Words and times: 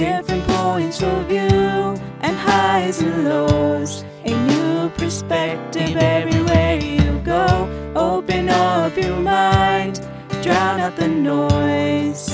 Different 0.00 0.44
points 0.44 1.02
of 1.02 1.26
view 1.26 1.94
and 2.22 2.34
highs 2.34 3.02
and 3.02 3.22
lows. 3.22 4.02
A 4.24 4.30
new 4.30 4.88
perspective 4.96 5.94
everywhere 5.94 6.78
you 6.78 7.20
go. 7.22 7.68
Open 7.94 8.48
up 8.48 8.96
your 8.96 9.16
mind, 9.16 10.00
drown 10.42 10.80
out 10.80 10.96
the 10.96 11.06
noise, 11.06 12.30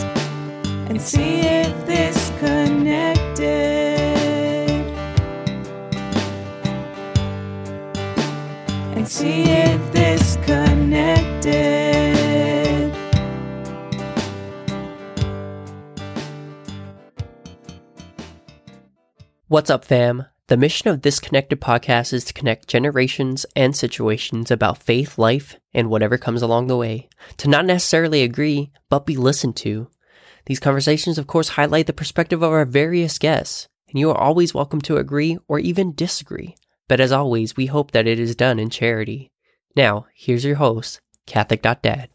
and 0.89 1.03
see 1.03 1.41
if 1.41 1.75
this 1.87 2.31
connected. 2.39 3.41
And 8.95 9.09
see 9.09 9.43
if 9.43 9.93
this 9.93 10.37
connected. 10.47 11.86
What's 19.57 19.71
up, 19.71 19.87
fam? 19.87 20.27
The 20.49 20.59
mission 20.59 20.91
of 20.91 21.01
this 21.01 21.19
Connected 21.19 21.63
podcast 21.63 22.13
is 22.13 22.25
to 22.25 22.35
connect 22.35 22.69
generations 22.69 23.47
and 23.57 23.75
situations 23.75 24.51
about 24.51 24.83
faith, 24.83 25.17
life, 25.17 25.59
and 25.73 25.89
whatever 25.89 26.19
comes 26.19 26.43
along 26.43 26.67
the 26.67 26.77
way. 26.77 27.09
To 27.39 27.49
not 27.49 27.65
necessarily 27.65 28.23
agree, 28.23 28.71
but 28.91 29.07
be 29.07 29.17
listened 29.17 29.57
to. 29.57 29.89
These 30.45 30.61
conversations, 30.61 31.17
of 31.17 31.27
course, 31.27 31.49
highlight 31.49 31.87
the 31.87 31.95
perspective 31.95 32.43
of 32.43 32.53
our 32.53 32.67
various 32.67 33.17
guests, 33.17 33.67
and 33.89 33.99
you 33.99 34.11
are 34.11 34.19
always 34.19 34.53
welcome 34.53 34.83
to 34.83 34.99
agree 34.99 35.39
or 35.49 35.59
even 35.59 35.95
disagree. 35.95 36.55
But 36.87 37.01
as 37.01 37.11
always, 37.11 37.57
we 37.57 37.65
hope 37.65 37.93
that 37.93 38.07
it 38.07 38.21
is 38.21 38.37
done 38.37 38.59
in 38.59 38.69
charity. 38.69 39.33
Now, 39.75 40.05
here's 40.15 40.45
your 40.45 40.57
host, 40.57 41.01
Catholic.dad. 41.25 42.11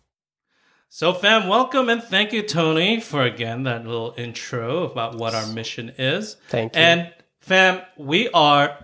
So, 0.89 1.11
fam, 1.11 1.47
welcome 1.47 1.89
and 1.89 2.03
thank 2.03 2.33
you, 2.33 2.43
Tony, 2.43 2.99
for 2.99 3.23
again 3.23 3.63
that 3.63 3.87
little 3.87 4.13
intro 4.15 4.83
about 4.83 5.15
what 5.15 5.33
our 5.33 5.47
mission 5.47 5.93
is. 5.97 6.35
Thank 6.49 6.75
you. 6.75 6.81
And, 6.81 7.13
fam, 7.41 7.81
we 7.97 8.29
are 8.29 8.77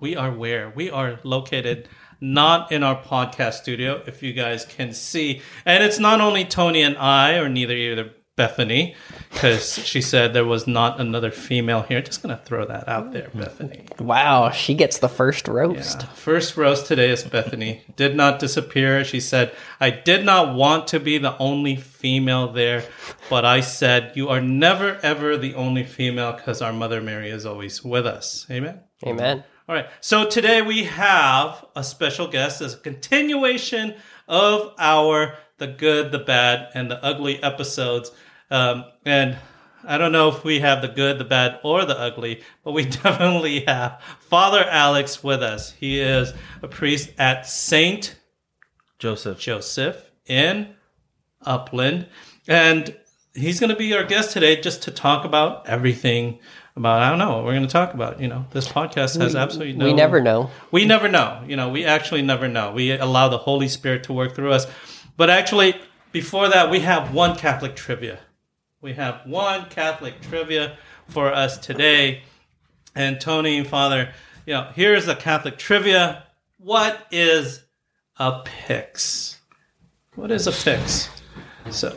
we 0.00 0.16
are 0.16 0.32
where 0.32 0.68
we 0.70 0.90
are 0.90 1.20
located, 1.22 1.88
not 2.20 2.72
in 2.72 2.82
our 2.82 3.00
podcast 3.00 3.54
studio, 3.54 4.02
if 4.06 4.22
you 4.22 4.32
guys 4.32 4.64
can 4.64 4.92
see. 4.92 5.40
And 5.64 5.82
it's 5.84 6.00
not 6.00 6.20
only 6.20 6.44
Tony 6.44 6.82
and 6.82 6.98
I, 6.98 7.36
or 7.36 7.48
neither 7.48 7.74
either 7.74 8.10
Bethany, 8.34 8.94
because 9.30 9.78
she 9.84 10.00
said 10.00 10.32
there 10.32 10.46
was 10.46 10.66
not 10.66 10.98
another 10.98 11.30
female 11.30 11.82
here. 11.82 12.00
Just 12.00 12.22
gonna 12.22 12.40
throw 12.42 12.64
that 12.64 12.88
out 12.88 13.12
there, 13.12 13.28
Bethany. 13.34 13.84
Wow, 13.98 14.50
she 14.50 14.74
gets 14.74 14.98
the 14.98 15.08
first 15.08 15.48
roast. 15.48 16.00
Yeah. 16.00 16.06
First 16.08 16.56
roast 16.56 16.86
today 16.86 17.10
is 17.10 17.24
Bethany. 17.24 17.82
Did 17.96 18.16
not 18.16 18.38
disappear. 18.38 19.04
She 19.04 19.20
said, 19.20 19.54
I 19.80 19.90
did 19.90 20.24
not 20.24 20.54
want 20.54 20.86
to 20.88 21.00
be 21.00 21.18
the 21.18 21.36
only 21.36 21.76
female 21.76 22.50
there, 22.50 22.84
but 23.28 23.44
I 23.44 23.60
said, 23.60 24.12
You 24.14 24.30
are 24.30 24.40
never, 24.40 24.98
ever 25.02 25.36
the 25.36 25.54
only 25.54 25.84
female 25.84 26.32
because 26.32 26.62
our 26.62 26.72
Mother 26.72 27.02
Mary 27.02 27.28
is 27.28 27.44
always 27.44 27.84
with 27.84 28.06
us. 28.06 28.46
Amen. 28.50 28.80
Amen. 29.06 29.44
All 29.68 29.74
right. 29.74 29.88
So 30.00 30.26
today 30.26 30.62
we 30.62 30.84
have 30.84 31.66
a 31.76 31.84
special 31.84 32.28
guest 32.28 32.62
as 32.62 32.74
a 32.74 32.78
continuation 32.78 33.94
of 34.26 34.72
our 34.78 35.34
the 35.62 35.68
good, 35.68 36.10
the 36.10 36.18
bad, 36.18 36.68
and 36.74 36.90
the 36.90 37.02
ugly 37.04 37.40
episodes. 37.40 38.10
Um, 38.50 38.84
and 39.06 39.38
I 39.84 39.96
don't 39.96 40.10
know 40.10 40.28
if 40.28 40.42
we 40.42 40.58
have 40.58 40.82
the 40.82 40.88
good, 40.88 41.18
the 41.18 41.24
bad, 41.24 41.60
or 41.62 41.84
the 41.84 41.98
ugly, 41.98 42.42
but 42.64 42.72
we 42.72 42.84
definitely 43.02 43.60
have 43.66 44.02
Father 44.18 44.64
Alex 44.68 45.22
with 45.22 45.40
us. 45.40 45.72
He 45.72 46.00
is 46.00 46.34
a 46.62 46.68
priest 46.68 47.10
at 47.16 47.46
Saint 47.46 48.16
Joseph. 48.98 49.38
Joseph 49.38 50.10
in 50.26 50.74
Upland. 51.42 52.06
And 52.48 52.96
he's 53.32 53.60
going 53.60 53.70
to 53.70 53.76
be 53.76 53.94
our 53.94 54.04
guest 54.04 54.32
today 54.32 54.60
just 54.60 54.82
to 54.82 54.90
talk 54.90 55.24
about 55.24 55.68
everything 55.68 56.40
about, 56.74 57.02
I 57.02 57.10
don't 57.10 57.18
know 57.18 57.36
what 57.36 57.44
we're 57.44 57.52
going 57.52 57.66
to 57.66 57.72
talk 57.72 57.94
about. 57.94 58.20
You 58.20 58.26
know, 58.26 58.46
this 58.50 58.66
podcast 58.66 59.20
has 59.20 59.36
absolutely 59.36 59.74
no. 59.74 59.84
We 59.84 59.92
never 59.92 60.20
know. 60.20 60.50
We 60.72 60.86
never 60.86 61.08
know. 61.08 61.44
You 61.46 61.54
know, 61.54 61.68
we 61.68 61.84
actually 61.84 62.22
never 62.22 62.48
know. 62.48 62.72
We 62.72 62.92
allow 62.92 63.28
the 63.28 63.38
Holy 63.38 63.68
Spirit 63.68 64.04
to 64.04 64.12
work 64.12 64.34
through 64.34 64.52
us. 64.52 64.66
But 65.22 65.30
actually, 65.30 65.76
before 66.10 66.48
that, 66.48 66.68
we 66.68 66.80
have 66.80 67.14
one 67.14 67.36
Catholic 67.36 67.76
trivia. 67.76 68.18
We 68.80 68.94
have 68.94 69.20
one 69.24 69.66
Catholic 69.66 70.20
trivia 70.20 70.76
for 71.06 71.32
us 71.32 71.58
today. 71.58 72.22
And 72.96 73.20
Tony 73.20 73.62
Father, 73.62 74.12
you 74.46 74.54
know, 74.54 74.72
here's 74.74 75.06
a 75.06 75.14
Catholic 75.14 75.58
trivia. 75.58 76.24
What 76.58 77.06
is 77.12 77.62
a 78.16 78.40
pyx? 78.44 79.40
What 80.16 80.32
is 80.32 80.48
a 80.48 80.50
pyx? 80.50 81.08
So, 81.70 81.96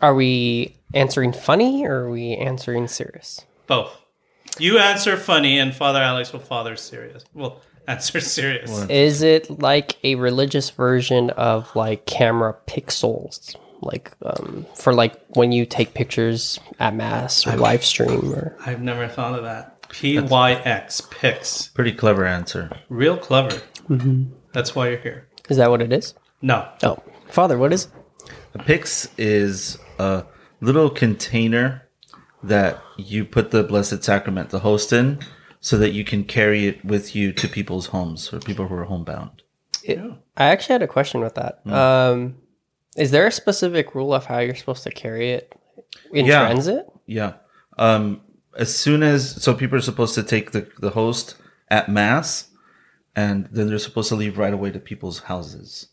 Are 0.00 0.14
we 0.14 0.76
answering 0.94 1.34
funny 1.34 1.84
or 1.84 2.04
are 2.06 2.10
we 2.10 2.36
answering 2.36 2.88
serious? 2.88 3.44
both. 3.66 4.00
You 4.58 4.78
answer 4.78 5.18
funny, 5.18 5.58
and 5.58 5.74
Father 5.74 6.00
Alex 6.00 6.32
will 6.32 6.40
father 6.40 6.74
serious. 6.76 7.22
Well, 7.34 7.60
answer 7.88 8.20
serious. 8.20 8.84
Is 8.88 9.22
it 9.22 9.60
like 9.60 9.96
a 10.04 10.14
religious 10.16 10.70
version 10.70 11.30
of 11.30 11.74
like 11.76 12.06
camera 12.06 12.56
pixels? 12.66 13.54
Like 13.80 14.12
um, 14.24 14.66
for 14.74 14.92
like 14.94 15.20
when 15.36 15.52
you 15.52 15.66
take 15.66 15.94
pictures 15.94 16.58
at 16.80 16.94
mass 16.94 17.46
or 17.46 17.56
live 17.56 17.84
stream 17.84 18.32
or 18.32 18.56
I've 18.64 18.80
never 18.82 19.06
thought 19.06 19.34
of 19.38 19.44
that. 19.44 19.88
P 19.90 20.18
Y 20.18 20.52
X, 20.52 21.00
pyx. 21.10 21.68
Pretty 21.68 21.92
clever 21.92 22.24
answer. 22.26 22.70
Real 22.88 23.16
clever. 23.16 23.60
That's 24.52 24.74
why 24.74 24.88
you're 24.88 24.98
here. 24.98 25.28
is 25.48 25.58
that 25.58 25.70
what 25.70 25.80
it 25.82 25.92
is? 25.92 26.14
No. 26.42 26.68
Oh, 26.82 27.02
Father, 27.28 27.56
what 27.58 27.72
is? 27.72 27.88
A 28.54 28.58
pyx 28.58 29.08
is 29.18 29.78
a 29.98 30.24
little 30.60 30.90
container 30.90 31.86
that 32.42 32.82
you 32.96 33.24
put 33.24 33.50
the 33.50 33.62
Blessed 33.62 34.02
Sacrament, 34.02 34.50
the 34.50 34.60
host 34.60 34.92
in, 34.92 35.18
so 35.66 35.76
that 35.78 35.90
you 35.90 36.04
can 36.04 36.22
carry 36.22 36.68
it 36.68 36.84
with 36.84 37.16
you 37.16 37.32
to 37.32 37.48
people's 37.48 37.86
homes 37.86 38.32
or 38.32 38.38
people 38.38 38.68
who 38.68 38.74
are 38.76 38.84
homebound. 38.84 39.42
It, 39.82 39.98
I 40.36 40.44
actually 40.44 40.74
had 40.74 40.82
a 40.82 40.86
question 40.86 41.20
with 41.20 41.34
that. 41.34 41.66
Um, 41.66 42.36
is 42.96 43.10
there 43.10 43.26
a 43.26 43.32
specific 43.32 43.92
rule 43.92 44.14
of 44.14 44.26
how 44.26 44.38
you're 44.38 44.54
supposed 44.54 44.84
to 44.84 44.90
carry 44.90 45.32
it 45.32 45.52
in 46.12 46.24
Yeah. 46.24 46.46
transit? 46.46 46.86
Yeah. 47.06 47.32
Um, 47.78 48.20
as 48.56 48.72
soon 48.72 49.02
as 49.02 49.42
so 49.42 49.54
people 49.54 49.76
are 49.76 49.80
supposed 49.82 50.14
to 50.14 50.22
take 50.22 50.52
the, 50.52 50.68
the 50.78 50.90
host 50.90 51.34
at 51.68 51.88
mass, 51.88 52.48
and 53.16 53.48
then 53.50 53.66
they're 53.66 53.80
supposed 53.80 54.08
to 54.10 54.14
leave 54.14 54.38
right 54.38 54.54
away 54.54 54.70
to 54.70 54.78
people's 54.78 55.18
houses. 55.22 55.88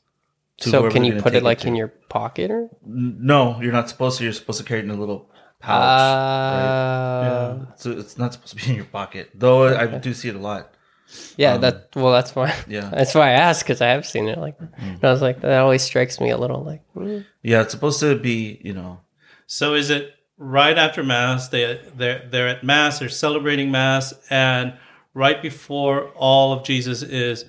to 0.57 0.69
So 0.69 0.87
can 0.91 1.03
you 1.03 1.19
put 1.19 1.33
it 1.33 1.41
like 1.41 1.61
to. 1.61 1.67
in 1.67 1.75
your 1.75 1.87
pocket 2.09 2.51
or? 2.51 2.69
No, 2.85 3.59
you're 3.59 3.71
not 3.79 3.89
supposed 3.89 4.19
to. 4.19 4.23
You're 4.23 4.33
supposed 4.33 4.59
to 4.59 4.65
carry 4.65 4.81
it 4.81 4.85
in 4.85 4.91
a 4.91 4.99
little 5.03 5.31
pouch. 5.63 5.81
Uh, 5.81 7.57
right? 7.65 7.79
So 7.79 7.91
it's 7.91 8.17
not 8.17 8.33
supposed 8.33 8.57
to 8.57 8.63
be 8.63 8.69
in 8.71 8.75
your 8.75 8.85
pocket, 8.85 9.31
though. 9.33 9.75
I 9.75 9.85
do 9.87 10.13
see 10.13 10.29
it 10.29 10.35
a 10.35 10.39
lot. 10.39 10.73
Yeah, 11.37 11.57
that 11.57 11.89
well, 11.95 12.11
that's 12.11 12.35
why. 12.35 12.53
yeah. 12.67 12.89
that's 12.93 13.13
why 13.13 13.29
I 13.29 13.33
asked 13.33 13.63
because 13.63 13.81
I 13.81 13.89
have 13.89 14.05
seen 14.05 14.27
it. 14.27 14.37
Like, 14.37 14.55
and 14.77 15.03
I 15.03 15.11
was 15.11 15.21
like, 15.21 15.41
that 15.41 15.59
always 15.59 15.83
strikes 15.83 16.19
me 16.19 16.29
a 16.31 16.37
little 16.37 16.63
like. 16.63 16.81
mm. 16.95 17.25
Yeah, 17.43 17.61
it's 17.61 17.71
supposed 17.71 17.99
to 17.99 18.17
be, 18.17 18.59
you 18.63 18.73
know, 18.73 19.01
So 19.45 19.75
is 19.75 19.89
it 19.89 20.15
right 20.37 20.77
after 20.77 21.03
mass? 21.03 21.49
They 21.49 21.79
they're 21.95 22.27
they're 22.29 22.47
at 22.47 22.63
mass. 22.63 22.99
They're 22.99 23.09
celebrating 23.09 23.69
mass, 23.71 24.13
and 24.29 24.73
right 25.13 25.41
before 25.41 26.09
all 26.15 26.53
of 26.53 26.63
Jesus 26.63 27.03
is 27.03 27.45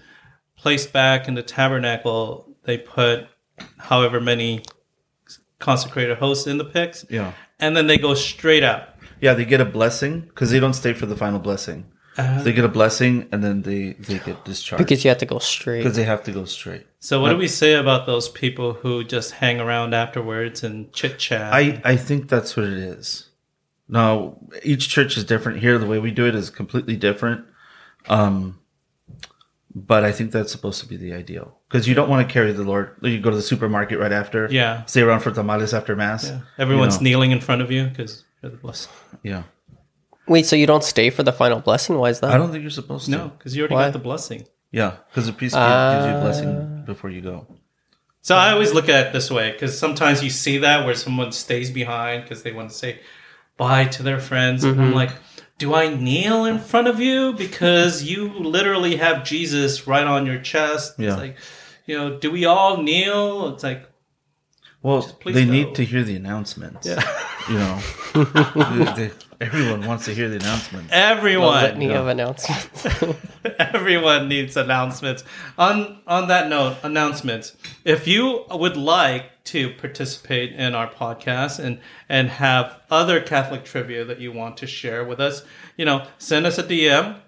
placed 0.57 0.93
back 0.93 1.29
in 1.29 1.35
the 1.35 1.43
tabernacle, 1.43 2.57
they 2.65 2.77
put 2.79 3.29
however 3.79 4.21
many 4.21 4.63
consecrated 5.59 6.19
host 6.19 6.47
in 6.47 6.59
the 6.59 6.65
pyx, 6.65 7.05
yeah, 7.11 7.33
and 7.61 7.77
then 7.77 7.87
they 7.87 7.99
go 7.99 8.15
straight 8.15 8.63
out. 8.63 8.89
yeah. 9.21 9.35
They 9.35 9.45
get 9.45 9.61
a 9.61 9.65
blessing 9.65 10.21
because 10.21 10.51
they 10.51 10.61
don't 10.61 10.75
stay 10.75 10.93
for 10.93 11.07
the 11.07 11.17
final 11.17 11.39
blessing. 11.39 11.87
they 12.17 12.53
get 12.53 12.65
a 12.65 12.69
blessing 12.69 13.27
and 13.33 13.43
then 13.43 13.63
they 13.63 13.95
they 13.95 14.19
get 14.21 14.45
discharged 14.45 14.79
Because 14.85 15.03
you 15.05 15.09
have 15.09 15.19
to 15.19 15.27
go 15.27 15.41
straight. 15.41 15.79
because 15.83 15.97
they 15.97 16.05
have 16.05 16.23
to 16.25 16.31
go 16.33 16.45
straight. 16.45 16.87
So 17.01 17.21
what 17.21 17.31
do 17.31 17.37
we 17.37 17.49
say 17.49 17.75
about 17.75 18.07
those 18.07 18.29
people 18.29 18.75
who 18.75 19.03
just 19.03 19.33
hang 19.33 19.61
around 19.61 19.95
afterwards 19.95 20.63
and 20.63 20.93
chit 20.93 21.19
chat? 21.19 21.53
I 21.53 21.81
I 21.85 21.97
think 21.97 22.29
that's 22.29 22.57
what 22.57 22.67
it 22.67 22.79
is. 22.79 23.31
Now 23.89 24.37
each 24.63 24.89
church 24.89 25.17
is 25.17 25.25
different. 25.25 25.59
Here, 25.61 25.77
the 25.79 25.87
way 25.87 25.99
we 25.99 26.11
do 26.13 26.25
it 26.27 26.35
is 26.37 26.51
completely 26.51 26.97
different. 26.97 27.45
Um, 28.09 28.61
but 29.75 30.05
I 30.05 30.13
think 30.13 30.31
that's 30.31 30.53
supposed 30.53 30.81
to 30.81 30.87
be 30.87 30.97
the 30.97 31.13
ideal 31.13 31.59
because 31.69 31.89
you 31.89 31.95
don't 31.95 32.09
want 32.09 32.27
to 32.27 32.33
carry 32.33 32.53
the 32.53 32.63
Lord. 32.63 32.97
You 33.03 33.21
go 33.21 33.31
to 33.31 33.37
the 33.37 33.43
supermarket 33.43 33.99
right 33.99 34.13
after. 34.13 34.49
Yeah. 34.51 34.85
Stay 34.85 35.03
around 35.03 35.21
for 35.21 35.33
tamales 35.33 35.75
after 35.75 35.97
mass. 35.97 36.31
Everyone's 36.59 36.95
you 36.95 37.01
know. 37.01 37.05
kneeling 37.05 37.31
in 37.33 37.41
front 37.41 37.63
of 37.63 37.71
you 37.71 37.87
because 37.87 38.25
you're 38.43 38.53
the 38.53 38.57
blessed. 38.57 38.89
Yeah. 39.23 39.43
Wait, 40.27 40.47
so 40.47 40.57
you 40.57 40.67
don't 40.67 40.85
stay 40.85 41.11
for 41.11 41.23
the 41.23 41.33
final 41.33 41.61
blessing? 41.61 41.99
Why 41.99 42.11
is 42.11 42.21
that? 42.21 42.31
I 42.31 42.39
don't 42.39 42.51
think 42.51 42.63
you're 42.63 42.71
supposed 42.71 43.07
to. 43.07 43.11
No, 43.11 43.29
because 43.29 43.55
you 43.55 43.63
already 43.63 43.75
Why? 43.75 43.85
got 43.87 43.93
the 43.93 43.99
blessing. 43.99 44.47
Yeah, 44.71 44.97
because 45.09 45.27
the 45.27 45.33
priest 45.33 45.55
gives 45.55 46.07
you 46.07 46.13
a 46.17 46.21
blessing 46.21 46.83
before 46.87 47.11
you 47.11 47.21
go. 47.21 47.47
So 48.23 48.35
I 48.37 48.53
always 48.53 48.73
look 48.73 48.89
at 48.89 49.09
it 49.09 49.13
this 49.13 49.31
way 49.31 49.53
because 49.53 49.79
sometimes 49.79 50.25
you 50.25 50.31
see 50.31 50.59
that 50.59 50.87
where 50.87 50.95
someone 50.95 51.31
stays 51.31 51.71
behind 51.71 52.23
because 52.23 52.43
they 52.43 52.53
want 52.53 52.71
to 52.71 52.75
say 52.75 53.01
bye 53.57 53.85
to 53.85 54.03
their 54.03 54.19
friends. 54.19 54.65
And 54.65 54.81
I'm 54.81 54.87
mm-hmm. 54.89 54.97
like, 54.97 55.11
do 55.59 55.75
I 55.75 55.95
kneel 55.95 56.45
in 56.45 56.59
front 56.59 56.89
of 56.89 57.01
you 57.01 57.33
because 57.33 58.03
you 58.03 58.29
literally 58.29 58.97
have 58.97 59.25
Jesus 59.25 59.87
right 59.87 60.07
on 60.07 60.27
your 60.27 60.41
chest? 60.41 60.95
Yeah. 60.99 61.11
It's 61.13 61.19
like, 61.19 61.37
you 61.87 61.97
know, 61.97 62.19
do 62.19 62.31
we 62.31 62.45
all 62.45 62.83
kneel? 62.83 63.55
It's 63.55 63.63
like, 63.63 63.89
Well, 64.83 65.07
they 65.25 65.45
need 65.45 65.75
to 65.77 65.85
hear 65.85 66.03
the 66.03 66.17
announcements. 66.17 66.87
Yeah. 66.87 67.03
You 67.49 67.59
know, 67.59 67.81
They- 68.97 69.07
they- 69.09 69.15
everyone 69.45 69.87
wants 69.87 70.07
to 70.07 70.15
hear 70.15 70.29
the 70.29 70.37
announcements. 70.37 70.91
A 70.91 70.97
Everyone, 71.15 71.63
litany 71.63 71.93
of 71.93 72.07
announcements. 72.07 72.87
everyone 73.59 74.29
needs 74.29 74.57
announcements. 74.57 75.23
On 75.59 76.01
on 76.07 76.29
that 76.29 76.49
note, 76.49 76.79
announcements. 76.83 77.55
If 77.85 78.09
you 78.09 78.45
would 78.51 78.77
like 78.77 79.45
to 79.45 79.71
participate 79.75 80.53
in 80.53 80.75
our 80.75 80.91
podcast 80.91 81.59
and 81.59 81.81
and 82.09 82.31
have 82.31 82.81
other 82.91 83.21
Catholic 83.21 83.65
trivia 83.65 84.05
that 84.05 84.19
you 84.19 84.33
want 84.33 84.57
to 84.59 84.67
share 84.67 85.05
with 85.05 85.21
us, 85.21 85.45
you 85.77 85.85
know, 85.85 86.07
send 86.19 86.47
us 86.47 86.59
a 86.59 86.63
DM, 86.63 87.19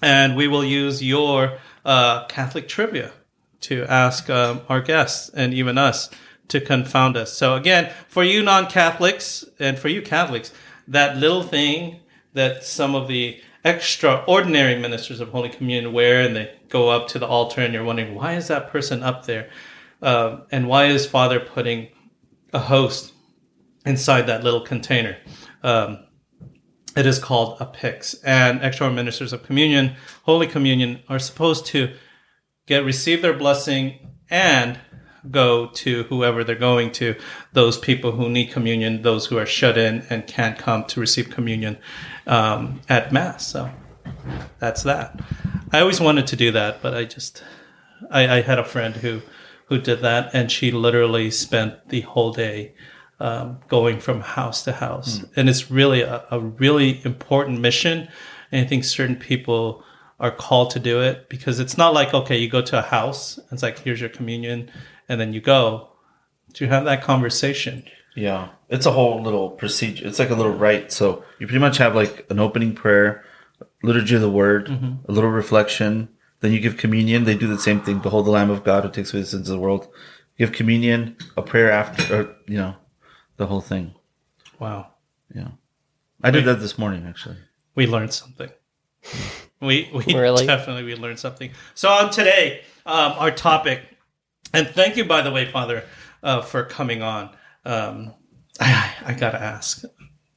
and 0.00 0.36
we 0.36 0.48
will 0.48 0.64
use 0.64 1.02
your 1.02 1.58
uh, 1.84 2.26
Catholic 2.26 2.68
trivia 2.68 3.12
to 3.60 3.84
ask 3.84 4.30
um, 4.30 4.62
our 4.68 4.80
guests 4.80 5.28
and 5.30 5.52
even 5.52 5.76
us 5.76 6.08
to 6.48 6.60
confound 6.60 7.16
us. 7.16 7.32
So 7.34 7.56
again, 7.56 7.92
for 8.08 8.24
you 8.24 8.42
non-Catholics 8.42 9.44
and 9.58 9.78
for 9.78 9.88
you 9.88 10.00
Catholics, 10.00 10.52
that 10.88 11.16
little 11.16 11.42
thing 11.42 12.00
that 12.32 12.64
some 12.64 12.94
of 12.94 13.08
the 13.08 13.40
extraordinary 13.64 14.78
ministers 14.78 15.20
of 15.20 15.30
Holy 15.30 15.48
Communion 15.48 15.92
wear, 15.92 16.22
and 16.22 16.34
they 16.34 16.52
go 16.68 16.88
up 16.88 17.08
to 17.08 17.18
the 17.18 17.26
altar, 17.26 17.60
and 17.60 17.74
you're 17.74 17.84
wondering 17.84 18.14
why 18.14 18.34
is 18.34 18.48
that 18.48 18.70
person 18.70 19.02
up 19.02 19.26
there, 19.26 19.50
um, 20.02 20.42
and 20.50 20.68
why 20.68 20.86
is 20.86 21.06
Father 21.06 21.40
putting 21.40 21.88
a 22.52 22.58
host 22.58 23.12
inside 23.84 24.22
that 24.22 24.42
little 24.42 24.60
container? 24.60 25.18
Um, 25.62 26.04
it 26.96 27.06
is 27.06 27.18
called 27.18 27.60
a 27.60 27.66
pyx, 27.66 28.14
and 28.24 28.62
extraordinary 28.62 29.04
ministers 29.04 29.32
of 29.32 29.42
communion, 29.42 29.94
Holy 30.24 30.46
Communion, 30.46 31.02
are 31.08 31.18
supposed 31.18 31.66
to 31.66 31.94
get 32.66 32.84
receive 32.84 33.22
their 33.22 33.36
blessing 33.36 34.08
and 34.30 34.78
go 35.30 35.66
to 35.66 36.04
whoever 36.04 36.44
they're 36.44 36.56
going 36.56 36.90
to 36.92 37.14
those 37.52 37.78
people 37.78 38.12
who 38.12 38.28
need 38.28 38.50
communion 38.50 39.02
those 39.02 39.26
who 39.26 39.38
are 39.38 39.46
shut 39.46 39.76
in 39.76 40.04
and 40.10 40.26
can't 40.26 40.58
come 40.58 40.84
to 40.84 41.00
receive 41.00 41.30
communion 41.30 41.78
um, 42.26 42.80
at 42.88 43.12
mass. 43.12 43.46
So 43.46 43.70
that's 44.58 44.82
that. 44.84 45.20
I 45.72 45.80
always 45.80 46.00
wanted 46.00 46.26
to 46.28 46.36
do 46.36 46.50
that 46.52 46.80
but 46.82 46.94
i 46.94 47.04
just 47.04 47.42
I, 48.10 48.38
I 48.38 48.40
had 48.40 48.58
a 48.58 48.64
friend 48.64 48.96
who 48.96 49.22
who 49.66 49.78
did 49.78 50.00
that 50.00 50.30
and 50.32 50.50
she 50.50 50.70
literally 50.70 51.30
spent 51.30 51.88
the 51.90 52.00
whole 52.02 52.32
day 52.32 52.74
um, 53.20 53.58
going 53.68 54.00
from 54.00 54.20
house 54.20 54.62
to 54.64 54.72
house. 54.72 55.24
And 55.36 55.48
it's 55.48 55.70
really 55.70 56.02
a, 56.02 56.24
a 56.30 56.40
really 56.40 57.04
important 57.04 57.60
mission 57.60 58.08
and 58.50 58.64
i 58.64 58.68
think 58.68 58.84
certain 58.84 59.16
people 59.16 59.84
are 60.20 60.30
called 60.30 60.70
to 60.70 60.80
do 60.80 61.00
it 61.00 61.28
because 61.28 61.60
it's 61.60 61.78
not 61.78 61.94
like 61.94 62.12
okay 62.12 62.36
you 62.36 62.48
go 62.48 62.62
to 62.62 62.78
a 62.78 62.82
house 62.82 63.38
it's 63.52 63.62
like 63.62 63.78
here's 63.80 64.00
your 64.00 64.10
communion 64.10 64.70
and 65.08 65.20
then 65.20 65.32
you 65.32 65.40
go 65.40 65.88
to 66.54 66.66
have 66.66 66.84
that 66.84 67.02
conversation 67.02 67.84
Yeah, 68.16 68.48
it's 68.68 68.86
a 68.86 68.92
whole 68.92 69.22
little 69.22 69.50
procedure. 69.50 70.06
It's 70.06 70.18
like 70.18 70.30
a 70.30 70.34
little 70.34 70.52
rite. 70.52 70.90
So 70.92 71.22
you 71.38 71.46
pretty 71.46 71.60
much 71.60 71.78
have 71.78 71.94
like 71.94 72.26
an 72.30 72.38
opening 72.38 72.74
prayer, 72.74 73.24
liturgy 73.82 74.14
of 74.16 74.20
the 74.22 74.30
word, 74.30 74.66
Mm-hmm. 74.68 75.08
a 75.08 75.12
little 75.12 75.30
reflection. 75.30 76.08
Then 76.40 76.52
you 76.52 76.60
give 76.60 76.76
communion. 76.76 77.24
They 77.24 77.36
do 77.36 77.46
the 77.48 77.58
same 77.58 77.80
thing. 77.80 77.98
Behold 78.00 78.26
the 78.26 78.30
Lamb 78.30 78.50
of 78.50 78.64
God 78.64 78.84
who 78.84 78.90
takes 78.90 79.12
away 79.12 79.22
the 79.22 79.26
sins 79.28 79.48
of 79.48 79.54
the 79.56 79.60
world. 79.60 79.88
Give 80.38 80.52
communion, 80.52 81.16
a 81.36 81.42
prayer 81.42 81.70
after, 81.70 82.02
or 82.14 82.36
you 82.46 82.58
know, 82.58 82.74
the 83.36 83.46
whole 83.46 83.60
thing. 83.60 83.94
wow 84.58 84.86
Yeah, 85.34 85.48
I 86.22 86.30
did 86.30 86.44
that 86.46 86.60
this 86.60 86.76
morning 86.78 87.06
actually. 87.08 87.38
we 87.74 87.86
learned 87.86 88.12
something. 88.12 88.50
We 89.60 89.90
we 89.92 90.14
Really? 90.14 90.46
definitely 90.46 90.84
we 90.84 90.94
learned 90.94 91.18
something. 91.18 91.50
So 91.74 91.88
on 91.88 92.10
today, 92.10 92.62
um, 92.86 93.12
our 93.18 93.30
topic, 93.32 93.80
and 94.52 94.68
thank 94.68 94.96
you 94.96 95.04
by 95.04 95.22
the 95.22 95.30
way, 95.30 95.50
Father, 95.50 95.84
uh, 96.22 96.40
for 96.40 96.64
coming 96.64 97.02
on. 97.02 97.30
Um, 97.64 98.14
I, 98.60 98.94
I 99.06 99.12
gotta 99.14 99.40
ask, 99.40 99.84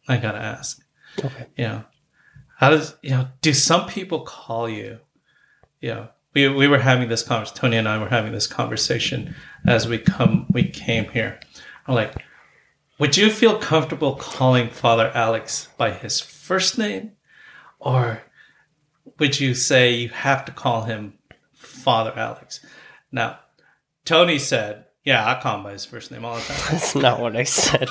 I 0.08 0.18
gotta 0.18 0.40
ask. 0.40 0.82
Okay. 1.24 1.48
You 1.58 1.64
know, 1.66 1.84
how 2.58 2.70
does 2.70 2.96
you 3.02 3.12
know? 3.12 3.28
Do 3.42 3.54
some 3.54 3.88
people 3.88 4.22
call 4.22 4.70
you? 4.70 5.00
You 5.80 5.90
know, 5.90 6.10
we 6.34 6.48
we 6.48 6.68
were 6.68 6.80
having 6.80 7.10
this 7.10 7.24
conversation. 7.24 7.58
Tony 7.60 7.78
and 7.78 7.88
I 7.88 7.98
were 7.98 8.10
having 8.10 8.32
this 8.32 8.48
conversation 8.48 9.36
as 9.66 9.88
we 9.88 9.98
come 9.98 10.48
we 10.52 10.64
came 10.64 11.06
here. 11.10 11.40
I'm 11.88 11.96
like, 11.96 12.16
would 13.00 13.18
you 13.18 13.30
feel 13.30 13.58
comfortable 13.58 14.16
calling 14.16 14.70
Father 14.70 15.12
Alex 15.14 15.70
by 15.78 15.92
his 15.92 16.20
first 16.20 16.78
name, 16.78 17.14
or 17.80 18.22
would 19.20 19.40
you 19.40 19.54
say 19.54 19.94
you 19.94 20.10
have 20.10 20.46
to 20.46 20.52
call 20.52 20.84
him 20.84 21.18
Father 21.54 22.14
Alex? 22.16 22.64
Now, 23.12 23.40
Tony 24.06 24.40
said, 24.40 24.86
"Yeah, 25.04 25.28
I 25.28 25.40
call 25.42 25.58
him 25.58 25.64
by 25.64 25.72
his 25.74 25.86
first 25.86 26.12
name 26.12 26.26
all 26.26 26.36
the 26.36 26.42
time." 26.42 26.58
That's 26.72 26.96
not 26.96 27.20
what 27.20 27.36
I 27.36 27.44
said. 27.44 27.88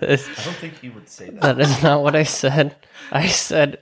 That's- 0.00 0.28
I 0.38 0.44
don't 0.44 0.56
think 0.56 0.80
he 0.80 0.90
would 0.90 1.08
say 1.08 1.30
that. 1.30 1.40
That 1.40 1.60
is 1.60 1.82
not 1.82 2.02
what 2.02 2.14
I 2.16 2.24
said. 2.24 2.76
I 3.10 3.26
said, 3.28 3.78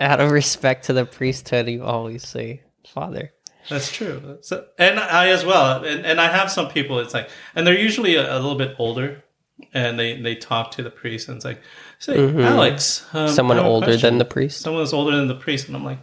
out 0.00 0.20
of 0.20 0.30
respect 0.30 0.86
to 0.86 0.92
the 0.92 1.04
priesthood, 1.04 1.68
you 1.68 1.84
always 1.84 2.26
say 2.26 2.62
father. 2.92 3.32
That's 3.68 3.90
true. 3.90 4.38
So, 4.42 4.66
and 4.78 4.98
I 5.00 5.28
as 5.28 5.44
well. 5.44 5.84
And, 5.84 6.04
and 6.04 6.20
I 6.20 6.28
have 6.28 6.50
some 6.50 6.68
people. 6.68 6.98
It's 6.98 7.14
like, 7.14 7.28
and 7.54 7.66
they're 7.66 7.78
usually 7.78 8.16
a, 8.16 8.30
a 8.34 8.36
little 8.38 8.56
bit 8.56 8.74
older, 8.78 9.24
and 9.72 9.98
they 9.98 10.20
they 10.20 10.34
talk 10.34 10.70
to 10.72 10.82
the 10.82 10.90
priest, 10.90 11.28
and 11.28 11.36
it's 11.36 11.44
like, 11.46 11.60
say, 11.98 12.18
Alex, 12.44 13.06
um, 13.14 13.28
Someone 13.28 13.56
I 13.58 13.62
have 13.62 13.66
a 13.70 13.72
older 13.74 13.86
question." 13.86 14.02
than 14.08 14.18
the 14.18 14.24
priest. 14.26 14.60
someone 14.60 14.82
that's 14.82 14.92
older 14.92 15.16
than 15.16 15.28
the 15.28 15.34
priest, 15.34 15.66
and 15.68 15.76
I'm 15.76 15.84
like, 15.84 16.00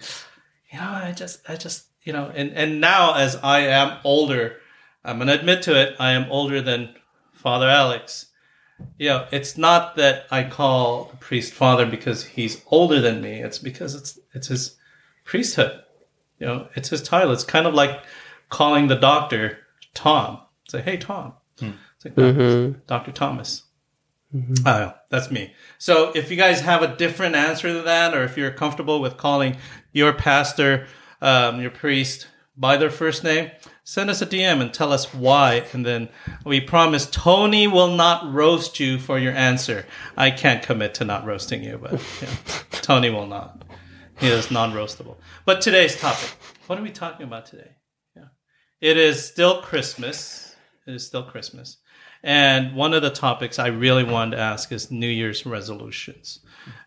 you 0.71 0.79
know, 0.79 0.89
I 0.89 1.11
just, 1.15 1.41
I 1.47 1.55
just, 1.55 1.85
you 2.03 2.13
know, 2.13 2.31
and 2.33 2.51
and 2.53 2.81
now 2.81 3.13
as 3.15 3.35
I 3.35 3.59
am 3.67 3.97
older, 4.03 4.57
I'm 5.03 5.17
gonna 5.17 5.33
admit 5.33 5.63
to 5.63 5.79
it, 5.79 5.95
I 5.99 6.11
am 6.11 6.29
older 6.31 6.61
than 6.61 6.95
Father 7.33 7.67
Alex. 7.67 8.27
You 8.97 9.09
know, 9.09 9.27
it's 9.31 9.57
not 9.57 9.95
that 9.97 10.25
I 10.31 10.43
call 10.43 11.05
the 11.05 11.17
priest 11.17 11.53
father 11.53 11.85
because 11.85 12.25
he's 12.25 12.63
older 12.67 12.99
than 12.99 13.21
me. 13.21 13.39
It's 13.39 13.59
because 13.59 13.95
it's 13.95 14.19
it's 14.33 14.47
his 14.47 14.77
priesthood. 15.23 15.81
You 16.39 16.47
know, 16.47 16.67
it's 16.75 16.89
his 16.89 17.03
title. 17.03 17.31
It's 17.31 17.43
kind 17.43 17.67
of 17.67 17.73
like 17.73 18.03
calling 18.49 18.87
the 18.87 18.95
doctor 18.95 19.59
Tom. 19.93 20.41
Say, 20.67 20.81
hey 20.81 20.97
Tom. 20.97 21.33
Hmm. 21.59 21.71
It's 21.95 22.05
like 22.05 22.17
"No, 22.17 22.33
mm-hmm. 22.33 22.79
Dr. 22.87 23.11
Thomas. 23.11 23.63
Mm-hmm. 24.33 24.67
Oh, 24.67 24.93
that's 25.09 25.29
me. 25.29 25.53
So 25.77 26.11
if 26.15 26.31
you 26.31 26.37
guys 26.37 26.61
have 26.61 26.81
a 26.81 26.95
different 26.95 27.35
answer 27.35 27.67
to 27.67 27.81
that, 27.83 28.15
or 28.15 28.23
if 28.23 28.37
you're 28.37 28.51
comfortable 28.51 29.01
with 29.01 29.17
calling 29.17 29.57
your 29.91 30.13
pastor, 30.13 30.87
um, 31.21 31.61
your 31.61 31.69
priest 31.69 32.27
by 32.57 32.77
their 32.77 32.89
first 32.89 33.23
name, 33.23 33.51
send 33.83 34.09
us 34.09 34.21
a 34.21 34.25
DM 34.25 34.61
and 34.61 34.73
tell 34.73 34.91
us 34.91 35.13
why. 35.13 35.65
And 35.73 35.85
then 35.85 36.09
we 36.45 36.61
promise 36.61 37.05
Tony 37.09 37.67
will 37.67 37.95
not 37.95 38.31
roast 38.31 38.79
you 38.79 38.99
for 38.99 39.19
your 39.19 39.33
answer. 39.33 39.85
I 40.15 40.31
can't 40.31 40.63
commit 40.63 40.93
to 40.95 41.05
not 41.05 41.25
roasting 41.25 41.63
you, 41.63 41.77
but 41.77 41.93
yeah, 42.21 42.29
Tony 42.71 43.09
will 43.09 43.27
not. 43.27 43.63
He 44.19 44.27
is 44.27 44.51
non-roastable. 44.51 45.15
But 45.45 45.61
today's 45.61 45.99
topic, 45.99 46.29
what 46.67 46.77
are 46.77 46.83
we 46.83 46.91
talking 46.91 47.25
about 47.25 47.47
today? 47.47 47.71
Yeah, 48.15 48.27
it 48.79 48.97
is 48.97 49.25
still 49.25 49.61
Christmas. 49.61 50.55
It 50.87 50.93
is 50.93 51.05
still 51.05 51.23
Christmas. 51.23 51.77
And 52.23 52.75
one 52.75 52.93
of 52.93 53.01
the 53.01 53.09
topics 53.09 53.57
I 53.57 53.67
really 53.67 54.03
wanted 54.03 54.35
to 54.35 54.41
ask 54.41 54.71
is 54.71 54.91
New 54.91 55.07
Year's 55.07 55.45
resolutions. 55.45 56.39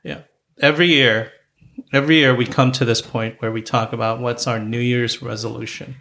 Yeah. 0.04 0.22
Every 0.60 0.86
year, 0.86 1.32
every 1.92 2.16
year 2.16 2.34
we 2.34 2.46
come 2.46 2.70
to 2.72 2.84
this 2.84 3.02
point 3.02 3.42
where 3.42 3.50
we 3.50 3.62
talk 3.62 3.92
about 3.92 4.20
what's 4.20 4.46
our 4.46 4.60
New 4.60 4.78
Year's 4.78 5.20
resolution. 5.22 5.96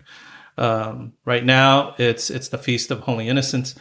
Um, 0.57 1.13
right 1.25 1.43
now, 1.43 1.95
it's 1.97 2.29
it's 2.29 2.49
the 2.49 2.57
Feast 2.57 2.91
of 2.91 3.01
Holy 3.01 3.27
Innocents. 3.27 3.75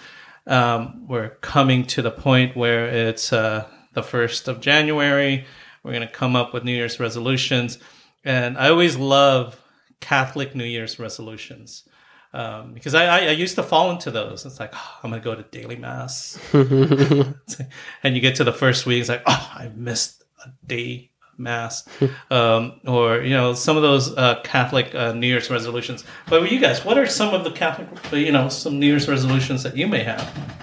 Um, 0.47 1.07
we're 1.07 1.31
coming 1.37 1.87
to 1.87 2.03
the 2.03 2.11
point 2.11 2.57
where 2.57 2.87
it's 2.87 3.33
uh, 3.33 3.67
the 3.93 4.03
first 4.03 4.49
of 4.49 4.61
January. 4.61 5.47
We're 5.83 5.93
going 5.93 6.07
to 6.07 6.13
come 6.13 6.37
up 6.37 6.53
with 6.53 6.65
New 6.65 6.75
Year's 6.75 6.99
resolutions, 6.99 7.79
and 8.25 8.57
I 8.57 8.69
always 8.69 8.97
love 8.97 9.61
Catholic 10.01 10.55
New 10.55 10.65
Year's 10.65 10.99
resolutions 10.99 11.89
um, 12.33 12.73
because 12.73 12.95
I, 12.95 13.07
I, 13.07 13.19
I 13.27 13.31
used 13.31 13.57
to 13.57 13.63
fall 13.63 13.91
into 13.91 14.11
those. 14.11 14.47
It's 14.47 14.59
like 14.59 14.73
oh, 14.75 14.99
I'm 15.03 15.11
going 15.11 15.23
to 15.23 15.25
go 15.25 15.35
to 15.35 15.43
daily 15.43 15.77
mass, 15.77 16.39
and 16.53 18.15
you 18.15 18.21
get 18.21 18.37
to 18.37 18.45
the 18.45 18.53
first 18.53 18.87
week, 18.87 19.01
it's 19.01 19.09
like 19.09 19.23
oh, 19.27 19.53
I 19.55 19.71
missed 19.75 20.25
a 20.45 20.51
day 20.67 21.12
mass, 21.43 21.87
um, 22.31 22.81
or 22.87 23.21
you 23.21 23.35
know 23.35 23.55
some 23.55 23.77
of 23.77 23.83
those 23.83 24.17
uh, 24.17 24.41
Catholic 24.43 24.95
uh, 24.95 25.13
New 25.13 25.27
Year's 25.27 25.51
resolutions. 25.51 26.05
But 26.29 26.51
you 26.51 26.61
guys, 26.61 26.85
what 26.85 26.97
are 26.99 27.07
some 27.07 27.35
of 27.35 27.45
the 27.45 27.51
Catholic, 27.51 27.89
you 28.13 28.33
know, 28.33 28.49
some 28.49 28.79
New 28.79 28.87
Year's 28.87 29.09
resolutions 29.09 29.63
that 29.65 29.77
you 29.77 29.87
may 29.87 30.05
have? 30.05 30.63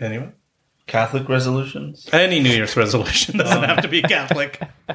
Anyone? 0.00 0.34
Catholic 0.86 1.28
resolutions. 1.28 2.08
Any 2.12 2.40
New 2.40 2.50
Year's 2.50 2.76
resolution 2.76 3.38
doesn't 3.38 3.62
have 3.62 3.82
to 3.82 3.88
be 3.88 4.02
Catholic. 4.02 4.60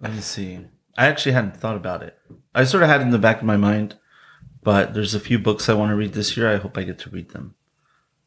Let 0.00 0.12
me 0.12 0.20
see. 0.20 0.60
I 0.98 1.06
actually 1.06 1.32
hadn't 1.32 1.56
thought 1.56 1.76
about 1.76 2.02
it. 2.02 2.18
I 2.54 2.64
sort 2.64 2.82
of 2.82 2.88
had 2.88 3.00
it 3.00 3.04
in 3.04 3.10
the 3.10 3.18
back 3.18 3.38
of 3.38 3.44
my 3.44 3.56
mind, 3.56 3.96
but 4.62 4.92
there's 4.92 5.14
a 5.14 5.20
few 5.20 5.38
books 5.38 5.68
I 5.68 5.74
want 5.74 5.90
to 5.90 5.96
read 5.96 6.12
this 6.12 6.36
year. 6.36 6.52
I 6.52 6.56
hope 6.56 6.76
I 6.76 6.82
get 6.82 6.98
to 7.00 7.10
read 7.10 7.30
them. 7.30 7.54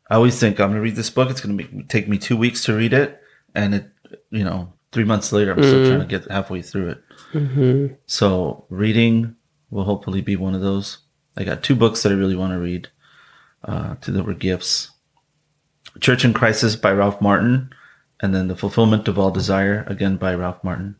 I 0.09 0.15
always 0.15 0.39
think 0.39 0.59
I'm 0.59 0.69
going 0.69 0.75
to 0.75 0.81
read 0.81 0.95
this 0.95 1.09
book. 1.09 1.29
It's 1.29 1.41
going 1.41 1.57
to 1.57 1.63
make, 1.63 1.87
take 1.89 2.07
me 2.07 2.17
two 2.17 2.37
weeks 2.37 2.63
to 2.65 2.75
read 2.75 2.93
it, 2.93 3.19
and 3.55 3.73
it, 3.75 3.85
you 4.29 4.43
know, 4.43 4.73
three 4.91 5.05
months 5.05 5.31
later, 5.31 5.51
I'm 5.53 5.63
still 5.63 5.85
trying 5.87 5.99
to 5.99 6.05
get 6.05 6.29
halfway 6.29 6.61
through 6.61 6.89
it. 6.89 7.03
So 8.05 8.65
reading 8.69 9.35
will 9.71 9.85
hopefully 9.85 10.21
be 10.21 10.35
one 10.35 10.53
of 10.55 10.61
those. 10.61 10.99
I 11.35 11.43
got 11.43 11.63
two 11.63 11.75
books 11.75 12.03
that 12.03 12.11
I 12.11 12.15
really 12.15 12.35
want 12.35 12.53
to 12.53 12.59
read. 12.59 12.89
Uh, 13.63 13.95
to 14.01 14.11
that 14.11 14.25
were 14.25 14.33
gifts. 14.33 14.91
Church 15.99 16.25
in 16.25 16.33
Crisis 16.33 16.75
by 16.75 16.91
Ralph 16.91 17.21
Martin, 17.21 17.69
and 18.19 18.35
then 18.35 18.49
The 18.49 18.55
Fulfillment 18.57 19.07
of 19.07 19.17
All 19.17 19.31
Desire 19.31 19.85
again 19.87 20.17
by 20.17 20.35
Ralph 20.35 20.63
Martin. 20.63 20.95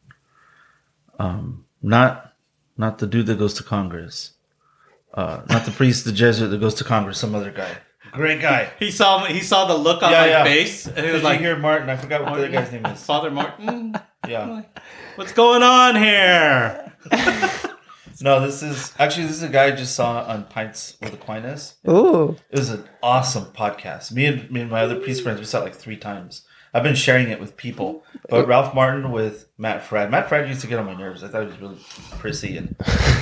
Um, 1.20 1.66
not 1.82 2.34
not 2.78 2.98
the 3.00 3.08
dude 3.08 3.28
that 3.28 3.38
goes 3.38 3.54
to 3.56 3.64
Congress. 3.64 4.32
Uh, 5.14 5.42
not 5.50 5.66
the 5.66 5.72
priest, 5.72 6.06
the 6.06 6.12
Jesuit 6.12 6.50
that 6.50 6.60
goes 6.60 6.74
to 6.76 6.84
Congress. 6.84 7.20
Some 7.20 7.36
other 7.36 7.52
guy. 7.52 7.78
Great 8.14 8.42
guy. 8.42 8.70
He 8.80 8.92
saw. 8.92 9.26
He 9.26 9.40
saw 9.42 9.66
the 9.66 9.76
look 9.76 10.04
on 10.04 10.12
Yeah, 10.12 10.22
my 10.22 10.28
yeah. 10.28 10.44
face, 10.44 10.86
and 10.88 10.96
he 10.98 11.02
Did 11.04 11.14
was 11.14 11.22
you 11.22 11.28
like, 11.28 11.40
hear 11.40 11.58
Martin? 11.58 11.90
I 11.90 11.98
forgot 11.98 12.22
what 12.22 12.32
the 12.36 12.40
other 12.44 12.50
guy's 12.50 12.72
name 12.72 12.86
is. 12.86 13.04
Father 13.04 13.32
Martin. 13.32 13.96
Yeah. 14.26 14.62
What's 15.16 15.34
going 15.34 15.64
on 15.64 15.96
here? 15.98 16.94
No, 18.22 18.40
this 18.40 18.64
is 18.64 18.94
actually 19.00 19.26
this 19.26 19.36
is 19.38 19.44
a 19.44 19.50
guy 19.50 19.66
I 19.66 19.72
just 19.72 19.96
saw 19.96 20.24
on 20.24 20.46
Pints 20.46 20.96
with 21.02 21.14
Aquinas. 21.14 21.76
Ooh. 21.90 22.38
It 22.50 22.60
was 22.60 22.70
an 22.70 22.86
awesome 23.02 23.46
podcast. 23.46 24.14
Me 24.14 24.26
and 24.26 24.50
me 24.50 24.62
and 24.62 24.72
my 24.72 24.82
other 24.82 24.98
priest 24.98 25.24
friends 25.24 25.40
we 25.40 25.46
saw 25.46 25.60
it 25.60 25.64
like 25.66 25.76
three 25.76 25.98
times. 25.98 26.44
I've 26.74 26.84
been 26.84 26.96
sharing 26.96 27.30
it 27.30 27.40
with 27.42 27.58
people. 27.58 28.04
But 28.30 28.48
Ralph 28.48 28.74
Martin 28.74 29.12
with 29.12 29.48
Matt 29.58 29.84
Fradd. 29.84 30.10
Matt 30.10 30.30
Fradd 30.30 30.48
used 30.48 30.62
to 30.62 30.68
get 30.68 30.80
on 30.80 30.86
my 30.86 30.94
nerves. 30.96 31.22
I 31.24 31.28
thought 31.28 31.42
he 31.42 31.48
was 31.48 31.60
really 31.60 31.78
prissy 32.18 32.56
and, 32.58 32.76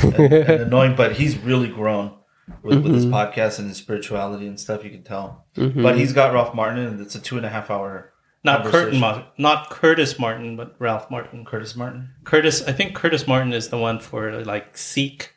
and, 0.04 0.16
and 0.34 0.62
annoying, 0.62 0.96
but 0.96 1.14
he's 1.14 1.36
really 1.38 1.68
grown 1.70 2.14
with, 2.64 2.84
with 2.84 2.94
his 2.94 3.06
mm-hmm. 3.06 3.14
podcast 3.14 3.60
and 3.60 3.68
his 3.68 3.78
spirituality 3.78 4.48
and 4.48 4.60
stuff. 4.60 4.84
You 4.84 4.90
can 4.90 5.04
tell. 5.04 5.46
Mm-hmm. 5.56 5.82
But 5.82 5.98
he's 5.98 6.14
got 6.14 6.34
Ralph 6.34 6.54
Martin, 6.54 6.86
and 6.86 7.02
it's 7.02 7.16
a 7.16 7.22
two 7.22 7.38
and 7.38 7.46
a 7.46 7.50
half 7.50 7.70
hour. 7.70 8.14
Not. 8.44 8.66
Curtin, 8.66 9.00
Martin, 9.00 9.24
not 9.38 9.70
Curtis 9.70 10.18
Martin, 10.18 10.56
but 10.56 10.76
Ralph 10.80 11.12
Martin. 11.12 11.46
Curtis 11.46 11.76
Martin. 11.76 12.10
Curtis, 12.24 12.64
I 12.68 12.72
think 12.72 12.96
Curtis 12.96 13.28
Martin 13.28 13.54
is 13.54 13.70
the 13.70 13.78
one 13.78 14.00
for 14.00 14.44
like 14.44 14.78
SEEK, 14.78 15.36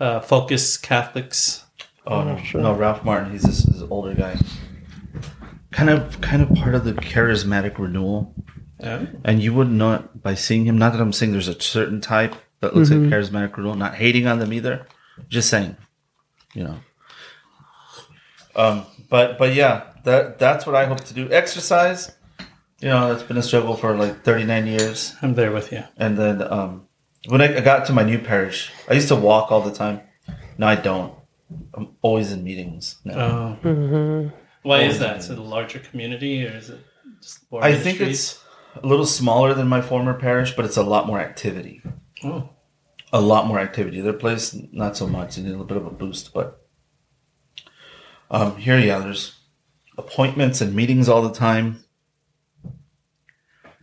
uh, 0.00 0.20
focus 0.20 0.76
Catholics. 0.76 1.64
Oh 2.06 2.22
no, 2.22 2.60
no, 2.60 2.74
Ralph 2.74 3.04
Martin. 3.04 3.32
He's 3.32 3.42
this, 3.42 3.62
this 3.62 3.82
older 3.90 4.14
guy. 4.14 4.36
Kind 5.72 5.90
of, 5.90 6.20
kind 6.20 6.42
of 6.42 6.54
part 6.54 6.74
of 6.74 6.84
the 6.84 6.92
charismatic 6.92 7.78
renewal. 7.78 8.34
Yeah. 8.78 9.06
And 9.24 9.42
you 9.42 9.54
would 9.54 9.70
not 9.70 10.22
by 10.22 10.34
seeing 10.34 10.66
him. 10.66 10.78
Not 10.78 10.92
that 10.92 11.00
I'm 11.00 11.12
saying 11.12 11.32
there's 11.32 11.48
a 11.48 11.60
certain 11.60 12.00
type 12.00 12.34
that 12.60 12.76
looks 12.76 12.90
like 12.90 13.00
mm-hmm. 13.00 13.12
charismatic 13.12 13.56
renewal. 13.56 13.74
Not 13.74 13.94
hating 13.94 14.26
on 14.26 14.38
them 14.38 14.52
either. 14.52 14.86
Just 15.28 15.48
saying, 15.48 15.76
you 16.56 16.64
know. 16.64 16.78
Um, 18.56 18.86
but 19.10 19.38
but 19.38 19.54
yeah, 19.54 19.92
that 20.04 20.38
that's 20.38 20.66
what 20.66 20.74
I 20.74 20.86
hope 20.86 21.02
to 21.04 21.14
do. 21.14 21.30
Exercise. 21.30 22.12
You 22.80 22.88
know, 22.88 23.12
it's 23.12 23.22
been 23.22 23.36
a 23.36 23.42
struggle 23.42 23.74
for 23.74 23.96
like 23.96 24.22
39 24.22 24.66
years. 24.66 25.14
I'm 25.22 25.34
there 25.34 25.50
with 25.50 25.72
you. 25.72 25.84
And 25.96 26.18
then 26.18 26.42
um, 26.42 26.86
when 27.28 27.40
I 27.40 27.58
I 27.58 27.60
got 27.60 27.86
to 27.86 27.92
my 27.92 28.02
new 28.02 28.18
parish, 28.18 28.70
I 28.88 28.94
used 28.94 29.08
to 29.08 29.16
walk 29.16 29.52
all 29.52 29.60
the 29.60 29.72
time. 29.72 30.00
Now 30.58 30.68
I 30.68 30.76
don't. 30.76 31.14
I'm 31.74 31.88
always 32.02 32.32
in 32.32 32.42
meetings. 32.42 32.96
now. 33.04 33.58
Oh. 33.64 34.32
Why 34.62 34.82
is 34.82 34.98
that? 34.98 35.18
Is 35.18 35.30
it 35.30 35.38
a 35.38 35.42
larger 35.42 35.78
community 35.78 36.44
or 36.44 36.56
is 36.56 36.70
it 36.70 36.80
just 37.22 37.50
more 37.52 37.62
I 37.62 37.72
think 37.74 38.00
ministries? 38.00 38.42
it's 38.74 38.82
a 38.82 38.86
little 38.86 39.06
smaller 39.06 39.54
than 39.54 39.68
my 39.68 39.80
former 39.80 40.14
parish, 40.14 40.56
but 40.56 40.64
it's 40.64 40.76
a 40.76 40.82
lot 40.82 41.06
more 41.06 41.20
activity. 41.20 41.82
Oh. 42.24 42.48
A 43.16 43.20
lot 43.20 43.46
more 43.46 43.58
activity. 43.58 44.02
Their 44.02 44.12
place, 44.12 44.54
not 44.72 44.94
so 44.94 45.06
much. 45.06 45.38
You 45.38 45.44
need 45.44 45.48
a 45.48 45.52
little 45.52 45.64
bit 45.64 45.78
of 45.78 45.86
a 45.86 45.90
boost, 45.90 46.34
but 46.34 46.60
um, 48.30 48.56
here, 48.56 48.78
yeah, 48.78 48.98
there's 48.98 49.34
appointments 49.96 50.60
and 50.60 50.74
meetings 50.74 51.08
all 51.08 51.22
the 51.22 51.32
time. 51.32 51.82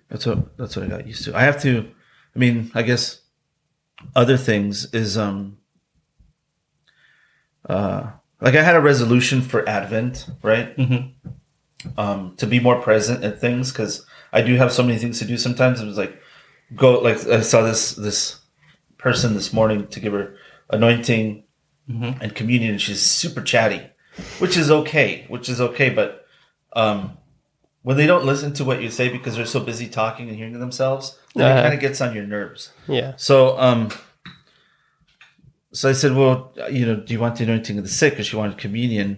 That's 0.08 0.28
what 0.28 0.56
that's 0.56 0.75
what 0.75 0.86
I 0.86 0.90
got 0.90 1.08
used 1.08 1.25
to. 1.25 1.36
I 1.36 1.42
have 1.42 1.60
to. 1.63 1.90
I 2.36 2.38
mean, 2.38 2.70
I 2.75 2.84
guess 2.84 3.22
other 4.16 4.38
things 4.38 4.94
is 4.94 5.18
um 5.18 5.58
uh 7.68 8.12
like 8.40 8.54
I 8.54 8.62
had 8.62 8.75
a 8.75 8.82
resolution 8.82 9.42
for 9.42 9.68
Advent, 9.68 10.30
right? 10.44 10.78
Mhm. 10.78 11.13
Um, 11.98 12.36
to 12.38 12.46
be 12.46 12.60
more 12.60 12.80
present 12.80 13.24
at 13.24 13.42
things 13.42 13.72
because 13.72 14.06
I 14.32 14.44
do 14.44 14.56
have 14.58 14.72
so 14.72 14.84
many 14.84 15.00
things 15.00 15.18
to 15.20 15.25
do. 15.25 15.38
Sometimes 15.38 15.82
it 15.82 15.88
was 15.88 15.98
like 15.98 16.22
go 16.75 17.00
like 17.00 17.25
I 17.25 17.42
saw 17.42 17.63
this 17.63 17.96
this 17.96 18.40
person 19.04 19.34
this 19.34 19.52
morning 19.54 19.86
to 19.88 20.00
give 20.00 20.14
her 20.14 20.36
anointing 20.70 21.44
Mhm. 21.90 22.22
and 22.22 22.34
communion, 22.34 22.72
and 22.72 22.82
she's 22.82 23.02
super 23.02 23.42
chatty, 23.42 23.82
which 24.40 24.56
is 24.56 24.72
okay, 24.72 25.26
which 25.28 25.50
is 25.50 25.60
okay, 25.60 25.90
but 25.90 26.26
um, 26.76 27.18
when 27.84 27.98
they 27.98 28.08
don't 28.08 28.26
listen 28.26 28.54
to 28.54 28.64
what 28.64 28.82
you 28.82 28.90
say 28.90 29.10
because 29.10 29.36
they're 29.36 29.46
so 29.46 29.60
busy 29.60 29.88
talking 29.88 30.30
and 30.30 30.38
hearing 30.38 30.58
themselves, 30.60 31.20
then 31.36 31.46
Uh-huh. 31.52 31.60
it 31.60 31.64
kind 31.64 31.74
of 31.76 31.80
gets 31.82 32.00
on 32.02 32.16
your 32.16 32.26
nerves. 32.26 32.72
Yeah. 32.88 33.14
So, 33.18 33.60
um, 33.60 33.90
so 35.74 35.90
I 35.90 35.94
said, 35.94 36.14
well, 36.16 36.54
you 36.72 36.86
know, 36.86 36.96
do 36.96 37.14
you 37.14 37.20
want 37.20 37.36
the 37.36 37.44
anointing 37.44 37.78
of 37.78 37.84
the 37.84 37.90
sick? 37.90 38.14
Because 38.14 38.28
she 38.28 38.36
wanted 38.38 38.58
communion. 38.58 39.18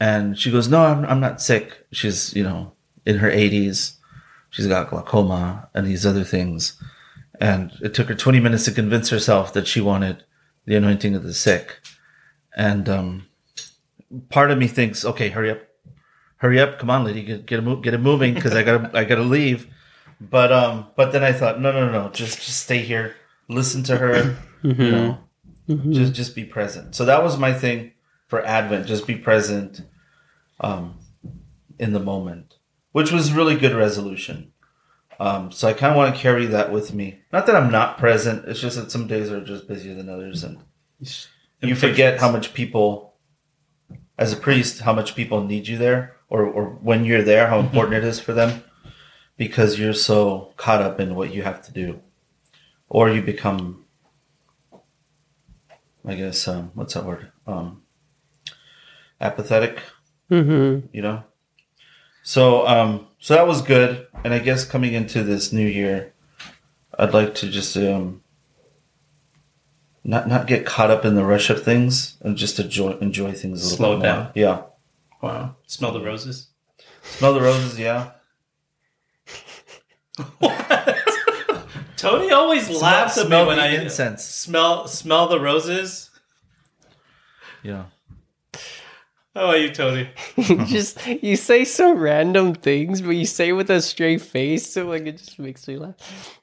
And 0.00 0.38
she 0.38 0.50
goes, 0.50 0.66
no, 0.68 0.80
I'm, 0.82 1.04
I'm 1.04 1.20
not 1.20 1.42
sick. 1.42 1.86
She's, 1.92 2.34
you 2.34 2.42
know, 2.42 2.72
in 3.04 3.18
her 3.18 3.30
80s. 3.30 3.96
She's 4.48 4.66
got 4.66 4.88
glaucoma 4.88 5.68
and 5.74 5.86
these 5.86 6.06
other 6.06 6.24
things. 6.24 6.80
And 7.40 7.72
it 7.82 7.94
took 7.94 8.08
her 8.08 8.14
20 8.14 8.38
minutes 8.38 8.64
to 8.66 8.72
convince 8.72 9.08
herself 9.08 9.52
that 9.54 9.66
she 9.66 9.80
wanted 9.80 10.24
the 10.66 10.76
anointing 10.76 11.14
of 11.14 11.22
the 11.22 11.32
sick. 11.32 11.80
And, 12.54 12.88
um, 12.88 13.26
part 14.28 14.50
of 14.50 14.58
me 14.58 14.66
thinks, 14.66 15.04
okay, 15.04 15.30
hurry 15.30 15.50
up, 15.50 15.62
hurry 16.36 16.60
up. 16.60 16.78
Come 16.78 16.90
on, 16.90 17.04
lady, 17.04 17.22
get, 17.22 17.46
get 17.46 17.60
it, 17.60 17.62
mo- 17.62 17.76
get 17.76 17.94
it 17.94 18.00
moving. 18.00 18.34
Cause 18.38 18.54
I 18.54 18.62
gotta, 18.62 18.90
I 18.96 19.04
gotta 19.04 19.22
leave. 19.22 19.68
But, 20.20 20.52
um, 20.52 20.88
but 20.96 21.12
then 21.12 21.24
I 21.24 21.32
thought, 21.32 21.60
no, 21.60 21.72
no, 21.72 21.86
no, 21.86 21.92
no, 21.92 22.08
just, 22.10 22.38
just 22.42 22.60
stay 22.60 22.80
here. 22.80 23.14
Listen 23.48 23.82
to 23.84 23.96
her, 23.96 24.36
you 24.62 24.74
know, 24.74 25.18
just, 25.92 26.12
just 26.12 26.34
be 26.34 26.44
present. 26.44 26.94
So 26.94 27.04
that 27.06 27.22
was 27.22 27.38
my 27.38 27.54
thing 27.54 27.92
for 28.28 28.44
Advent. 28.44 28.86
Just 28.86 29.06
be 29.06 29.16
present, 29.16 29.80
um, 30.60 30.98
in 31.78 31.94
the 31.94 32.00
moment, 32.00 32.56
which 32.92 33.10
was 33.10 33.32
really 33.32 33.56
good 33.56 33.74
resolution. 33.74 34.49
Um, 35.20 35.52
so 35.52 35.68
I 35.68 35.74
kind 35.74 35.90
of 35.90 35.98
want 35.98 36.14
to 36.14 36.20
carry 36.20 36.46
that 36.46 36.72
with 36.72 36.94
me. 36.94 37.20
Not 37.30 37.44
that 37.46 37.54
I'm 37.54 37.70
not 37.70 37.98
present. 37.98 38.48
It's 38.48 38.58
just 38.58 38.76
that 38.76 38.90
some 38.90 39.06
days 39.06 39.30
are 39.30 39.44
just 39.44 39.68
busier 39.68 39.94
than 39.94 40.08
others, 40.08 40.42
and 40.42 40.58
you 41.60 41.74
forget 41.74 42.18
how 42.18 42.32
much 42.32 42.54
people, 42.54 43.14
as 44.16 44.32
a 44.32 44.36
priest, 44.36 44.80
how 44.80 44.94
much 44.94 45.14
people 45.14 45.44
need 45.44 45.68
you 45.68 45.76
there, 45.76 46.16
or 46.30 46.44
or 46.46 46.70
when 46.82 47.04
you're 47.04 47.22
there, 47.22 47.48
how 47.48 47.60
important 47.60 47.98
it 47.98 48.04
is 48.04 48.18
for 48.18 48.32
them, 48.32 48.64
because 49.36 49.78
you're 49.78 49.92
so 49.92 50.54
caught 50.56 50.80
up 50.80 50.98
in 50.98 51.14
what 51.14 51.34
you 51.34 51.42
have 51.42 51.60
to 51.66 51.72
do, 51.72 52.00
or 52.88 53.10
you 53.10 53.20
become, 53.20 53.84
I 56.06 56.14
guess, 56.14 56.48
um, 56.48 56.70
what's 56.72 56.94
that 56.94 57.04
word? 57.04 57.30
Um, 57.46 57.82
apathetic 59.20 59.82
Mm-hmm. 60.30 60.86
you 60.92 61.02
know 61.02 61.24
so 62.22 62.64
um 62.66 63.08
so 63.20 63.34
that 63.34 63.46
was 63.46 63.62
good 63.62 64.06
and 64.24 64.34
i 64.34 64.38
guess 64.38 64.64
coming 64.64 64.94
into 64.94 65.22
this 65.22 65.52
new 65.52 65.66
year 65.66 66.12
i'd 66.98 67.14
like 67.14 67.34
to 67.36 67.48
just 67.48 67.76
um 67.76 68.22
not 70.02 70.26
not 70.28 70.46
get 70.46 70.64
caught 70.66 70.90
up 70.90 71.04
in 71.04 71.14
the 71.14 71.24
rush 71.24 71.48
of 71.50 71.62
things 71.62 72.16
and 72.22 72.36
just 72.36 72.58
enjoy 72.58 72.92
enjoy 73.00 73.30
things 73.32 73.60
a 73.60 73.64
little 73.64 73.76
Slow 73.76 73.96
bit 73.98 74.02
down. 74.02 74.22
more. 74.24 74.32
yeah 74.34 74.62
Wow. 75.22 75.56
Smell 75.66 75.92
the 75.92 76.00
roses. 76.00 76.48
smell 77.02 77.34
the 77.34 77.42
roses 77.42 77.78
yeah 77.78 78.12
Tony 81.96 82.30
always 82.32 82.70
laughs 82.70 83.18
at 83.18 83.28
me 83.28 83.36
when 83.44 83.56
the 83.58 83.62
I 83.62 83.68
incense. 83.68 84.24
smell 84.24 84.88
smell 84.88 85.28
the 85.28 85.38
roses. 85.38 86.08
yeah 87.62 87.84
How 89.34 89.44
about 89.44 89.60
you, 89.60 89.70
Tony? 89.70 90.08
just 90.66 91.06
you 91.06 91.36
say 91.36 91.64
some 91.64 91.98
random 91.98 92.52
things, 92.54 93.00
but 93.00 93.10
you 93.10 93.24
say 93.24 93.50
it 93.50 93.52
with 93.52 93.70
a 93.70 93.80
straight 93.80 94.20
face, 94.22 94.66
so 94.72 94.86
like 94.88 95.06
it 95.06 95.18
just 95.18 95.38
makes 95.38 95.68
me 95.68 95.76
laugh. 95.76 95.94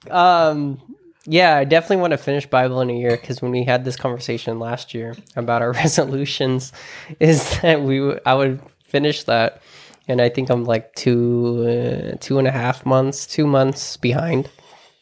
Um, 0.10 0.82
yeah, 1.26 1.58
I 1.58 1.66
definitely 1.66 1.98
want 1.98 2.12
to 2.12 2.18
finish 2.18 2.46
Bible 2.46 2.80
in 2.80 2.90
a 2.90 2.94
year 2.98 3.18
because 3.18 3.42
when 3.42 3.52
we 3.52 3.66
had 3.66 3.84
this 3.84 3.98
conversation 3.98 4.58
last 4.60 4.94
year 4.94 5.16
about 5.36 5.62
our 5.62 5.72
resolutions, 5.84 6.72
is 7.20 7.60
that 7.60 7.82
we 7.82 7.98
w- 8.00 8.20
I 8.26 8.34
would 8.36 8.62
finish 8.86 9.24
that, 9.26 9.62
and 10.08 10.22
I 10.22 10.30
think 10.30 10.50
I'm 10.50 10.64
like 10.64 10.96
two 10.96 11.66
uh, 12.14 12.18
two 12.22 12.40
and 12.40 12.48
a 12.48 12.52
half 12.52 12.86
months, 12.86 13.28
two 13.28 13.48
months 13.48 13.98
behind, 13.98 14.50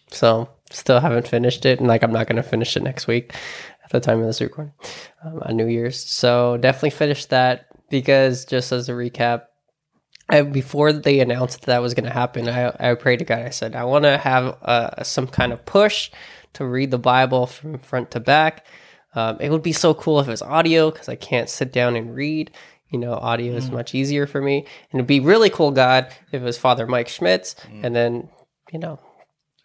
so 0.09 0.49
still 0.71 0.99
haven't 0.99 1.27
finished 1.27 1.67
it, 1.67 1.77
and 1.77 1.87
like 1.87 2.01
I'm 2.03 2.11
not 2.11 2.25
gonna 2.25 2.41
finish 2.41 2.75
it 2.75 2.81
next 2.81 3.05
week 3.05 3.31
at 3.83 3.91
the 3.91 3.99
time 3.99 4.21
of 4.21 4.25
this 4.25 4.41
recording 4.41 4.73
um, 5.23 5.39
on 5.43 5.55
New 5.55 5.67
Year's. 5.67 6.03
So 6.03 6.57
definitely 6.57 6.89
finish 6.89 7.25
that 7.25 7.67
because 7.95 8.43
just 8.43 8.73
as 8.73 8.89
a 8.89 8.91
recap, 8.91 9.43
I, 10.27 10.41
before 10.41 10.91
they 10.91 11.21
announced 11.21 11.61
that, 11.61 11.67
that 11.67 11.81
was 11.81 11.93
going 11.93 12.03
to 12.03 12.11
happen, 12.11 12.49
I, 12.49 12.75
I 12.77 12.93
prayed 12.95 13.19
to 13.19 13.25
God. 13.25 13.39
I 13.39 13.51
said, 13.51 13.73
I 13.73 13.85
want 13.85 14.03
to 14.03 14.17
have 14.17 14.57
uh, 14.63 15.01
some 15.01 15.27
kind 15.27 15.53
of 15.53 15.65
push 15.65 16.11
to 16.55 16.65
read 16.65 16.91
the 16.91 16.97
Bible 16.97 17.47
from 17.47 17.79
front 17.79 18.11
to 18.11 18.19
back. 18.19 18.65
Um, 19.13 19.37
it 19.39 19.49
would 19.49 19.63
be 19.63 19.71
so 19.71 19.93
cool 19.93 20.19
if 20.19 20.27
it 20.27 20.31
was 20.31 20.41
audio 20.41 20.91
because 20.91 21.07
I 21.07 21.15
can't 21.15 21.49
sit 21.49 21.71
down 21.71 21.95
and 21.95 22.13
read. 22.13 22.51
You 22.89 22.99
know, 22.99 23.13
audio 23.13 23.53
is 23.55 23.71
much 23.71 23.95
easier 23.95 24.27
for 24.27 24.41
me. 24.41 24.65
And 24.91 24.99
it'd 24.99 25.07
be 25.07 25.21
really 25.21 25.49
cool, 25.49 25.71
God, 25.71 26.07
if 26.33 26.41
it 26.41 26.43
was 26.43 26.57
Father 26.57 26.85
Mike 26.85 27.07
Schmitz. 27.07 27.55
And 27.83 27.95
then, 27.95 28.27
you 28.73 28.79
know, 28.79 28.99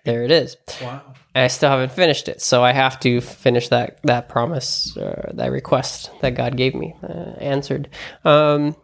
there 0.05 0.23
it 0.23 0.31
is. 0.31 0.57
Wow. 0.83 1.03
and 1.35 1.45
I 1.45 1.49
still 1.49 1.71
haven't 1.71 1.93
finished 1.93 2.29
it. 2.29 2.41
So 2.41 2.63
I 2.65 2.73
have 2.73 2.99
to 3.01 3.21
finish 3.21 3.69
that 3.69 4.01
that 4.05 4.29
promise, 4.29 4.97
uh, 4.97 5.33
that 5.35 5.53
request 5.53 6.11
that 6.23 6.35
God 6.35 6.57
gave 6.57 6.75
me, 6.75 6.95
uh, 7.03 7.35
answered. 7.39 7.89
Um, 8.25 8.77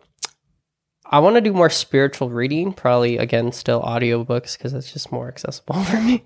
I 1.08 1.20
want 1.20 1.36
to 1.36 1.40
do 1.40 1.52
more 1.52 1.70
spiritual 1.70 2.30
reading, 2.30 2.72
probably 2.72 3.16
again 3.16 3.52
still 3.52 3.80
audiobooks 3.82 4.58
because 4.58 4.74
it's 4.74 4.92
just 4.92 5.12
more 5.12 5.28
accessible 5.28 5.82
for 5.84 6.00
me. 6.00 6.24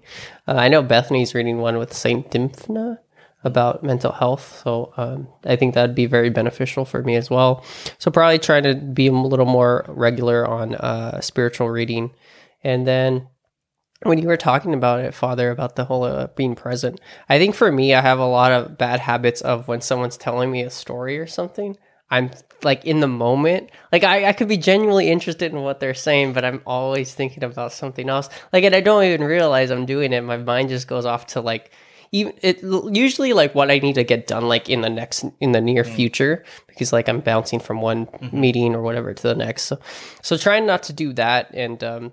Uh, 0.48 0.54
I 0.54 0.68
know 0.68 0.82
Bethany's 0.82 1.34
reading 1.34 1.58
one 1.58 1.78
with 1.78 1.92
Saint 1.92 2.30
Dymphna 2.30 2.98
about 3.44 3.82
mental 3.82 4.12
health, 4.12 4.60
so 4.64 4.92
um, 4.96 5.28
I 5.44 5.56
think 5.56 5.74
that'd 5.74 5.94
be 5.94 6.06
very 6.06 6.28
beneficial 6.30 6.84
for 6.84 7.02
me 7.02 7.16
as 7.16 7.30
well. 7.30 7.64
So 7.98 8.10
probably 8.10 8.38
trying 8.38 8.64
to 8.64 8.74
be 8.74 9.06
a 9.06 9.12
little 9.12 9.46
more 9.46 9.84
regular 9.88 10.46
on 10.46 10.74
uh, 10.74 11.20
spiritual 11.20 11.68
reading, 11.70 12.10
and 12.64 12.86
then 12.86 13.28
when 14.02 14.18
you 14.18 14.28
were 14.28 14.36
talking 14.36 14.72
about 14.72 15.00
it, 15.00 15.14
Father, 15.14 15.50
about 15.50 15.76
the 15.76 15.84
whole 15.84 16.04
uh, 16.04 16.28
being 16.28 16.54
present, 16.54 17.00
I 17.28 17.38
think 17.38 17.54
for 17.54 17.70
me, 17.70 17.94
I 17.94 18.00
have 18.00 18.18
a 18.18 18.26
lot 18.26 18.52
of 18.52 18.78
bad 18.78 19.00
habits 19.00 19.40
of 19.42 19.68
when 19.68 19.80
someone's 19.80 20.16
telling 20.16 20.50
me 20.50 20.62
a 20.62 20.70
story 20.70 21.18
or 21.18 21.26
something, 21.26 21.76
I'm 22.10 22.30
like 22.62 22.84
in 22.84 23.00
the 23.00 23.08
moment. 23.08 23.70
Like 23.92 24.04
I, 24.04 24.26
I 24.26 24.32
could 24.32 24.48
be 24.48 24.56
genuinely 24.56 25.10
interested 25.10 25.52
in 25.52 25.60
what 25.62 25.80
they're 25.80 25.94
saying, 25.94 26.32
but 26.32 26.44
I'm 26.44 26.62
always 26.66 27.14
thinking 27.14 27.44
about 27.44 27.72
something 27.72 28.08
else. 28.08 28.28
Like, 28.52 28.64
and 28.64 28.74
I 28.74 28.80
don't 28.80 29.04
even 29.04 29.22
realize 29.22 29.70
I'm 29.70 29.86
doing 29.86 30.12
it. 30.12 30.22
My 30.22 30.38
mind 30.38 30.70
just 30.70 30.88
goes 30.88 31.04
off 31.04 31.28
to 31.28 31.40
like, 31.40 31.70
even 32.12 32.32
it 32.42 32.62
usually 32.92 33.32
like 33.34 33.54
what 33.54 33.70
I 33.70 33.78
need 33.78 33.94
to 33.94 34.02
get 34.02 34.26
done 34.26 34.48
like 34.48 34.68
in 34.68 34.80
the 34.80 34.90
next 34.90 35.24
in 35.38 35.52
the 35.52 35.60
near 35.60 35.84
future 35.84 36.44
because 36.66 36.92
like 36.92 37.08
I'm 37.08 37.20
bouncing 37.20 37.60
from 37.60 37.80
one 37.80 38.08
meeting 38.32 38.74
or 38.74 38.82
whatever 38.82 39.14
to 39.14 39.22
the 39.22 39.36
next. 39.36 39.64
So 39.64 39.78
so 40.20 40.36
trying 40.36 40.66
not 40.66 40.82
to 40.84 40.92
do 40.92 41.12
that 41.12 41.54
and 41.54 41.84
um 41.84 42.12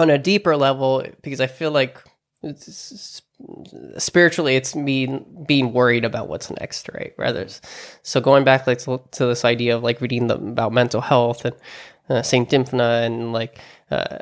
on 0.00 0.10
a 0.10 0.18
deeper 0.18 0.56
level 0.56 1.04
because 1.22 1.40
I 1.40 1.46
feel 1.46 1.70
like 1.70 2.02
it's, 2.42 3.22
spiritually 3.98 4.56
it's 4.56 4.74
me 4.74 5.24
being 5.46 5.74
worried 5.74 6.06
about 6.06 6.28
what's 6.28 6.50
next, 6.50 6.88
right? 6.94 7.12
Rather, 7.18 7.46
so 8.02 8.20
going 8.20 8.44
back 8.44 8.66
like 8.66 8.78
to, 8.78 9.02
to 9.12 9.26
this 9.26 9.44
idea 9.44 9.76
of 9.76 9.82
like 9.82 10.00
reading 10.00 10.26
the, 10.28 10.36
about 10.36 10.72
mental 10.72 11.02
health 11.02 11.44
and 11.44 11.56
uh, 12.08 12.22
Saint 12.22 12.48
Dymphna 12.48 13.04
and 13.04 13.34
like 13.34 13.58
uh, 13.90 14.18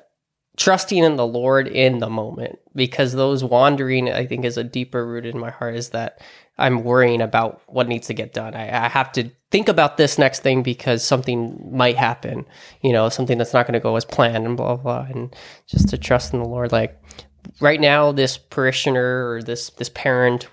trusting 0.56 1.04
in 1.04 1.14
the 1.14 1.26
Lord 1.26 1.68
in 1.68 2.00
the 2.00 2.10
moment 2.10 2.58
because 2.74 3.12
those 3.12 3.44
wandering 3.44 4.10
I 4.10 4.26
think 4.26 4.44
is 4.44 4.58
a 4.58 4.64
deeper 4.64 5.06
root 5.06 5.24
in 5.24 5.38
my 5.38 5.50
heart 5.50 5.76
is 5.76 5.90
that 5.90 6.20
I'm 6.58 6.82
worrying 6.82 7.20
about 7.20 7.62
what 7.66 7.88
needs 7.88 8.08
to 8.08 8.14
get 8.14 8.32
done. 8.32 8.54
I, 8.54 8.86
I 8.86 8.88
have 8.88 9.12
to 9.12 9.30
think 9.50 9.68
about 9.68 9.96
this 9.96 10.18
next 10.18 10.40
thing 10.40 10.62
because 10.62 11.04
something 11.04 11.70
might 11.72 11.96
happen, 11.96 12.44
you 12.82 12.92
know, 12.92 13.08
something 13.08 13.38
that's 13.38 13.52
not 13.52 13.66
going 13.66 13.74
to 13.74 13.80
go 13.80 13.96
as 13.96 14.04
planned 14.04 14.44
and 14.44 14.56
blah, 14.56 14.76
blah, 14.76 15.04
blah. 15.04 15.06
And 15.10 15.34
just 15.66 15.88
to 15.90 15.98
trust 15.98 16.32
in 16.32 16.40
the 16.40 16.48
Lord. 16.48 16.72
Like 16.72 17.00
right 17.60 17.80
now, 17.80 18.12
this 18.12 18.36
parishioner 18.36 19.30
or 19.30 19.42
this, 19.42 19.70
this 19.70 19.88
parent 19.88 20.48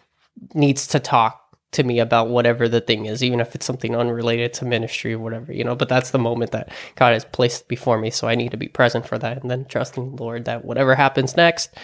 needs 0.53 0.87
to 0.87 0.99
talk 0.99 1.41
to 1.71 1.83
me 1.83 1.99
about 1.99 2.29
whatever 2.29 2.69
the 2.69 2.79
thing 2.79 3.05
is, 3.05 3.23
even 3.23 3.39
if 3.39 3.53
it's 3.53 3.65
something 3.65 3.95
unrelated 3.95 4.53
to 4.53 4.65
ministry 4.65 5.13
or 5.13 5.19
whatever, 5.19 5.51
you 5.51 5.63
know, 5.63 5.75
but 5.75 5.89
that's 5.89 6.11
the 6.11 6.19
moment 6.19 6.51
that 6.51 6.71
God 6.95 7.13
has 7.13 7.25
placed 7.25 7.67
before 7.67 7.97
me. 7.97 8.09
So 8.09 8.27
I 8.27 8.35
need 8.35 8.51
to 8.51 8.57
be 8.57 8.67
present 8.67 9.05
for 9.05 9.17
that 9.17 9.41
and 9.41 9.51
then 9.51 9.65
trusting 9.65 10.15
the 10.15 10.23
Lord 10.23 10.45
that 10.45 10.63
whatever 10.63 10.95
happens 10.95 11.35
next, 11.35 11.75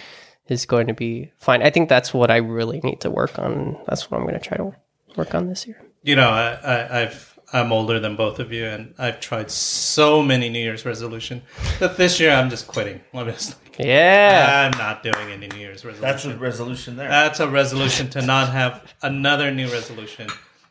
is 0.52 0.66
going 0.66 0.86
to 0.86 0.94
be 0.94 1.32
fine. 1.38 1.62
I 1.62 1.70
think 1.70 1.88
that's 1.88 2.14
what 2.14 2.30
I 2.30 2.36
really 2.36 2.80
need 2.84 3.00
to 3.00 3.10
work 3.10 3.38
on. 3.38 3.76
That's 3.88 4.10
what 4.10 4.18
I'm 4.18 4.24
going 4.26 4.38
to 4.38 4.46
try 4.48 4.56
to 4.58 4.72
work 5.16 5.34
on 5.34 5.48
this 5.48 5.66
year. 5.66 5.82
You 6.04 6.16
know, 6.16 6.28
I, 6.30 6.52
I, 6.52 7.02
I've 7.02 7.32
I'm 7.54 7.70
older 7.70 8.00
than 8.00 8.16
both 8.16 8.38
of 8.38 8.50
you, 8.50 8.64
and 8.64 8.94
I've 8.98 9.20
tried 9.20 9.50
so 9.50 10.22
many 10.22 10.48
New 10.48 10.58
Year's 10.58 10.86
resolution 10.86 11.42
that 11.80 11.96
this 11.98 12.18
year 12.18 12.32
I'm 12.32 12.48
just 12.48 12.66
quitting. 12.66 13.00
I'm 13.14 13.26
just 13.26 13.56
like, 13.64 13.78
Yeah. 13.86 14.70
I'm 14.72 14.78
not 14.78 15.02
doing 15.02 15.30
any 15.30 15.48
New 15.48 15.58
Year's 15.58 15.84
resolution. 15.84 16.00
That's 16.00 16.24
a 16.24 16.36
resolution 16.38 16.96
there. 16.96 17.08
That's 17.08 17.40
a 17.40 17.48
resolution 17.48 18.08
to 18.10 18.22
not 18.22 18.50
have 18.50 18.94
another 19.02 19.50
new 19.50 19.68
resolution. 19.70 20.28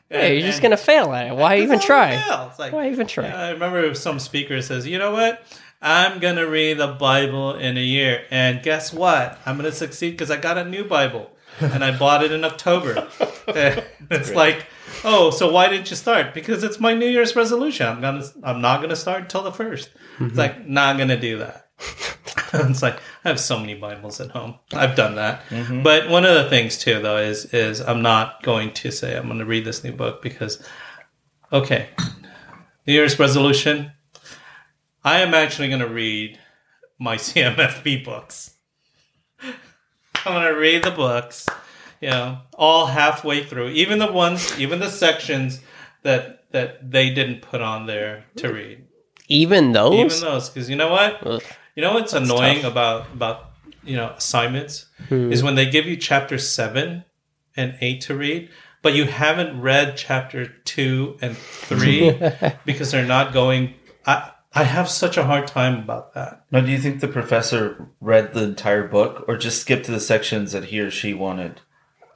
Hey, 0.09 0.37
you're 0.39 0.47
just 0.47 0.61
going 0.61 0.71
to 0.71 0.77
fail 0.77 1.13
at 1.13 1.27
it. 1.27 1.35
Why 1.35 1.59
even 1.59 1.79
try? 1.79 2.15
It's 2.49 2.59
like, 2.59 2.73
Why 2.73 2.89
even 2.89 3.07
try? 3.07 3.27
I 3.27 3.51
remember 3.51 3.93
some 3.93 4.19
speaker 4.19 4.61
says, 4.61 4.85
"You 4.85 4.97
know 4.97 5.11
what? 5.11 5.41
I'm 5.81 6.19
gonna 6.19 6.45
read 6.45 6.77
the 6.77 6.87
Bible 6.87 7.55
in 7.55 7.75
a 7.75 7.81
year, 7.81 8.25
and 8.29 8.61
guess 8.61 8.93
what? 8.93 9.39
I'm 9.45 9.57
gonna 9.57 9.71
succeed 9.71 10.11
because 10.11 10.29
I 10.29 10.37
got 10.37 10.57
a 10.57 10.65
new 10.65 10.83
Bible, 10.83 11.31
and 11.59 11.83
I 11.83 11.97
bought 11.97 12.23
it 12.23 12.31
in 12.31 12.43
October. 12.43 13.07
It's 14.11 14.31
like, 14.31 14.67
oh, 15.03 15.31
so 15.31 15.51
why 15.51 15.67
didn't 15.67 15.89
you 15.89 15.95
start? 15.95 16.33
Because 16.33 16.63
it's 16.63 16.79
my 16.79 16.93
New 16.93 17.07
Year's 17.07 17.35
resolution. 17.35 17.87
I'm 17.87 18.01
gonna, 18.01 18.23
I'm 18.43 18.61
not 18.61 18.81
gonna 18.81 18.95
start 18.95 19.23
until 19.23 19.41
the 19.41 19.51
1st 19.51 19.73
It's 19.73 19.89
mm-hmm. 20.19 20.37
like, 20.37 20.67
not 20.67 20.97
gonna 20.97 21.19
do 21.19 21.39
that. 21.39 21.69
it's 22.53 22.81
like 22.81 22.99
I 23.23 23.29
have 23.29 23.39
so 23.39 23.59
many 23.59 23.73
Bibles 23.73 24.19
at 24.21 24.31
home. 24.31 24.55
I've 24.73 24.95
done 24.95 25.15
that, 25.15 25.43
mm-hmm. 25.49 25.83
but 25.83 26.09
one 26.09 26.25
of 26.25 26.35
the 26.35 26.49
things 26.49 26.77
too, 26.77 27.01
though, 27.01 27.17
is 27.17 27.45
is 27.45 27.81
I'm 27.81 28.01
not 28.01 28.43
going 28.43 28.73
to 28.73 28.91
say 28.91 29.17
I'm 29.17 29.27
going 29.27 29.39
to 29.39 29.45
read 29.45 29.65
this 29.65 29.83
new 29.83 29.91
book 29.91 30.21
because, 30.21 30.63
okay, 31.51 31.89
New 32.85 32.93
Year's 32.93 33.17
resolution. 33.17 33.91
I 35.03 35.19
am 35.21 35.33
actually 35.33 35.67
going 35.69 35.81
to 35.81 35.87
read 35.87 36.39
my 36.99 37.15
CMFB 37.27 38.03
books. 38.05 38.51
I'm 39.43 40.33
going 40.33 40.53
to 40.53 40.59
read 40.59 40.83
the 40.83 40.91
books, 40.91 41.47
you 41.99 42.09
know, 42.09 42.39
all 42.53 42.85
halfway 42.87 43.43
through, 43.43 43.69
even 43.69 43.97
the 43.99 44.11
ones, 44.11 44.59
even 44.59 44.79
the 44.79 44.89
sections 44.89 45.61
that 46.03 46.51
that 46.51 46.91
they 46.91 47.09
didn't 47.09 47.41
put 47.41 47.61
on 47.61 47.85
there 47.87 48.25
to 48.35 48.53
read. 48.53 48.85
Even 49.27 49.71
those? 49.71 49.93
Even 49.93 50.19
those, 50.19 50.49
because 50.49 50.69
you 50.69 50.75
know 50.75 50.91
what? 50.91 51.25
Ugh. 51.25 51.41
You 51.75 51.81
know 51.81 51.93
what's 51.93 52.13
annoying 52.13 52.61
tough. 52.61 52.71
about 52.71 53.07
about 53.13 53.51
you 53.83 53.95
know 53.95 54.09
assignments 54.17 54.85
Hmm. 55.09 55.31
is 55.31 55.41
when 55.41 55.55
they 55.55 55.65
give 55.65 55.87
you 55.87 55.97
chapter 55.97 56.37
seven 56.37 57.03
and 57.57 57.75
eight 57.81 58.01
to 58.01 58.15
read, 58.15 58.49
but 58.83 58.93
you 58.93 59.05
haven't 59.05 59.59
read 59.59 59.97
chapter 59.97 60.45
two 60.45 61.17
and 61.21 61.35
three 61.35 62.11
because 62.65 62.91
they're 62.91 63.05
not 63.05 63.33
going. 63.33 63.73
I 64.05 64.31
I 64.53 64.63
have 64.63 64.89
such 64.89 65.17
a 65.17 65.23
hard 65.23 65.47
time 65.47 65.79
about 65.79 66.13
that. 66.13 66.45
Now, 66.51 66.59
do 66.61 66.71
you 66.71 66.77
think 66.77 66.99
the 66.99 67.07
professor 67.07 67.89
read 68.01 68.33
the 68.33 68.43
entire 68.43 68.87
book 68.87 69.23
or 69.27 69.37
just 69.37 69.61
skipped 69.61 69.85
to 69.85 69.91
the 69.91 69.99
sections 69.99 70.51
that 70.51 70.65
he 70.65 70.79
or 70.79 70.91
she 70.91 71.13
wanted? 71.13 71.61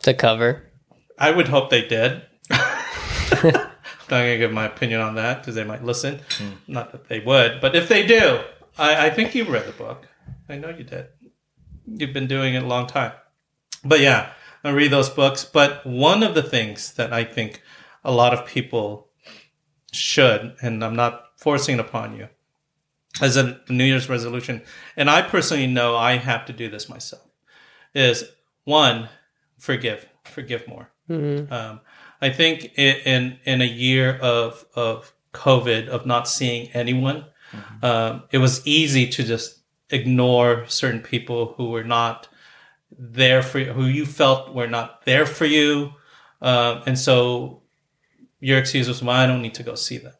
the 0.05 0.13
cover. 0.13 0.71
I 1.17 1.31
would 1.31 1.49
hope 1.49 1.69
they 1.69 1.85
did. 1.85 2.21
I'm 2.49 3.41
not 3.51 3.71
gonna 4.09 4.37
give 4.37 4.53
my 4.53 4.65
opinion 4.65 5.01
on 5.01 5.15
that 5.15 5.39
because 5.39 5.55
they 5.55 5.63
might 5.63 5.83
listen. 5.83 6.21
Hmm. 6.37 6.49
Not 6.67 6.91
that 6.91 7.09
they 7.09 7.19
would, 7.19 7.59
but 7.59 7.75
if 7.75 7.89
they 7.89 8.05
do, 8.05 8.39
I, 8.77 9.07
I 9.07 9.09
think 9.09 9.35
you 9.35 9.45
read 9.45 9.65
the 9.65 9.71
book. 9.71 10.07
I 10.47 10.57
know 10.57 10.69
you 10.69 10.83
did. 10.83 11.07
You've 11.87 12.13
been 12.13 12.27
doing 12.27 12.53
it 12.53 12.63
a 12.63 12.67
long 12.67 12.87
time. 12.87 13.13
But 13.83 13.99
yeah, 13.99 14.31
I 14.63 14.69
read 14.69 14.91
those 14.91 15.09
books. 15.09 15.43
But 15.43 15.85
one 15.85 16.23
of 16.23 16.35
the 16.35 16.43
things 16.43 16.93
that 16.93 17.11
I 17.11 17.23
think 17.23 17.61
a 18.03 18.11
lot 18.11 18.33
of 18.33 18.45
people 18.45 19.09
should, 19.91 20.55
and 20.61 20.83
I'm 20.83 20.95
not 20.95 21.24
forcing 21.45 21.75
it 21.77 21.85
upon 21.87 22.17
you, 22.17 22.27
as 23.21 23.37
a 23.37 23.45
New 23.69 23.87
Year's 23.91 24.09
resolution, 24.09 24.55
and 24.97 25.07
I 25.17 25.21
personally 25.21 25.67
know 25.67 25.89
I 25.95 26.13
have 26.17 26.43
to 26.47 26.53
do 26.53 26.67
this 26.69 26.89
myself, 26.89 27.25
is 27.93 28.17
one, 28.63 29.09
forgive, 29.59 30.01
forgive 30.37 30.67
more. 30.67 30.85
Um, 31.57 31.81
I 32.27 32.29
think 32.31 32.55
in 32.77 33.37
in 33.51 33.61
a 33.61 33.71
year 33.85 34.17
of 34.35 34.65
of 34.87 35.13
COVID 35.33 35.87
of 35.95 36.05
not 36.05 36.27
seeing 36.27 36.63
anyone, 36.73 37.19
um, 37.89 38.23
it 38.31 38.39
was 38.39 38.65
easy 38.65 39.05
to 39.15 39.21
just 39.23 39.47
ignore 39.91 40.65
certain 40.67 41.01
people 41.13 41.53
who 41.57 41.65
were 41.69 41.83
not 41.97 42.27
there 42.97 43.43
for 43.43 43.59
you, 43.59 43.71
who 43.77 43.85
you 43.85 44.05
felt 44.05 44.41
were 44.57 44.71
not 44.77 45.05
there 45.05 45.27
for 45.37 45.45
you, 45.45 45.93
um, 46.41 46.81
and 46.87 46.97
so 46.97 47.61
your 48.39 48.57
excuse 48.57 48.87
was, 48.87 49.01
"Well, 49.03 49.15
I 49.23 49.27
don't 49.27 49.41
need 49.43 49.55
to 49.55 49.63
go 49.71 49.75
see 49.75 49.99
them. 50.05 50.13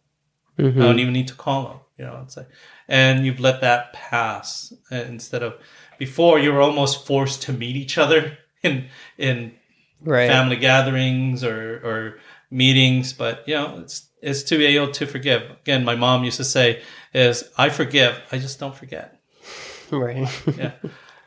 I 0.58 0.64
don't 0.64 1.00
even 1.00 1.14
need 1.14 1.28
to 1.30 1.36
call 1.36 1.64
them." 1.68 1.78
You 1.98 2.06
know, 2.06 2.20
it's 2.24 2.36
like, 2.38 2.50
and 2.88 3.26
you've 3.26 3.40
let 3.40 3.62
that 3.62 3.94
pass 3.94 4.74
uh, 4.92 4.96
instead 4.96 5.44
of 5.44 5.54
before 5.98 6.40
you 6.40 6.52
were 6.54 6.62
almost 6.62 7.06
forced 7.08 7.42
to 7.44 7.54
meet 7.54 7.76
each 7.76 7.98
other 7.98 8.38
in 8.64 8.88
in 9.18 9.54
Right. 10.02 10.28
family 10.30 10.58
gatherings 10.58 11.44
or, 11.44 11.78
or 11.84 12.20
meetings, 12.52 13.12
but 13.14 13.44
you 13.48 13.56
know, 13.56 13.80
it's 13.80 14.08
it's 14.22 14.44
to 14.44 14.58
be 14.58 14.66
able 14.66 14.92
to 14.92 15.06
forgive. 15.08 15.42
Again, 15.62 15.84
my 15.84 15.96
mom 15.96 16.24
used 16.24 16.38
to 16.38 16.44
say 16.44 16.82
is 17.14 17.44
I 17.58 17.70
forgive, 17.70 18.20
I 18.32 18.38
just 18.38 18.60
don't 18.60 18.76
forget. 18.76 19.20
Right. 19.92 20.28
Yeah. 20.58 20.72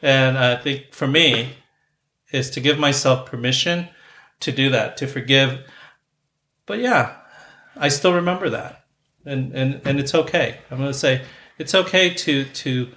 and 0.02 0.36
I 0.38 0.56
think 0.56 0.92
for 0.92 1.06
me 1.08 1.54
is 2.30 2.50
to 2.50 2.60
give 2.60 2.78
myself 2.78 3.26
permission 3.30 3.88
to 4.40 4.52
do 4.52 4.68
that, 4.70 4.96
to 4.98 5.06
forgive. 5.06 5.60
But 6.66 6.78
yeah, 6.80 7.16
I 7.76 7.88
still 7.88 8.12
remember 8.14 8.50
that. 8.50 8.84
And 9.24 9.54
and, 9.54 9.80
and 9.84 10.00
it's 10.00 10.14
okay. 10.14 10.58
I'm 10.70 10.78
gonna 10.78 10.94
say 10.94 11.22
it's 11.58 11.74
okay 11.74 12.14
to 12.14 12.44
to 12.44 12.88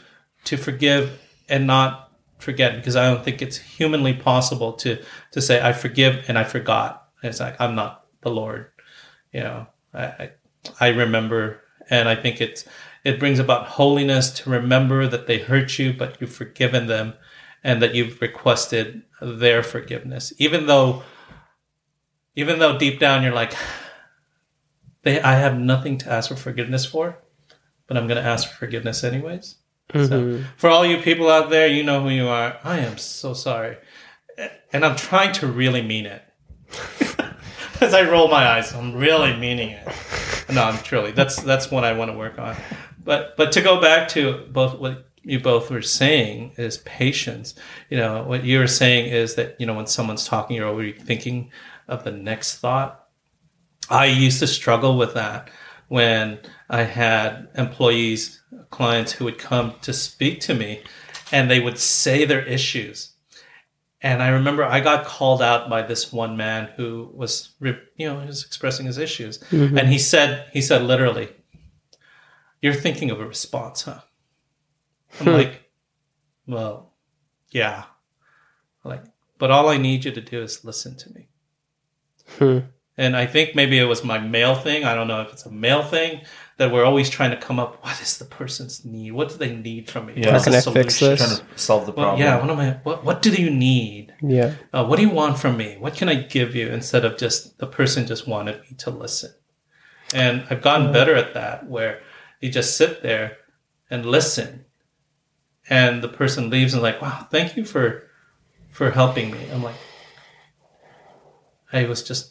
to 0.45 0.57
forgive 0.57 1.19
and 1.49 1.67
not 1.67 2.11
forget 2.39 2.75
because 2.75 2.95
I 2.95 3.11
don't 3.11 3.23
think 3.23 3.41
it's 3.41 3.57
humanly 3.57 4.13
possible 4.13 4.73
to 4.73 5.01
to 5.31 5.41
say 5.41 5.61
I 5.61 5.73
forgive 5.73 6.25
and 6.27 6.37
I 6.37 6.43
forgot. 6.43 7.07
It's 7.23 7.39
like 7.39 7.59
I'm 7.59 7.75
not 7.75 8.05
the 8.21 8.29
Lord. 8.29 8.67
You 9.31 9.41
know, 9.41 9.67
I, 9.93 10.31
I 10.79 10.89
remember 10.89 11.61
and 11.89 12.07
I 12.09 12.15
think 12.15 12.41
it's 12.41 12.65
it 13.03 13.19
brings 13.19 13.39
about 13.39 13.67
holiness 13.67 14.31
to 14.31 14.49
remember 14.49 15.07
that 15.07 15.27
they 15.27 15.39
hurt 15.39 15.79
you, 15.79 15.93
but 15.93 16.21
you've 16.21 16.33
forgiven 16.33 16.87
them, 16.87 17.13
and 17.63 17.81
that 17.81 17.95
you've 17.95 18.21
requested 18.21 19.03
their 19.21 19.63
forgiveness, 19.63 20.33
even 20.37 20.67
though, 20.67 21.03
even 22.35 22.59
though 22.59 22.77
deep 22.77 22.99
down 22.99 23.23
you're 23.23 23.33
like, 23.33 23.53
they, 25.03 25.21
I 25.21 25.35
have 25.35 25.59
nothing 25.59 25.97
to 25.99 26.11
ask 26.11 26.29
for 26.29 26.35
forgiveness 26.35 26.85
for, 26.85 27.17
but 27.87 27.97
I'm 27.97 28.07
going 28.07 28.21
to 28.21 28.27
ask 28.27 28.49
for 28.49 28.55
forgiveness 28.55 29.03
anyways. 29.03 29.55
So, 29.93 29.99
mm-hmm. 29.99 30.43
for 30.55 30.69
all 30.69 30.85
you 30.85 30.97
people 30.97 31.29
out 31.29 31.49
there, 31.49 31.67
you 31.67 31.83
know 31.83 32.01
who 32.01 32.09
you 32.09 32.27
are. 32.27 32.57
I 32.63 32.79
am 32.79 32.97
so 32.97 33.33
sorry, 33.33 33.77
and 34.71 34.85
I'm 34.85 34.95
trying 34.95 35.33
to 35.33 35.47
really 35.47 35.81
mean 35.81 36.05
it. 36.05 36.23
As 37.81 37.93
I 37.93 38.09
roll 38.09 38.29
my 38.29 38.47
eyes, 38.47 38.73
I'm 38.73 38.95
really 38.95 39.35
meaning 39.35 39.71
it. 39.71 39.87
No, 40.49 40.63
I'm 40.63 40.77
truly. 40.83 41.11
That's 41.11 41.41
that's 41.41 41.71
what 41.71 41.83
I 41.83 41.93
want 41.93 42.11
to 42.11 42.17
work 42.17 42.39
on. 42.39 42.55
But 43.03 43.35
but 43.35 43.51
to 43.53 43.61
go 43.61 43.81
back 43.81 44.07
to 44.09 44.45
both 44.51 44.79
what 44.79 45.09
you 45.23 45.39
both 45.39 45.69
were 45.69 45.81
saying 45.81 46.53
is 46.57 46.77
patience. 46.79 47.55
You 47.89 47.97
know 47.97 48.23
what 48.23 48.43
you 48.43 48.59
were 48.59 48.67
saying 48.67 49.11
is 49.11 49.35
that 49.35 49.59
you 49.59 49.65
know 49.65 49.73
when 49.73 49.87
someone's 49.87 50.25
talking, 50.25 50.55
you're 50.55 50.67
already 50.67 50.93
thinking 50.93 51.51
of 51.87 52.03
the 52.03 52.11
next 52.11 52.57
thought. 52.57 53.00
I 53.91 54.05
used 54.05 54.39
to 54.39 54.47
struggle 54.47 54.97
with 54.97 55.13
that 55.15 55.49
when 55.89 56.39
I 56.69 56.83
had 56.83 57.49
employees, 57.55 58.41
clients 58.69 59.11
who 59.11 59.25
would 59.25 59.37
come 59.37 59.73
to 59.81 59.91
speak 59.91 60.39
to 60.41 60.53
me 60.53 60.83
and 61.31 61.51
they 61.51 61.59
would 61.59 61.77
say 61.77 62.23
their 62.23 62.41
issues. 62.41 63.11
And 64.01 64.23
I 64.23 64.29
remember 64.29 64.63
I 64.63 64.79
got 64.79 65.05
called 65.05 65.41
out 65.41 65.69
by 65.69 65.81
this 65.81 66.11
one 66.11 66.37
man 66.37 66.69
who 66.77 67.11
was, 67.13 67.49
you 67.59 67.75
know, 67.99 68.21
he 68.21 68.27
was 68.27 68.45
expressing 68.45 68.85
his 68.85 68.97
issues. 68.97 69.39
And 69.77 69.89
he 69.89 69.99
said, 69.99 70.47
he 70.53 70.61
said 70.61 70.83
literally, 70.83 71.29
you're 72.61 72.73
thinking 72.73 73.11
of 73.11 73.19
a 73.19 73.27
response, 73.27 73.83
huh? 73.83 73.99
I'm 75.19 75.25
like, 75.33 75.69
well, 76.47 76.93
yeah. 77.51 77.83
Like, 78.83 79.03
but 79.37 79.51
all 79.51 79.67
I 79.69 79.77
need 79.77 80.05
you 80.05 80.11
to 80.11 80.21
do 80.21 80.41
is 80.41 80.63
listen 80.63 80.95
to 80.95 81.13
me. 81.13 81.27
Hmm. 82.39 82.59
And 83.01 83.15
I 83.23 83.25
think 83.25 83.55
maybe 83.55 83.75
it 83.79 83.85
was 83.93 84.03
my 84.03 84.19
male 84.19 84.53
thing. 84.65 84.83
I 84.83 84.93
don't 84.95 85.07
know 85.07 85.21
if 85.25 85.29
it's 85.33 85.45
a 85.47 85.51
male 85.51 85.81
thing 85.95 86.21
that 86.57 86.71
we're 86.71 86.85
always 86.85 87.09
trying 87.09 87.31
to 87.31 87.37
come 87.47 87.57
up. 87.63 87.83
What 87.83 87.99
is 88.05 88.17
the 88.21 88.25
person's 88.25 88.85
need? 88.85 89.11
What 89.17 89.29
do 89.29 89.35
they 89.43 89.55
need 89.55 89.89
from 89.89 90.05
me? 90.05 90.13
Yeah. 90.17 90.33
What's 90.33 90.45
How 90.45 90.51
the 90.51 90.61
can 90.61 90.71
I 90.71 90.83
fix 90.83 90.95
solution? 90.97 91.29
this? 91.29 91.39
Trying 91.39 91.55
to 91.55 91.59
solve 91.59 91.85
the 91.87 91.93
Well, 91.93 92.05
problem. 92.15 92.21
yeah. 92.25 92.39
What 92.41 92.49
am 92.51 92.59
I? 92.59 92.69
What 92.83 93.03
What 93.03 93.21
do 93.23 93.31
you 93.31 93.49
need? 93.49 94.13
Yeah. 94.21 94.53
Uh, 94.71 94.85
what 94.85 94.97
do 94.97 95.01
you 95.01 95.09
want 95.21 95.39
from 95.39 95.57
me? 95.57 95.77
What 95.79 95.95
can 95.95 96.09
I 96.09 96.15
give 96.15 96.55
you 96.55 96.67
instead 96.69 97.03
of 97.03 97.17
just 97.17 97.57
the 97.57 97.65
person 97.65 98.05
just 98.05 98.27
wanted 98.27 98.61
me 98.61 98.75
to 98.83 98.89
listen? 98.91 99.31
And 100.13 100.43
I've 100.49 100.61
gotten 100.61 100.91
better 100.93 101.15
at 101.15 101.33
that, 101.33 101.67
where 101.67 102.01
you 102.41 102.51
just 102.51 102.77
sit 102.77 103.01
there 103.01 103.37
and 103.89 104.05
listen, 104.05 104.65
and 105.69 106.03
the 106.03 106.09
person 106.21 106.49
leaves 106.51 106.73
and 106.75 106.83
like, 106.83 107.01
wow, 107.01 107.25
thank 107.31 107.57
you 107.57 107.65
for 107.65 108.03
for 108.69 108.91
helping 108.91 109.31
me. 109.31 109.39
I'm 109.51 109.63
like, 109.63 109.79
I 111.73 111.85
was 111.85 112.03
just 112.03 112.30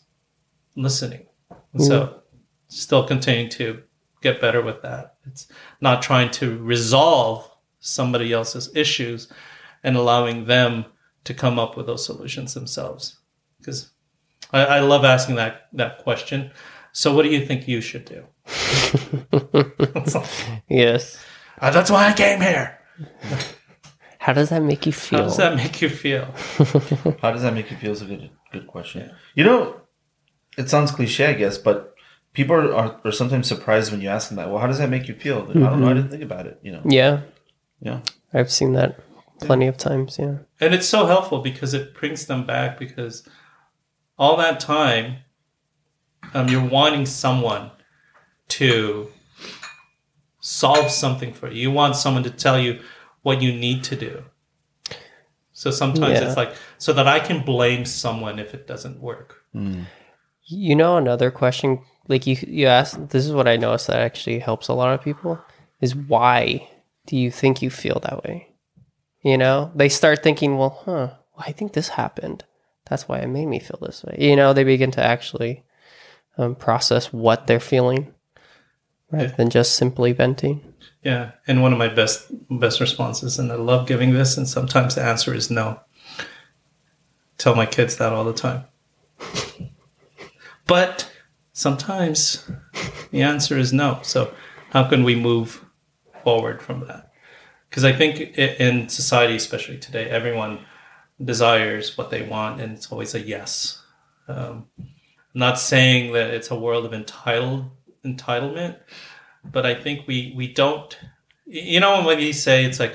listening. 0.76 1.26
And 1.72 1.82
so 1.82 2.22
still 2.68 3.06
continuing 3.06 3.48
to 3.50 3.82
get 4.22 4.40
better 4.40 4.62
with 4.62 4.82
that. 4.82 5.16
It's 5.26 5.46
not 5.80 6.02
trying 6.02 6.30
to 6.32 6.58
resolve 6.58 7.50
somebody 7.80 8.32
else's 8.32 8.70
issues 8.74 9.32
and 9.82 9.96
allowing 9.96 10.44
them 10.46 10.84
to 11.24 11.34
come 11.34 11.58
up 11.58 11.76
with 11.76 11.86
those 11.86 12.04
solutions 12.04 12.54
themselves. 12.54 13.18
Because 13.58 13.90
I, 14.52 14.64
I 14.64 14.80
love 14.80 15.04
asking 15.04 15.36
that, 15.36 15.68
that 15.72 15.98
question. 15.98 16.50
So 16.92 17.14
what 17.14 17.22
do 17.22 17.28
you 17.30 17.44
think 17.46 17.68
you 17.68 17.80
should 17.80 18.04
do? 18.04 18.24
Yes. 20.68 21.22
"Uh, 21.60 21.70
that's 21.70 21.90
why 21.90 22.08
I 22.08 22.12
came 22.12 22.40
here. 22.40 22.78
How 24.18 24.32
does 24.32 24.50
that 24.50 24.62
make 24.62 24.86
you 24.86 24.92
feel? 24.92 25.18
How 25.20 25.24
does 25.24 25.36
that 25.38 25.56
make 25.56 25.80
you 25.80 25.88
feel? 25.88 26.24
How 27.22 27.30
does 27.30 27.42
that 27.42 27.54
make 27.54 27.70
you 27.70 27.76
feel? 27.76 27.92
Is 27.92 28.02
a 28.02 28.06
good 28.06 28.30
good 28.52 28.66
question. 28.66 29.10
You 29.34 29.44
know, 29.44 29.80
it 30.58 30.68
sounds 30.68 30.90
cliche, 30.90 31.26
I 31.26 31.32
guess, 31.34 31.58
but 31.58 31.94
people 32.32 32.54
are, 32.56 32.74
are, 32.74 33.00
are 33.04 33.12
sometimes 33.12 33.48
surprised 33.48 33.90
when 33.92 34.00
you 34.00 34.08
ask 34.08 34.28
them 34.28 34.36
that. 34.36 34.48
Well, 34.50 34.58
how 34.58 34.66
does 34.66 34.78
that 34.78 34.90
make 34.90 35.08
you 35.08 35.14
feel? 35.14 35.40
Like, 35.44 35.56
I 35.56 35.60
don't 35.70 35.80
know. 35.80 35.88
I 35.90 35.94
didn't 35.94 36.10
think 36.10 36.22
about 36.22 36.46
it. 36.46 36.58
You 36.62 36.72
know. 36.72 36.82
yeah. 36.84 37.20
Yeah. 37.80 38.00
I've 38.34 38.52
seen 38.52 38.74
that 38.74 39.00
plenty 39.40 39.66
of 39.66 39.76
times. 39.76 40.18
Yeah. 40.18 40.38
And 40.60 40.74
it's 40.74 40.86
so 40.86 41.06
helpful 41.06 41.40
because 41.40 41.72
it 41.74 41.94
brings 41.94 42.26
them 42.26 42.44
back 42.46 42.78
because 42.78 43.26
all 44.18 44.36
that 44.36 44.60
time 44.60 45.18
um, 46.34 46.48
you're 46.48 46.64
wanting 46.64 47.06
someone 47.06 47.70
to 48.48 49.10
solve 50.40 50.90
something 50.90 51.32
for 51.32 51.48
you. 51.48 51.62
You 51.62 51.70
want 51.70 51.96
someone 51.96 52.22
to 52.24 52.30
tell 52.30 52.58
you 52.58 52.80
what 53.22 53.40
you 53.42 53.52
need 53.52 53.82
to 53.84 53.96
do. 53.96 54.24
So 55.52 55.70
sometimes 55.70 56.20
Yeah. 56.20 56.26
it's 56.28 56.36
like, 56.36 56.54
so 56.78 56.92
that 56.92 57.06
I 57.06 57.20
can 57.20 57.42
blame 57.44 57.84
someone 57.84 58.38
if 58.38 58.54
it 58.54 58.66
doesn't 58.66 59.00
work. 59.00 59.44
You 60.50 60.74
know, 60.74 60.96
another 60.96 61.30
question, 61.30 61.80
like 62.08 62.26
you, 62.26 62.36
you 62.46 62.66
asked, 62.66 63.10
this 63.10 63.24
is 63.24 63.32
what 63.32 63.46
I 63.48 63.56
noticed 63.56 63.86
that 63.86 64.00
actually 64.00 64.40
helps 64.40 64.68
a 64.68 64.74
lot 64.74 64.92
of 64.92 65.02
people 65.04 65.40
is 65.80 65.94
why 65.94 66.68
do 67.06 67.16
you 67.16 67.30
think 67.30 67.62
you 67.62 67.70
feel 67.70 68.00
that 68.00 68.24
way? 68.24 68.48
You 69.22 69.38
know, 69.38 69.70
they 69.74 69.88
start 69.88 70.22
thinking, 70.22 70.56
well, 70.58 70.70
huh, 70.84 70.92
well, 70.92 71.16
I 71.46 71.52
think 71.52 71.72
this 71.72 71.88
happened. 71.90 72.44
That's 72.88 73.06
why 73.08 73.18
it 73.18 73.28
made 73.28 73.46
me 73.46 73.60
feel 73.60 73.78
this 73.80 74.02
way. 74.02 74.16
You 74.18 74.34
know, 74.34 74.52
they 74.52 74.64
begin 74.64 74.90
to 74.92 75.04
actually 75.04 75.62
um, 76.36 76.54
process 76.56 77.12
what 77.12 77.46
they're 77.46 77.60
feeling 77.60 78.12
rather 79.10 79.26
Yeah. 79.26 79.34
than 79.36 79.50
just 79.50 79.74
simply 79.76 80.12
venting. 80.12 80.62
Yeah. 81.04 81.32
And 81.46 81.62
one 81.62 81.72
of 81.72 81.78
my 81.78 81.88
best, 81.88 82.26
best 82.50 82.80
responses, 82.80 83.38
and 83.38 83.52
I 83.52 83.54
love 83.54 83.86
giving 83.86 84.12
this, 84.14 84.36
and 84.36 84.48
sometimes 84.48 84.94
the 84.96 85.02
answer 85.02 85.32
is 85.34 85.50
no. 85.50 85.80
Tell 87.38 87.54
my 87.54 87.66
kids 87.66 87.96
that 87.98 88.12
all 88.12 88.24
the 88.24 88.32
time. 88.32 88.64
But 90.70 91.10
sometimes 91.52 92.48
the 93.10 93.22
answer 93.22 93.58
is 93.58 93.72
no. 93.72 93.98
So 94.04 94.32
how 94.70 94.84
can 94.88 95.02
we 95.02 95.16
move 95.16 95.64
forward 96.22 96.62
from 96.62 96.86
that? 96.86 97.10
Because 97.68 97.84
I 97.84 97.92
think 97.92 98.20
in 98.38 98.88
society, 98.88 99.34
especially 99.34 99.78
today, 99.78 100.08
everyone 100.08 100.60
desires 101.22 101.98
what 101.98 102.10
they 102.10 102.22
want, 102.22 102.60
and 102.60 102.72
it's 102.72 102.92
always 102.92 103.16
a 103.16 103.20
yes. 103.20 103.82
Um, 104.28 104.68
I'm 104.78 104.86
not 105.34 105.58
saying 105.58 106.12
that 106.12 106.30
it's 106.30 106.52
a 106.52 106.56
world 106.56 106.84
of 106.84 106.94
entitled 106.94 107.68
entitlement, 108.04 108.76
but 109.44 109.66
I 109.66 109.74
think 109.74 110.06
we 110.06 110.32
we 110.36 110.52
don't. 110.52 110.96
You 111.46 111.80
know, 111.80 112.04
when 112.04 112.20
you 112.20 112.32
say 112.32 112.64
it's 112.64 112.78
like, 112.78 112.94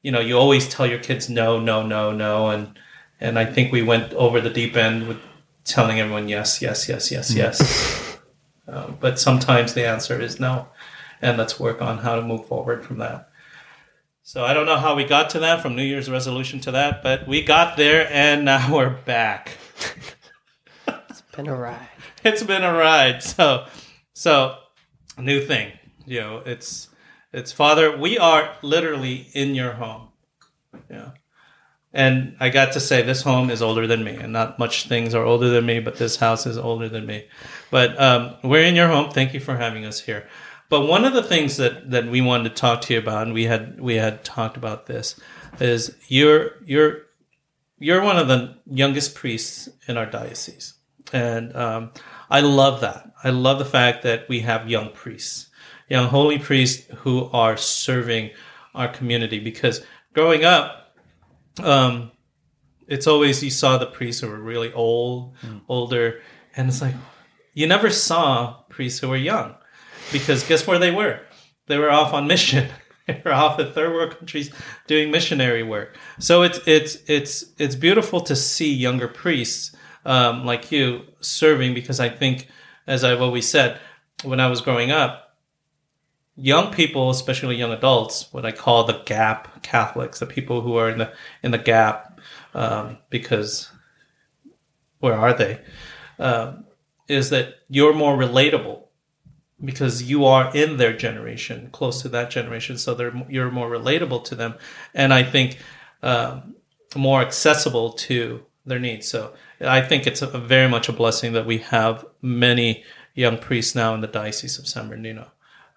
you 0.00 0.10
know, 0.10 0.20
you 0.20 0.38
always 0.38 0.70
tell 0.70 0.86
your 0.86 0.98
kids 0.98 1.28
no, 1.28 1.60
no, 1.60 1.86
no, 1.86 2.12
no, 2.12 2.48
and 2.48 2.78
and 3.20 3.38
I 3.38 3.44
think 3.44 3.72
we 3.72 3.82
went 3.82 4.14
over 4.14 4.40
the 4.40 4.48
deep 4.48 4.74
end 4.74 5.06
with 5.06 5.20
telling 5.64 6.00
everyone 6.00 6.28
yes, 6.28 6.60
yes, 6.62 6.88
yes, 6.88 7.10
yes, 7.10 7.34
yes. 7.34 8.18
um, 8.68 8.96
but 9.00 9.18
sometimes 9.18 9.74
the 9.74 9.86
answer 9.86 10.20
is 10.20 10.40
no, 10.40 10.68
and 11.22 11.38
let's 11.38 11.60
work 11.60 11.82
on 11.82 11.98
how 11.98 12.16
to 12.16 12.22
move 12.22 12.46
forward 12.46 12.84
from 12.84 12.98
that. 12.98 13.30
So 14.22 14.44
I 14.44 14.54
don't 14.54 14.66
know 14.66 14.76
how 14.76 14.94
we 14.94 15.04
got 15.04 15.30
to 15.30 15.40
that 15.40 15.60
from 15.60 15.74
New 15.74 15.82
Year's 15.82 16.10
resolution 16.10 16.60
to 16.60 16.70
that, 16.72 17.02
but 17.02 17.26
we 17.26 17.42
got 17.42 17.76
there, 17.76 18.08
and 18.12 18.44
now 18.44 18.74
we're 18.76 18.90
back. 18.90 19.58
It's 20.86 21.22
been 21.34 21.48
a 21.48 21.56
ride. 21.56 21.88
it's 22.24 22.42
been 22.42 22.62
a 22.62 22.72
ride. 22.72 23.22
So, 23.22 23.66
so 24.12 24.56
new 25.18 25.40
thing, 25.40 25.72
you 26.06 26.20
know, 26.20 26.42
it's 26.46 26.88
it's 27.32 27.52
Father. 27.52 27.96
We 27.96 28.18
are 28.18 28.54
literally 28.62 29.28
in 29.32 29.54
your 29.54 29.72
home, 29.72 30.08
yeah. 30.90 31.10
And 31.92 32.36
I 32.38 32.50
got 32.50 32.72
to 32.74 32.80
say, 32.80 33.02
this 33.02 33.22
home 33.22 33.50
is 33.50 33.62
older 33.62 33.86
than 33.86 34.04
me, 34.04 34.14
and 34.14 34.32
not 34.32 34.58
much 34.60 34.86
things 34.86 35.12
are 35.12 35.24
older 35.24 35.48
than 35.48 35.66
me, 35.66 35.80
but 35.80 35.96
this 35.96 36.16
house 36.16 36.46
is 36.46 36.56
older 36.56 36.88
than 36.88 37.04
me. 37.04 37.26
But 37.70 38.00
um, 38.00 38.36
we're 38.44 38.64
in 38.64 38.76
your 38.76 38.86
home. 38.86 39.10
Thank 39.10 39.34
you 39.34 39.40
for 39.40 39.56
having 39.56 39.84
us 39.84 40.00
here. 40.00 40.28
But 40.68 40.86
one 40.86 41.04
of 41.04 41.14
the 41.14 41.22
things 41.22 41.56
that, 41.56 41.90
that 41.90 42.06
we 42.06 42.20
wanted 42.20 42.50
to 42.50 42.54
talk 42.54 42.82
to 42.82 42.94
you 42.94 43.00
about, 43.00 43.26
and 43.26 43.34
we 43.34 43.44
had 43.44 43.80
we 43.80 43.96
had 43.96 44.22
talked 44.22 44.56
about 44.56 44.86
this, 44.86 45.18
is 45.58 45.96
you're 46.06 46.52
you're 46.64 47.06
you're 47.80 48.02
one 48.02 48.18
of 48.18 48.28
the 48.28 48.56
youngest 48.66 49.16
priests 49.16 49.68
in 49.88 49.96
our 49.96 50.06
diocese, 50.06 50.74
and 51.12 51.54
um, 51.56 51.90
I 52.30 52.40
love 52.40 52.82
that. 52.82 53.10
I 53.24 53.30
love 53.30 53.58
the 53.58 53.64
fact 53.64 54.04
that 54.04 54.28
we 54.28 54.40
have 54.40 54.70
young 54.70 54.92
priests, 54.92 55.50
young 55.88 56.06
holy 56.06 56.38
priests 56.38 56.86
who 56.98 57.24
are 57.32 57.56
serving 57.56 58.30
our 58.72 58.86
community. 58.86 59.40
Because 59.40 59.84
growing 60.14 60.44
up, 60.44 60.79
um, 61.58 62.12
it's 62.86 63.06
always 63.06 63.42
you 63.42 63.50
saw 63.50 63.78
the 63.78 63.86
priests 63.86 64.20
who 64.20 64.28
were 64.28 64.40
really 64.40 64.72
old, 64.72 65.34
older, 65.68 66.20
and 66.56 66.68
it's 66.68 66.80
like 66.82 66.94
you 67.54 67.66
never 67.66 67.90
saw 67.90 68.62
priests 68.68 69.00
who 69.00 69.08
were 69.08 69.16
young, 69.16 69.54
because 70.12 70.46
guess 70.46 70.66
where 70.66 70.78
they 70.78 70.90
were? 70.90 71.20
They 71.66 71.78
were 71.78 71.90
off 71.90 72.12
on 72.12 72.26
mission. 72.26 72.68
they 73.06 73.22
were 73.24 73.32
off 73.32 73.58
in 73.58 73.72
third 73.72 73.92
world 73.92 74.16
countries 74.18 74.50
doing 74.86 75.10
missionary 75.10 75.62
work. 75.62 75.96
So 76.18 76.42
it's 76.42 76.60
it's 76.66 76.98
it's 77.06 77.44
it's 77.58 77.76
beautiful 77.76 78.20
to 78.22 78.36
see 78.36 78.72
younger 78.72 79.08
priests 79.08 79.74
um, 80.04 80.44
like 80.44 80.72
you 80.72 81.02
serving 81.20 81.74
because 81.74 82.00
I 82.00 82.08
think, 82.08 82.48
as 82.86 83.04
I've 83.04 83.20
always 83.20 83.46
said, 83.48 83.78
when 84.24 84.40
I 84.40 84.48
was 84.48 84.60
growing 84.60 84.90
up, 84.90 85.29
young 86.36 86.72
people, 86.72 87.10
especially 87.10 87.56
young 87.56 87.72
adults, 87.72 88.32
what 88.32 88.44
I 88.44 88.52
call 88.52 88.84
the 88.84 89.02
gap 89.04 89.62
Catholics, 89.62 90.18
the 90.18 90.26
people 90.26 90.62
who 90.62 90.76
are 90.76 90.88
in 90.88 90.98
the 90.98 91.12
in 91.42 91.50
the 91.50 91.58
gap, 91.58 92.20
um, 92.54 92.98
because 93.10 93.70
where 95.00 95.14
are 95.14 95.34
they? 95.34 95.60
Um, 96.18 96.64
is 97.08 97.30
that 97.30 97.54
you're 97.68 97.94
more 97.94 98.16
relatable 98.16 98.84
because 99.62 100.02
you 100.02 100.24
are 100.24 100.54
in 100.54 100.76
their 100.76 100.96
generation, 100.96 101.68
close 101.72 102.02
to 102.02 102.08
that 102.10 102.30
generation, 102.30 102.78
so 102.78 102.94
they're 102.94 103.12
you're 103.28 103.50
more 103.50 103.70
relatable 103.70 104.24
to 104.24 104.34
them, 104.34 104.54
and 104.94 105.12
I 105.12 105.22
think 105.22 105.58
um, 106.02 106.54
more 106.96 107.20
accessible 107.20 107.92
to 107.92 108.44
their 108.64 108.78
needs. 108.78 109.08
So 109.08 109.34
I 109.60 109.82
think 109.82 110.06
it's 110.06 110.22
a, 110.22 110.26
very 110.26 110.68
much 110.68 110.88
a 110.88 110.92
blessing 110.92 111.32
that 111.32 111.46
we 111.46 111.58
have 111.58 112.04
many 112.22 112.84
young 113.14 113.38
priests 113.38 113.74
now 113.74 113.94
in 113.94 114.00
the 114.00 114.06
Diocese 114.06 114.58
of 114.58 114.66
San 114.66 114.88
Bernardino. 114.88 115.30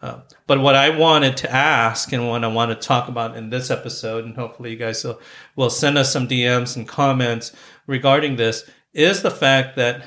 Uh, 0.04 0.20
but 0.48 0.60
what 0.60 0.76
I 0.76 0.90
wanted 0.90 1.38
to 1.38 1.50
ask 1.50 2.12
and 2.12 2.28
what 2.28 2.44
I 2.44 2.48
want 2.48 2.72
to 2.72 2.88
talk 2.88 3.08
about 3.08 3.38
in 3.38 3.50
this 3.50 3.72
episode, 3.72 4.26
and 4.26 4.36
hopefully 4.36 4.72
you 4.72 4.76
guys 4.76 5.02
will, 5.06 5.22
will 5.56 5.70
send 5.70 5.98
us 5.98 6.12
some 6.12 6.28
DMs 6.28 6.76
and 6.76 6.86
comments 6.86 7.54
regarding 7.88 8.36
this, 8.36 8.70
is 8.92 9.22
the 9.22 9.32
fact 9.32 9.78
that 9.78 10.06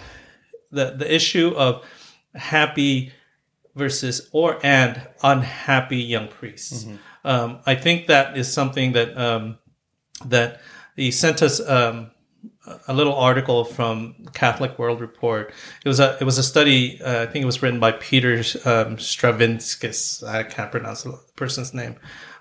the, 0.70 0.90
the 0.90 1.12
issue 1.12 1.54
of 1.56 1.82
happy 2.35 3.11
versus 3.74 4.28
or 4.32 4.59
and 4.62 5.00
unhappy 5.22 6.02
young 6.02 6.28
priests. 6.28 6.85
Mm-hmm. 6.85 6.96
Um, 7.24 7.61
I 7.64 7.74
think 7.74 8.09
that 8.09 8.37
is 8.37 8.52
something 8.52 8.92
that 8.92 9.16
um, 9.16 9.56
that 10.26 10.61
he 10.94 11.11
sent 11.11 11.40
us 11.40 11.59
um, 11.66 12.11
a 12.88 12.94
little 12.94 13.14
article 13.14 13.64
from 13.64 14.14
Catholic 14.33 14.79
World 14.79 15.00
Report. 15.00 15.52
It 15.85 15.88
was 15.88 16.00
a 16.00 16.16
it 16.20 16.24
was 16.24 16.38
a 16.38 16.42
study. 16.42 17.00
Uh, 17.02 17.22
I 17.22 17.26
think 17.26 17.42
it 17.42 17.46
was 17.46 17.62
written 17.62 17.81
by 17.81 17.92
Peter 17.92 18.38
um, 18.64 18.96
Stravinskas. 18.96 20.26
I 20.26 20.42
can't 20.42 20.70
pronounce 20.70 21.02
the 21.02 21.18
person's 21.37 21.72
name, 21.72 21.96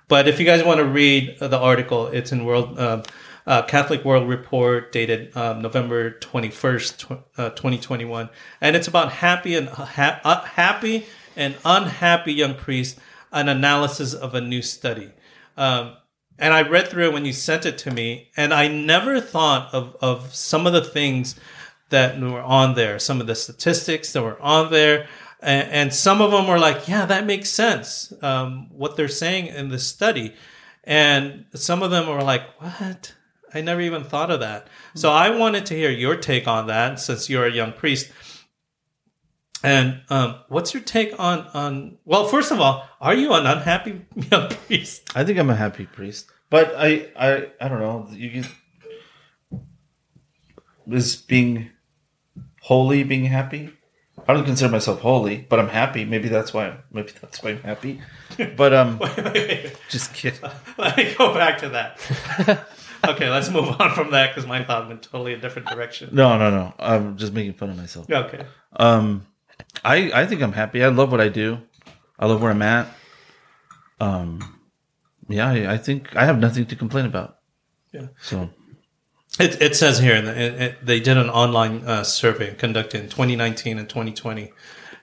but 0.07 0.27
if 0.27 0.39
you 0.39 0.45
guys 0.45 0.63
want 0.63 0.79
to 0.79 0.85
read 0.85 1.37
the 1.39 1.59
article, 1.59 2.07
it's 2.07 2.31
in 2.31 2.45
World 2.45 2.79
uh, 2.79 3.03
uh, 3.45 3.61
Catholic 3.63 4.03
World 4.03 4.27
Report 4.27 4.91
dated 4.91 5.35
um, 5.37 5.61
November 5.61 6.11
twenty 6.11 6.49
first, 6.49 7.05
uh, 7.37 7.49
twenty 7.51 7.77
twenty 7.77 8.05
one, 8.05 8.29
and 8.61 8.75
it's 8.75 8.87
about 8.87 9.11
happy 9.11 9.55
and 9.55 9.69
ha- 9.69 10.21
uh, 10.23 10.41
happy 10.41 11.05
and 11.35 11.55
unhappy 11.63 12.33
young 12.33 12.55
priests. 12.55 12.99
An 13.31 13.49
analysis 13.49 14.13
of 14.13 14.33
a 14.33 14.39
new 14.39 14.61
study. 14.61 15.11
Um, 15.57 15.97
and 16.37 16.53
I 16.53 16.61
read 16.61 16.87
through 16.87 17.05
it 17.05 17.13
when 17.13 17.25
you 17.25 17.33
sent 17.33 17.65
it 17.65 17.77
to 17.79 17.91
me, 17.91 18.29
and 18.35 18.53
I 18.53 18.67
never 18.67 19.21
thought 19.21 19.73
of 19.73 19.95
of 20.01 20.33
some 20.35 20.67
of 20.67 20.73
the 20.73 20.83
things 20.83 21.35
that 21.89 22.19
were 22.19 22.41
on 22.41 22.75
there, 22.75 22.99
some 22.99 23.21
of 23.21 23.27
the 23.27 23.35
statistics 23.35 24.11
that 24.13 24.23
were 24.23 24.41
on 24.41 24.71
there, 24.71 25.07
and, 25.41 25.69
and 25.69 25.93
some 25.93 26.19
of 26.21 26.31
them 26.31 26.47
were 26.47 26.59
like, 26.59 26.87
yeah, 26.87 27.05
that 27.05 27.25
makes 27.25 27.49
sense, 27.49 28.11
um, 28.21 28.67
what 28.71 28.95
they're 28.95 29.07
saying 29.07 29.47
in 29.47 29.69
the 29.69 29.79
study, 29.79 30.33
and 30.83 31.45
some 31.53 31.83
of 31.83 31.91
them 31.91 32.07
were 32.07 32.23
like, 32.23 32.41
what? 32.59 33.13
I 33.53 33.61
never 33.61 33.79
even 33.79 34.03
thought 34.03 34.31
of 34.31 34.41
that. 34.41 34.67
So 34.95 35.11
I 35.11 35.29
wanted 35.29 35.65
to 35.67 35.75
hear 35.75 35.89
your 35.89 36.17
take 36.17 36.45
on 36.45 36.67
that, 36.67 36.99
since 36.99 37.29
you're 37.29 37.45
a 37.45 37.51
young 37.51 37.71
priest. 37.71 38.11
And 39.65 40.01
um, 40.11 40.35
what's 40.47 40.75
your 40.75 40.83
take 40.83 41.19
on 41.19 41.47
on? 41.55 41.97
Well, 42.05 42.27
first 42.27 42.51
of 42.51 42.61
all, 42.61 42.87
are 43.01 43.15
you 43.15 43.33
an 43.33 43.47
unhappy 43.47 44.05
young 44.31 44.49
priest? 44.49 45.11
I 45.15 45.23
think 45.23 45.39
I'm 45.39 45.49
a 45.49 45.55
happy 45.55 45.87
priest, 45.87 46.29
but 46.51 46.75
I 46.77 47.09
I 47.17 47.49
I 47.59 47.67
don't 47.67 47.79
know. 47.79 48.07
You 48.11 48.29
can 48.29 48.45
is 50.91 51.15
being 51.15 51.71
holy 52.61 53.03
being 53.03 53.25
happy. 53.25 53.73
I 54.27 54.35
don't 54.35 54.45
consider 54.45 54.71
myself 54.71 54.99
holy, 55.01 55.47
but 55.49 55.59
I'm 55.59 55.69
happy. 55.69 56.05
Maybe 56.05 56.29
that's 56.29 56.53
why. 56.53 56.77
Maybe 56.91 57.13
that's 57.19 57.41
why 57.41 57.51
I'm 57.51 57.63
happy. 57.63 58.01
But 58.57 58.73
um, 58.73 58.99
wait, 58.99 59.17
wait, 59.17 59.33
wait. 59.33 59.77
just 59.89 60.13
kidding. 60.13 60.41
Let 60.77 60.97
me 60.97 61.15
go 61.17 61.33
back 61.33 61.57
to 61.59 61.69
that. 61.69 62.67
okay, 63.07 63.29
let's 63.29 63.49
move 63.49 63.79
on 63.79 63.93
from 63.95 64.11
that 64.11 64.31
because 64.31 64.45
my 64.45 64.61
thought 64.61 64.89
went 64.89 65.03
totally 65.03 65.33
a 65.33 65.37
different 65.37 65.69
direction. 65.69 66.09
No, 66.11 66.37
no, 66.37 66.49
no. 66.51 66.73
I'm 66.77 67.15
just 67.15 67.31
making 67.31 67.53
fun 67.53 67.69
of 67.69 67.77
myself. 67.77 68.11
Okay. 68.11 68.45
Um, 68.75 69.25
I 69.83 70.11
I 70.13 70.25
think 70.25 70.41
I'm 70.41 70.53
happy. 70.53 70.83
I 70.83 70.89
love 70.89 71.11
what 71.11 71.21
I 71.21 71.29
do. 71.29 71.59
I 72.17 72.27
love 72.27 72.41
where 72.41 72.51
I'm 72.51 72.61
at. 72.61 72.87
Um, 73.99 74.59
yeah, 75.27 75.49
I, 75.49 75.73
I 75.73 75.77
think 75.77 76.15
I 76.15 76.25
have 76.25 76.39
nothing 76.39 76.65
to 76.67 76.75
complain 76.75 77.05
about. 77.05 77.39
Yeah. 77.91 78.07
So 78.21 78.49
It, 79.39 79.61
it 79.61 79.75
says 79.75 79.99
here, 79.99 80.15
and 80.15 80.27
it, 80.27 80.61
it, 80.61 80.85
they 80.85 80.99
did 80.99 81.17
an 81.17 81.29
online 81.29 81.83
uh, 81.85 82.03
survey 82.03 82.53
conducted 82.55 83.01
in 83.01 83.09
2019 83.09 83.77
and 83.77 83.89
2020, 83.89 84.51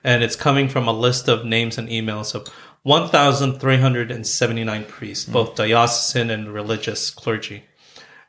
and 0.03 0.23
it's 0.23 0.35
coming 0.35 0.69
from 0.69 0.87
a 0.87 0.93
list 0.93 1.27
of 1.27 1.45
names 1.45 1.77
and 1.77 1.89
emails 1.89 2.33
of 2.33 2.47
1,379 2.83 4.85
priests, 4.85 5.25
both 5.25 5.55
diocesan 5.55 6.29
and 6.29 6.53
religious 6.53 7.09
clergy. 7.09 7.63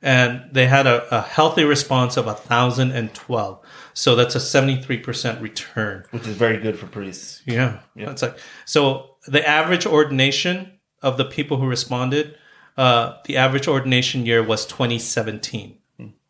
And 0.00 0.48
they 0.52 0.66
had 0.66 0.86
a, 0.86 1.12
a 1.14 1.22
healthy 1.22 1.64
response 1.64 2.16
of 2.16 2.26
1,012. 2.26 3.63
So 3.94 4.16
that's 4.16 4.34
a 4.34 4.38
73% 4.38 5.40
return. 5.40 6.04
which 6.10 6.26
is 6.26 6.36
very 6.36 6.58
good 6.58 6.78
for 6.78 6.86
priests. 6.86 7.42
Yeah. 7.46 7.80
yeah. 7.94 8.10
It's 8.10 8.22
like, 8.22 8.36
so 8.64 9.16
the 9.26 9.46
average 9.48 9.86
ordination 9.86 10.78
of 11.00 11.16
the 11.16 11.24
people 11.24 11.58
who 11.58 11.66
responded, 11.66 12.36
uh, 12.76 13.14
the 13.26 13.36
average 13.36 13.68
ordination 13.68 14.26
year 14.26 14.42
was 14.42 14.66
2017. 14.66 15.78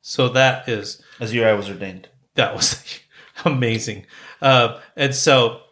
So 0.02 0.28
that 0.28 0.68
is, 0.68 1.02
As 1.18 1.32
year 1.32 1.48
I 1.48 1.54
was 1.54 1.70
ordained. 1.70 2.08
that 2.34 2.54
was 2.54 3.00
amazing. 3.46 4.04
Uh, 4.42 4.78
and 4.96 5.14
so 5.14 5.62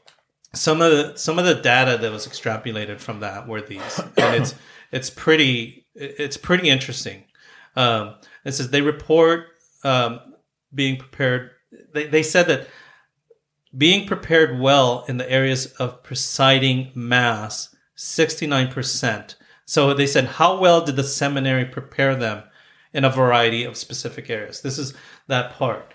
some 0.55 0.81
of 0.81 0.91
the, 0.91 1.17
some 1.17 1.39
of 1.39 1.45
the 1.45 1.55
data 1.57 1.99
that 1.99 2.11
was 2.11 2.27
extrapolated 2.27 2.99
from 2.99 3.21
that 3.21 3.47
were 3.47 3.61
these, 3.61 3.99
and 4.17 4.35
it's, 4.43 4.55
it's 4.91 5.11
pretty, 5.11 5.85
it's 5.95 6.39
pretty 6.39 6.71
interesting. 6.71 7.25
Um, 7.77 8.15
it 8.47 8.53
says 8.53 8.71
they 8.71 8.81
report, 8.81 9.49
um, 9.85 10.21
being 10.75 10.97
prepared. 10.97 11.51
They, 11.93 12.07
they 12.07 12.23
said 12.23 12.47
that 12.49 12.69
being 13.77 14.07
prepared 14.07 14.61
well 14.61 15.05
in 15.09 15.17
the 15.17 15.31
areas 15.31 15.67
of 15.75 16.03
presiding 16.03 16.91
mass, 16.95 17.75
69%. 17.97 19.35
So 19.65 19.95
they 19.95 20.07
said, 20.07 20.25
how 20.25 20.59
well 20.59 20.85
did 20.85 20.97
the 20.97 21.05
seminary 21.05 21.65
prepare 21.65 22.15
them 22.15 22.43
in 22.93 23.05
a 23.05 23.11
variety 23.11 23.65
of 23.65 23.77
specific 23.77 24.29
areas? 24.29 24.61
This 24.61 24.79
is 24.79 24.95
that 25.29 25.53
part. 25.55 25.95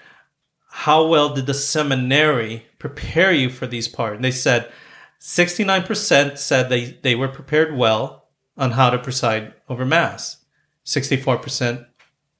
How 0.69 1.05
well 1.05 1.33
did 1.33 1.45
the 1.45 1.53
seminary 1.53 2.65
prepare 2.79 3.31
you 3.31 3.49
for 3.49 3.67
these 3.67 3.87
parts? 3.87 4.15
And 4.15 4.23
they 4.23 4.31
said 4.31 4.71
69% 5.19 6.37
said 6.37 6.69
they, 6.69 6.97
they 7.03 7.15
were 7.15 7.27
prepared 7.27 7.75
well 7.75 8.27
on 8.57 8.71
how 8.71 8.89
to 8.89 8.97
preside 8.97 9.53
over 9.69 9.85
mass. 9.85 10.37
64% 10.85 11.85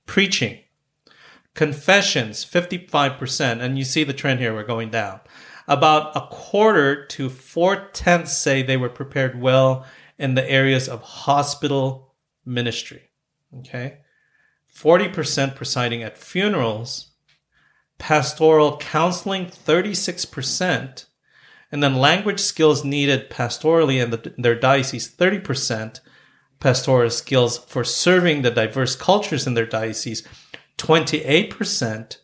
preaching 0.06 0.60
confessions 1.58 2.46
55% 2.46 3.62
and 3.62 3.78
you 3.78 3.84
see 3.84 4.06
the 4.06 4.13
trend 4.13 4.39
here 4.39 4.54
we're 4.54 4.63
going 4.63 4.91
down. 4.91 5.20
About 5.67 6.15
a 6.15 6.28
quarter 6.28 7.04
to 7.08 7.30
four 7.30 7.89
tenths 7.91 8.38
say 8.38 8.62
they 8.62 8.78
were 8.78 8.88
prepared 8.88 9.41
well 9.41 9.86
in 10.17 10.36
the 10.36 10.50
areas 10.50 10.88
of 10.88 11.02
hospital 11.02 12.13
ministry 12.46 13.08
okay? 13.60 13.98
40% 14.74 15.56
presiding 15.56 16.04
at 16.04 16.17
funerals 16.17 17.12
pastoral 17.98 18.78
counseling 18.78 19.48
36% 19.48 21.06
and 21.72 21.84
then 21.84 21.96
language 21.96 22.39
skills 22.39 22.86
needed 22.86 23.30
pastorally 23.30 24.02
in 24.02 24.12
the, 24.12 24.34
their 24.38 24.56
diocese 24.56 25.13
30% 25.13 26.00
pastoral 26.60 27.10
skills 27.10 27.58
for 27.58 27.84
serving 27.84 28.43
the 28.43 28.52
diverse 28.52 28.96
cultures 28.96 29.48
in 29.48 29.56
their 29.56 29.65
diocese 29.65 30.22
28%, 30.78 32.18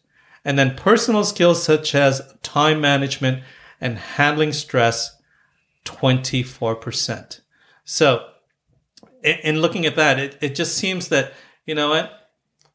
and 0.46 0.60
then 0.60 0.76
personal 0.76 1.24
skills 1.24 1.64
such 1.64 1.96
as 1.96 2.22
time 2.44 2.82
management 2.82 3.44
and 3.82 3.98
handling 3.98 4.54
stress, 4.54 5.18
24%. 5.86 7.42
So, 7.84 8.30
in, 9.24 9.36
in 9.44 9.62
looking 9.62 9.86
at 9.86 9.96
that, 9.96 10.20
it, 10.20 10.38
it 10.42 10.56
just 10.56 10.78
seems 10.78 11.10
that, 11.10 11.34
you 11.66 11.76
know 11.76 11.90
what? 11.90 12.30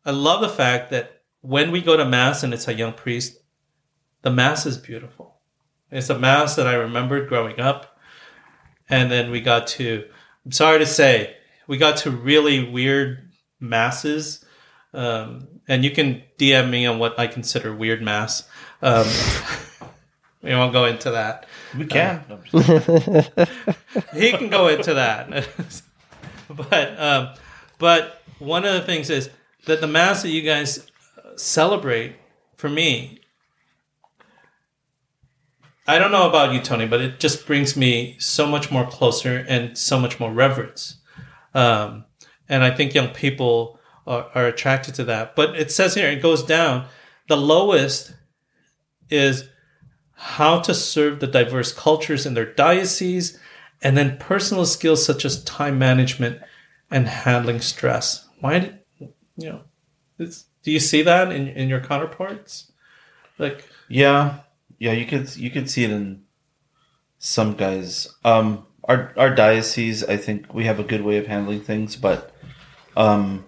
I 0.05 0.11
love 0.11 0.41
the 0.41 0.49
fact 0.49 0.91
that 0.91 1.23
when 1.41 1.71
we 1.71 1.81
go 1.81 1.97
to 1.97 2.05
Mass 2.05 2.43
and 2.43 2.53
it's 2.53 2.69
a 2.69 2.75
young 2.75 2.93
priest, 2.93 3.39
the 4.23 4.31
Mass 4.31 4.67
is 4.67 4.77
beautiful. 4.77 5.41
It's 5.91 6.11
a 6.11 6.19
Mass 6.19 6.57
that 6.57 6.67
I 6.67 6.75
remembered 6.75 7.29
growing 7.29 7.61
up. 7.61 7.99
And 8.89 9.11
then 9.11 9.31
we 9.31 9.41
got 9.41 9.67
to, 9.69 10.05
I'm 10.45 10.53
sorry 10.53 10.79
to 10.79 10.87
say, 10.87 11.37
we 11.67 11.77
got 11.77 11.99
to 11.99 12.11
really 12.11 12.69
weird 12.69 13.31
Masses 13.61 14.45
um, 14.95 15.58
and 15.69 15.85
you 15.85 15.91
can 15.91 16.23
DM 16.39 16.71
me 16.71 16.87
on 16.87 16.99
what 16.99 17.19
I 17.19 17.27
consider 17.27 17.75
weird 17.75 18.03
mass. 18.03 18.49
Um, 18.81 19.07
we 20.43 20.51
won't 20.51 20.73
go 20.73 20.87
into 20.87 21.11
that. 21.11 21.47
We 21.77 21.87
can. 21.87 22.25
He 24.15 24.31
can 24.33 24.49
go 24.49 24.69
into 24.69 24.95
that. 24.95 25.49
but 26.49 27.01
um, 27.01 27.29
but 27.79 28.23
one 28.39 28.65
of 28.65 28.73
the 28.73 28.81
things 28.81 29.11
is 29.11 29.31
that 29.67 29.81
the 29.81 29.87
mass 29.87 30.23
that 30.23 30.31
you 30.31 30.43
guys 30.43 30.87
celebrate 31.37 32.17
for 32.57 32.69
me, 32.69 33.21
I 35.87 35.99
don't 35.99 36.11
know 36.11 36.29
about 36.29 36.53
you, 36.53 36.61
Tony, 36.61 36.87
but 36.87 37.01
it 37.01 37.21
just 37.21 37.47
brings 37.47 37.77
me 37.77 38.17
so 38.19 38.47
much 38.47 38.71
more 38.71 38.87
closer 38.87 39.45
and 39.49 39.77
so 39.77 39.99
much 39.99 40.19
more 40.19 40.33
reverence. 40.33 40.97
Um, 41.55 42.05
and 42.49 42.65
I 42.65 42.71
think 42.71 42.95
young 42.95 43.09
people 43.09 43.78
are, 44.09 44.31
are 44.35 44.47
attracted 44.47 44.95
to 44.97 45.05
that. 45.05 45.37
But 45.37 45.55
it 45.57 45.71
says 45.71 45.95
here, 45.95 46.09
it 46.09 46.23
goes 46.23 46.43
down. 46.43 46.87
The 47.29 47.37
lowest 47.37 48.15
is 49.11 49.49
how 50.15 50.61
to 50.61 50.75
serve 50.75 51.21
the 51.21 51.27
diverse 51.27 51.73
cultures 51.73 52.27
in 52.27 52.35
their 52.35 52.53
diocese, 52.53 53.39
and 53.81 53.97
then 53.97 54.17
personal 54.19 54.67
skills 54.67 55.05
such 55.05 55.25
as 55.25 55.45
time 55.45 55.79
management 55.79 56.41
and 56.91 57.07
handling 57.07 57.61
stress. 57.61 58.29
Why 58.41 58.59
did 58.59 58.79
you 58.99 59.13
know? 59.37 59.61
Do 60.19 60.73
you 60.73 60.81
see 60.81 61.03
that 61.03 61.31
in 61.31 61.49
in 61.49 61.69
your 61.69 61.81
counterparts? 61.81 62.73
Like, 63.39 63.65
Yeah, 63.89 64.41
yeah, 64.79 64.93
you 64.93 65.07
could 65.07 65.37
you 65.37 65.51
could 65.51 65.71
see 65.71 65.85
it 65.85 65.91
in 65.91 66.25
some 67.19 67.55
guys. 67.55 68.09
Um, 68.25 68.67
our 68.85 69.13
our 69.17 69.33
diocese, 69.35 70.03
I 70.03 70.17
think 70.17 70.53
we 70.53 70.65
have 70.65 70.81
a 70.81 70.85
good 70.85 71.03
way 71.03 71.19
of 71.19 71.27
handling 71.27 71.61
things, 71.61 71.95
but 71.95 72.35
um, 72.97 73.45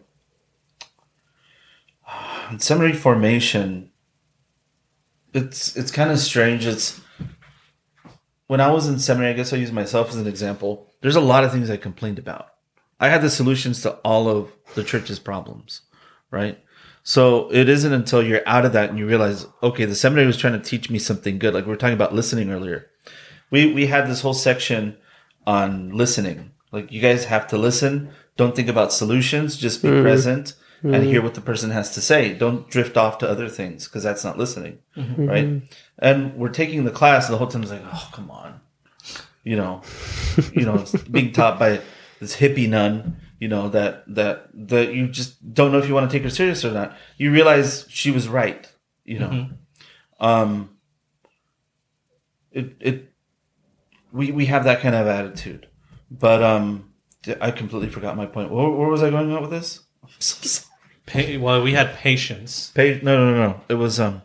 seminary 2.59 2.95
formation, 2.95 3.91
it's 5.33 5.77
it's 5.77 5.91
kind 5.91 6.11
of 6.11 6.19
strange. 6.19 6.67
It's 6.67 7.01
when 8.47 8.61
I 8.61 8.71
was 8.71 8.89
in 8.89 8.99
seminary, 8.99 9.33
I 9.33 9.37
guess 9.37 9.53
I'll 9.53 9.61
use 9.61 9.73
myself 9.73 10.09
as 10.11 10.17
an 10.17 10.27
example. 10.27 10.93
There's 11.01 11.17
a 11.17 11.21
lot 11.21 11.45
of 11.45 11.53
things 11.53 11.71
I 11.71 11.77
complained 11.77 12.19
about. 12.19 12.49
I 12.99 13.09
had 13.09 13.23
the 13.23 13.31
solutions 13.31 13.81
to 13.83 13.93
all 13.99 14.29
of 14.29 14.53
the 14.75 14.85
church's 14.85 15.19
problems, 15.19 15.83
right? 16.31 16.59
So 17.03 17.51
it 17.51 17.69
isn't 17.69 17.93
until 17.93 18.23
you're 18.23 18.47
out 18.47 18.67
of 18.67 18.73
that 18.75 18.91
and 18.91 18.99
you 18.99 19.07
realize, 19.07 19.47
okay, 19.63 19.87
the 19.87 19.95
seminary 19.95 20.27
was 20.27 20.37
trying 20.37 20.53
to 20.53 20.69
teach 20.69 20.91
me 20.91 20.99
something 20.99 21.39
good. 21.39 21.55
Like 21.55 21.65
we 21.65 21.71
were 21.71 21.77
talking 21.77 21.95
about 21.95 22.15
listening 22.15 22.51
earlier. 22.51 22.91
We 23.51 23.73
we 23.73 23.87
had 23.87 24.09
this 24.09 24.21
whole 24.21 24.35
section 24.35 24.97
on 25.47 25.91
listening. 25.91 26.53
Like 26.73 26.93
you 26.93 27.01
guys 27.01 27.25
have 27.25 27.47
to 27.49 27.59
listen. 27.59 28.11
Don't 28.37 28.55
think 28.55 28.69
about 28.69 28.93
solutions. 28.93 29.57
Just 29.57 29.83
be 29.83 29.89
mm-hmm. 29.89 30.03
present 30.03 30.55
and 30.83 31.05
hear 31.05 31.23
what 31.23 31.35
the 31.35 31.41
person 31.41 31.71
has 31.71 31.95
to 31.95 32.01
say. 32.01 32.35
Don't 32.35 32.69
drift 32.71 32.97
off 32.97 33.19
to 33.19 33.29
other 33.29 33.49
things 33.49 33.87
because 33.87 34.03
that's 34.03 34.25
not 34.25 34.39
listening, 34.39 34.79
right? 34.97 35.45
And 35.99 36.35
we're 36.37 36.49
taking 36.49 36.85
the 36.85 36.91
class, 36.91 37.27
and 37.27 37.35
the 37.35 37.39
whole 37.39 37.49
time 37.49 37.63
it's 37.63 37.71
like, 37.71 37.83
oh, 37.85 38.09
come 38.13 38.31
on, 38.31 38.61
you 39.45 39.57
know, 39.57 39.83
you 40.53 40.65
know, 40.65 40.77
it's 40.77 40.97
being 41.05 41.33
taught 41.33 41.59
by 41.59 41.81
this 42.21 42.37
hippie 42.37 42.69
nun, 42.69 43.17
you 43.39 43.49
know, 43.49 43.69
that 43.71 44.05
that 44.15 44.49
that 44.55 44.95
you 44.95 45.09
just 45.09 45.53
don't 45.55 45.73
know 45.73 45.79
if 45.79 45.89
you 45.89 45.95
want 45.95 46.11
to 46.11 46.17
take 46.17 46.25
her 46.25 46.31
serious 46.31 46.65
or 46.65 46.73
not. 46.73 46.97
You 47.17 47.33
realize 47.33 47.87
she 47.89 48.11
was 48.11 48.29
right, 48.29 48.67
you 49.05 49.19
know. 49.19 49.49
Um, 50.19 50.77
it 52.53 52.77
it 52.81 53.13
we 54.13 54.33
we 54.33 54.47
have 54.47 54.65
that 54.65 54.81
kind 54.81 54.95
of 54.95 55.07
attitude, 55.07 55.69
but 56.11 56.43
um, 56.43 56.93
I 57.41 57.51
completely 57.51 57.89
forgot 57.89 58.17
my 58.17 58.27
point. 58.27 58.51
Where, 58.51 58.69
where 58.69 58.89
was 58.89 59.03
I 59.03 59.11
going 59.11 59.41
with 59.41 59.51
this? 59.51 59.81
I'm 60.03 60.11
so 60.19 60.47
sorry. 60.47 60.70
Pa- 61.13 61.39
well, 61.39 61.63
we 61.63 61.73
had 61.73 61.95
patience. 61.95 62.73
Pa- 62.75 62.83
no, 63.03 63.17
no, 63.19 63.33
no, 63.33 63.37
no. 63.49 63.61
It 63.69 63.75
was 63.75 63.99
um. 64.01 64.23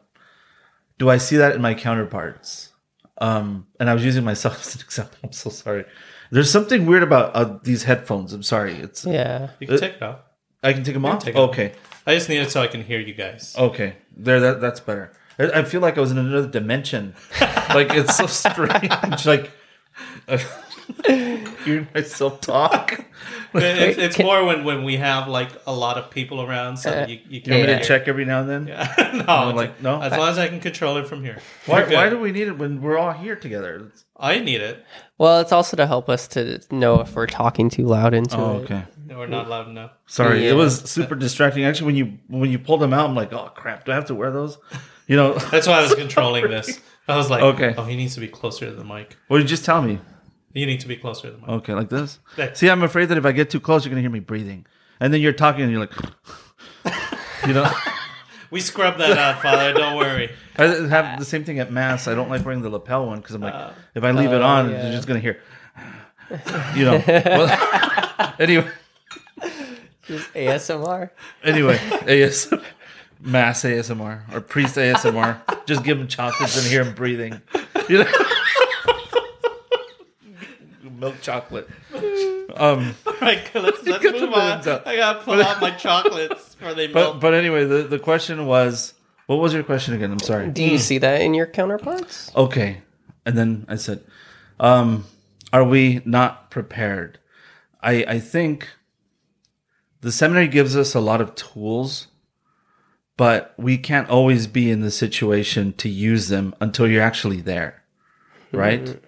Do 0.98 1.10
I 1.10 1.17
see 1.17 1.38
that 1.38 1.56
in 1.56 1.62
my 1.62 1.74
counterparts? 1.74 2.69
Um, 3.17 3.67
and 3.80 3.89
I 3.89 3.93
was 3.93 4.04
using 4.06 4.24
myself 4.24 4.60
as 4.65 4.76
an 4.76 4.82
example. 4.82 5.17
I'm 5.24 5.32
so 5.32 5.50
sorry. 5.50 5.86
There's 6.32 6.50
something 6.52 6.86
weird 6.86 7.04
about 7.04 7.36
uh, 7.36 7.60
these 7.63 7.84
headphones. 7.84 8.34
I'm 8.34 8.43
sorry. 8.43 8.74
It's 8.76 9.06
Yeah. 9.06 9.50
You 9.60 9.67
can 9.67 9.80
take 9.80 9.93
it 9.95 10.02
off. 10.04 10.19
I 10.63 10.74
can 10.74 10.84
take 10.84 10.95
them 10.95 11.06
off. 11.06 11.24
take 11.24 11.36
'em 11.36 11.41
off. 11.41 11.50
okay, 11.52 11.74
I 12.08 12.15
just 12.15 12.28
need 12.30 12.39
it 12.39 12.50
so 12.52 12.62
I 12.62 12.67
can 12.67 12.82
hear 12.84 13.00
you 13.00 13.13
guys. 13.13 13.56
okay. 13.58 13.95
There, 14.17 14.39
that 14.39 14.62
that's 14.62 14.80
better. 14.80 15.12
I, 15.38 15.60
I 15.60 15.63
feel 15.63 15.82
like 15.82 15.98
I 15.98 16.02
was 16.02 16.12
in 16.12 16.17
another 16.17 16.48
dimension. 16.48 17.13
like 17.76 17.93
it's 17.93 18.15
so 18.17 18.26
strange. 18.26 19.26
like 19.26 19.52
hearing 21.06 21.88
myself 21.93 22.41
talk. 22.41 23.06
It- 23.56 23.78
it's, 23.78 23.98
it's 23.98 24.20
more 24.20 24.44
when, 24.46 24.63
when 24.63 24.84
we 24.84 24.98
have 24.98 25.28
like 25.28 25.50
a 25.65 25.74
lot 25.74 25.98
of 25.98 26.10
people 26.10 26.41
around, 26.41 26.78
so 26.78 26.89
Uh, 26.91 27.06
you, 27.08 27.15
you 27.15 27.22
You 27.30 27.41
can 27.41 27.54
want 27.54 27.63
me 27.68 27.72
Yeah. 27.72 27.80
to 27.80 27.86
check 27.86 28.08
every 28.08 28.26
now 28.26 28.41
and 28.41 28.50
then? 28.50 28.65
no, 29.28 29.50
it's 29.50 29.56
like, 29.58 29.82
no? 29.82 30.02
As 30.02 30.12
long 30.12 30.30
as 30.30 30.38
I 30.38 30.48
can 30.48 30.60
control 30.60 30.98
it 30.98 31.08
from 31.08 31.24
here. 31.24 31.39
Why, 31.65 31.84
why 31.84 32.10
do 32.10 32.20
we 32.20 32.32
need 32.32 32.48
it 32.48 32.58
when 32.58 32.82
we're 32.82 32.98
all 32.98 33.12
here 33.13 33.36
together? 33.36 33.91
I 34.18 34.39
need 34.39 34.62
it? 34.62 34.84
Well, 35.18 35.39
it's 35.41 35.52
also 35.52 35.76
to 35.78 35.88
help 35.88 36.10
us 36.10 36.28
to 36.30 36.62
know 36.72 37.02
if 37.02 37.15
we're 37.15 37.28
talking 37.28 37.70
too 37.70 37.86
loud 37.86 38.13
into 38.13 38.38
Oh, 38.38 38.58
it. 38.60 38.63
okay. 38.63 38.84
No, 39.08 39.18
we're 39.20 39.28
not 39.28 39.50
loud 39.50 39.68
enough. 39.68 39.91
Sorry, 40.08 40.44
Yeah. 40.46 40.52
it 40.52 40.56
was 40.56 40.80
super 40.89 41.15
distracting. 41.15 41.63
Actually, 41.65 41.86
when 41.88 41.96
you 41.96 42.18
when 42.28 42.50
you 42.52 42.58
pulled 42.60 42.82
them 42.82 42.94
out, 42.94 43.08
I'm 43.10 43.15
like, 43.15 43.32
oh 43.34 43.52
crap, 43.56 43.86
do 43.86 43.91
I 43.91 43.96
have 43.96 44.06
to 44.06 44.15
wear 44.15 44.32
those? 44.32 44.58
You 45.08 45.15
know, 45.15 45.34
That's 45.52 45.68
why 45.68 45.80
I 45.80 45.82
was 45.84 45.94
controlling 45.96 46.50
this. 46.50 46.80
I 47.08 47.15
was 47.15 47.30
like, 47.30 47.44
Okay. 47.44 47.76
oh, 47.78 47.84
he 47.86 47.96
needs 47.96 48.15
to 48.15 48.20
be 48.20 48.28
closer 48.28 48.65
to 48.65 48.72
the 48.72 48.84
mic. 48.84 49.15
well, 49.30 49.39
you 49.39 49.46
just 49.46 49.63
tell 49.63 49.82
me. 49.82 50.00
You 50.56 50.65
need 50.65 50.80
to 50.80 50.88
be 50.88 50.96
closer 50.96 51.30
to 51.30 51.32
the 51.34 51.38
mic. 51.38 51.50
Okay, 51.50 51.74
like 51.74 51.89
this. 51.89 52.20
There. 52.38 52.56
See, 52.56 52.70
I'm 52.70 52.82
afraid 52.82 53.10
that 53.10 53.18
if 53.18 53.26
I 53.26 53.34
get 53.34 53.50
too 53.50 53.60
close, 53.60 53.84
you're 53.86 53.89
gonna 53.91 54.02
hear 54.02 54.10
me 54.10 54.22
breathing, 54.22 54.65
and 55.02 55.13
then 55.13 55.22
you're 55.22 55.34
talking, 55.34 55.63
and 55.63 55.72
you're 55.72 55.82
like, 55.82 55.94
you 57.48 57.54
know. 57.54 57.70
We 58.52 58.62
scrub 58.62 59.00
that 59.00 59.18
out, 59.18 59.41
Father. 59.41 59.74
Don't 59.74 59.98
worry. 59.98 60.30
I 60.58 60.63
have 60.65 61.20
the 61.20 61.26
same 61.26 61.44
thing 61.44 61.60
at 61.60 61.74
mass. 61.74 62.08
I 62.08 62.13
don't 62.15 62.30
like 62.30 62.46
wearing 62.46 62.62
the 62.62 62.70
lapel 62.70 63.06
one 63.08 63.18
because 63.18 63.36
I'm 63.36 63.41
like, 63.41 63.54
Uh, 63.54 63.72
if 63.96 64.04
I 64.04 64.12
leave 64.12 64.32
it 64.32 64.36
oh, 64.41 64.44
on, 64.44 64.70
yeah. 64.70 64.84
you're 64.84 64.91
just 64.94 65.08
gonna 65.10 65.20
hear, 65.20 65.41
you 66.74 66.86
know. 66.86 67.04
Well, 67.06 68.34
anyway, 68.39 68.70
Just 70.04 70.32
ASMR. 70.36 71.10
anyway, 71.44 71.78
AS, 72.08 72.54
mass 73.20 73.63
ASMR 73.63 74.34
or 74.34 74.39
priest 74.41 74.76
ASMR. 74.78 75.65
Just 75.65 75.84
give 75.84 76.00
him 76.00 76.08
chocolates 76.08 76.56
and 76.58 76.65
hear 76.68 76.84
him 76.84 76.94
breathing. 76.94 77.41
You 77.89 78.04
know? 78.06 78.12
Milk 80.99 81.21
chocolate. 81.21 81.69
Um, 82.58 82.95
All 83.05 83.13
right, 83.21 83.53
let's, 83.53 83.84
let's 83.86 84.03
move 84.03 84.31
on. 84.31 84.62
balloons. 84.62 84.67
I 84.86 84.95
gotta 84.95 85.19
pull 85.19 85.41
out 85.41 85.60
my 85.60 85.71
chocolates 85.71 86.55
before 86.55 86.73
they 86.73 86.88
but 86.88 86.93
melt. 87.01 87.19
but 87.19 87.34
anyway, 87.34 87.65
the, 87.65 87.84
the 87.84 87.99
question 87.99 88.45
was, 88.45 88.93
what 89.25 89.38
was 89.39 89.53
your 89.53 89.63
question 89.63 89.93
again? 89.93 90.10
I'm 90.10 90.19
sorry. 90.19 90.47
Do 90.51 90.63
you 90.63 90.77
see 90.77 90.97
that 90.99 91.19
in 91.19 91.34
your 91.34 91.47
counterparts? 91.47 92.31
Okay. 92.34 92.81
And 93.25 93.38
then 93.38 93.65
I 93.67 93.75
said, 93.75 94.05
um, 94.58 95.05
are 95.51 95.65
we 95.65 96.01
not 96.05 96.49
prepared? 96.49 97.19
I, 97.81 98.05
I 98.08 98.19
think 98.19 98.69
the 99.99 100.12
seminary 100.12 100.47
gives 100.47 100.77
us 100.77 100.95
a 100.95 101.01
lot 101.01 101.19
of 101.19 101.36
tools, 101.36 102.08
but 103.17 103.53
we 103.58 103.77
can't 103.77 104.10
always 104.10 104.47
be 104.47 104.71
in 104.71 104.79
the 104.81 104.91
situation 104.91 105.73
to 105.73 105.89
use 105.89 106.29
them 106.29 106.55
until 106.62 106.88
you're 106.88 107.03
actually 107.03 107.41
there. 107.41 107.84
Right? 108.53 109.01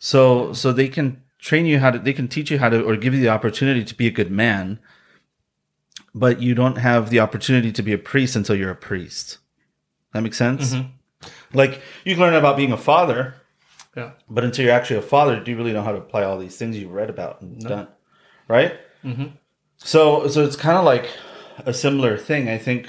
So 0.00 0.52
so 0.52 0.72
they 0.72 0.88
can 0.88 1.22
train 1.38 1.66
you 1.66 1.78
how 1.78 1.90
to 1.90 1.98
they 1.98 2.12
can 2.12 2.28
teach 2.28 2.50
you 2.50 2.58
how 2.58 2.68
to 2.68 2.82
or 2.82 2.96
give 2.96 3.14
you 3.14 3.20
the 3.20 3.28
opportunity 3.28 3.84
to 3.84 3.94
be 3.94 4.06
a 4.06 4.10
good 4.10 4.30
man, 4.30 4.78
but 6.14 6.40
you 6.42 6.54
don't 6.54 6.76
have 6.78 7.10
the 7.10 7.20
opportunity 7.20 7.72
to 7.72 7.82
be 7.82 7.92
a 7.92 7.98
priest 7.98 8.36
until 8.36 8.56
you're 8.56 8.70
a 8.70 8.76
priest. 8.76 9.38
That 10.12 10.22
makes 10.22 10.36
sense? 10.36 10.74
Like 11.52 11.80
you 12.04 12.14
can 12.14 12.22
learn 12.22 12.34
about 12.34 12.56
being 12.56 12.72
a 12.72 12.76
father, 12.76 13.34
yeah. 13.96 14.12
but 14.28 14.44
until 14.44 14.64
you're 14.64 14.74
actually 14.74 14.98
a 14.98 15.02
father, 15.02 15.40
do 15.40 15.50
you 15.50 15.56
really 15.56 15.72
know 15.72 15.82
how 15.82 15.92
to 15.92 15.98
apply 15.98 16.24
all 16.24 16.38
these 16.38 16.56
things 16.56 16.76
you've 16.76 16.92
read 16.92 17.10
about 17.10 17.40
and 17.40 17.60
done? 17.60 17.88
Right? 18.46 18.78
Mm-hmm. 19.04 19.26
So, 19.76 20.26
so 20.28 20.44
it's 20.44 20.56
kind 20.56 20.76
of 20.76 20.84
like 20.84 21.08
a 21.64 21.72
similar 21.72 22.16
thing. 22.16 22.48
I 22.48 22.58
think, 22.58 22.88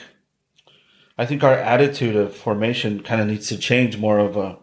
I 1.18 1.26
think 1.26 1.44
our 1.44 1.54
attitude 1.54 2.16
of 2.16 2.36
formation 2.36 3.04
kind 3.04 3.22
of 3.22 3.28
needs 3.28 3.48
to 3.50 3.58
change 3.58 3.98
more 3.98 4.20
of 4.20 4.38
a, 4.38 4.58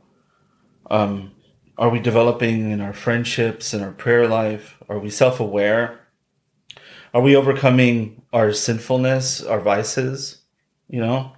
um, 0.90 1.32
are 1.78 1.90
we 1.90 2.00
developing 2.00 2.70
in 2.70 2.80
our 2.80 2.92
friendships 2.92 3.74
and 3.74 3.84
our 3.84 3.92
prayer 3.92 4.26
life? 4.26 4.76
Are 4.88 4.98
we 4.98 5.10
self-aware? 5.10 6.00
Are 7.12 7.20
we 7.20 7.36
overcoming 7.36 8.22
our 8.32 8.52
sinfulness, 8.52 9.42
our 9.42 9.60
vices? 9.60 10.38
You 10.88 11.00
know, 11.00 11.32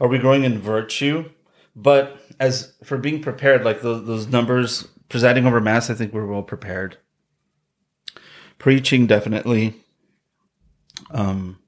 are 0.00 0.08
we 0.08 0.18
growing 0.18 0.44
in 0.44 0.58
virtue? 0.58 1.30
But 1.76 2.20
as 2.40 2.74
for 2.84 2.96
being 2.98 3.20
prepared, 3.20 3.64
like 3.64 3.82
those, 3.82 4.06
those 4.06 4.26
numbers, 4.28 4.88
presiding 5.08 5.46
over 5.46 5.60
mass, 5.60 5.90
I 5.90 5.94
think 5.94 6.12
we're 6.12 6.26
well 6.26 6.42
prepared. 6.42 6.98
Preaching, 8.58 9.06
definitely. 9.06 9.74
Um, 11.10 11.58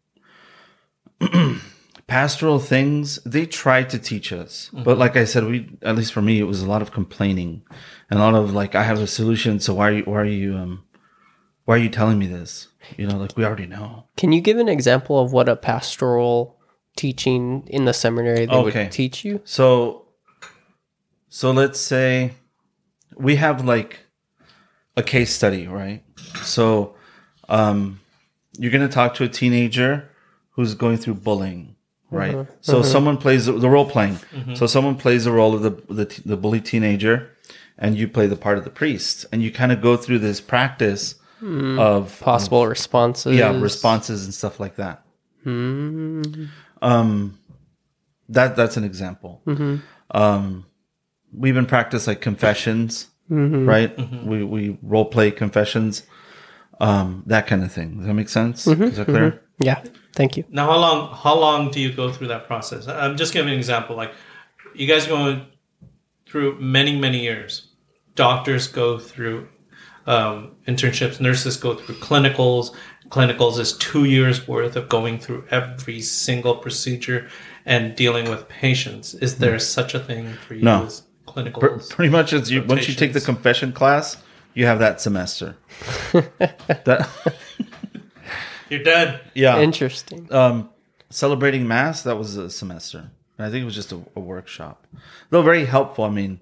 pastoral 2.06 2.58
things, 2.58 3.18
they 3.24 3.46
try 3.46 3.82
to 3.82 3.98
teach 3.98 4.32
us. 4.32 4.70
But 4.72 4.98
like 4.98 5.16
I 5.16 5.24
said, 5.24 5.44
we, 5.44 5.76
at 5.82 5.96
least 5.96 6.12
for 6.12 6.22
me, 6.22 6.38
it 6.38 6.44
was 6.44 6.62
a 6.62 6.68
lot 6.68 6.82
of 6.82 6.92
complaining 6.92 7.62
and 8.10 8.20
a 8.20 8.22
lot 8.22 8.34
of 8.34 8.52
like, 8.52 8.74
I 8.74 8.84
have 8.84 9.00
a 9.00 9.06
solution. 9.06 9.58
So 9.60 9.74
why 9.74 9.88
are 9.88 9.92
you, 9.92 10.02
why 10.04 10.20
are 10.20 10.24
you, 10.24 10.56
um, 10.56 10.84
why 11.64 11.74
are 11.74 11.78
you 11.78 11.88
telling 11.88 12.18
me 12.18 12.26
this? 12.26 12.68
You 12.96 13.06
know, 13.06 13.16
like 13.16 13.36
we 13.36 13.44
already 13.44 13.66
know. 13.66 14.04
Can 14.16 14.32
you 14.32 14.40
give 14.40 14.58
an 14.58 14.68
example 14.68 15.18
of 15.18 15.32
what 15.32 15.48
a 15.48 15.56
pastoral 15.56 16.60
teaching 16.96 17.66
in 17.66 17.84
the 17.84 17.92
seminary 17.92 18.46
they 18.46 18.56
Okay. 18.56 18.84
would 18.84 18.92
teach 18.92 19.24
you? 19.24 19.40
So, 19.44 20.06
so 21.28 21.50
let's 21.50 21.80
say 21.80 22.34
we 23.16 23.36
have 23.36 23.64
like 23.64 24.00
a 24.96 25.02
case 25.02 25.34
study, 25.34 25.66
right? 25.66 26.04
So, 26.42 26.94
um, 27.48 28.00
you're 28.58 28.70
going 28.72 28.86
to 28.86 28.92
talk 28.92 29.14
to 29.16 29.24
a 29.24 29.28
teenager 29.28 30.08
who's 30.50 30.74
going 30.74 30.96
through 30.96 31.14
bullying, 31.14 31.75
right? 32.16 32.34
Mm-hmm. 32.34 32.52
So 32.60 32.80
mm-hmm. 32.80 32.90
someone 32.90 33.16
plays 33.16 33.46
the, 33.46 33.52
the 33.52 33.68
role 33.68 33.88
playing. 33.88 34.14
Mm-hmm. 34.14 34.54
So 34.54 34.66
someone 34.66 34.96
plays 34.96 35.24
the 35.24 35.32
role 35.32 35.54
of 35.54 35.62
the 35.62 35.70
the, 35.92 36.04
t- 36.06 36.22
the 36.24 36.36
bully 36.36 36.60
teenager, 36.60 37.30
and 37.78 37.96
you 37.96 38.08
play 38.08 38.26
the 38.26 38.36
part 38.36 38.58
of 38.58 38.64
the 38.64 38.70
priest, 38.70 39.26
and 39.32 39.42
you 39.42 39.52
kind 39.52 39.72
of 39.72 39.80
go 39.80 39.96
through 39.96 40.20
this 40.20 40.40
practice 40.40 41.14
hmm. 41.38 41.78
of 41.78 42.18
Possible 42.20 42.66
responses. 42.66 43.36
yeah 43.36 43.58
responses 43.60 44.24
and 44.24 44.34
stuff 44.34 44.58
like 44.60 44.76
that. 44.76 45.04
Hmm. 45.44 46.22
Um, 46.82 47.38
that 48.28 48.56
that's 48.56 48.76
an 48.76 48.84
example. 48.84 49.42
Um, 50.10 50.66
we 51.32 51.48
even 51.48 51.66
practice 51.66 52.06
like 52.06 52.20
confessions, 52.20 53.08
right? 53.28 53.96
We 54.24 54.44
we 54.44 54.78
role 54.82 55.04
play 55.04 55.30
confessions, 55.30 56.02
um, 56.80 57.22
that 57.26 57.46
kind 57.46 57.62
of 57.62 57.72
thing. 57.72 57.98
Does 57.98 58.06
that 58.06 58.14
make 58.14 58.28
sense? 58.28 58.66
Is 58.66 58.96
that 58.96 59.06
clear? 59.06 59.42
Yeah. 59.58 59.82
Thank 60.16 60.36
you. 60.36 60.44
Now, 60.50 60.66
how 60.66 60.78
long 60.78 61.14
how 61.14 61.38
long 61.38 61.70
do 61.70 61.78
you 61.78 61.92
go 61.92 62.10
through 62.10 62.28
that 62.28 62.46
process? 62.48 62.88
I'm 62.88 63.16
just 63.16 63.32
giving 63.32 63.52
an 63.52 63.58
example. 63.58 63.94
Like, 63.96 64.12
you 64.74 64.86
guys 64.88 65.06
go 65.06 65.42
through 66.26 66.58
many 66.58 66.98
many 66.98 67.20
years. 67.22 67.68
Doctors 68.14 68.66
go 68.66 68.98
through 68.98 69.46
um, 70.06 70.56
internships. 70.66 71.20
Nurses 71.20 71.56
go 71.56 71.74
through 71.74 71.96
clinicals. 71.96 72.74
Clinicals 73.10 73.58
is 73.60 73.76
two 73.76 74.04
years 74.04 74.48
worth 74.48 74.74
of 74.74 74.88
going 74.88 75.18
through 75.20 75.44
every 75.50 76.00
single 76.00 76.56
procedure 76.56 77.28
and 77.64 77.94
dealing 77.94 78.28
with 78.28 78.48
patients. 78.48 79.14
Is 79.14 79.38
there 79.38 79.58
such 79.60 79.94
a 79.94 80.00
thing 80.00 80.32
for 80.46 80.54
you 80.54 80.62
No. 80.64 80.86
as 80.86 81.02
Pr- 81.26 81.30
clinicals? 81.32 81.90
pretty 81.90 82.10
much, 82.10 82.32
it's 82.32 82.50
you, 82.50 82.62
once 82.64 82.88
you 82.88 82.94
take 82.94 83.12
the 83.12 83.20
confession 83.20 83.72
class, 83.72 84.16
you 84.54 84.66
have 84.66 84.80
that 84.80 85.00
semester. 85.00 85.56
that 86.12 87.08
You're 88.68 88.82
dead. 88.82 89.20
yeah. 89.34 89.60
Interesting. 89.60 90.32
um, 90.32 90.70
celebrating 91.10 91.66
mass 91.68 92.02
that 92.02 92.16
was 92.16 92.36
a 92.36 92.50
semester 92.50 93.10
i 93.38 93.48
think 93.48 93.62
it 93.62 93.64
was 93.64 93.74
just 93.76 93.92
a, 93.92 94.00
a 94.16 94.20
workshop 94.20 94.86
though 95.30 95.42
very 95.42 95.64
helpful 95.64 96.04
i 96.04 96.10
mean 96.10 96.40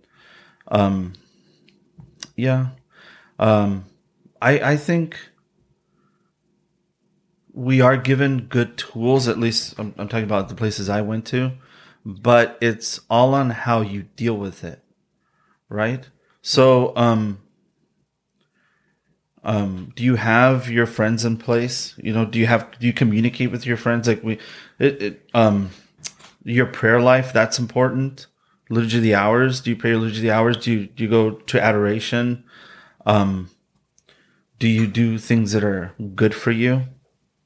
um, 0.69 1.13
yeah 2.37 2.69
um, 3.39 3.85
I, 4.41 4.73
I 4.73 4.77
think 4.77 5.19
we 7.53 7.81
are 7.81 7.97
given 7.97 8.47
good 8.47 8.79
tools 8.79 9.29
at 9.29 9.39
least 9.39 9.75
I'm, 9.79 9.95
I'm 9.99 10.09
talking 10.09 10.25
about 10.25 10.49
the 10.49 10.55
places 10.55 10.89
i 10.89 11.03
went 11.03 11.27
to 11.27 11.53
but 12.07 12.57
it's 12.61 13.01
all 13.11 13.35
on 13.35 13.51
how 13.51 13.83
you 13.83 14.05
deal 14.17 14.37
with 14.37 14.65
it 14.65 14.83
right 15.69 16.09
so 16.41 16.97
um 16.97 17.41
um 19.45 19.93
do 19.95 20.03
you 20.03 20.17
have 20.17 20.71
your 20.71 20.87
friends 20.87 21.25
in 21.25 21.37
place? 21.37 21.95
You 21.99 22.13
know 22.13 22.25
do 22.25 22.39
you 22.39 22.47
have 22.47 22.79
do 22.79 22.87
you 22.87 22.93
communicate 22.93 23.51
with 23.51 23.67
your 23.67 23.77
friends? 23.77 24.09
Like 24.09 24.23
we 24.23 24.39
it, 24.79 25.03
it 25.03 25.31
um 25.35 25.71
your 26.45 26.67
prayer 26.67 27.01
life 27.01 27.33
that's 27.33 27.59
important? 27.59 28.27
Liturgy 28.71 28.97
of 28.97 29.03
the 29.03 29.15
hours? 29.15 29.61
Do 29.61 29.71
you 29.71 29.77
pray 29.77 29.95
liturgy 29.95 30.19
of 30.19 30.23
the 30.23 30.31
hours? 30.31 30.57
Do 30.57 30.73
you 30.73 30.87
do 30.87 31.05
you 31.05 31.11
go 31.11 31.33
to 31.33 31.63
adoration? 31.63 32.45
Um 33.07 33.51
do 34.59 34.69
you 34.69 34.87
do 34.87 35.19
things 35.19 35.53
that 35.53 35.65
are 35.65 35.95
good 36.15 36.35
for 36.35 36.51
you? 36.51 36.83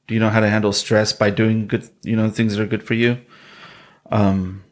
Do 0.07 0.13
you 0.13 0.19
know 0.19 0.29
how 0.29 0.39
to 0.39 0.49
handle 0.49 0.71
stress 0.73 1.11
by 1.11 1.29
doing 1.29 1.67
good 1.67 1.89
you 2.03 2.15
know 2.15 2.29
things 2.29 2.55
that 2.55 2.63
are 2.63 2.67
good 2.67 2.83
for 2.83 2.93
you? 2.93 3.19
Um 4.09 4.63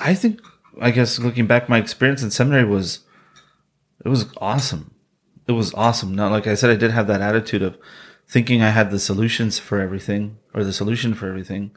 i 0.00 0.14
think 0.14 0.40
i 0.80 0.90
guess 0.90 1.18
looking 1.18 1.46
back 1.46 1.68
my 1.68 1.78
experience 1.78 2.22
in 2.22 2.30
seminary 2.30 2.64
was 2.64 3.00
it 4.04 4.08
was 4.08 4.26
awesome 4.38 4.93
it 5.46 5.52
was 5.52 5.72
awesome. 5.74 6.14
Now, 6.14 6.30
like 6.30 6.46
I 6.46 6.54
said, 6.54 6.70
I 6.70 6.76
did 6.76 6.90
have 6.90 7.06
that 7.06 7.20
attitude 7.20 7.62
of 7.62 7.78
thinking 8.26 8.62
I 8.62 8.70
had 8.70 8.90
the 8.90 8.98
solutions 8.98 9.58
for 9.58 9.80
everything 9.80 10.38
or 10.54 10.64
the 10.64 10.72
solution 10.72 11.14
for 11.14 11.28
everything. 11.28 11.72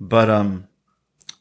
But, 0.00 0.30
um, 0.30 0.68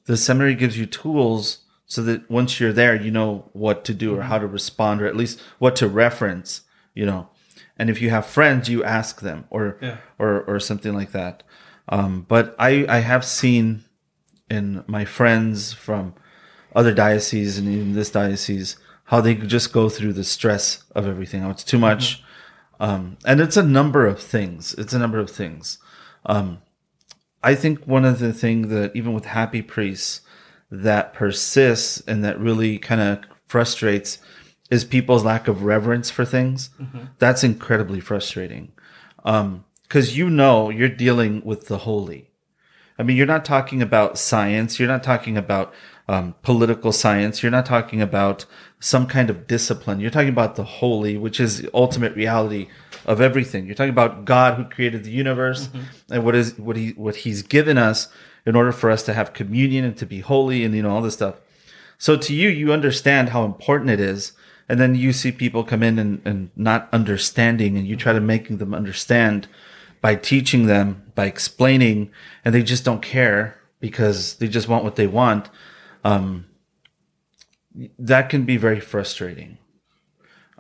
the 0.06 0.18
seminary 0.18 0.56
gives 0.56 0.78
you 0.78 0.86
tools 0.86 1.60
so 1.86 2.02
that 2.04 2.30
once 2.30 2.60
you're 2.60 2.74
there, 2.74 2.96
you 2.96 3.12
know 3.12 3.50
what 3.54 3.86
to 3.86 3.94
do 3.94 4.16
or 4.18 4.24
how 4.24 4.40
to 4.40 4.48
respond 4.48 5.02
or 5.02 5.06
at 5.06 5.16
least 5.16 5.40
what 5.60 5.76
to 5.78 5.88
reference, 5.88 6.62
you 6.96 7.06
know. 7.06 7.30
And 7.78 7.90
if 7.90 8.02
you 8.02 8.10
have 8.10 8.26
friends, 8.26 8.68
you 8.70 8.84
ask 8.84 9.22
them 9.22 9.46
or, 9.50 9.78
Yeah. 9.82 9.98
or, 10.18 10.42
or 10.42 10.60
something 10.60 10.94
like 10.94 11.12
that. 11.12 11.44
Um, 11.90 12.26
but 12.28 12.56
I, 12.58 12.86
I 12.90 13.00
have 13.00 13.24
seen 13.24 13.84
in 14.50 14.84
my 14.88 15.06
friends 15.06 15.74
from 15.74 16.16
other 16.76 16.94
dioceses 16.94 17.58
and 17.58 17.68
even 17.68 17.94
this 17.94 18.10
diocese 18.10 18.78
how 19.08 19.22
they 19.22 19.36
just 19.36 19.72
go 19.72 19.88
through 19.90 20.14
the 20.14 20.24
stress 20.24 20.84
of 20.94 21.08
everything. 21.08 21.44
Oh, 21.44 21.50
it's 21.50 21.64
too 21.64 21.78
much. 21.78 22.24
Um, 22.80 23.18
and 23.26 23.40
it's 23.40 23.58
a 23.58 23.64
number 23.64 24.06
of 24.06 24.20
things. 24.20 24.74
It's 24.74 24.94
a 24.94 25.00
number 25.00 25.18
of 25.20 25.32
things. 25.32 25.80
Um, 26.26 26.62
I 27.42 27.56
think 27.56 27.86
one 27.86 28.04
of 28.04 28.20
the 28.20 28.34
things 28.34 28.68
that 28.68 28.96
even 28.96 29.14
with 29.14 29.26
happy 29.26 29.62
priests 29.62 30.22
that 30.70 31.14
persists 31.14 32.02
and 32.06 32.24
that 32.26 32.38
really 32.40 32.78
kind 32.78 33.00
of 33.00 33.20
frustrates 33.46 34.20
is 34.70 34.84
people's 34.84 35.24
lack 35.24 35.48
of 35.48 35.64
reverence 35.64 36.10
for 36.10 36.26
things. 36.26 36.70
That's 37.20 37.46
incredibly 37.46 38.02
frustrating. 38.02 38.74
Um, 39.24 39.64
cause 39.88 40.18
you 40.18 40.30
know, 40.30 40.70
you're 40.70 40.90
dealing 40.90 41.42
with 41.46 41.68
the 41.68 41.80
holy. 41.80 42.32
I 43.00 43.04
mean, 43.04 43.16
you're 43.16 43.26
not 43.26 43.46
talking 43.46 43.82
about 43.82 44.18
science. 44.18 44.80
You're 44.80 44.90
not 44.90 45.04
talking 45.04 45.38
about 45.38 45.74
um, 46.08 46.36
political 46.42 46.92
science. 46.92 47.44
You're 47.44 47.52
not 47.52 47.66
talking 47.66 48.02
about 48.02 48.46
some 48.80 49.08
kind 49.08 49.30
of 49.30 49.48
discipline. 49.48 50.00
You're 50.00 50.12
talking 50.12 50.30
about 50.30 50.56
the 50.56 50.64
holy, 50.64 51.18
which 51.18 51.40
is 51.40 51.62
the 51.62 51.70
ultimate 51.74 52.16
reality 52.16 52.68
of 53.06 53.20
everything. 53.20 53.66
You're 53.66 53.76
talking 53.76 53.90
about 53.90 54.26
God 54.26 54.56
who 54.56 54.66
created 54.66 55.04
the 55.04 55.12
universe 55.12 55.70
and 56.10 56.24
what 56.24 56.36
is 56.36 56.58
what 56.58 56.76
he 56.76 56.92
what 56.92 57.18
He's 57.18 57.42
given 57.42 57.78
us 57.78 58.08
in 58.46 58.56
order 58.56 58.72
for 58.72 58.90
us 58.90 59.04
to 59.04 59.14
have 59.14 59.34
communion 59.34 59.84
and 59.84 59.98
to 59.98 60.06
be 60.06 60.22
holy 60.22 60.64
and 60.64 60.74
you 60.74 60.82
know 60.82 60.92
all 60.92 61.02
this 61.02 61.16
stuff. 61.16 61.36
So 61.98 62.16
to 62.16 62.34
you, 62.34 62.50
you 62.50 62.72
understand 62.72 63.30
how 63.30 63.44
important 63.44 63.90
it 63.90 64.00
is, 64.00 64.34
and 64.70 64.80
then 64.80 64.96
you 64.96 65.12
see 65.12 65.32
people 65.32 65.64
come 65.64 65.82
in 65.82 65.98
and, 65.98 66.22
and 66.24 66.52
not 66.56 66.88
understanding, 66.94 67.76
and 67.76 67.88
you 67.88 67.96
try 67.96 68.14
to 68.14 68.22
making 68.22 68.58
them 68.58 68.74
understand 68.74 69.48
by 70.00 70.16
teaching 70.16 70.68
them, 70.68 71.12
by 71.16 71.26
explaining, 71.26 72.12
and 72.46 72.54
they 72.54 72.62
just 72.62 72.86
don't 72.86 73.02
care 73.02 73.60
because 73.80 74.36
they 74.36 74.48
just 74.48 74.68
want 74.68 74.84
what 74.84 74.96
they 74.96 75.08
want. 75.08 75.50
Um, 76.08 76.46
that 78.00 78.30
can 78.30 78.46
be 78.46 78.58
very 78.58 78.80
frustrating. 78.80 79.58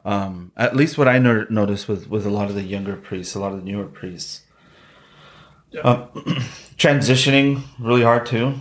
Um, 0.03 0.51
at 0.55 0.75
least 0.75 0.97
what 0.97 1.07
I 1.07 1.19
no- 1.19 1.47
noticed 1.49 1.87
with, 1.87 2.09
with 2.09 2.25
a 2.25 2.29
lot 2.29 2.49
of 2.49 2.55
the 2.55 2.63
younger 2.63 2.95
priests, 2.95 3.35
a 3.35 3.39
lot 3.39 3.53
of 3.53 3.59
the 3.59 3.71
newer 3.71 3.85
priests. 3.85 4.43
Um, 5.83 6.07
transitioning 6.77 7.63
really 7.79 8.03
hard 8.03 8.25
too. 8.25 8.55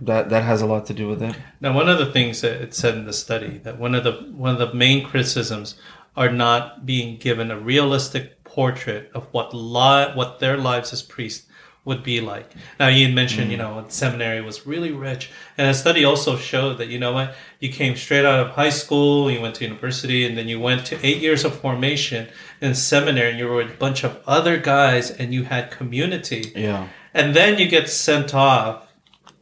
That 0.00 0.30
that 0.30 0.42
has 0.42 0.62
a 0.62 0.66
lot 0.66 0.86
to 0.86 0.94
do 0.94 1.06
with 1.06 1.22
it. 1.22 1.36
Now, 1.60 1.74
one 1.74 1.88
of 1.88 1.98
the 1.98 2.10
things 2.10 2.40
that 2.40 2.62
it 2.62 2.74
said 2.74 2.94
in 2.94 3.04
the 3.04 3.12
study 3.12 3.58
that 3.58 3.78
one 3.78 3.94
of 3.94 4.04
the 4.04 4.12
one 4.32 4.52
of 4.52 4.58
the 4.58 4.72
main 4.74 5.04
criticisms 5.04 5.74
are 6.16 6.32
not 6.32 6.86
being 6.86 7.18
given 7.18 7.50
a 7.50 7.58
realistic 7.58 8.42
portrait 8.42 9.10
of 9.14 9.26
what 9.32 9.54
li- 9.54 10.12
what 10.14 10.38
their 10.38 10.56
lives 10.56 10.94
as 10.94 11.02
priests 11.02 11.45
would 11.86 12.02
be 12.02 12.20
like. 12.20 12.52
Now, 12.78 12.88
you 12.88 13.08
mentioned, 13.08 13.50
you 13.50 13.56
hmm. 13.56 13.62
know, 13.62 13.84
seminary 13.88 14.42
was 14.42 14.66
really 14.66 14.90
rich, 14.90 15.30
and 15.56 15.70
a 15.70 15.72
study 15.72 16.04
also 16.04 16.36
showed 16.36 16.78
that 16.78 16.88
you 16.88 16.98
know 16.98 17.12
what, 17.12 17.34
you 17.60 17.70
came 17.72 17.96
straight 17.96 18.26
out 18.26 18.40
of 18.44 18.50
high 18.50 18.70
school, 18.70 19.30
you 19.30 19.40
went 19.40 19.54
to 19.54 19.64
university, 19.64 20.26
and 20.26 20.36
then 20.36 20.48
you 20.48 20.60
went 20.60 20.84
to 20.86 21.06
eight 21.06 21.18
years 21.18 21.44
of 21.44 21.58
formation 21.58 22.28
in 22.60 22.74
seminary, 22.74 23.30
and 23.30 23.38
you 23.38 23.46
were 23.46 23.56
with 23.56 23.70
a 23.70 23.78
bunch 23.78 24.04
of 24.04 24.20
other 24.26 24.58
guys, 24.58 25.12
and 25.12 25.32
you 25.32 25.44
had 25.44 25.70
community. 25.70 26.52
Yeah. 26.56 26.88
And 27.14 27.34
then 27.34 27.56
you 27.56 27.68
get 27.68 27.88
sent 27.88 28.34
off 28.34 28.88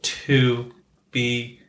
to 0.03 0.71
be 1.09 1.59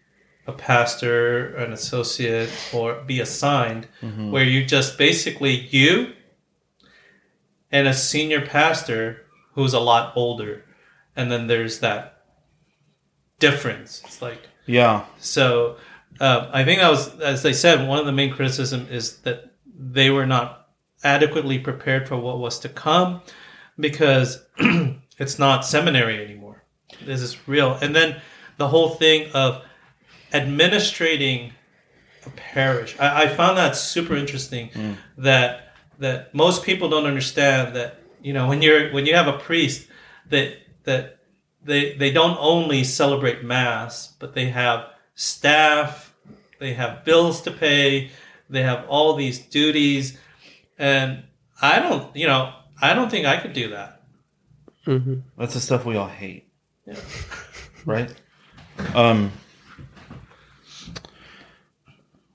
a 0.46 0.52
pastor, 0.52 1.56
an 1.56 1.72
associate, 1.72 2.50
or 2.72 3.02
be 3.06 3.18
assigned, 3.18 3.88
mm-hmm. 4.02 4.30
where 4.30 4.44
you 4.44 4.64
just 4.64 4.98
basically 4.98 5.68
you 5.70 6.12
and 7.72 7.88
a 7.88 7.94
senior 7.94 8.44
pastor 8.44 9.22
who's 9.54 9.72
a 9.72 9.80
lot 9.80 10.12
older. 10.14 10.65
And 11.16 11.30
then 11.32 11.46
there's 11.46 11.80
that 11.80 12.22
difference. 13.38 14.02
It's 14.04 14.20
like, 14.22 14.40
Yeah. 14.66 15.04
so 15.18 15.76
uh, 16.20 16.48
I 16.52 16.64
think 16.64 16.80
that 16.80 16.90
was, 16.90 17.18
as 17.20 17.42
they 17.42 17.52
said, 17.52 17.86
one 17.88 17.98
of 17.98 18.06
the 18.06 18.12
main 18.12 18.32
criticism 18.32 18.86
is 18.90 19.18
that 19.18 19.52
they 19.78 20.10
were 20.10 20.26
not 20.26 20.68
adequately 21.04 21.58
prepared 21.58 22.08
for 22.08 22.16
what 22.16 22.38
was 22.38 22.58
to 22.60 22.68
come 22.68 23.20
because 23.78 24.42
it's 25.18 25.38
not 25.38 25.64
seminary 25.64 26.24
anymore. 26.24 26.62
This 27.04 27.20
is 27.20 27.46
real. 27.48 27.74
And 27.82 27.94
then 27.94 28.20
the 28.56 28.68
whole 28.68 28.90
thing 28.90 29.30
of 29.32 29.62
administrating 30.32 31.52
a 32.24 32.30
parish. 32.30 32.96
I, 32.98 33.24
I 33.24 33.28
found 33.28 33.58
that 33.58 33.76
super 33.76 34.16
interesting 34.16 34.96
that 35.18 35.74
that 35.98 36.34
most 36.34 36.62
people 36.64 36.88
don't 36.88 37.06
understand 37.06 37.74
that 37.76 38.00
you 38.22 38.32
know 38.32 38.48
when 38.48 38.60
you're 38.62 38.92
when 38.92 39.06
you 39.06 39.14
have 39.14 39.28
a 39.28 39.38
priest 39.38 39.86
that 40.30 40.54
that 40.86 41.18
they 41.62 41.94
they 41.94 42.10
don't 42.10 42.38
only 42.40 42.82
celebrate 42.82 43.44
mass 43.44 44.14
but 44.18 44.34
they 44.34 44.46
have 44.46 44.86
staff 45.14 46.14
they 46.58 46.72
have 46.72 47.04
bills 47.04 47.42
to 47.42 47.50
pay 47.50 48.10
they 48.48 48.62
have 48.62 48.84
all 48.88 49.14
these 49.14 49.38
duties 49.38 50.18
and 50.78 51.22
i 51.60 51.78
don't 51.78 52.14
you 52.16 52.26
know 52.26 52.52
i 52.80 52.94
don't 52.94 53.10
think 53.10 53.26
i 53.26 53.36
could 53.36 53.52
do 53.52 53.68
that 53.68 53.96
That's 55.36 55.54
the 55.54 55.60
stuff 55.60 55.84
we 55.84 55.96
all 55.96 56.06
hate. 56.08 56.48
Right? 57.84 58.14
Um, 58.94 59.32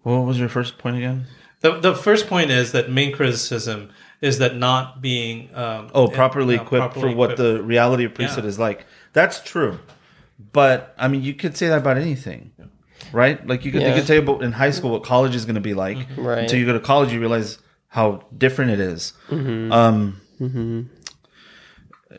what 0.03 0.25
was 0.25 0.37
your 0.37 0.49
first 0.49 0.77
point 0.77 0.97
again? 0.97 1.27
The, 1.61 1.79
the 1.79 1.95
first 1.95 2.27
point 2.27 2.51
is 2.51 2.73
that 2.73 2.91
main 2.91 3.13
criticism 3.13 3.91
is 4.21 4.37
that 4.37 4.55
not 4.55 5.01
being 5.01 5.49
um, 5.55 5.89
Oh, 5.93 6.07
properly 6.07 6.57
uh, 6.57 6.61
equipped 6.61 6.93
properly 6.93 7.11
for 7.13 7.17
what 7.17 7.31
equipped. 7.31 7.57
the 7.57 7.63
reality 7.63 8.05
of 8.05 8.13
priesthood 8.13 8.43
Yeah. 8.45 8.49
is 8.49 8.59
like. 8.59 8.85
That's 9.13 9.41
true, 9.41 9.79
but 10.53 10.93
I 10.97 11.07
mean, 11.07 11.21
you 11.23 11.33
could 11.33 11.57
say 11.57 11.67
that 11.67 11.79
about 11.79 11.97
anything, 11.97 12.51
right? 13.11 13.45
Like 13.45 13.65
you 13.65 13.71
could, 13.71 13.81
Yeah. 13.81 13.89
you 13.89 13.95
could 13.95 14.07
say 14.07 14.17
about 14.17 14.41
in 14.43 14.51
high 14.53 14.71
school 14.71 14.91
what 14.91 15.03
college 15.03 15.35
is 15.35 15.43
going 15.45 15.55
to 15.55 15.61
be 15.61 15.73
like. 15.73 15.97
Right. 16.17 16.39
Until 16.39 16.59
you 16.59 16.65
go 16.65 16.73
to 16.73 16.79
college, 16.79 17.11
you 17.11 17.19
realize 17.19 17.57
how 17.89 18.23
different 18.37 18.71
it 18.71 18.79
is. 18.79 19.13
Um, 19.29 20.21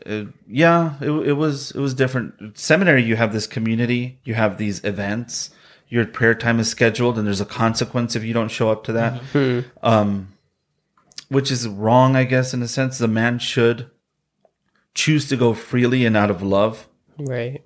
uh, 0.05 0.23
yeah, 0.47 0.95
it, 1.01 1.09
it 1.09 1.33
was 1.33 1.71
it 1.71 1.79
was 1.79 1.93
different. 1.93 2.57
Seminary, 2.57 3.03
you 3.03 3.15
have 3.15 3.31
this 3.33 3.47
community, 3.47 4.19
you 4.23 4.33
have 4.33 4.57
these 4.57 4.83
events. 4.83 5.51
Your 5.89 6.05
prayer 6.05 6.33
time 6.33 6.59
is 6.59 6.69
scheduled, 6.69 7.17
and 7.17 7.27
there's 7.27 7.41
a 7.41 7.45
consequence 7.45 8.15
if 8.15 8.23
you 8.23 8.33
don't 8.33 8.49
show 8.49 8.71
up 8.71 8.83
to 8.85 8.93
that. 8.93 9.21
Um, 9.83 10.32
which 11.33 11.51
is 11.51 11.67
wrong, 11.67 12.15
I 12.15 12.23
guess, 12.23 12.53
in 12.53 12.61
a 12.61 12.67
sense. 12.67 12.97
The 12.97 13.07
man 13.07 13.39
should 13.39 13.89
choose 14.93 15.27
to 15.29 15.35
go 15.35 15.53
freely 15.53 16.05
and 16.05 16.15
out 16.15 16.29
of 16.31 16.41
love, 16.41 16.87
Right. 17.17 17.63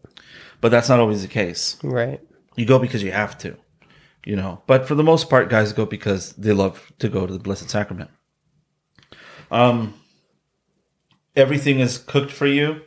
but 0.61 0.69
that's 0.69 0.89
not 0.89 0.99
always 0.99 1.21
the 1.21 1.27
case. 1.27 1.77
Right. 1.83 2.21
You 2.55 2.65
go 2.65 2.79
because 2.79 3.03
you 3.03 3.11
have 3.11 3.37
to, 3.39 3.55
you 4.25 4.35
know. 4.35 4.61
But 4.67 4.87
for 4.87 4.95
the 4.95 5.03
most 5.03 5.29
part, 5.29 5.49
guys 5.49 5.73
go 5.73 5.85
because 5.85 6.33
they 6.33 6.53
love 6.53 6.91
to 6.99 7.09
go 7.09 7.27
to 7.27 7.33
the 7.33 7.39
Blessed 7.39 7.69
Sacrament. 7.69 8.09
Um, 9.51 9.93
everything 11.35 11.79
is 11.79 11.97
cooked 11.97 12.31
for 12.31 12.47
you. 12.47 12.81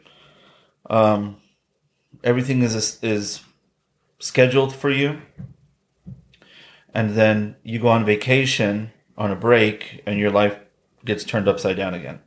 Um, 0.88 1.36
everything 2.24 2.62
is 2.62 2.98
is 3.02 3.40
scheduled 4.18 4.74
for 4.74 4.90
you, 4.90 5.20
and 6.94 7.10
then 7.10 7.56
you 7.62 7.78
go 7.78 7.88
on 7.88 8.04
vacation 8.04 8.90
on 9.16 9.30
a 9.30 9.36
break, 9.36 10.02
and 10.06 10.18
your 10.18 10.30
life 10.30 10.56
gets 11.04 11.24
turned 11.24 11.48
upside 11.48 11.76
down 11.76 11.94
again 11.94 12.20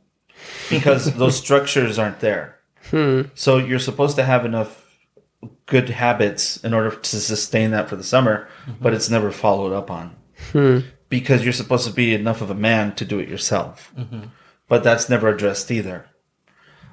because 0.70 1.14
those 1.16 1.36
structures 1.36 1.98
aren't 1.98 2.20
there. 2.20 2.58
Hmm. 2.90 3.22
So 3.34 3.56
you're 3.56 3.78
supposed 3.78 4.16
to 4.16 4.24
have 4.24 4.44
enough 4.44 4.84
good 5.66 5.90
habits 5.90 6.56
in 6.58 6.74
order 6.74 6.90
to 6.90 7.16
sustain 7.16 7.70
that 7.70 7.88
for 7.88 7.96
the 7.96 8.04
summer, 8.04 8.48
mm-hmm. 8.62 8.82
but 8.82 8.94
it's 8.94 9.10
never 9.10 9.30
followed 9.30 9.72
up 9.72 9.90
on 9.90 10.16
hmm. 10.52 10.80
because 11.08 11.44
you're 11.44 11.52
supposed 11.52 11.86
to 11.86 11.92
be 11.92 12.14
enough 12.14 12.40
of 12.40 12.50
a 12.50 12.54
man 12.54 12.94
to 12.96 13.04
do 13.04 13.18
it 13.18 13.28
yourself. 13.28 13.92
Mm-hmm. 13.96 14.24
But 14.68 14.82
that's 14.82 15.08
never 15.08 15.28
addressed 15.28 15.70
either. 15.70 16.06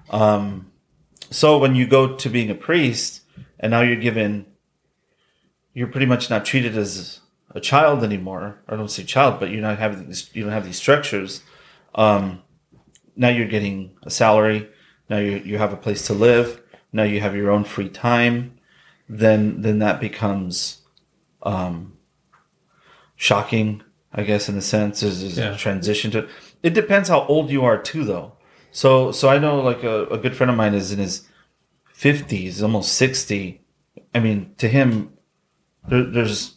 Um, 0.09 0.71
so 1.29 1.57
when 1.57 1.75
you 1.75 1.87
go 1.87 2.15
to 2.15 2.29
being 2.29 2.49
a 2.49 2.55
priest 2.55 3.21
and 3.59 3.71
now 3.71 3.81
you're 3.81 3.95
given, 3.95 4.45
you're 5.73 5.87
pretty 5.87 6.05
much 6.05 6.29
not 6.29 6.43
treated 6.43 6.77
as 6.77 7.21
a 7.55 7.61
child 7.61 8.03
anymore. 8.03 8.61
I 8.67 8.75
don't 8.75 8.91
say 8.91 9.03
child, 9.03 9.39
but 9.39 9.49
you're 9.49 9.61
not 9.61 9.79
having 9.79 10.07
these, 10.07 10.29
you 10.33 10.43
don't 10.43 10.51
have 10.51 10.65
these 10.65 10.77
structures. 10.77 11.41
Um, 11.95 12.41
now 13.15 13.29
you're 13.29 13.47
getting 13.47 13.97
a 14.03 14.09
salary. 14.09 14.69
Now 15.09 15.17
you 15.17 15.37
you 15.45 15.57
have 15.57 15.73
a 15.73 15.77
place 15.77 16.05
to 16.07 16.13
live. 16.13 16.61
Now 16.93 17.03
you 17.03 17.19
have 17.21 17.35
your 17.35 17.51
own 17.51 17.63
free 17.63 17.89
time. 17.89 18.57
Then 19.09 19.61
then 19.61 19.79
that 19.79 19.99
becomes 19.99 20.81
um, 21.43 21.97
shocking, 23.15 23.83
I 24.13 24.23
guess, 24.23 24.47
in 24.49 24.57
a 24.57 24.61
sense. 24.61 25.03
Is 25.03 25.21
is 25.23 25.37
Yeah. 25.37 25.53
a 25.55 25.57
transition 25.57 26.11
to. 26.11 26.27
It 26.63 26.73
depends 26.73 27.09
how 27.09 27.25
old 27.25 27.49
you 27.49 27.63
are 27.65 27.77
too, 27.81 28.03
though. 28.05 28.33
So 28.71 29.11
so 29.11 29.29
I 29.29 29.37
know 29.39 29.59
like 29.61 29.83
a, 29.83 30.05
a 30.07 30.17
good 30.17 30.35
friend 30.35 30.49
of 30.49 30.55
mine 30.57 30.73
is 30.73 30.91
in 30.91 30.99
his 30.99 31.27
fifties, 31.93 32.63
almost 32.63 32.93
sixty. 32.93 33.61
I 34.15 34.19
mean, 34.19 34.53
to 34.57 34.67
him, 34.67 35.13
there, 35.87 36.03
there's 36.03 36.55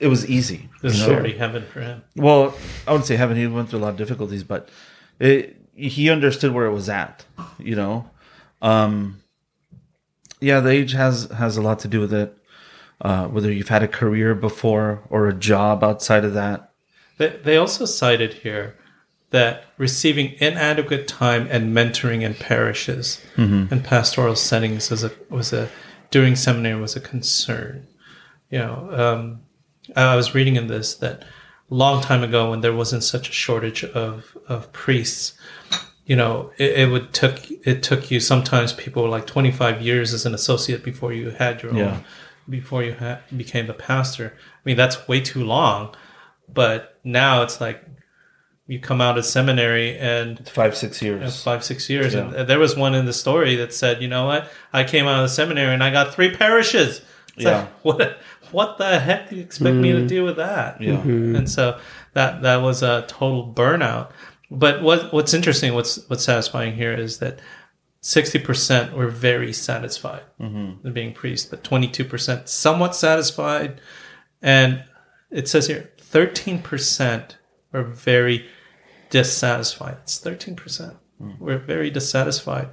it 0.00 0.08
was 0.08 0.28
easy. 0.28 0.68
This 0.82 0.94
is 0.94 1.06
know? 1.06 1.14
already 1.14 1.36
heaven 1.36 1.64
for 1.72 1.80
him. 1.80 2.02
Well, 2.16 2.54
I 2.86 2.92
wouldn't 2.92 3.06
say 3.06 3.16
heaven. 3.16 3.36
He 3.36 3.46
went 3.46 3.68
through 3.68 3.80
a 3.80 3.82
lot 3.82 3.90
of 3.90 3.96
difficulties, 3.96 4.42
but 4.42 4.68
it, 5.20 5.56
he 5.74 6.10
understood 6.10 6.52
where 6.52 6.66
it 6.66 6.72
was 6.72 6.88
at. 6.88 7.24
You 7.58 7.76
know, 7.76 8.10
um, 8.62 9.22
yeah, 10.40 10.60
the 10.60 10.70
age 10.70 10.92
has 10.92 11.30
has 11.30 11.56
a 11.56 11.62
lot 11.62 11.78
to 11.80 11.88
do 11.88 12.00
with 12.00 12.12
it. 12.12 12.36
Uh, 13.02 13.26
whether 13.28 13.50
you've 13.50 13.68
had 13.68 13.82
a 13.82 13.88
career 13.88 14.34
before 14.34 15.02
or 15.08 15.26
a 15.26 15.32
job 15.32 15.82
outside 15.82 16.22
of 16.22 16.34
that. 16.34 16.70
They, 17.16 17.28
they 17.28 17.56
also 17.56 17.86
cited 17.86 18.34
here 18.34 18.76
that 19.30 19.64
receiving 19.78 20.34
inadequate 20.38 21.08
time 21.08 21.48
and 21.50 21.74
mentoring 21.74 22.20
in 22.20 22.34
parishes 22.34 23.22
and 23.70 23.82
pastoral 23.82 24.36
settings 24.36 24.90
was 24.90 25.02
a 25.02 25.12
was 25.30 25.52
a 25.52 25.70
during 26.10 26.36
seminary 26.36 26.78
was 26.78 26.94
a 26.94 27.00
concern. 27.00 27.86
You 28.50 28.58
know, 28.58 28.88
um, 28.92 29.40
Uh, 29.96 30.00
I 30.00 30.16
was 30.16 30.34
reading 30.34 30.56
in 30.56 30.66
this 30.68 30.94
that 30.96 31.22
a 31.22 31.74
long 31.74 32.02
time 32.02 32.22
ago 32.22 32.50
when 32.50 32.60
there 32.60 32.72
wasn't 32.74 33.04
such 33.04 33.28
a 33.28 33.32
shortage 33.32 33.84
of 33.84 34.36
of 34.48 34.72
priests, 34.72 35.34
you 36.06 36.16
know, 36.16 36.50
it, 36.58 36.78
it 36.80 36.90
would 36.90 37.12
took 37.12 37.50
it 37.50 37.82
took 37.82 38.10
you 38.10 38.20
sometimes 38.20 38.72
people 38.72 39.02
were 39.02 39.08
like 39.08 39.26
twenty 39.26 39.50
five 39.50 39.80
years 39.82 40.12
as 40.14 40.26
an 40.26 40.34
associate 40.34 40.82
before 40.84 41.12
you 41.12 41.30
had 41.30 41.62
your 41.62 41.74
Yeah. 41.74 41.90
own 41.92 42.04
before 42.48 42.82
you 42.82 42.94
ha- 42.94 43.20
became 43.36 43.70
a 43.70 43.74
pastor. 43.74 44.34
I 44.36 44.60
mean, 44.64 44.76
that's 44.76 45.06
way 45.06 45.20
too 45.20 45.44
long. 45.44 45.94
But 46.52 46.98
now 47.04 47.42
it's 47.42 47.60
like 47.60 47.80
you 48.66 48.80
come 48.80 49.00
out 49.00 49.18
of 49.18 49.24
seminary 49.24 49.96
and 49.98 50.48
Five 50.48 50.76
six 50.76 51.00
you 51.02 51.12
know, 51.12 51.18
years. 51.22 51.42
five, 51.42 51.64
six 51.64 51.88
years. 51.88 52.14
Yeah. 52.14 52.32
And 52.34 52.48
there 52.48 52.58
was 52.58 52.76
one 52.76 52.94
in 52.94 53.04
the 53.06 53.12
story 53.12 53.54
that 53.56 53.72
said, 53.72 54.02
you 54.02 54.08
know 54.08 54.26
what? 54.26 54.48
I 54.72 54.82
came 54.84 55.06
out 55.06 55.16
of 55.22 55.24
the 55.24 55.28
seminary 55.34 55.72
and 55.74 55.82
I 55.82 55.90
got 55.90 56.12
three 56.14 56.34
parishes. 56.34 57.02
It's 57.36 57.44
Yeah. 57.44 57.58
like, 57.60 57.68
what, 57.84 58.18
what 58.52 58.78
the 58.78 58.98
heck 58.98 59.30
do 59.30 59.36
you 59.36 59.42
expect 59.42 59.76
me 59.76 59.92
to 59.92 59.98
mm. 59.98 60.08
do 60.08 60.24
with 60.24 60.36
that? 60.36 60.80
Yeah. 60.80 60.94
Mm-hmm. 60.94 61.36
And 61.36 61.50
so 61.50 61.78
that, 62.14 62.42
that 62.42 62.56
was 62.56 62.82
a 62.82 63.04
total 63.08 63.52
burnout. 63.52 64.10
But 64.50 64.82
what, 64.82 65.12
what's 65.12 65.34
interesting, 65.34 65.74
what's, 65.74 66.08
what's 66.08 66.24
satisfying 66.24 66.74
here 66.74 66.92
is 66.92 67.18
that 67.18 67.40
60% 68.02 68.94
were 68.94 69.08
very 69.08 69.52
satisfied 69.52 70.24
mm-hmm. 70.40 70.86
in 70.86 70.92
being 70.92 71.12
priests, 71.12 71.48
but 71.48 71.62
22% 71.62 72.48
somewhat 72.48 72.96
satisfied. 72.96 73.80
And 74.42 74.84
it 75.30 75.48
says 75.48 75.66
here 75.66 75.90
13% 75.98 77.34
were 77.72 77.84
very 77.84 78.46
dissatisfied. 79.10 79.98
It's 80.02 80.20
13%. 80.20 80.96
Mm. 81.20 81.38
We're 81.38 81.58
very 81.58 81.90
dissatisfied. 81.90 82.70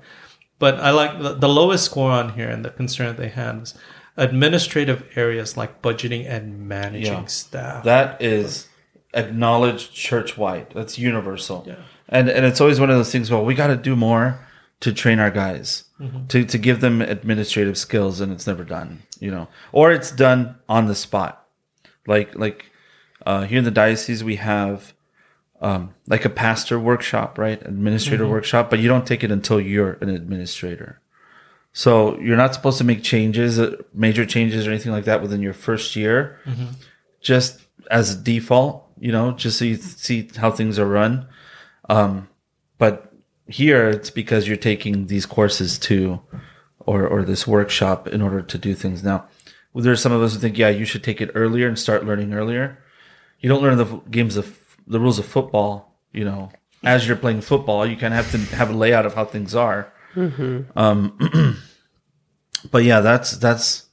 But 0.60 0.76
I 0.76 0.92
like 0.92 1.22
the, 1.22 1.34
the 1.34 1.50
lowest 1.50 1.86
score 1.86 2.12
on 2.12 2.34
here 2.34 2.50
and 2.50 2.64
the 2.64 2.70
concern 2.70 3.08
that 3.08 3.18
they 3.18 3.30
had 3.30 3.60
was 3.60 3.78
administrative 4.18 5.04
areas 5.16 5.56
like 5.58 5.82
budgeting 5.82 6.28
and 6.28 6.68
managing 6.68 7.14
Yeah. 7.14 7.26
staff. 7.26 7.84
That 7.84 8.22
is 8.22 8.68
acknowledged 9.14 9.94
church 9.94 10.38
wide. 10.38 10.68
That's 10.74 10.98
universal. 10.98 11.64
Yeah. 11.68 11.76
And 12.10 12.30
and 12.30 12.46
it's 12.46 12.60
always 12.62 12.80
one 12.80 12.90
of 12.90 12.98
those 12.98 13.12
things. 13.12 13.30
Well, 13.32 13.46
we 13.46 13.54
got 13.54 13.68
to 13.68 13.76
do 13.76 13.96
more 13.96 14.40
to 14.80 14.94
train 14.94 15.20
our 15.20 15.32
guys 15.32 15.84
Mm-hmm. 16.00 16.28
to 16.28 16.46
to 16.46 16.58
give 16.60 16.80
them 16.82 17.02
administrative 17.02 17.76
skills, 17.76 18.22
and 18.22 18.32
it's 18.32 18.46
never 18.46 18.64
done. 18.64 19.02
You 19.20 19.32
know, 19.32 19.48
or 19.72 19.92
it's 19.92 20.12
done 20.12 20.56
on 20.70 20.86
the 20.86 20.94
spot. 20.94 21.44
Like 22.06 22.36
like 22.36 22.70
uh, 23.26 23.46
here 23.46 23.58
in 23.58 23.66
the 23.66 23.72
diocese, 23.72 24.24
we 24.24 24.36
have 24.36 24.94
um, 25.60 25.96
like 26.08 26.24
a 26.24 26.30
pastor 26.30 26.80
workshop, 26.80 27.40
right? 27.40 27.60
Administrator 27.66 28.26
Mm-hmm. 28.26 28.32
workshop, 28.34 28.70
but 28.70 28.78
you 28.78 28.88
don't 28.88 29.08
take 29.08 29.24
it 29.24 29.32
until 29.32 29.60
you're 29.60 29.94
an 30.02 30.10
administrator. 30.10 31.00
So 31.74 32.18
you're 32.20 32.38
not 32.38 32.54
supposed 32.54 32.80
to 32.80 32.84
make 32.84 33.04
changes, 33.04 33.60
uh, 33.60 33.76
major 33.94 34.26
changes 34.26 34.66
or 34.66 34.72
anything 34.72 34.92
like 34.92 35.06
that 35.06 35.22
within 35.22 35.42
your 35.42 35.54
first 35.54 35.96
year. 35.96 36.40
Just 37.22 37.62
as 37.92 38.16
a 38.16 38.18
default, 38.18 38.84
you 39.00 39.12
know, 39.12 39.32
just 39.32 39.60
so 39.60 39.66
you 39.66 39.76
see 39.76 40.30
how 40.38 40.50
things 40.52 40.80
are 40.80 40.88
run. 40.88 41.28
Um, 41.90 42.28
but 42.78 43.14
here 43.48 43.90
it's 43.90 44.10
because 44.10 44.48
you're 44.48 44.58
taking 44.58 45.08
these 45.08 45.26
courses 45.26 45.78
too, 45.80 46.20
or 46.80 47.08
or 47.08 47.24
this 47.24 47.46
workshop 47.48 48.08
in 48.08 48.22
order 48.22 48.42
to 48.42 48.58
do 48.58 48.74
things. 48.74 49.04
Now, 49.04 49.28
there's 49.76 50.02
some 50.02 50.12
of 50.12 50.22
us 50.22 50.34
who 50.34 50.40
think, 50.40 50.58
yeah, 50.58 50.70
you 50.70 50.86
should 50.86 51.04
take 51.04 51.22
it 51.22 51.32
earlier 51.36 51.68
and 51.68 51.78
start 51.78 52.06
learning 52.06 52.34
earlier. 52.34 52.84
You 53.40 53.50
don't 53.50 53.62
learn 53.62 53.78
the 53.78 54.02
games 54.10 54.36
of 54.36 54.58
the 54.88 55.00
rules 55.00 55.20
of 55.20 55.26
football, 55.26 56.00
you 56.12 56.26
know, 56.26 56.50
as 56.84 57.08
you're 57.08 57.18
playing 57.18 57.42
football. 57.42 57.86
You 57.86 57.96
kind 57.96 58.14
of 58.14 58.26
have 58.26 58.32
to 58.32 58.56
have 58.56 58.70
a 58.72 58.74
layout 58.74 59.06
of 59.06 59.14
how 59.14 59.26
things 59.26 59.54
are. 59.54 59.94
Um, 60.76 61.58
but 62.72 62.84
yeah, 62.84 63.00
that's 63.02 63.32
that's 63.38 63.86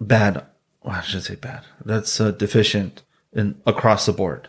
bad. 0.00 0.44
Well, 0.82 0.96
I 0.96 1.00
should 1.02 1.22
say 1.24 1.34
bad. 1.36 1.62
That's 1.84 2.20
uh, 2.20 2.30
deficient 2.30 3.02
in 3.32 3.60
across 3.66 4.06
the 4.06 4.12
board. 4.12 4.48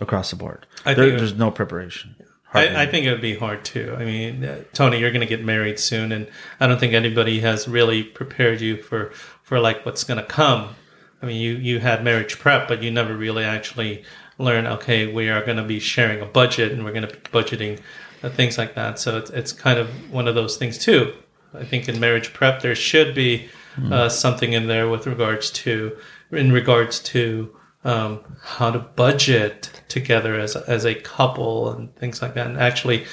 Across 0.00 0.30
the 0.30 0.36
board, 0.36 0.66
I 0.84 0.94
There- 0.94 1.06
think- 1.06 1.18
there's 1.18 1.34
no 1.34 1.50
preparation. 1.50 2.14
I, 2.54 2.84
I 2.84 2.86
think 2.86 3.04
it 3.04 3.10
would 3.12 3.20
be 3.20 3.36
hard 3.36 3.62
too. 3.62 3.94
I 3.98 4.06
mean, 4.06 4.42
uh, 4.42 4.62
Tony, 4.72 4.98
you're 4.98 5.10
going 5.10 5.20
to 5.20 5.26
get 5.26 5.44
married 5.44 5.78
soon, 5.78 6.12
and 6.12 6.26
I 6.58 6.66
don't 6.66 6.80
think 6.80 6.94
anybody 6.94 7.40
has 7.40 7.68
really 7.68 8.02
prepared 8.02 8.62
you 8.62 8.82
for 8.82 9.10
for 9.42 9.60
like 9.60 9.84
what's 9.84 10.02
going 10.02 10.18
to 10.18 10.24
come. 10.26 10.74
I 11.20 11.26
mean, 11.26 11.36
you 11.42 11.52
you 11.56 11.80
had 11.80 12.02
marriage 12.02 12.38
prep, 12.38 12.66
but 12.66 12.82
you 12.82 12.90
never 12.90 13.14
really 13.14 13.44
actually 13.44 14.02
learn. 14.38 14.66
Okay, 14.66 15.12
we 15.12 15.28
are 15.28 15.44
going 15.44 15.58
to 15.58 15.62
be 15.62 15.78
sharing 15.78 16.22
a 16.22 16.24
budget, 16.24 16.72
and 16.72 16.84
we're 16.86 16.92
going 16.92 17.06
to 17.06 17.12
be 17.14 17.20
budgeting 17.30 17.80
things 18.22 18.58
like 18.58 18.74
that. 18.74 18.98
So 18.98 19.18
it's 19.18 19.30
it's 19.30 19.52
kind 19.52 19.78
of 19.78 19.88
one 20.12 20.28
of 20.28 20.34
those 20.34 20.56
things 20.56 20.78
too. 20.78 21.14
I 21.54 21.64
think 21.64 21.88
in 21.88 21.98
marriage 21.98 22.32
prep 22.32 22.62
there 22.62 22.74
should 22.74 23.14
be 23.14 23.48
uh, 23.90 24.08
something 24.08 24.52
in 24.52 24.66
there 24.66 24.88
with 24.88 25.06
regards 25.06 25.50
to 25.50 25.96
in 26.32 26.52
regards 26.52 26.98
to 27.00 27.54
um, 27.84 28.20
how 28.42 28.70
to 28.70 28.78
budget 28.78 29.82
together 29.88 30.34
as 30.34 30.56
a, 30.56 30.64
as 30.68 30.84
a 30.84 30.94
couple 30.94 31.70
and 31.70 31.94
things 31.96 32.20
like 32.20 32.34
that, 32.34 32.46
and 32.46 32.58
actually 32.58 33.06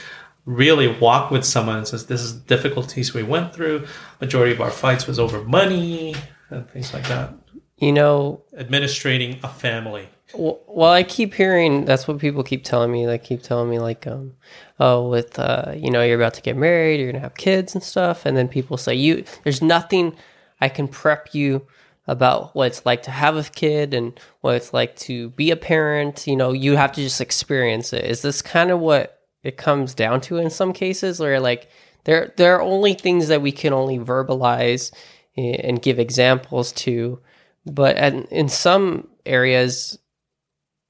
really 0.46 0.88
walk 0.88 1.32
with 1.32 1.44
someone 1.44 1.78
and 1.78 1.88
says 1.88 2.08
this 2.08 2.22
is 2.22 2.34
difficulties 2.34 3.14
we 3.14 3.24
went 3.24 3.54
through. 3.54 3.86
Majority 4.22 4.54
of 4.54 4.62
our 4.62 4.72
fights 4.72 5.08
was 5.08 5.20
over 5.20 5.44
money 5.44 6.16
and 6.50 6.70
things 6.70 6.94
like 6.94 7.08
that. 7.08 7.34
You 7.78 7.92
know, 7.92 8.44
Administrating 8.54 9.40
a 9.44 9.50
family. 9.50 10.10
Well, 10.38 10.92
I 10.92 11.04
keep 11.04 11.34
hearing 11.34 11.86
that's 11.86 12.08
what 12.08 12.20
people 12.20 12.44
keep 12.44 12.64
telling 12.64 12.92
me. 12.92 13.06
They 13.06 13.18
keep 13.18 13.42
telling 13.42 13.70
me 13.70 13.80
like, 13.80 14.06
um, 14.08 14.34
oh, 14.80 15.08
with 15.10 15.40
uh, 15.40 15.74
you 15.76 15.90
know, 15.92 16.04
you're 16.04 16.18
about 16.20 16.34
to 16.36 16.42
get 16.42 16.58
married, 16.58 17.00
you're 17.00 17.12
gonna 17.12 17.22
have 17.22 17.36
kids 17.36 17.74
and 17.74 17.84
stuff, 17.84 18.26
and 18.26 18.36
then 18.36 18.48
people 18.48 18.78
say 18.78 18.96
you, 18.96 19.24
there's 19.44 19.62
nothing 19.62 20.16
I 20.62 20.70
can 20.70 20.88
prep 20.88 21.34
you 21.34 21.66
about 22.08 22.56
what 22.56 22.68
it's 22.68 22.86
like 22.86 23.04
to 23.04 23.12
have 23.12 23.36
a 23.36 23.44
kid 23.44 23.94
and 23.94 24.20
what 24.42 24.56
it's 24.56 24.74
like 24.74 24.96
to 24.98 25.30
be 25.32 25.52
a 25.52 25.56
parent. 25.56 26.28
You 26.28 26.36
know, 26.36 26.52
you 26.52 26.76
have 26.76 26.92
to 26.94 27.02
just 27.02 27.22
experience 27.22 27.94
it. 27.94 28.06
Is 28.06 28.22
this 28.22 28.42
kind 28.42 28.72
of 28.72 28.80
what 28.80 29.22
it 29.44 29.58
comes 29.58 29.94
down 29.94 30.22
to 30.22 30.38
in 30.38 30.50
some 30.50 30.74
cases, 30.74 31.20
where 31.20 31.40
like 31.40 31.70
there 32.04 32.34
there 32.38 32.56
are 32.56 32.62
only 32.62 32.94
things 32.94 33.28
that 33.30 33.42
we 33.42 33.52
can 33.52 33.74
only 33.74 34.00
verbalize 34.00 34.92
and 35.38 35.82
give 35.82 36.00
examples 36.00 36.72
to, 36.72 37.20
but 37.66 37.98
and 37.98 38.26
in 38.26 38.50
some 38.50 39.08
areas 39.26 39.98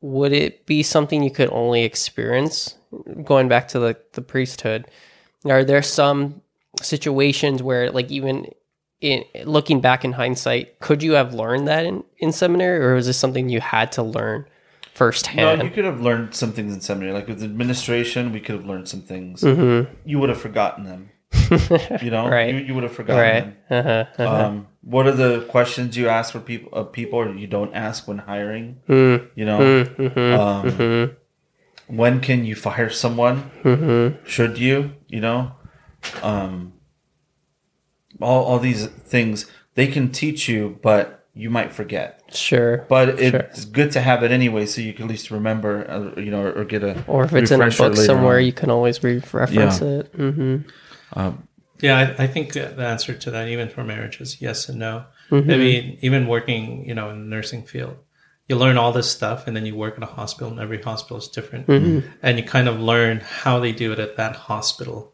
would 0.06 0.32
it 0.32 0.68
be 0.68 0.84
something 0.84 1.24
you 1.24 1.32
could 1.32 1.50
only 1.52 1.84
experience 1.84 2.76
going 3.24 3.48
back 3.48 3.68
to 3.68 3.80
the, 3.80 3.98
the 4.14 4.22
priesthood 4.22 4.86
are 5.46 5.64
there 5.64 5.82
some 5.82 6.42
situations 6.80 7.64
where 7.64 7.90
like 7.90 8.12
even 8.12 8.48
in 9.02 9.24
looking 9.46 9.82
back 9.82 10.06
in 10.06 10.12
hindsight 10.12 10.80
could 10.80 11.02
you 11.02 11.14
have 11.14 11.34
learned 11.34 11.68
that 11.68 11.86
in, 11.86 12.04
in 12.20 12.32
seminary 12.32 12.84
or 12.86 12.94
was 12.94 13.08
this 13.08 13.18
something 13.18 13.50
you 13.50 13.60
had 13.60 13.92
to 13.92 14.04
learn 14.04 14.46
firsthand 14.94 15.60
No, 15.60 15.66
you 15.66 15.72
could 15.72 15.86
have 15.86 16.02
learned 16.02 16.36
some 16.36 16.54
things 16.54 16.74
in 16.74 16.80
seminary. 16.80 17.12
Like 17.12 17.28
with 17.28 17.44
administration, 17.44 18.32
we 18.32 18.40
could 18.40 18.56
have 18.56 18.66
learned 18.66 18.88
some 18.88 19.02
things. 19.02 19.42
Mm-hmm. 19.42 19.94
You 20.06 20.20
would 20.20 20.30
have 20.30 20.40
forgotten 20.40 20.86
them. 20.86 21.10
You 22.02 22.12
know, 22.12 22.28
Right. 22.28 22.54
You, 22.54 22.60
you 22.62 22.74
would 22.76 22.84
have 22.84 22.94
forgotten 22.94 23.22
right 23.22 23.58
uh-huh, 23.70 24.06
uh-huh. 24.18 24.46
Um, 24.46 24.68
what 24.82 25.08
are 25.08 25.12
the 25.14 25.42
questions 25.50 25.98
you 25.98 26.08
ask 26.10 26.32
for 26.32 26.40
people 26.40 26.70
of 26.74 26.92
people, 26.92 27.20
or 27.20 27.34
you 27.36 27.48
don't 27.48 27.74
ask 27.74 28.08
when 28.08 28.20
hiring? 28.20 28.78
Mm, 28.88 29.30
You 29.36 29.46
know, 29.46 29.60
mhm, 29.60 30.40
um, 30.40 30.72
mhm, 30.72 31.16
when 31.88 32.20
can 32.22 32.46
you 32.46 32.56
fire 32.56 32.90
someone? 32.90 33.50
mhm. 33.64 34.18
Should 34.26 34.58
you? 34.60 34.92
You 35.08 35.22
know, 35.22 35.52
um, 36.22 36.74
all 38.22 38.44
all 38.46 38.60
these 38.60 38.86
things 38.88 39.50
they 39.76 39.88
can 39.88 40.12
teach 40.12 40.48
you, 40.48 40.78
but 40.82 41.26
you 41.34 41.50
might 41.50 41.74
forget. 41.74 42.22
sure 42.34 42.86
But 42.88 43.20
it's 43.20 43.66
good 43.66 43.92
to 43.92 44.02
have 44.02 44.24
it 44.24 44.32
anyway, 44.32 44.66
so 44.66 44.82
you 44.82 44.94
can 44.94 45.06
at 45.06 45.10
least 45.12 45.32
remember, 45.32 45.86
uh, 45.90 46.20
you 46.22 46.32
know, 46.32 46.42
or, 46.42 46.52
or 46.62 46.64
get 46.66 46.84
a 46.84 47.04
or 47.08 47.26
if 47.26 47.34
it's 47.34 47.52
in 47.52 47.62
a 47.62 47.70
book 47.70 47.96
somewhere 47.96 48.38
on. 48.38 48.46
you 48.46 48.54
can 48.54 48.70
always 48.70 49.04
re-reference 49.04 49.82
Yeah. 49.82 49.88
it 49.88 50.08
hmm 50.16 50.58
Um, 51.16 51.48
Yeah, 51.82 51.98
I, 52.18 52.24
I 52.24 52.28
think 52.28 52.54
the 52.54 52.68
answer 52.78 53.14
to 53.14 53.32
that, 53.32 53.48
even 53.50 53.70
for 53.70 53.84
marriage, 53.84 54.22
is 54.22 54.42
yes 54.42 54.70
and 54.70 54.80
no. 54.80 55.06
Mm-hmm. 55.30 55.52
I 55.52 55.58
mean, 55.58 55.98
even 56.02 56.28
working, 56.28 56.88
you 56.88 56.94
know, 56.94 57.10
in 57.10 57.20
the 57.30 57.36
nursing 57.36 57.64
field, 57.64 57.98
you 58.48 58.56
learn 58.56 58.78
all 58.78 58.92
this 58.92 59.10
stuff, 59.10 59.48
and 59.48 59.56
then 59.58 59.66
you 59.66 59.76
work 59.76 59.98
in 59.98 60.04
a 60.04 60.06
hospital, 60.06 60.52
and 60.52 60.60
every 60.60 60.82
hospital 60.82 61.18
is 61.18 61.28
different, 61.28 61.68
Mm-hmm. 61.68 62.08
and 62.22 62.38
you 62.38 62.44
kind 62.44 62.68
of 62.68 62.80
learn 62.80 63.20
how 63.22 63.60
they 63.60 63.72
do 63.72 63.92
it 63.92 64.00
at 64.00 64.16
that 64.18 64.36
hospital 64.36 65.14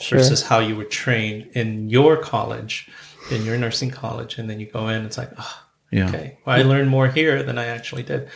Sure. 0.00 0.18
versus 0.18 0.42
how 0.42 0.60
you 0.60 0.74
were 0.76 0.84
trained 0.84 1.50
in 1.52 1.90
your 1.90 2.16
college, 2.16 2.88
in 3.30 3.44
your 3.44 3.58
nursing 3.58 3.90
college, 3.90 4.38
and 4.38 4.48
then 4.48 4.58
you 4.58 4.66
go 4.66 4.88
in, 4.88 5.04
it's 5.04 5.18
like, 5.18 5.30
oh, 5.38 5.62
yeah. 5.92 6.08
okay, 6.08 6.38
well, 6.46 6.58
I 6.58 6.62
learned 6.62 6.88
more 6.88 7.08
here 7.08 7.42
than 7.42 7.58
I 7.58 7.66
actually 7.66 8.02
did. 8.02 8.28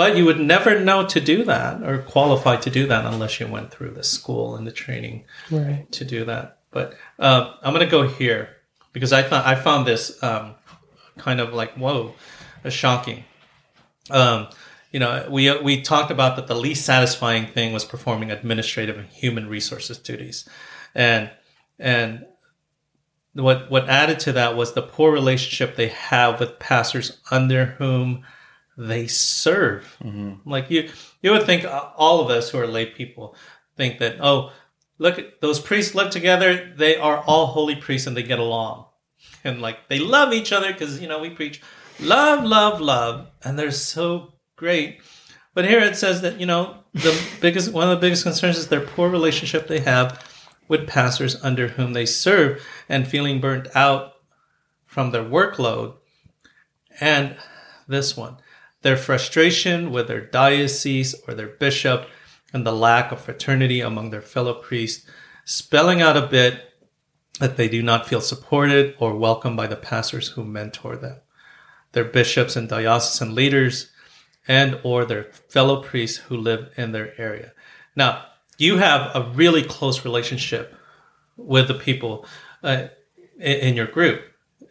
But 0.00 0.16
you 0.16 0.24
would 0.24 0.40
never 0.40 0.80
know 0.80 1.04
to 1.08 1.20
do 1.20 1.44
that 1.44 1.82
or 1.82 1.98
qualify 1.98 2.56
to 2.56 2.70
do 2.70 2.86
that 2.86 3.04
unless 3.04 3.38
you 3.38 3.46
went 3.46 3.70
through 3.70 3.90
the 3.90 4.02
school 4.02 4.56
and 4.56 4.66
the 4.66 4.72
training 4.72 5.26
right 5.50 5.92
to 5.92 6.06
do 6.06 6.24
that. 6.24 6.56
But 6.70 6.94
uh, 7.18 7.52
I'm 7.62 7.74
gonna 7.74 7.84
go 7.84 8.08
here 8.08 8.48
because 8.94 9.12
I 9.12 9.22
found 9.22 9.46
I 9.46 9.56
found 9.56 9.86
this 9.86 10.22
um, 10.22 10.54
kind 11.18 11.38
of 11.38 11.52
like 11.52 11.74
whoa, 11.74 12.14
uh, 12.64 12.70
shocking. 12.70 13.24
Um, 14.08 14.48
you 14.90 15.00
know, 15.00 15.28
we 15.30 15.54
we 15.60 15.82
talked 15.82 16.10
about 16.10 16.36
that 16.36 16.46
the 16.46 16.56
least 16.56 16.86
satisfying 16.86 17.48
thing 17.48 17.74
was 17.74 17.84
performing 17.84 18.30
administrative 18.30 18.96
and 18.96 19.06
human 19.06 19.50
resources 19.50 19.98
duties, 19.98 20.48
and 20.94 21.30
and 21.78 22.24
what 23.34 23.70
what 23.70 23.86
added 23.86 24.18
to 24.20 24.32
that 24.32 24.56
was 24.56 24.72
the 24.72 24.80
poor 24.80 25.12
relationship 25.12 25.76
they 25.76 25.88
have 25.88 26.40
with 26.40 26.58
pastors 26.58 27.20
under 27.30 27.66
whom 27.76 28.24
they 28.76 29.06
serve. 29.06 29.96
Like 30.44 30.70
you, 30.70 30.90
you 31.22 31.30
would 31.32 31.44
think 31.44 31.64
uh, 31.64 31.90
all 31.96 32.20
of 32.20 32.30
us 32.30 32.50
who 32.50 32.58
are 32.58 32.66
lay 32.66 32.86
people 32.86 33.34
think 33.76 33.98
that 33.98 34.16
oh, 34.20 34.52
look 34.98 35.18
at 35.18 35.40
those 35.40 35.60
priests 35.60 35.94
live 35.94 36.10
together. 36.10 36.72
They 36.76 36.96
are 36.96 37.18
all 37.18 37.46
holy 37.46 37.76
priests 37.76 38.06
and 38.06 38.16
they 38.16 38.22
get 38.22 38.38
along, 38.38 38.86
and 39.44 39.60
like 39.60 39.88
they 39.88 39.98
love 39.98 40.32
each 40.32 40.52
other 40.52 40.72
because 40.72 41.00
you 41.00 41.08
know 41.08 41.18
we 41.18 41.30
preach 41.30 41.60
love, 41.98 42.44
love, 42.44 42.80
love, 42.80 43.28
and 43.44 43.58
they're 43.58 43.70
so 43.70 44.34
great. 44.56 45.00
But 45.54 45.66
here 45.66 45.80
it 45.80 45.96
says 45.96 46.22
that 46.22 46.38
you 46.40 46.46
know 46.46 46.76
the 46.94 47.18
biggest 47.40 47.72
one 47.72 47.88
of 47.88 47.90
the 47.90 48.06
biggest 48.06 48.22
concerns 48.22 48.58
is 48.58 48.68
their 48.68 48.80
poor 48.80 49.08
relationship 49.08 49.66
they 49.66 49.80
have 49.80 50.26
with 50.68 50.86
pastors 50.86 51.36
under 51.42 51.68
whom 51.68 51.92
they 51.92 52.06
serve 52.06 52.64
and 52.88 53.06
feeling 53.06 53.40
burnt 53.40 53.66
out 53.74 54.12
from 54.86 55.10
their 55.10 55.24
workload. 55.24 55.94
And 57.00 57.36
this 57.88 58.16
one, 58.16 58.36
their 58.82 58.96
frustration 58.96 59.90
with 59.90 60.08
their 60.08 60.20
diocese 60.20 61.14
or 61.26 61.34
their 61.34 61.48
bishop 61.48 62.08
and 62.52 62.66
the 62.66 62.72
lack 62.72 63.12
of 63.12 63.20
fraternity 63.20 63.80
among 63.80 64.10
their 64.10 64.22
fellow 64.22 64.54
priests, 64.54 65.06
spelling 65.44 66.00
out 66.00 66.16
a 66.16 66.26
bit 66.26 66.72
that 67.38 67.56
they 67.56 67.68
do 67.68 67.82
not 67.82 68.06
feel 68.06 68.20
supported 68.20 68.94
or 68.98 69.16
welcomed 69.16 69.56
by 69.56 69.66
the 69.66 69.76
pastors 69.76 70.28
who 70.28 70.44
mentor 70.44 70.96
them, 70.96 71.18
their 71.92 72.04
bishops 72.04 72.56
and 72.56 72.68
diocesan 72.68 73.34
leaders, 73.34 73.90
and 74.48 74.78
or 74.82 75.04
their 75.04 75.24
fellow 75.48 75.82
priests 75.82 76.18
who 76.18 76.36
live 76.36 76.70
in 76.76 76.92
their 76.92 77.18
area. 77.20 77.52
Now, 77.94 78.24
you 78.58 78.78
have 78.78 79.10
a 79.14 79.30
really 79.34 79.62
close 79.62 80.04
relationship 80.04 80.74
with 81.36 81.68
the 81.68 81.74
people 81.74 82.26
uh, 82.62 82.88
in, 83.38 83.74
your 83.74 83.86
group, 83.86 84.22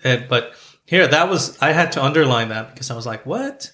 and, 0.04 0.28
but 0.30 0.54
here 0.86 1.08
that 1.08 1.30
was 1.30 1.60
I 1.62 1.72
had 1.72 1.92
to 1.94 2.04
underline 2.04 2.50
that 2.50 2.74
because 2.74 2.92
I 2.92 2.96
was 2.96 3.08
like, 3.08 3.26
what? 3.26 3.72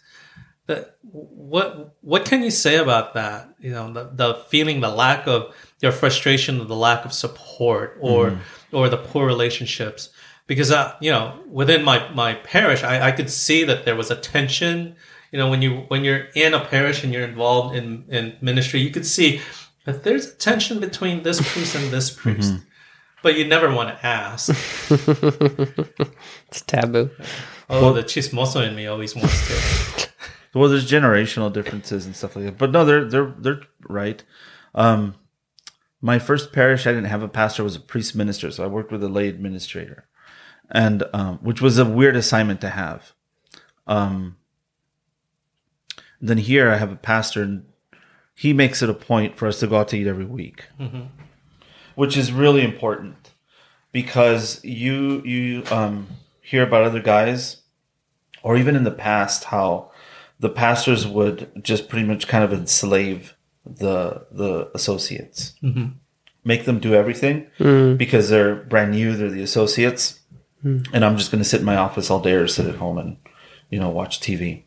The, 0.67 0.89
what 1.03 1.95
what 2.01 2.25
can 2.25 2.41
you 2.41 2.49
say 2.49 2.77
about 2.77 3.13
that? 3.13 3.53
You 3.59 3.71
know, 3.71 3.93
the, 3.93 4.09
the 4.13 4.35
feeling, 4.49 4.81
the 4.81 4.89
lack 4.89 5.27
of 5.27 5.55
your 5.81 5.91
frustration, 5.91 6.67
the 6.67 6.75
lack 6.75 7.05
of 7.05 7.13
support, 7.13 7.97
or 8.01 8.39
or 8.71 8.89
the 8.89 8.97
poor 8.97 9.25
relationships. 9.27 10.09
Because 10.47 10.71
uh, 10.71 10.95
you 10.99 11.11
know, 11.11 11.39
within 11.47 11.83
my 11.83 12.11
my 12.13 12.33
parish, 12.35 12.83
I, 12.83 13.07
I 13.07 13.11
could 13.11 13.29
see 13.29 13.63
that 13.63 13.85
there 13.85 13.95
was 13.95 14.09
a 14.09 14.15
tension. 14.15 14.95
You 15.31 15.39
know, 15.39 15.49
when 15.49 15.61
you 15.61 15.85
when 15.87 16.03
you're 16.03 16.27
in 16.35 16.53
a 16.53 16.63
parish 16.65 17.03
and 17.03 17.13
you're 17.13 17.27
involved 17.27 17.75
in 17.75 18.05
in 18.09 18.37
ministry, 18.41 18.79
you 18.79 18.89
could 18.89 19.05
see 19.05 19.41
that 19.85 20.03
there's 20.03 20.27
a 20.27 20.35
tension 20.35 20.79
between 20.79 21.23
this 21.23 21.39
priest 21.53 21.75
and 21.75 21.91
this 21.91 22.09
priest. 22.09 22.55
But 23.21 23.37
you 23.37 23.47
never 23.47 23.73
want 23.73 23.89
to 23.89 24.05
ask. 24.05 24.49
it's 26.47 26.61
taboo 26.61 27.09
Oh, 27.69 27.91
the 27.93 28.03
chismoso 28.03 28.67
in 28.67 28.75
me 28.75 28.85
always 28.85 29.15
wants 29.15 29.47
to. 29.47 30.09
Well, 30.55 30.69
there's 30.69 30.89
generational 30.89 31.51
differences 31.51 32.05
and 32.05 32.15
stuff 32.15 32.37
like 32.37 32.45
that. 32.45 32.57
But 32.57 32.71
no, 32.71 32.85
they're 32.85 33.03
they're 33.03 33.33
they're 33.37 33.61
right. 33.89 34.23
Um, 34.73 35.15
my 35.99 36.17
first 36.17 36.53
parish, 36.53 36.87
I 36.87 36.93
didn't 36.93 37.09
have 37.09 37.21
a 37.21 37.27
pastor; 37.27 37.61
was 37.61 37.75
a 37.75 37.81
priest 37.81 38.15
minister, 38.15 38.49
so 38.51 38.63
I 38.63 38.67
worked 38.67 38.89
with 38.89 39.03
a 39.03 39.09
lay 39.09 39.27
administrator, 39.27 40.07
and 40.71 41.03
um, 41.13 41.39
which 41.39 41.61
was 41.61 41.77
a 41.77 41.83
weird 41.83 42.15
assignment 42.15 42.61
to 42.61 42.69
have. 42.69 43.11
Um, 43.85 44.37
then 46.21 46.37
here, 46.37 46.71
I 46.71 46.77
have 46.77 46.91
a 46.91 46.95
pastor, 46.95 47.43
and 47.43 47.65
he 48.33 48.53
makes 48.53 48.81
it 48.81 48.89
a 48.89 48.93
point 48.93 49.37
for 49.37 49.47
us 49.49 49.59
to 49.59 49.67
go 49.67 49.77
out 49.77 49.89
to 49.89 49.97
eat 49.97 50.07
every 50.07 50.25
week, 50.25 50.63
which 51.95 52.15
is 52.15 52.31
really 52.31 52.63
important 52.63 53.31
because 53.91 54.63
you 54.63 55.21
you 55.25 55.63
um, 55.69 56.07
hear 56.39 56.63
about 56.63 56.83
other 56.83 57.01
guys, 57.01 57.57
or 58.41 58.55
even 58.55 58.77
in 58.77 58.85
the 58.85 58.91
past, 58.91 59.45
how 59.45 59.91
the 60.39 60.49
pastors 60.49 61.07
would 61.07 61.63
just 61.63 61.89
pretty 61.89 62.05
much 62.05 62.27
kind 62.27 62.43
of 62.43 62.53
enslave 62.53 63.35
the 63.65 64.25
the 64.31 64.69
associates, 64.73 65.53
mm-hmm. 65.63 65.93
make 66.43 66.65
them 66.65 66.79
do 66.79 66.93
everything 66.93 67.47
mm. 67.59 67.97
because 67.97 68.29
they're 68.29 68.55
brand 68.55 68.91
new. 68.91 69.15
They're 69.15 69.29
the 69.29 69.41
associates, 69.41 70.19
mm. 70.63 70.87
and 70.93 71.03
I'm 71.03 71.17
just 71.17 71.31
going 71.31 71.43
to 71.43 71.49
sit 71.49 71.61
in 71.61 71.65
my 71.65 71.77
office 71.77 72.09
all 72.09 72.19
day 72.19 72.33
or 72.33 72.47
sit 72.47 72.67
at 72.67 72.75
home 72.75 72.97
and 72.97 73.17
you 73.69 73.79
know 73.79 73.89
watch 73.89 74.19
TV. 74.19 74.63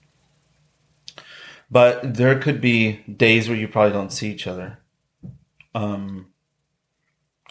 But 1.71 2.15
there 2.15 2.39
could 2.39 2.61
be 2.61 3.01
days 3.03 3.49
where 3.49 3.59
you 3.59 3.69
probably 3.69 3.93
don't 3.93 4.13
see 4.13 4.31
each 4.31 4.47
other. 4.47 4.79
Um, 5.75 6.29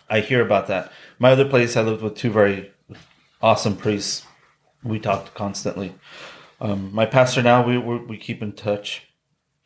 I 0.10 0.22
hear 0.22 0.42
about 0.42 0.68
that. 0.68 0.92
My 1.20 1.32
other 1.32 1.48
place, 1.48 1.78
I 1.78 1.82
lived 1.82 2.02
with 2.02 2.16
two 2.16 2.32
very 2.32 2.72
awesome 3.42 3.76
priests, 3.76 4.26
We 4.84 5.00
talked 5.00 5.34
constantly. 5.34 5.94
Um, 6.60 6.94
my 6.94 7.06
pastor 7.06 7.42
now, 7.42 7.66
we, 7.66 7.78
we 7.78 7.98
we 7.98 8.18
keep 8.18 8.42
in 8.42 8.54
touch. 8.54 9.04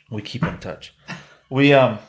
We 0.09 0.21
keep 0.21 0.43
in 0.43 0.57
touch. 0.59 0.93
We 1.49 1.73
um 1.73 1.99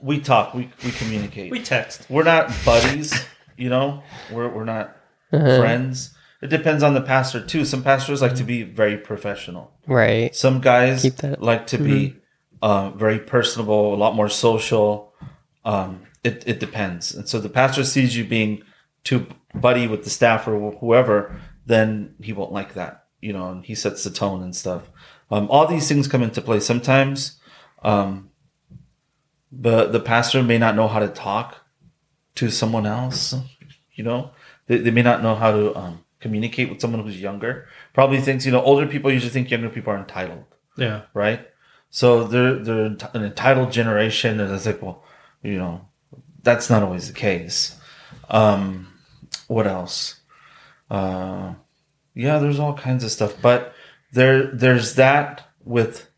we 0.00 0.20
talk. 0.20 0.54
We 0.54 0.70
we 0.84 0.90
communicate. 0.92 1.50
We 1.50 1.60
text. 1.62 2.06
we're 2.10 2.24
not 2.24 2.52
buddies, 2.64 3.24
you 3.56 3.70
know. 3.70 4.02
We're 4.30 4.48
we're 4.48 4.64
not 4.64 4.96
friends. 5.30 6.14
It 6.42 6.48
depends 6.48 6.82
on 6.82 6.92
the 6.92 7.00
pastor 7.00 7.40
too. 7.44 7.64
Some 7.64 7.82
pastors 7.82 8.20
like 8.20 8.34
to 8.34 8.44
be 8.44 8.62
very 8.62 8.98
professional. 8.98 9.72
Right. 9.86 10.34
Some 10.36 10.60
guys 10.60 11.02
Keep 11.02 11.16
that- 11.16 11.42
like 11.42 11.66
to 11.68 11.78
be 11.78 12.16
uh, 12.60 12.90
very 12.90 13.18
personable, 13.18 13.94
a 13.94 13.96
lot 13.96 14.14
more 14.14 14.28
social. 14.28 15.14
Um, 15.64 16.02
it 16.22 16.44
it 16.46 16.60
depends. 16.60 17.14
And 17.14 17.26
so 17.26 17.40
the 17.40 17.48
pastor 17.48 17.84
sees 17.84 18.14
you 18.16 18.24
being 18.24 18.62
too 19.04 19.26
buddy 19.54 19.86
with 19.86 20.04
the 20.04 20.10
staff 20.10 20.46
or 20.46 20.72
whoever, 20.72 21.40
then 21.64 22.14
he 22.20 22.32
won't 22.34 22.52
like 22.52 22.74
that, 22.74 23.03
you 23.24 23.32
know. 23.32 23.46
And 23.52 23.64
he 23.64 23.74
sets 23.74 24.04
the 24.04 24.10
tone 24.10 24.42
and 24.42 24.54
stuff. 24.54 24.82
Um, 25.30 25.48
all 25.50 25.66
these 25.66 25.88
things 25.88 26.06
come 26.12 26.22
into 26.22 26.42
play. 26.42 26.60
Sometimes, 26.60 27.40
um, 27.82 28.30
the 29.50 29.86
the 29.86 30.00
pastor 30.00 30.42
may 30.42 30.58
not 30.58 30.76
know 30.76 30.88
how 30.88 31.00
to 31.00 31.08
talk 31.08 31.48
to 32.36 32.50
someone 32.50 32.86
else. 32.86 33.34
You 33.96 34.04
know, 34.04 34.30
they, 34.66 34.78
they 34.78 34.90
may 34.90 35.02
not 35.02 35.22
know 35.22 35.34
how 35.34 35.50
to 35.52 35.74
um, 35.76 36.04
communicate 36.20 36.68
with 36.68 36.80
someone 36.80 37.02
who's 37.04 37.20
younger. 37.20 37.66
Probably 37.92 38.20
thinks 38.20 38.44
you 38.46 38.52
know 38.52 38.62
older 38.62 38.86
people 38.86 39.10
usually 39.12 39.30
think 39.30 39.50
younger 39.50 39.70
people 39.70 39.92
are 39.92 39.98
entitled 39.98 40.44
Yeah. 40.76 41.02
right? 41.14 41.40
So 41.90 42.24
they're 42.24 42.58
they're 42.58 42.86
an 43.14 43.22
entitled 43.22 43.70
generation, 43.72 44.40
and 44.40 44.52
it's 44.52 44.66
like, 44.66 44.82
well, 44.82 45.04
you 45.42 45.58
know, 45.58 45.88
that's 46.42 46.68
not 46.68 46.82
always 46.82 47.06
the 47.06 47.14
case. 47.14 47.76
Um, 48.28 48.88
what 49.46 49.66
else? 49.66 50.20
Uh, 50.90 51.54
yeah, 52.14 52.38
there's 52.38 52.58
all 52.58 52.74
kinds 52.74 53.04
of 53.04 53.10
stuff, 53.10 53.34
but 53.42 53.74
there 54.12 54.46
there's 54.46 54.94
that 54.94 55.48
with 55.64 56.08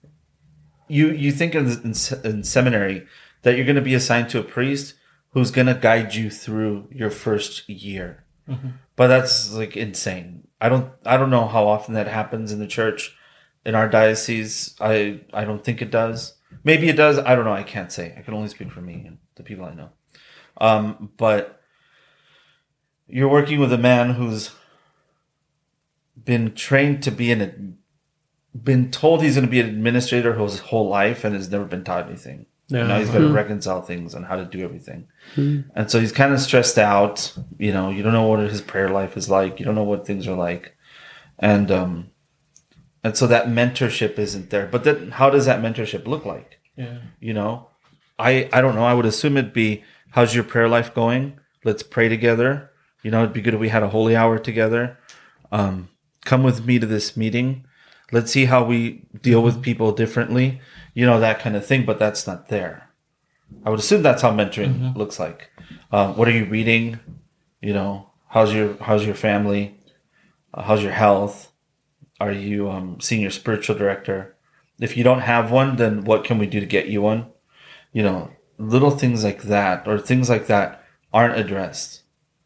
you. 0.88 1.10
You 1.10 1.32
think 1.32 1.54
in, 1.54 1.66
in, 1.66 1.94
in 2.24 2.44
seminary 2.44 3.06
that 3.42 3.56
you're 3.56 3.64
going 3.64 3.76
to 3.76 3.82
be 3.82 3.94
assigned 3.94 4.28
to 4.30 4.38
a 4.38 4.44
priest 4.44 4.94
who's 5.30 5.50
going 5.50 5.66
to 5.66 5.74
guide 5.74 6.14
you 6.14 6.30
through 6.30 6.88
your 6.90 7.10
first 7.10 7.68
year, 7.68 8.24
but 8.96 9.06
that's 9.08 9.52
like 9.52 9.76
insane. 9.76 10.46
I 10.60 10.68
don't 10.68 10.90
I 11.04 11.16
don't 11.16 11.30
know 11.30 11.46
how 11.46 11.66
often 11.66 11.94
that 11.94 12.08
happens 12.08 12.52
in 12.52 12.58
the 12.58 12.66
church 12.66 13.16
in 13.64 13.74
our 13.74 13.88
diocese. 13.88 14.74
I 14.80 15.20
I 15.32 15.44
don't 15.44 15.64
think 15.64 15.80
it 15.80 15.90
does. 15.90 16.34
Maybe 16.64 16.88
it 16.88 16.96
does. 16.96 17.18
I 17.18 17.34
don't 17.34 17.44
know. 17.44 17.52
I 17.52 17.62
can't 17.62 17.92
say. 17.92 18.14
I 18.16 18.22
can 18.22 18.34
only 18.34 18.48
speak 18.48 18.70
for 18.70 18.80
me 18.80 19.04
and 19.06 19.18
the 19.34 19.42
people 19.42 19.64
I 19.64 19.74
know. 19.74 19.90
Um, 20.58 21.10
but 21.16 21.60
you're 23.08 23.28
working 23.28 23.60
with 23.60 23.72
a 23.72 23.78
man 23.78 24.10
who's 24.10 24.50
been 26.26 26.54
trained 26.54 27.02
to 27.04 27.10
be 27.10 27.32
an 27.32 27.78
been 28.62 28.90
told 28.90 29.22
he's 29.22 29.34
going 29.34 29.46
to 29.46 29.50
be 29.50 29.60
an 29.60 29.68
administrator 29.68 30.34
his 30.34 30.58
whole 30.58 30.88
life 30.88 31.24
and 31.24 31.34
has 31.34 31.50
never 31.50 31.64
been 31.64 31.84
taught 31.84 32.06
anything. 32.06 32.46
Yeah. 32.68 32.86
Now 32.86 32.98
he's 32.98 33.10
got 33.10 33.18
to 33.18 33.28
reconcile 33.28 33.82
things 33.82 34.14
and 34.14 34.26
how 34.26 34.36
to 34.36 34.44
do 34.44 34.64
everything. 34.64 35.06
And 35.74 35.90
so 35.90 36.00
he's 36.00 36.12
kind 36.12 36.34
of 36.34 36.40
stressed 36.40 36.78
out. 36.78 37.32
You 37.58 37.72
know, 37.72 37.90
you 37.90 38.02
don't 38.02 38.12
know 38.12 38.26
what 38.26 38.40
his 38.40 38.60
prayer 38.60 38.88
life 38.88 39.16
is 39.16 39.30
like. 39.30 39.60
You 39.60 39.64
don't 39.64 39.76
know 39.76 39.84
what 39.84 40.06
things 40.06 40.26
are 40.26 40.34
like. 40.34 40.76
And 41.38 41.70
um 41.70 42.10
and 43.04 43.16
so 43.16 43.28
that 43.28 43.46
mentorship 43.46 44.18
isn't 44.18 44.50
there. 44.50 44.66
But 44.66 44.82
then 44.82 45.12
how 45.12 45.30
does 45.30 45.46
that 45.46 45.62
mentorship 45.62 46.06
look 46.06 46.24
like? 46.24 46.58
Yeah. 46.76 46.98
You 47.20 47.34
know? 47.34 47.68
I 48.18 48.48
I 48.52 48.60
don't 48.60 48.74
know. 48.74 48.84
I 48.84 48.94
would 48.94 49.06
assume 49.06 49.36
it'd 49.36 49.52
be 49.52 49.84
how's 50.10 50.34
your 50.34 50.44
prayer 50.44 50.68
life 50.68 50.92
going? 50.92 51.38
Let's 51.62 51.84
pray 51.84 52.08
together. 52.08 52.70
You 53.02 53.12
know, 53.12 53.20
it'd 53.20 53.32
be 53.32 53.42
good 53.42 53.54
if 53.54 53.60
we 53.60 53.68
had 53.68 53.84
a 53.84 53.88
holy 53.88 54.16
hour 54.16 54.38
together. 54.40 54.98
Um 55.52 55.90
come 56.26 56.42
with 56.42 56.66
me 56.66 56.78
to 56.78 56.86
this 56.86 57.16
meeting. 57.16 57.64
Let's 58.12 58.30
see 58.30 58.44
how 58.44 58.64
we 58.64 59.06
deal 59.22 59.42
with 59.42 59.62
people 59.62 59.92
differently. 59.92 60.60
You 60.94 61.06
know, 61.06 61.18
that 61.20 61.40
kind 61.40 61.56
of 61.56 61.66
thing, 61.66 61.86
but 61.86 61.98
that's 61.98 62.26
not 62.26 62.48
there. 62.48 62.90
I 63.64 63.70
would 63.70 63.78
assume 63.78 64.02
that's 64.02 64.22
how 64.22 64.32
mentoring 64.32 64.96
looks 64.96 65.18
like. 65.18 65.50
Um, 65.92 66.16
what 66.16 66.28
are 66.28 66.32
you 66.32 66.44
reading? 66.44 66.98
You 67.60 67.72
know, 67.72 68.10
how's 68.28 68.52
your 68.52 68.76
how's 68.80 69.04
your 69.04 69.14
family? 69.14 69.80
Uh, 70.52 70.62
how's 70.62 70.82
your 70.82 70.92
health? 70.92 71.52
Are 72.20 72.32
you 72.32 72.70
um, 72.70 73.00
seeing 73.00 73.22
your 73.22 73.30
spiritual 73.30 73.76
director? 73.76 74.36
If 74.80 74.96
you 74.96 75.04
don't 75.04 75.20
have 75.20 75.50
one, 75.50 75.76
then 75.76 76.04
what 76.04 76.24
can 76.24 76.38
we 76.38 76.46
do 76.46 76.60
to 76.60 76.66
get 76.66 76.88
you 76.88 77.02
one? 77.02 77.26
You 77.92 78.02
know, 78.02 78.30
little 78.58 78.90
things 78.90 79.24
like 79.24 79.42
that 79.42 79.86
or 79.86 79.98
things 79.98 80.28
like 80.28 80.46
that 80.46 80.84
aren't 81.12 81.38
addressed. 81.38 82.02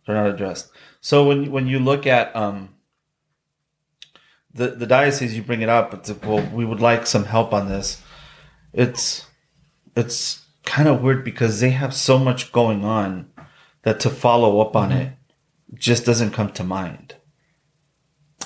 They're 0.07 0.17
not 0.17 0.27
addressed. 0.27 0.71
So 1.01 1.27
when 1.27 1.51
when 1.51 1.67
you 1.67 1.79
look 1.79 2.07
at 2.07 2.35
um, 2.37 2.75
the 4.55 4.69
the 4.69 4.87
diocese, 4.87 5.37
you 5.37 5.43
bring 5.43 5.63
it 5.63 5.69
up. 5.69 5.95
It's 5.95 6.09
like, 6.09 6.25
well, 6.25 6.47
we 6.53 6.65
would 6.65 6.81
like 6.81 7.07
some 7.07 7.25
help 7.25 7.53
on 7.53 7.69
this. 7.69 8.03
It's 8.73 9.27
it's 9.97 10.47
kind 10.65 10.89
of 10.89 11.03
weird 11.03 11.25
because 11.25 11.61
they 11.61 11.71
have 11.71 11.95
so 11.95 12.19
much 12.19 12.53
going 12.53 12.85
on 12.85 13.31
that 13.83 14.01
to 14.01 14.11
follow 14.11 14.61
up 14.61 14.77
on 14.77 14.93
it 14.93 15.13
just 15.75 16.05
doesn't 16.05 16.33
come 16.33 16.53
to 16.53 16.65
mind. 16.65 17.17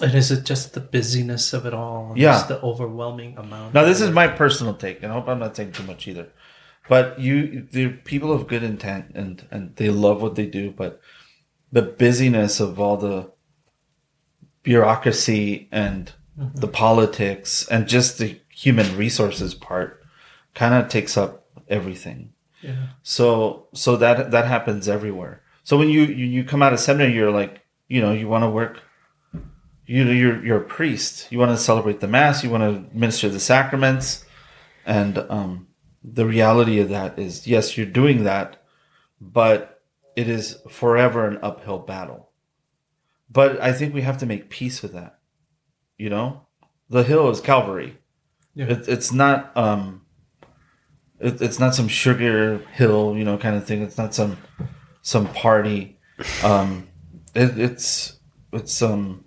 And 0.01 0.15
is 0.15 0.31
it 0.31 0.45
just 0.45 0.75
the 0.75 0.81
busyness 0.81 1.53
of 1.53 1.67
it 1.67 1.75
all? 1.75 2.13
Yeah. 2.17 2.33
Just 2.33 2.49
the 2.49 2.61
overwhelming 2.63 3.37
amount. 3.39 3.75
Now, 3.75 3.85
this 3.85 4.01
is 4.01 4.11
my 4.11 4.27
personal 4.27 4.75
take, 4.75 5.03
and 5.03 5.13
I 5.13 5.15
hope 5.15 5.29
I'm 5.29 5.39
not 5.39 5.57
saying 5.57 5.73
too 5.73 5.85
much 5.85 6.09
either. 6.09 6.29
But 6.89 7.21
you, 7.21 7.67
the 7.71 7.91
people 7.91 8.33
of 8.33 8.47
good 8.47 8.63
intent, 8.63 9.13
and 9.15 9.47
and 9.51 9.75
they 9.77 9.89
love 9.89 10.21
what 10.21 10.35
they 10.35 10.47
do, 10.47 10.71
but 10.71 11.01
the 11.73 11.83
busyness 11.83 12.61
of 12.61 12.79
all 12.79 12.97
the 12.97 13.31
bureaucracy 14.65 15.69
and 15.71 16.13
the 16.37 16.67
politics 16.67 17.69
and 17.69 17.87
just 17.87 18.19
the 18.19 18.41
human 18.49 18.97
resources 18.97 19.55
part 19.55 20.03
kind 20.55 20.75
of 20.75 20.89
takes 20.89 21.17
up 21.17 21.47
everything. 21.69 22.33
Yeah. 22.61 22.89
So 23.03 23.69
so 23.73 23.97
that 23.97 24.33
that 24.33 24.47
happens 24.47 24.89
everywhere. 24.89 25.43
So 25.63 25.79
when 25.79 25.89
you 25.89 26.03
you, 26.03 26.27
you 26.27 26.45
come 26.45 26.63
out 26.63 26.73
of 26.73 26.81
seminary, 26.81 27.15
you're 27.15 27.31
like, 27.31 27.61
you 27.89 28.01
know, 28.01 28.13
you 28.13 28.29
want 28.29 28.43
to 28.43 28.51
work. 28.51 28.81
You 29.87 30.05
you're 30.07 30.45
you're 30.45 30.63
a 30.63 30.65
priest. 30.65 31.31
You 31.31 31.39
want 31.39 31.53
to 31.53 31.59
celebrate 31.59 32.01
the 32.01 32.09
mass. 32.09 32.43
You 32.43 32.51
want 32.51 32.65
to 32.65 32.97
minister 32.97 33.29
the 33.29 33.39
sacraments, 33.39 34.25
and 34.87 35.19
um, 35.19 35.69
the 36.03 36.27
reality 36.27 36.81
of 36.81 36.89
that 36.89 37.19
is, 37.19 37.47
yes, 37.47 37.77
you're 37.77 37.87
doing 37.87 38.25
that, 38.25 38.63
but 39.21 39.83
it 40.17 40.29
is 40.29 40.59
forever 40.69 41.27
an 41.27 41.39
uphill 41.43 41.79
battle. 41.79 42.31
But 43.35 43.61
I 43.61 43.73
think 43.73 43.93
we 43.93 44.03
have 44.03 44.17
to 44.19 44.27
make 44.27 44.49
peace 44.49 44.81
with 44.81 44.95
that. 44.95 45.19
You 45.99 46.09
know, 46.09 46.47
the 46.89 47.03
hill 47.03 47.29
is 47.29 47.41
Calvary. 47.41 47.99
Yeah. 48.55 48.67
It, 48.67 48.89
it's 48.89 49.13
not. 49.13 49.55
Um, 49.57 50.03
it, 51.21 51.43
it's 51.43 51.59
not 51.59 51.75
some 51.75 51.89
sugar 51.89 52.59
hill, 52.73 53.15
you 53.17 53.25
know, 53.25 53.37
kind 53.37 53.57
of 53.57 53.67
thing. 53.67 53.83
It's 53.83 53.99
not 53.99 54.15
some 54.15 54.39
some 55.03 55.27
party. 55.35 55.99
Um, 56.43 56.89
it, 57.35 57.59
it's 57.59 58.19
it's 58.53 58.81
um 58.81 59.25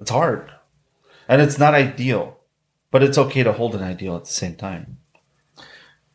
it's 0.00 0.10
hard, 0.10 0.50
and 1.28 1.42
it's 1.42 1.58
not 1.58 1.74
ideal, 1.74 2.38
but 2.92 3.02
it's 3.02 3.18
okay 3.18 3.42
to 3.42 3.52
hold 3.52 3.74
an 3.74 3.82
ideal 3.82 4.14
at 4.14 4.26
the 4.26 4.32
same 4.32 4.54
time. 4.54 4.98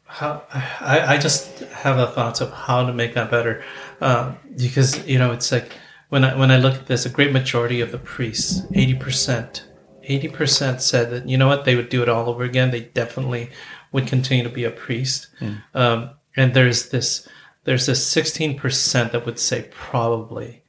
how 0.06 0.44
I, 0.80 1.16
I 1.16 1.18
just 1.18 1.60
have 1.60 1.98
the 1.98 2.08
thoughts 2.08 2.40
of 2.40 2.52
how 2.52 2.86
to 2.86 2.94
make 2.94 3.16
that 3.16 3.30
better 3.30 3.62
um, 4.00 4.38
because 4.58 5.06
you 5.06 5.20
know 5.20 5.34
it's 5.34 5.52
like 5.52 5.74
when 6.14 6.24
I 6.24 6.36
when 6.36 6.52
I 6.52 6.58
look 6.58 6.76
at 6.76 6.86
this 6.86 7.08
a 7.08 7.10
great 7.10 7.32
majority 7.32 7.82
of 7.82 7.92
the 7.92 7.98
priests 7.98 8.62
80% 8.72 9.64
80% 10.08 10.80
said 10.80 11.10
that 11.10 11.28
you 11.28 11.38
know 11.38 11.48
what 11.48 11.66
they 11.66 11.76
would 11.76 11.90
do 11.90 12.04
it 12.04 12.10
all 12.10 12.30
over 12.30 12.44
again. 12.44 12.72
They 12.72 12.82
definitely 12.82 13.50
would 13.92 14.06
continue 14.08 14.44
to 14.44 14.50
be 14.50 14.64
a 14.66 14.72
priest. 14.72 15.28
Um, 15.74 16.12
and 16.36 16.54
there's 16.54 16.90
this 16.90 17.28
there's 17.64 17.86
this 17.86 18.14
16% 18.14 19.12
that 19.12 19.26
would 19.26 19.40
say 19.40 19.70
probably. 19.72 20.64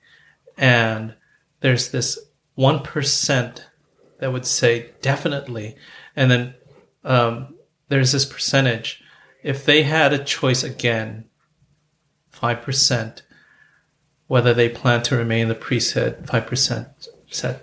And 0.57 1.15
there's 1.61 1.91
this 1.91 2.19
1% 2.57 3.61
that 4.21 4.33
would 4.33 4.47
say 4.47 4.93
definitely. 5.03 5.77
And 6.15 6.31
then 6.31 6.55
um, 7.03 7.57
there's 7.89 8.13
this 8.13 8.25
percentage. 8.25 9.03
If 9.43 9.65
they 9.65 9.83
had 9.83 10.13
a 10.13 10.23
choice 10.23 10.63
again 10.63 11.25
5% 12.33 13.23
whether 14.27 14.55
they 14.55 14.69
plan 14.69 15.03
to 15.03 15.17
remain 15.17 15.49
the 15.49 15.55
priesthood 15.55 16.25
5% 16.27 17.09
said 17.31 17.61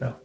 no 0.00 0.16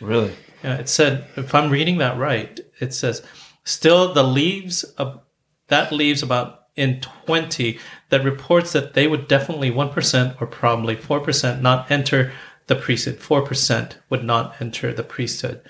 Really, 0.00 0.34
yeah, 0.62 0.76
it 0.76 0.88
said, 0.88 1.26
if 1.36 1.54
I'm 1.54 1.70
reading 1.70 1.98
that 1.98 2.18
right, 2.18 2.58
it 2.80 2.92
says, 2.94 3.22
still 3.64 4.12
the 4.12 4.22
leaves 4.24 4.82
of 4.84 5.20
that 5.68 5.92
leaves 5.92 6.22
about 6.22 6.60
in 6.76 7.00
20 7.00 7.78
that 8.10 8.24
reports 8.24 8.72
that 8.72 8.94
they 8.94 9.06
would 9.06 9.26
definitely 9.28 9.70
1% 9.70 10.40
or 10.40 10.46
probably 10.46 10.94
4% 10.96 11.60
not 11.60 11.90
enter 11.90 12.32
the 12.68 12.76
priesthood. 12.76 13.18
4% 13.18 13.96
would 14.10 14.24
not 14.24 14.54
enter 14.60 14.92
the 14.92 15.02
priesthood 15.02 15.60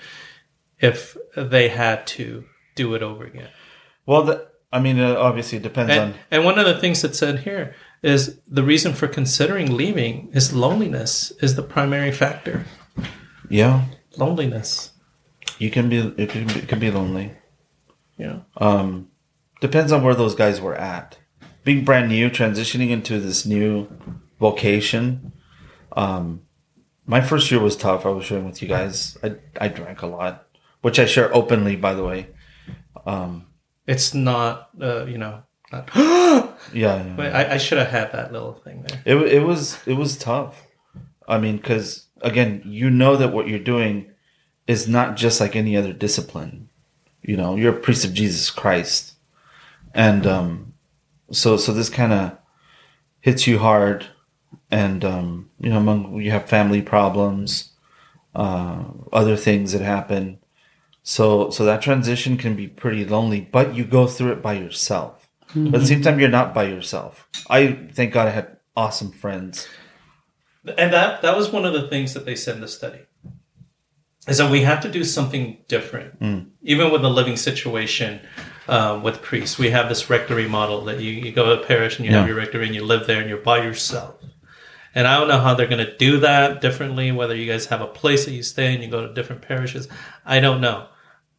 if 0.79 1.17
they 1.35 1.69
had 1.69 2.05
to 2.07 2.45
do 2.75 2.93
it 2.93 3.01
over 3.03 3.25
again. 3.25 3.49
well, 4.05 4.23
the, 4.23 4.47
I 4.71 4.79
mean, 4.79 4.99
uh, 4.99 5.15
obviously, 5.17 5.57
it 5.57 5.63
depends 5.63 5.91
And, 5.91 6.13
on. 6.13 6.19
and 6.29 6.45
one 6.45 6.59
of 6.59 6.65
the 6.67 6.79
things 6.79 7.01
that's 7.01 7.17
said 7.17 7.39
here 7.39 7.75
is 8.01 8.39
the 8.47 8.63
reason 8.63 8.93
for 8.93 9.07
considering 9.07 9.75
leaving 9.75 10.29
is 10.33 10.53
loneliness 10.53 11.31
is 11.41 11.55
the 11.55 11.63
primary 11.63 12.11
factor. 12.11 12.65
Yeah, 13.49 13.85
Loneliness. 14.17 14.91
you 15.57 15.69
can 15.71 15.89
be. 15.89 15.97
It 16.17 16.29
can 16.29 16.47
be, 16.47 16.53
it 16.59 16.67
can 16.67 16.79
be 16.79 16.91
lonely. 16.91 17.31
Yeah. 18.17 18.39
Um, 18.57 19.07
depends 19.61 19.91
on 19.91 20.03
where 20.03 20.15
those 20.15 20.35
guys 20.35 20.61
were 20.61 20.75
at. 20.75 21.17
Being 21.63 21.83
brand 21.85 22.09
new, 22.09 22.29
transitioning 22.29 22.89
into 22.89 23.19
this 23.19 23.45
new 23.45 23.87
vocation. 24.39 25.33
Um, 25.95 26.41
my 27.05 27.21
first 27.21 27.49
year 27.51 27.59
was 27.59 27.75
tough. 27.75 28.05
I 28.05 28.09
was 28.09 28.25
sharing 28.25 28.45
with 28.45 28.61
you 28.61 28.67
guys. 28.67 29.17
I 29.23 29.35
I 29.59 29.67
drank 29.67 30.01
a 30.01 30.07
lot, 30.07 30.47
which 30.81 30.99
I 30.99 31.05
share 31.05 31.33
openly, 31.35 31.75
by 31.75 31.93
the 31.93 32.03
way. 32.03 32.27
Um, 33.05 33.47
It's 33.87 34.13
not, 34.13 34.69
uh, 34.79 35.05
you 35.05 35.17
know, 35.17 35.41
not, 35.71 35.89
yeah, 35.95 36.53
yeah. 36.73 37.15
Wait, 37.15 37.31
I, 37.31 37.53
I 37.53 37.57
should 37.57 37.77
have 37.77 37.89
had 37.89 38.11
that 38.11 38.31
little 38.31 38.53
thing 38.53 38.83
there. 38.87 39.01
It, 39.05 39.33
it 39.33 39.43
was 39.43 39.77
it 39.85 39.93
was 39.93 40.17
tough. 40.17 40.67
I 41.27 41.37
mean, 41.37 41.57
because 41.57 42.07
again, 42.21 42.61
you 42.65 42.89
know 42.89 43.15
that 43.15 43.31
what 43.33 43.47
you're 43.47 43.59
doing 43.59 44.11
is 44.67 44.87
not 44.87 45.15
just 45.15 45.39
like 45.39 45.55
any 45.55 45.77
other 45.77 45.93
discipline. 45.93 46.69
You 47.21 47.37
know, 47.37 47.55
you're 47.55 47.75
a 47.75 47.79
priest 47.79 48.05
of 48.05 48.13
Jesus 48.13 48.49
Christ, 48.49 49.13
and 49.93 50.25
um, 50.25 50.73
so 51.31 51.57
so 51.57 51.73
this 51.73 51.89
kind 51.89 52.13
of 52.13 52.37
hits 53.21 53.45
you 53.45 53.59
hard, 53.59 54.07
and 54.71 55.05
um, 55.05 55.49
you 55.59 55.69
know, 55.69 55.77
among 55.77 56.21
you 56.21 56.31
have 56.31 56.49
family 56.49 56.81
problems, 56.81 57.71
uh, 58.33 58.85
other 59.11 59.35
things 59.35 59.73
that 59.73 59.81
happen. 59.81 60.39
So 61.03 61.49
so 61.49 61.65
that 61.65 61.81
transition 61.81 62.37
can 62.37 62.55
be 62.55 62.67
pretty 62.67 63.05
lonely, 63.05 63.41
but 63.41 63.75
you 63.75 63.83
go 63.83 64.07
through 64.07 64.31
it 64.31 64.41
by 64.41 64.53
yourself. 64.53 65.18
But 65.55 65.75
at 65.75 65.81
the 65.81 65.87
same 65.87 66.01
time, 66.01 66.19
you're 66.19 66.29
not 66.29 66.53
by 66.53 66.65
yourself. 66.65 67.27
I 67.49 67.73
thank 67.93 68.13
God 68.13 68.27
I 68.27 68.31
had 68.31 68.57
awesome 68.75 69.11
friends. 69.11 69.67
And 70.77 70.93
that 70.93 71.21
that 71.21 71.35
was 71.35 71.49
one 71.49 71.65
of 71.65 71.73
the 71.73 71.87
things 71.87 72.13
that 72.13 72.25
they 72.25 72.35
said 72.35 72.55
in 72.55 72.61
the 72.61 72.67
study. 72.67 72.99
Is 74.27 74.37
that 74.37 74.51
we 74.51 74.61
have 74.61 74.81
to 74.81 74.91
do 74.91 75.03
something 75.03 75.57
different, 75.67 76.21
even 76.61 76.91
with 76.91 77.01
the 77.01 77.09
living 77.09 77.35
situation 77.35 78.19
um, 78.67 79.01
with 79.01 79.21
priests. 79.23 79.57
We 79.57 79.71
have 79.71 79.89
this 79.89 80.09
rectory 80.09 80.47
model 80.47 80.85
that 80.85 80.99
you, 80.99 81.11
you 81.11 81.31
go 81.31 81.45
to 81.55 81.61
a 81.61 81.65
parish 81.65 81.97
and 81.97 82.05
you 82.05 82.11
have 82.11 82.27
your 82.27 82.37
rectory 82.37 82.67
and 82.67 82.75
you 82.75 82.85
live 82.85 83.07
there 83.07 83.19
and 83.19 83.27
you're 83.27 83.39
by 83.39 83.63
yourself. 83.63 84.15
And 84.93 85.07
I 85.07 85.17
don't 85.17 85.27
know 85.27 85.39
how 85.39 85.55
they're 85.55 85.67
going 85.67 85.85
to 85.85 85.97
do 85.97 86.19
that 86.19 86.61
differently. 86.61 87.11
Whether 87.11 87.35
you 87.35 87.51
guys 87.51 87.67
have 87.67 87.81
a 87.81 87.87
place 87.87 88.25
that 88.25 88.33
you 88.33 88.43
stay 88.43 88.73
and 88.73 88.83
you 88.83 88.89
go 88.89 89.07
to 89.07 89.13
different 89.13 89.41
parishes, 89.41 89.87
I 90.25 90.39
don't 90.39 90.61
know. 90.61 90.87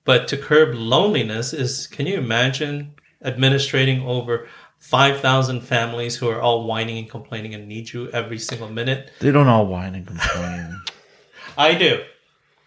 But 0.04 0.26
to 0.28 0.36
curb 0.36 0.74
loneliness 0.74 1.52
is, 1.52 1.86
can 1.86 2.06
you 2.06 2.16
imagine 2.16 2.94
administrating 3.22 4.02
over 4.02 4.48
5,000 4.78 5.60
families 5.60 6.16
who 6.16 6.28
are 6.28 6.40
all 6.40 6.64
whining 6.64 6.98
and 6.98 7.10
complaining 7.10 7.54
and 7.54 7.68
need 7.68 7.92
you 7.92 8.08
every 8.10 8.38
single 8.38 8.68
minute? 8.68 9.10
They 9.20 9.30
don't 9.30 9.48
all 9.48 9.66
whine 9.66 9.94
and 9.94 10.06
complain. 10.06 10.80
I 11.58 11.74
do. 11.74 12.02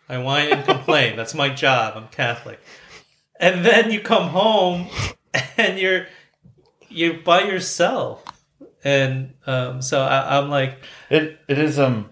I 0.07 0.17
whine 0.19 0.51
and 0.51 0.65
complain. 0.65 1.15
That's 1.15 1.33
my 1.33 1.49
job. 1.49 1.93
I'm 1.95 2.07
Catholic. 2.09 2.61
And 3.39 3.65
then 3.65 3.89
you 3.89 3.99
come 3.99 4.29
home 4.29 4.87
and 5.57 5.79
you're 5.79 6.07
you're 6.89 7.15
by 7.15 7.43
yourself. 7.43 8.23
And 8.83 9.33
um, 9.47 9.81
so 9.81 10.01
I, 10.01 10.37
I'm 10.37 10.49
like, 10.49 10.79
it 11.09 11.39
it 11.47 11.57
is 11.57 11.79
um 11.79 12.11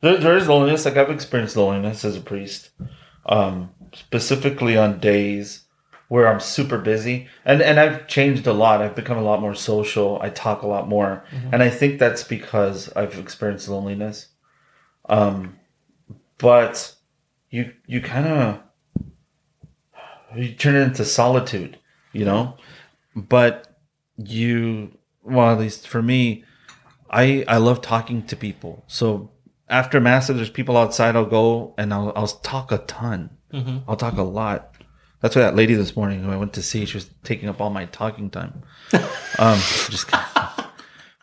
there, 0.00 0.16
there 0.16 0.36
is 0.36 0.48
loneliness. 0.48 0.84
Like 0.84 0.96
I've 0.96 1.10
experienced 1.10 1.56
loneliness 1.56 2.04
as 2.04 2.16
a 2.16 2.20
priest, 2.20 2.70
um 3.26 3.70
specifically 3.92 4.76
on 4.76 4.98
days 4.98 5.64
where 6.08 6.26
I'm 6.26 6.40
super 6.40 6.78
busy, 6.78 7.28
and 7.44 7.60
and 7.62 7.78
I've 7.78 8.06
changed 8.08 8.46
a 8.46 8.52
lot. 8.52 8.80
I've 8.82 8.96
become 8.96 9.18
a 9.18 9.22
lot 9.22 9.40
more 9.40 9.54
social. 9.54 10.18
I 10.22 10.30
talk 10.30 10.62
a 10.62 10.66
lot 10.66 10.88
more, 10.88 11.24
and 11.52 11.62
I 11.62 11.70
think 11.70 11.98
that's 11.98 12.24
because 12.24 12.90
I've 12.96 13.18
experienced 13.18 13.68
loneliness. 13.68 14.28
Um, 15.08 15.58
but 16.38 16.94
you 17.50 17.72
you 17.86 18.00
kind 18.00 18.26
of 18.26 18.60
you 20.36 20.54
turn 20.54 20.76
it 20.76 20.80
into 20.80 21.04
solitude, 21.04 21.78
you 22.12 22.24
know. 22.24 22.56
But 23.14 23.78
you, 24.16 24.96
well, 25.22 25.50
at 25.52 25.58
least 25.58 25.88
for 25.88 26.02
me, 26.02 26.44
I 27.10 27.44
I 27.48 27.56
love 27.58 27.80
talking 27.82 28.22
to 28.26 28.36
people. 28.36 28.84
So 28.86 29.30
after 29.68 30.00
mass, 30.00 30.30
if 30.30 30.36
there's 30.36 30.50
people 30.50 30.76
outside, 30.76 31.16
I'll 31.16 31.24
go 31.26 31.74
and 31.78 31.92
I'll 31.92 32.12
I'll 32.16 32.26
talk 32.28 32.72
a 32.72 32.78
ton. 32.78 33.30
I'll 33.88 33.96
talk 33.96 34.16
a 34.16 34.22
lot. 34.22 34.74
That's 35.20 35.34
why 35.34 35.42
that 35.42 35.56
lady 35.56 35.74
this 35.74 35.96
morning 35.96 36.22
who 36.22 36.30
I 36.30 36.36
went 36.36 36.52
to 36.54 36.62
see, 36.62 36.84
she 36.84 36.96
was 36.96 37.10
taking 37.24 37.48
up 37.48 37.60
all 37.60 37.70
my 37.70 37.86
talking 37.86 38.30
time. 38.30 38.62
um, 39.38 39.58
just 39.90 40.06
kidding. 40.10 40.24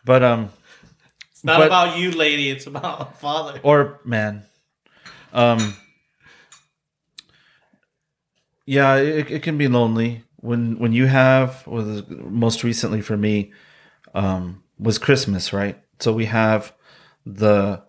But 0.04 0.22
um, 0.22 0.50
it's 1.30 1.42
not 1.44 1.58
But- 1.58 1.66
about 1.66 1.98
you, 1.98 2.10
lady. 2.12 2.50
It's 2.50 2.66
about 2.66 3.18
father. 3.20 3.58
or 3.62 4.00
man, 4.04 4.44
um, 5.32 5.74
yeah, 8.66 8.96
it, 8.96 9.30
it 9.30 9.42
can 9.42 9.56
be 9.58 9.68
lonely 9.68 10.24
when 10.36 10.78
when 10.78 10.92
you 10.92 11.06
have. 11.06 11.66
Was 11.66 12.02
most 12.08 12.64
recently 12.64 13.00
for 13.00 13.16
me, 13.16 13.52
um, 14.14 14.62
was 14.78 14.98
Christmas, 14.98 15.52
right? 15.52 15.78
So 16.00 16.12
we 16.12 16.26
have 16.26 16.72
the 17.24 17.82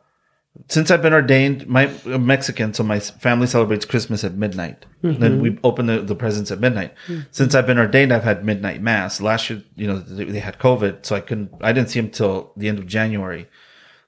since 0.70 0.91
I've 0.91 1.01
been 1.01 1.14
ordained, 1.14 1.68
my 1.68 1.91
I'm 2.05 2.26
Mexican, 2.26 2.74
so 2.74 2.84
my 2.84 2.99
family 2.99 3.47
celebrates 3.47 3.86
Christmas 3.86 4.24
at 4.24 4.34
midnight. 4.34 4.86
Then 5.01 5.16
mm-hmm. 5.16 5.41
we 5.41 5.60
open 5.64 5.86
the, 5.86 6.01
the 6.01 6.16
presents 6.16 6.51
at 6.51 6.60
midnight. 6.60 6.93
Mm-hmm. 7.08 7.22
Since 7.32 7.55
I've 7.55 7.68
been 7.68 7.78
ordained, 7.78 8.12
I've 8.12 8.24
had 8.24 8.43
midnight 8.43 8.82
mass. 8.82 9.22
Last 9.22 9.49
year, 9.49 9.64
you 9.76 9.88
know, 9.88 9.99
they, 9.99 10.26
they 10.26 10.39
had 10.39 10.60
COVID, 10.60 11.05
so 11.05 11.16
I 11.16 11.22
couldn't. 11.22 11.51
I 11.62 11.72
didn't 11.72 11.89
see 11.89 12.01
them 12.01 12.10
till 12.10 12.51
the 12.58 12.68
end 12.68 12.80
of 12.80 12.88
January. 12.88 13.47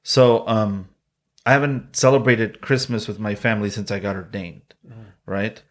So, 0.04 0.47
um, 0.47 0.89
I 1.45 1.54
haven't 1.54 1.95
celebrated 1.95 2.62
Christmas 2.62 3.08
with 3.08 3.20
my 3.20 3.36
family 3.36 3.70
since 3.70 3.91
I 3.91 4.00
got 4.00 4.16
ordained, 4.16 4.74
mm-hmm. 4.88 5.02
right? 5.26 5.62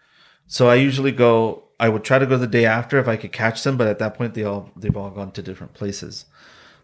So 0.46 0.68
I 0.68 0.76
usually 0.76 1.12
go. 1.12 1.64
I 1.80 1.88
would 1.88 2.02
try 2.02 2.18
to 2.18 2.26
go 2.26 2.36
the 2.36 2.46
day 2.46 2.64
after 2.64 2.98
if 2.98 3.06
I 3.06 3.16
could 3.16 3.32
catch 3.32 3.62
them, 3.62 3.76
but 3.76 3.86
at 3.86 3.98
that 4.00 4.14
point, 4.14 4.34
they 4.34 4.44
all 4.44 4.70
they've 4.76 4.96
all 4.96 5.10
gone 5.10 5.32
to 5.32 5.42
different 5.42 5.74
places. 5.74 6.24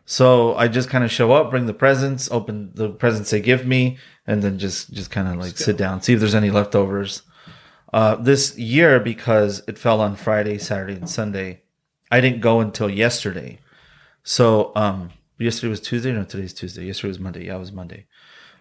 So 0.06 0.54
I 0.56 0.68
just 0.68 0.90
kind 0.90 1.04
of 1.04 1.10
show 1.10 1.32
up, 1.32 1.50
bring 1.50 1.66
the 1.66 1.74
presents, 1.74 2.30
open 2.30 2.70
the 2.74 2.90
presents 2.90 3.30
they 3.30 3.40
give 3.40 3.66
me, 3.66 3.98
and 4.26 4.42
then 4.42 4.58
just 4.58 4.92
just 4.92 5.10
kind 5.10 5.28
of 5.28 5.36
like 5.36 5.56
sit 5.56 5.76
down, 5.76 6.02
see 6.02 6.12
if 6.12 6.20
there's 6.20 6.34
any 6.34 6.50
leftovers. 6.50 7.22
Uh, 7.92 8.16
this 8.16 8.58
year, 8.58 8.98
because 8.98 9.62
it 9.68 9.78
fell 9.78 10.00
on 10.00 10.16
Friday, 10.16 10.58
Saturday, 10.58 10.94
and 10.94 11.08
Sunday, 11.08 11.62
I 12.10 12.20
didn't 12.20 12.40
go 12.40 12.60
until 12.60 12.90
yesterday. 12.90 13.60
So 14.24 14.72
um, 14.74 15.10
yesterday 15.38 15.70
was 15.70 15.80
Tuesday. 15.80 16.12
No, 16.12 16.24
today's 16.24 16.52
Tuesday. 16.52 16.86
Yesterday 16.86 17.08
was 17.08 17.20
Monday. 17.20 17.46
Yeah, 17.46 17.56
it 17.56 17.60
was 17.60 17.72
Monday. 17.72 18.06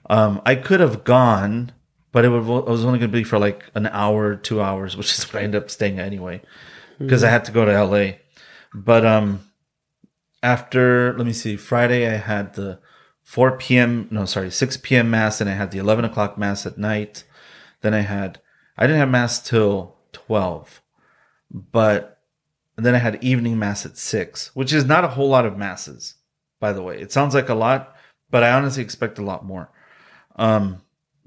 Um, 0.09 0.41
I 0.45 0.55
could 0.55 0.81
have 0.81 1.03
gone, 1.03 1.71
but 2.11 2.25
it, 2.25 2.29
would, 2.29 2.41
it 2.41 2.69
was 2.69 2.85
only 2.85 2.99
going 2.99 3.11
to 3.11 3.17
be 3.17 3.23
for 3.23 3.39
like 3.39 3.69
an 3.73 3.87
hour, 3.87 4.35
two 4.35 4.61
hours, 4.61 4.95
which 4.97 5.17
is 5.17 5.23
what 5.25 5.41
I 5.41 5.43
ended 5.43 5.63
up 5.63 5.71
staying 5.71 5.99
anyway, 5.99 6.41
because 6.99 7.23
I 7.23 7.29
had 7.29 7.45
to 7.45 7.51
go 7.51 7.65
to 7.65 7.83
LA. 7.83 8.17
But 8.73 9.05
um, 9.05 9.39
after 10.43 11.17
let 11.17 11.25
me 11.25 11.33
see, 11.33 11.55
Friday 11.55 12.07
I 12.07 12.17
had 12.17 12.53
the 12.53 12.79
4 13.23 13.57
p.m. 13.57 14.07
No, 14.11 14.25
sorry, 14.25 14.51
6 14.51 14.77
p.m. 14.77 15.09
mass, 15.09 15.41
and 15.41 15.49
I 15.49 15.53
had 15.53 15.71
the 15.71 15.79
11 15.79 16.05
o'clock 16.05 16.37
mass 16.37 16.65
at 16.65 16.77
night. 16.77 17.23
Then 17.81 17.93
I 17.93 18.01
had 18.01 18.39
I 18.77 18.85
didn't 18.85 18.99
have 18.99 19.09
mass 19.09 19.41
till 19.41 19.95
12, 20.11 20.81
but 21.51 22.19
then 22.75 22.95
I 22.95 22.97
had 22.97 23.23
evening 23.23 23.57
mass 23.57 23.85
at 23.85 23.97
six, 23.97 24.53
which 24.55 24.73
is 24.73 24.85
not 24.85 25.03
a 25.03 25.09
whole 25.09 25.29
lot 25.29 25.45
of 25.45 25.57
masses, 25.57 26.15
by 26.59 26.73
the 26.73 26.81
way. 26.81 26.99
It 26.99 27.11
sounds 27.11 27.33
like 27.33 27.49
a 27.49 27.55
lot, 27.55 27.95
but 28.29 28.43
I 28.43 28.51
honestly 28.51 28.83
expect 28.83 29.19
a 29.19 29.23
lot 29.23 29.45
more. 29.45 29.69
Um, 30.35 30.81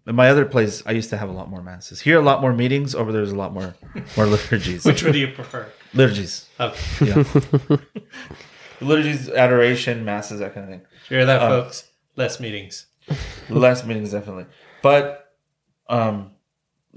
in 0.07 0.15
my 0.15 0.29
other 0.29 0.45
place, 0.45 0.83
I 0.87 0.93
used 0.93 1.11
to 1.11 1.17
have 1.17 1.29
a 1.29 1.33
lot 1.33 1.49
more 1.49 1.63
masses. 1.63 2.01
Here, 2.01 2.19
a 2.19 2.23
lot 2.23 2.41
more 2.41 2.53
meetings. 2.53 2.95
Over 2.95 3.13
there's 3.13 3.33
a 3.33 3.37
lot 3.37 3.53
more 3.53 3.75
more 4.17 4.27
liturgies. 4.35 4.85
Which 4.85 5.03
one 5.03 5.13
do 5.13 5.19
you 5.19 5.29
prefer? 5.29 5.71
liturgies? 5.95 6.49
Okay. 6.61 7.07
Yeah. 7.07 7.77
liturgies, 8.81 9.29
adoration, 9.29 10.05
masses, 10.05 10.41
that 10.41 10.55
kind 10.55 10.65
of 10.65 10.71
thing. 10.71 10.81
You 11.09 11.17
hear 11.19 11.27
that, 11.27 11.43
Um, 11.43 11.49
folks? 11.63 11.89
Less 12.17 12.41
meetings. 12.41 12.87
less 13.51 13.85
meetings 13.85 14.13
definitely. 14.13 14.47
But 14.83 15.33
um 15.89 16.33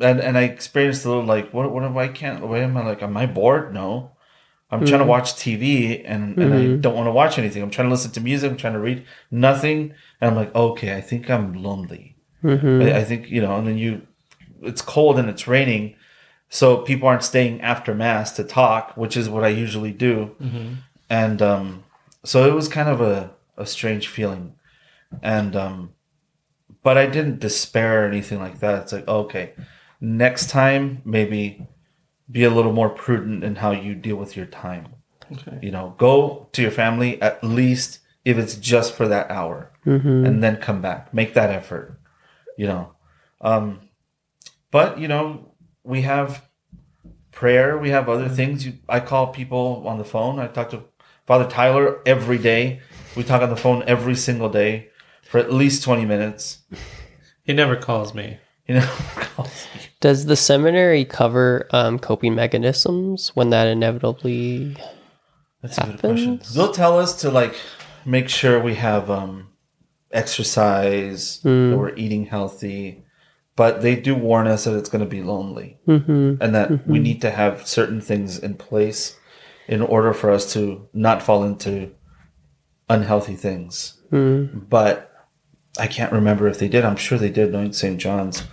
and 0.02 0.20
and 0.20 0.38
i 0.38 0.42
experienced 0.44 1.06
a 1.06 1.10
little 1.10 1.24
like 1.24 1.54
what 1.54 1.72
what 1.72 1.92
why 1.92 2.08
can't 2.08 2.48
why 2.48 2.60
am 2.60 2.76
i 2.78 2.84
like 2.86 3.04
am 3.04 3.16
i 3.18 3.26
bored? 3.26 3.74
No. 3.74 4.12
I'm 4.72 4.86
trying 4.86 5.00
to 5.02 5.06
watch 5.06 5.34
tv 5.34 6.02
and 6.06 6.38
and 6.40 6.54
i 6.54 6.76
don't 6.78 6.96
want 6.96 7.08
to 7.08 7.12
watch 7.12 7.38
anything. 7.38 7.62
I'm 7.64 7.70
trying 7.72 7.88
to 7.88 7.92
listen 7.92 8.12
to 8.12 8.22
music 8.22 8.50
i'm 8.50 8.58
trying 8.58 8.74
to 8.74 8.80
read 8.80 9.04
nothing 9.30 9.94
and 10.22 10.32
i'm 10.32 10.36
like 10.36 10.54
okay 10.56 10.96
i 10.96 11.02
think 11.02 11.30
i'm 11.30 11.54
lonely. 11.54 12.16
I, 12.44 13.00
I 13.00 13.04
think 13.04 13.30
you 13.30 13.42
know 13.42 13.56
and 13.58 13.68
then 13.68 13.78
you 13.78 14.02
it's 14.62 14.82
cold 14.82 15.20
and 15.20 15.30
it's 15.30 15.48
raining 15.48 15.96
so 16.50 16.78
people 16.78 17.08
aren't 17.08 17.24
staying 17.24 17.62
after 17.62 17.94
mass 17.94 18.32
to 18.38 18.44
talk 18.44 18.96
which 18.96 19.16
is 19.18 19.28
what 19.30 19.44
i 19.44 19.50
usually 19.50 19.92
do 19.92 20.36
and 21.10 21.42
um 21.42 21.84
so 22.24 22.48
it 22.48 22.54
was 22.54 22.68
kind 22.68 22.90
of 22.90 23.02
a, 23.02 23.32
a 23.58 23.66
strange 23.66 24.08
feeling 24.08 24.56
and 25.22 25.56
um 25.56 25.94
but 26.84 26.98
I 26.98 27.08
didn't 27.08 27.40
despair 27.40 28.04
or 28.04 28.08
anything 28.08 28.40
like 28.40 28.60
that. 28.60 28.84
It's 28.84 28.94
like, 28.94 29.08
okay, 29.08 29.54
next 30.00 30.50
time 30.50 31.02
maybe 31.06 31.68
be 32.32 32.44
a 32.44 32.50
little 32.50 32.74
more 32.74 32.90
prudent 32.90 33.44
in 33.44 33.58
how 33.58 33.72
you 33.72 33.96
deal 33.96 34.16
with 34.16 34.38
your 34.38 34.46
time. 34.46 34.88
Okay. 35.32 35.60
You 35.62 35.72
know, 35.72 35.96
go 35.98 36.48
to 36.54 36.62
your 36.62 36.72
family 36.72 37.22
at 37.22 37.44
least 37.44 38.00
if 38.26 38.38
it's 38.38 38.56
just 38.56 38.94
for 38.94 39.08
that 39.08 39.30
hour, 39.30 39.72
and 40.26 40.44
then 40.44 40.58
come 40.58 40.82
back. 40.82 41.14
Make 41.14 41.34
that 41.34 41.50
effort. 41.50 42.00
You 42.58 42.68
know, 42.68 42.92
um, 43.42 43.80
but 44.72 45.00
you 45.00 45.08
know, 45.08 45.54
we 45.84 46.02
have 46.02 46.48
prayer. 47.32 47.78
We 47.78 47.90
have 47.90 48.10
other 48.10 48.30
things. 48.30 48.66
You, 48.66 48.74
I 48.88 49.00
call 49.00 49.28
people 49.28 49.84
on 49.86 49.98
the 49.98 50.04
phone. 50.04 50.40
I 50.40 50.48
talk 50.48 50.70
to 50.72 50.84
Father 51.30 51.48
Tyler 51.48 52.00
every 52.08 52.40
day. 52.40 52.80
We 53.16 53.24
talk 53.24 53.44
on 53.44 53.52
the 53.52 53.56
phone 53.56 53.84
every 53.86 54.16
single 54.16 54.50
day 54.50 54.90
for 55.22 55.38
at 55.38 55.54
least 55.54 55.84
twenty 55.84 56.04
minutes. 56.04 56.64
He 57.44 57.54
never 57.54 57.76
calls 57.76 58.16
me. 58.16 58.40
You 58.66 58.76
know, 58.80 58.90
Does 60.02 60.26
the 60.26 60.36
seminary 60.36 61.06
cover 61.06 61.68
um, 61.70 62.00
coping 62.00 62.34
mechanisms 62.34 63.30
when 63.36 63.52
that 63.52 63.68
inevitably? 63.68 64.76
That's 65.62 65.78
a 65.78 65.82
good 65.86 66.00
question. 66.00 66.32
happens? 66.38 66.56
They'll 66.56 66.72
tell 66.72 66.98
us 66.98 67.22
to 67.22 67.30
like 67.30 67.54
make 68.06 68.28
sure 68.28 68.60
we 68.60 68.74
have 68.74 69.12
um, 69.12 69.50
exercise, 70.12 71.42
that 71.44 71.76
we're 71.78 71.94
eating 71.96 72.26
healthy, 72.26 73.04
but 73.56 73.84
they 73.84 73.96
do 73.96 74.16
warn 74.16 74.48
us 74.48 74.64
that 74.64 74.76
it's 74.76 74.90
going 74.90 75.04
to 75.04 75.10
be 75.10 75.22
lonely 75.22 75.78
Mm-hmm. 75.88 76.42
and 76.42 76.56
that 76.56 76.88
we 76.88 76.98
need 76.98 77.22
to 77.22 77.30
have 77.30 77.68
certain 77.68 78.02
things 78.02 78.40
in 78.40 78.56
place 78.56 79.16
in 79.70 79.82
order 79.82 80.14
for 80.14 80.32
us 80.32 80.52
to 80.54 80.88
not 80.94 81.22
fall 81.22 81.44
into 81.44 81.92
unhealthy 82.90 83.36
things. 83.36 84.02
But 84.12 85.12
I 85.80 85.88
can't 85.88 86.12
remember 86.12 86.48
if 86.48 86.58
they 86.60 86.68
did. 86.68 86.84
I'm 86.84 86.96
sure 86.98 87.18
they 87.18 87.30
did. 87.30 87.52
Knowing 87.52 87.72
St. 87.74 88.00
John's, 88.00 88.44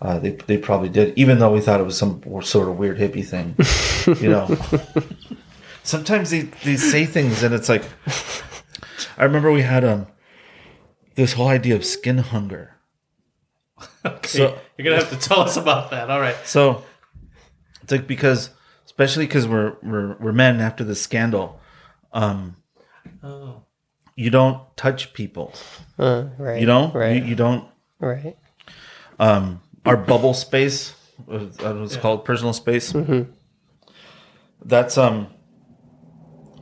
uh, 0.00 0.18
they 0.18 0.30
they 0.46 0.56
probably 0.56 0.88
did. 0.88 1.12
Even 1.16 1.38
though 1.38 1.52
we 1.52 1.60
thought 1.60 1.78
it 1.80 1.84
was 1.84 1.98
some 1.98 2.22
sort 2.42 2.68
of 2.68 2.78
weird 2.78 2.98
hippie 2.98 3.24
thing, 3.26 3.54
you 4.22 4.30
know. 4.30 4.48
Sometimes 5.84 6.30
they, 6.30 6.42
they 6.64 6.76
say 6.76 7.04
things 7.06 7.42
and 7.42 7.52
it's 7.54 7.68
like 7.68 7.82
I 9.18 9.24
remember 9.24 9.50
we 9.52 9.62
had 9.62 9.84
um 9.84 10.06
this 11.16 11.32
whole 11.34 11.48
idea 11.48 11.74
of 11.76 11.84
skin 11.84 12.18
hunger. 12.18 12.76
Okay, 14.04 14.28
So- 14.38 14.58
you're 14.78 14.84
gonna 14.84 14.96
have 15.04 15.10
to 15.10 15.28
tell 15.28 15.40
us 15.40 15.56
about 15.56 15.90
that. 15.90 16.08
All 16.10 16.20
right. 16.20 16.36
So 16.44 16.82
it's 17.82 17.92
like 17.92 18.06
because 18.06 18.50
especially 19.02 19.26
because 19.26 19.46
we're 19.48 19.76
we're 19.82 20.16
we're 20.20 20.32
men 20.32 20.60
after 20.60 20.84
the 20.84 20.94
scandal, 20.94 21.60
um, 22.12 22.56
Oh. 23.22 23.62
you 24.16 24.30
don't 24.30 24.60
touch 24.76 25.12
people. 25.12 25.52
Uh, 25.98 26.26
right. 26.38 26.60
You 26.60 26.66
know, 26.66 26.90
Right. 26.92 27.16
you, 27.16 27.24
you 27.30 27.34
don't. 27.34 27.68
right. 27.98 28.36
Um, 29.18 29.60
our 29.84 29.96
bubble 29.96 30.34
space, 30.34 30.94
uh, 31.30 31.38
that 31.58 31.74
was 31.74 31.96
called 31.96 32.24
personal 32.24 32.52
space. 32.52 32.94
That's 34.64 34.96
um, 34.98 35.26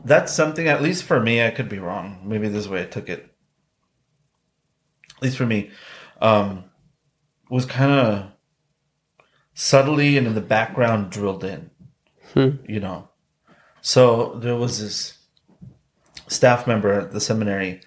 that's 0.05 0.32
something. 0.32 0.66
At 0.68 0.82
least 0.82 1.05
for 1.05 1.20
me, 1.20 1.45
I 1.45 1.51
could 1.51 1.68
be 1.68 1.78
wrong. 1.78 2.22
Maybe 2.24 2.49
this 2.49 2.61
is 2.61 2.64
the 2.66 2.72
way 2.72 2.82
I 2.82 2.86
took 2.86 3.09
it. 3.09 3.30
At 5.16 5.22
least 5.22 5.36
for 5.36 5.47
me, 5.47 5.70
um, 6.22 6.64
was 7.51 7.66
kind 7.66 7.93
of 7.93 8.26
subtly 9.53 10.16
and 10.16 10.26
in 10.26 10.34
the 10.34 10.41
background 10.41 11.11
drilled 11.11 11.45
in. 11.45 11.70
You 12.68 12.81
know, 12.81 13.09
so 13.81 14.35
there 14.37 14.57
was 14.57 14.81
this 14.81 15.18
staff 16.28 16.66
member 16.66 16.93
at 16.93 17.12
the 17.12 17.20
seminary 17.20 17.81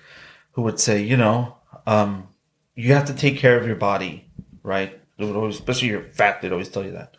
who 0.53 0.61
would 0.63 0.79
say, 0.79 1.01
you 1.01 1.17
know, 1.17 1.57
um, 1.85 2.27
you 2.75 2.93
have 2.93 3.05
to 3.05 3.13
take 3.13 3.37
care 3.37 3.57
of 3.57 3.67
your 3.67 3.75
body, 3.75 4.29
right? 4.63 4.99
Always, 5.19 5.55
especially 5.55 5.89
your 5.89 6.03
fat, 6.03 6.41
they'd 6.41 6.51
always 6.51 6.69
tell 6.69 6.83
you 6.83 6.91
that. 6.91 7.15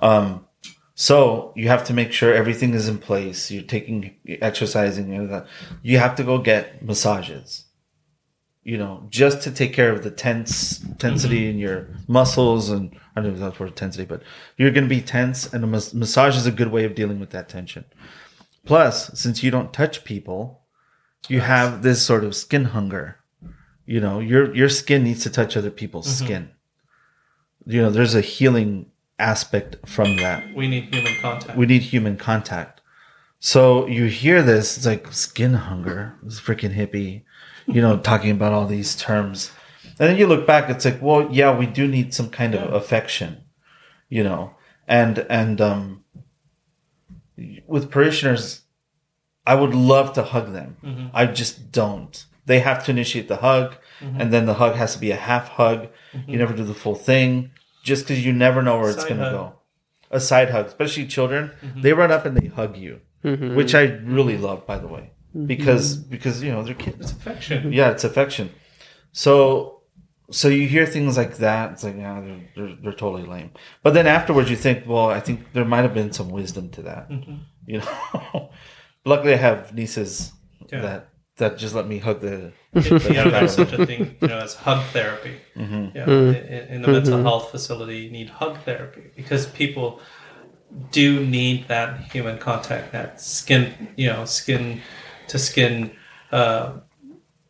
Um, 0.00 0.46
so 0.94 1.52
you 1.54 1.68
have 1.68 1.84
to 1.84 1.94
make 1.94 2.12
sure 2.12 2.32
everything 2.32 2.74
is 2.74 2.88
in 2.88 2.98
place. 2.98 3.50
You're 3.50 3.62
taking 3.62 4.16
exercising. 4.26 5.12
You 5.82 5.98
have 5.98 6.16
to 6.16 6.24
go 6.24 6.38
get 6.38 6.82
massages. 6.82 7.65
You 8.66 8.78
know, 8.78 9.06
just 9.10 9.42
to 9.42 9.52
take 9.52 9.72
care 9.72 9.92
of 9.92 10.02
the 10.02 10.10
tense 10.10 10.80
tensity 10.98 11.42
mm-hmm. 11.42 11.50
in 11.50 11.58
your 11.58 11.88
muscles 12.08 12.68
and 12.68 12.90
I 13.14 13.20
don't 13.22 13.30
know 13.30 13.34
if 13.34 13.40
that's 13.40 13.60
word 13.60 13.76
tensity, 13.76 14.06
but 14.06 14.22
you're 14.56 14.72
going 14.72 14.84
to 14.84 14.94
be 14.94 15.00
tense, 15.00 15.52
and 15.52 15.64
a 15.64 15.66
mas- 15.66 15.94
massage 15.94 16.36
is 16.36 16.46
a 16.46 16.50
good 16.50 16.72
way 16.72 16.84
of 16.84 16.94
dealing 16.94 17.18
with 17.18 17.30
that 17.30 17.48
tension. 17.48 17.84
Plus, 18.66 19.18
since 19.18 19.42
you 19.42 19.50
don't 19.50 19.72
touch 19.72 20.04
people, 20.04 20.62
you 21.28 21.40
have 21.40 21.82
this 21.82 22.02
sort 22.02 22.24
of 22.24 22.34
skin 22.34 22.64
hunger. 22.66 23.18
You 23.86 24.00
know, 24.00 24.18
your 24.18 24.54
your 24.54 24.68
skin 24.68 25.04
needs 25.04 25.22
to 25.22 25.30
touch 25.30 25.56
other 25.56 25.70
people's 25.70 26.08
mm-hmm. 26.08 26.24
skin. 26.24 26.50
You 27.64 27.82
know, 27.82 27.90
there's 27.90 28.14
a 28.14 28.20
healing 28.20 28.90
aspect 29.18 29.76
from 29.88 30.16
that. 30.16 30.54
We 30.54 30.68
need 30.68 30.92
human 30.92 31.14
contact. 31.22 31.56
We 31.56 31.66
need 31.66 31.82
human 31.82 32.16
contact. 32.16 32.80
So 33.38 33.86
you 33.86 34.06
hear 34.06 34.42
this, 34.42 34.76
it's 34.76 34.86
like 34.86 35.12
skin 35.12 35.54
hunger. 35.54 36.18
This 36.22 36.40
freaking 36.40 36.74
hippie, 36.74 37.22
you 37.66 37.80
know, 37.80 37.98
talking 37.98 38.30
about 38.30 38.52
all 38.52 38.66
these 38.66 38.96
terms. 38.96 39.52
And 39.98 40.10
then 40.10 40.16
you 40.18 40.26
look 40.26 40.46
back, 40.46 40.68
it's 40.68 40.84
like, 40.84 41.00
well, 41.00 41.28
yeah, 41.30 41.56
we 41.56 41.66
do 41.66 41.88
need 41.88 42.14
some 42.14 42.28
kind 42.28 42.54
of 42.54 42.72
affection, 42.74 43.44
you 44.08 44.22
know. 44.22 44.54
And 44.86 45.18
and 45.30 45.60
um 45.60 46.04
with 47.66 47.90
parishioners, 47.90 48.62
I 49.46 49.54
would 49.54 49.74
love 49.74 50.12
to 50.14 50.22
hug 50.22 50.52
them. 50.52 50.76
Mm-hmm. 50.82 51.06
I 51.14 51.26
just 51.26 51.72
don't. 51.72 52.24
They 52.46 52.60
have 52.60 52.84
to 52.84 52.90
initiate 52.92 53.28
the 53.28 53.36
hug, 53.36 53.76
mm-hmm. 54.00 54.20
and 54.20 54.32
then 54.32 54.46
the 54.46 54.54
hug 54.54 54.76
has 54.76 54.94
to 54.94 55.00
be 55.00 55.10
a 55.10 55.16
half 55.16 55.48
hug. 55.48 55.88
Mm-hmm. 56.12 56.30
You 56.30 56.38
never 56.38 56.54
do 56.54 56.64
the 56.64 56.74
full 56.74 56.94
thing, 56.94 57.50
just 57.82 58.06
because 58.06 58.24
you 58.24 58.32
never 58.32 58.62
know 58.62 58.78
where 58.78 58.90
it's 58.90 59.04
going 59.04 59.18
to 59.18 59.30
go. 59.30 59.52
A 60.10 60.20
side 60.20 60.50
hug, 60.50 60.66
especially 60.66 61.06
children, 61.06 61.50
they 61.76 61.92
run 61.92 62.12
up 62.12 62.24
and 62.24 62.36
they 62.36 62.46
hug 62.46 62.76
you, 62.76 63.00
which 63.22 63.74
I 63.74 63.82
really 63.82 64.38
love, 64.38 64.64
by 64.64 64.78
the 64.78 64.86
way, 64.86 65.10
Mm-hmm. 65.36 65.46
because 65.46 65.96
because 65.96 66.42
you 66.42 66.50
know 66.50 66.62
they're 66.62 66.74
kids. 66.74 67.12
affection. 67.12 67.58
Mm-hmm. 67.64 67.72
Yeah, 67.72 67.90
it's 67.90 68.04
affection. 68.04 68.50
So, 69.12 69.82
so 70.30 70.48
you 70.48 70.66
hear 70.66 70.86
things 70.86 71.16
like 71.16 71.36
that. 71.38 71.72
It's 71.72 71.84
like, 71.84 71.96
yeah, 71.96 72.20
they're, 72.20 72.40
they're, 72.56 72.76
they're 72.82 72.92
totally 72.92 73.24
lame. 73.26 73.50
But 73.82 73.92
then 73.94 74.06
afterwards, 74.06 74.50
you 74.50 74.56
think, 74.56 74.86
well, 74.86 75.08
I 75.08 75.20
think 75.20 75.52
there 75.52 75.64
might 75.64 75.82
have 75.82 75.94
been 75.94 76.12
some 76.12 76.30
wisdom 76.30 76.70
to 76.70 76.82
that. 76.82 77.10
Mm-hmm. 77.10 77.36
You 77.66 77.78
know, 77.80 78.50
luckily 79.04 79.34
I 79.34 79.36
have 79.36 79.74
nieces 79.74 80.32
Yeah. 80.72 80.80
that 80.80 81.08
that 81.36 81.58
just 81.58 81.74
let 81.74 81.86
me 81.86 81.98
hug 81.98 82.20
the. 82.20 82.52
you 82.74 82.90
know, 83.14 83.30
there's 83.30 83.54
such 83.54 83.72
a 83.72 83.84
thing, 83.84 84.16
you 84.22 84.28
know, 84.28 84.38
as 84.38 84.54
hug 84.54 84.82
therapy. 84.86 85.36
Mm-hmm. 85.54 85.96
Yeah, 85.96 86.04
in, 86.04 86.34
in 86.74 86.82
the 86.82 86.88
mental 86.88 87.22
health 87.22 87.50
facility, 87.50 87.98
you 87.98 88.10
need 88.10 88.30
hug 88.30 88.56
therapy 88.64 89.10
because 89.14 89.46
people 89.46 90.00
do 90.90 91.24
need 91.24 91.68
that 91.68 92.10
human 92.12 92.38
contact, 92.38 92.92
that 92.92 93.20
skin, 93.20 93.88
you 93.96 94.08
know, 94.08 94.24
skin 94.24 94.80
to 95.28 95.38
skin, 95.38 95.92
uh, 96.32 96.74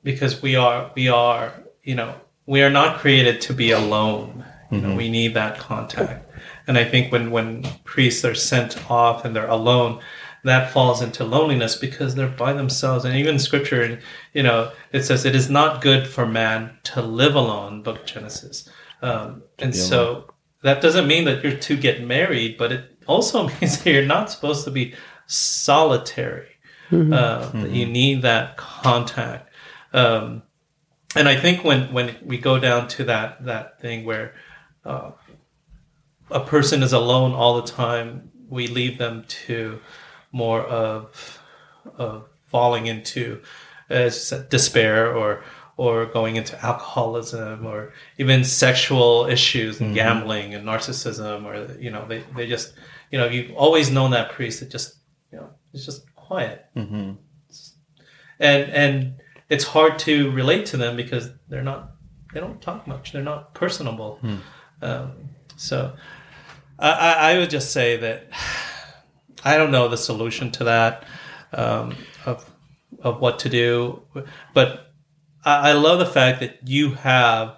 because 0.02 0.42
we 0.42 0.56
are, 0.56 0.90
we 0.94 1.08
are, 1.08 1.52
you 1.82 1.94
know, 1.94 2.14
we 2.46 2.62
are 2.62 2.70
not 2.70 2.98
created 2.98 3.40
to 3.42 3.52
be 3.52 3.70
alone. 3.70 4.44
You 4.70 4.80
know, 4.80 4.96
we 4.96 5.08
need 5.08 5.34
that 5.34 5.58
contact, 5.58 6.28
and 6.66 6.76
I 6.76 6.84
think 6.84 7.12
when 7.12 7.30
when 7.30 7.62
priests 7.84 8.24
are 8.24 8.34
sent 8.34 8.90
off 8.90 9.24
and 9.24 9.34
they're 9.34 9.46
alone, 9.46 10.00
that 10.46 10.72
falls 10.72 11.02
into 11.02 11.24
loneliness 11.24 11.76
because 11.76 12.14
they're 12.14 12.28
by 12.28 12.52
themselves. 12.52 13.04
And 13.04 13.16
even 13.16 13.38
scripture, 13.38 14.00
you 14.32 14.42
know, 14.42 14.72
it 14.92 15.02
says 15.02 15.24
it 15.24 15.34
is 15.34 15.50
not 15.50 15.82
good 15.82 16.06
for 16.06 16.26
man 16.26 16.78
to 16.84 17.02
live 17.02 17.34
alone, 17.34 17.82
book 17.82 18.00
of 18.00 18.06
Genesis. 18.06 18.68
Um, 19.02 19.42
and 19.58 19.74
so 19.74 20.32
that 20.62 20.80
doesn't 20.80 21.06
mean 21.06 21.24
that 21.24 21.42
you're 21.42 21.56
to 21.56 21.76
get 21.76 22.04
married, 22.04 22.56
but 22.58 22.72
it 22.72 22.98
also 23.06 23.48
means 23.60 23.82
that 23.82 23.90
you're 23.90 24.04
not 24.04 24.30
supposed 24.30 24.64
to 24.64 24.70
be 24.70 24.94
solitary. 25.26 26.55
Uh, 26.92 27.50
that 27.50 27.70
you 27.70 27.86
need 27.86 28.22
that 28.22 28.56
contact. 28.56 29.50
Um, 29.92 30.42
and 31.14 31.28
I 31.28 31.36
think 31.36 31.64
when, 31.64 31.92
when 31.92 32.16
we 32.24 32.38
go 32.38 32.58
down 32.58 32.88
to 32.88 33.04
that, 33.04 33.44
that 33.44 33.80
thing 33.80 34.04
where, 34.04 34.34
uh, 34.84 35.12
a 36.30 36.40
person 36.40 36.82
is 36.82 36.92
alone 36.92 37.32
all 37.32 37.60
the 37.60 37.66
time, 37.66 38.30
we 38.48 38.66
leave 38.66 38.98
them 38.98 39.24
to 39.46 39.80
more 40.32 40.62
of, 40.62 41.40
of 41.96 42.28
falling 42.44 42.86
into 42.86 43.40
as 43.88 44.28
said, 44.28 44.48
despair 44.48 45.14
or 45.14 45.44
or 45.78 46.06
going 46.06 46.36
into 46.36 46.58
alcoholism 46.64 47.66
or 47.66 47.92
even 48.18 48.42
sexual 48.44 49.26
issues 49.26 49.80
and 49.80 49.94
gambling 49.94 50.54
and 50.54 50.64
narcissism 50.64 51.44
or 51.44 51.78
you 51.78 51.90
know 51.90 52.06
they, 52.08 52.24
they 52.34 52.46
just 52.46 52.74
you 53.10 53.18
know 53.18 53.26
you've 53.26 53.54
always 53.54 53.90
known 53.90 54.10
that 54.10 54.30
priest 54.32 54.60
that 54.60 54.70
just 54.70 54.96
you 55.30 55.38
know 55.38 55.50
it's 55.72 55.84
just 55.84 56.04
quiet. 56.26 56.66
Mm-hmm. 56.76 57.12
and 58.38 58.70
and 58.70 59.14
it's 59.48 59.64
hard 59.64 59.98
to 60.00 60.30
relate 60.32 60.66
to 60.66 60.76
them 60.76 60.96
because 60.96 61.30
they're 61.48 61.62
not 61.62 61.92
they 62.32 62.40
don't 62.40 62.60
talk 62.60 62.86
much. 62.86 63.12
They're 63.12 63.22
not 63.22 63.54
personable. 63.54 64.18
Um, 64.82 65.12
so 65.56 65.94
I, 66.78 66.90
I 66.90 67.12
I 67.32 67.38
would 67.38 67.50
just 67.50 67.72
say 67.72 67.96
that 67.96 68.28
I 69.44 69.56
don't 69.56 69.70
know 69.70 69.88
the 69.88 69.96
solution 69.96 70.50
to 70.52 70.64
that 70.64 71.04
um, 71.52 71.96
of 72.24 72.50
of 73.00 73.20
what 73.20 73.38
to 73.40 73.48
do. 73.48 74.02
But 74.54 74.92
I, 75.44 75.70
I 75.70 75.72
love 75.72 75.98
the 75.98 76.06
fact 76.06 76.40
that 76.40 76.58
you 76.66 76.92
have 76.94 77.56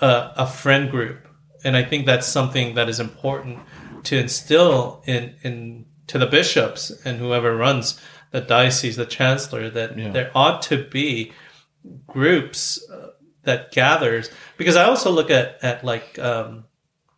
a, 0.00 0.32
a 0.36 0.46
friend 0.46 0.90
group. 0.90 1.26
And 1.64 1.76
I 1.76 1.82
think 1.82 2.06
that's 2.06 2.26
something 2.26 2.74
that 2.74 2.88
is 2.88 3.00
important 3.00 3.58
to 4.04 4.16
instill 4.16 5.02
in 5.06 5.34
in 5.42 5.86
to 6.10 6.18
the 6.18 6.26
bishops 6.26 6.90
and 7.04 7.18
whoever 7.18 7.56
runs 7.56 8.00
the 8.32 8.40
diocese, 8.40 8.96
the 8.96 9.06
chancellor, 9.06 9.70
that 9.70 9.96
Yeah. 9.98 10.10
there 10.10 10.30
ought 10.34 10.60
to 10.62 10.76
be 10.84 11.32
groups 12.06 12.84
uh, 12.90 13.08
that 13.44 13.72
gathers. 13.72 14.30
Because 14.56 14.76
I 14.76 14.84
also 14.84 15.10
look 15.10 15.30
at 15.30 15.58
at 15.62 15.84
like 15.84 16.18
um, 16.18 16.64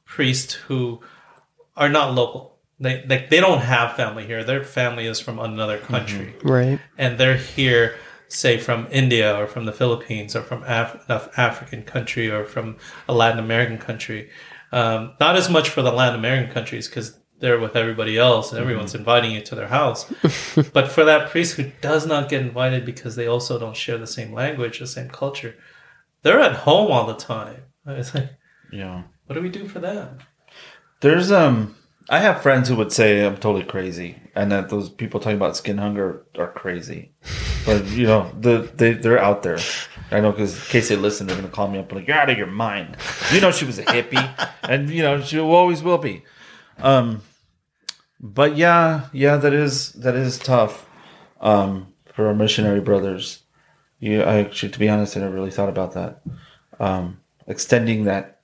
priests 0.04 0.54
who 0.54 1.00
are 1.76 1.88
not 1.88 2.14
local. 2.14 2.58
They 2.78 3.04
like 3.08 3.30
they 3.30 3.40
don't 3.40 3.60
have 3.60 3.96
family 3.96 4.26
here. 4.26 4.44
Their 4.44 4.64
family 4.64 5.06
is 5.06 5.20
from 5.20 5.38
another 5.38 5.78
country, 5.78 6.34
Right. 6.42 6.78
and 6.98 7.18
they're 7.18 7.36
here, 7.36 7.96
say 8.28 8.58
from 8.58 8.88
India 8.90 9.34
or 9.38 9.46
from 9.46 9.64
the 9.66 9.72
Philippines 9.72 10.34
or 10.36 10.42
from 10.42 10.62
Af- 10.66 10.98
an 11.08 11.20
African 11.36 11.82
country 11.84 12.30
or 12.30 12.44
from 12.44 12.76
a 13.08 13.14
Latin 13.14 13.38
American 13.38 13.78
country. 13.78 14.30
Um, 14.72 15.12
not 15.20 15.36
as 15.36 15.48
much 15.50 15.68
for 15.68 15.82
the 15.82 15.92
Latin 15.92 16.18
American 16.18 16.50
countries 16.52 16.88
because 16.88 17.18
they're 17.42 17.58
with 17.58 17.74
everybody 17.74 18.16
else 18.16 18.52
and 18.52 18.60
everyone's 18.60 18.94
inviting 18.94 19.32
you 19.32 19.40
to 19.42 19.56
their 19.56 19.66
house. 19.66 20.04
but 20.72 20.86
for 20.92 21.04
that 21.04 21.28
priest 21.28 21.56
who 21.56 21.72
does 21.80 22.06
not 22.06 22.28
get 22.28 22.40
invited 22.40 22.86
because 22.86 23.16
they 23.16 23.26
also 23.26 23.58
don't 23.58 23.76
share 23.76 23.98
the 23.98 24.06
same 24.06 24.32
language, 24.32 24.78
the 24.78 24.86
same 24.86 25.08
culture, 25.10 25.56
they're 26.22 26.38
at 26.40 26.54
home 26.58 26.92
all 26.92 27.04
the 27.06 27.16
time. 27.16 27.64
It's 27.86 28.14
like, 28.14 28.30
Yeah. 28.70 29.02
what 29.26 29.34
do 29.34 29.42
we 29.42 29.48
do 29.48 29.66
for 29.66 29.80
them? 29.80 30.18
There's 31.00 31.32
um 31.32 31.74
I 32.08 32.20
have 32.20 32.42
friends 32.42 32.68
who 32.68 32.76
would 32.76 32.92
say 32.92 33.26
I'm 33.26 33.36
totally 33.36 33.64
crazy 33.64 34.16
and 34.36 34.52
that 34.52 34.68
those 34.68 34.88
people 34.88 35.18
talking 35.18 35.36
about 35.36 35.56
skin 35.56 35.78
hunger 35.78 36.24
are 36.38 36.52
crazy. 36.52 37.10
But 37.66 37.86
you 37.88 38.06
know, 38.06 38.30
the 38.38 38.70
they 38.76 38.92
they're 38.92 39.18
out 39.18 39.42
there. 39.42 39.58
I 40.12 40.20
know 40.20 40.30
because 40.30 40.54
in 40.56 40.64
case 40.70 40.88
they 40.90 40.96
listen, 40.96 41.26
they're 41.26 41.34
gonna 41.36 41.48
call 41.48 41.66
me 41.68 41.80
up 41.80 41.88
and 41.90 41.98
like, 41.98 42.06
You're 42.06 42.18
out 42.18 42.30
of 42.30 42.38
your 42.38 42.46
mind. 42.68 42.96
You 43.32 43.40
know 43.40 43.50
she 43.50 43.64
was 43.64 43.80
a 43.80 43.84
hippie 43.84 44.48
and 44.62 44.88
you 44.90 45.02
know, 45.02 45.20
she 45.20 45.40
always 45.40 45.82
will 45.82 45.98
be. 45.98 46.22
Um 46.78 47.20
but 48.22 48.56
yeah, 48.56 49.08
yeah, 49.12 49.36
that 49.36 49.52
is 49.52 49.92
that 49.92 50.14
is 50.14 50.38
tough. 50.38 50.86
Um 51.40 51.92
for 52.12 52.26
our 52.28 52.34
missionary 52.34 52.80
brothers. 52.80 53.42
You 53.98 54.22
I 54.22 54.36
actually 54.38 54.72
to 54.72 54.78
be 54.78 54.88
honest, 54.88 55.16
I 55.16 55.20
never 55.20 55.34
really 55.34 55.50
thought 55.50 55.68
about 55.68 55.94
that. 55.94 56.22
Um 56.78 57.18
extending 57.46 58.04
that 58.04 58.40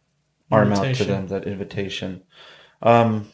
arm 0.51 0.73
out 0.73 0.95
to 0.95 1.05
them, 1.05 1.29
that 1.29 1.45
invitation. 1.45 2.23
Um, 2.83 3.29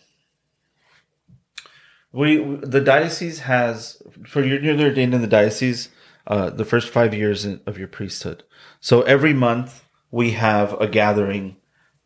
we 2.12 2.38
the 2.62 2.80
diocese 2.80 3.40
has 3.40 4.00
for 4.26 4.42
your 4.42 4.60
newly 4.60 4.84
ordained 4.84 5.14
in 5.14 5.20
the 5.20 5.26
diocese, 5.26 5.88
uh, 6.26 6.50
the 6.50 6.64
first 6.64 6.88
five 6.88 7.12
years 7.12 7.44
of 7.44 7.78
your 7.78 7.88
priesthood. 7.88 8.44
So 8.80 9.02
every 9.02 9.34
month 9.34 9.84
we 10.10 10.32
have 10.32 10.80
a 10.80 10.86
gathering, 10.86 11.56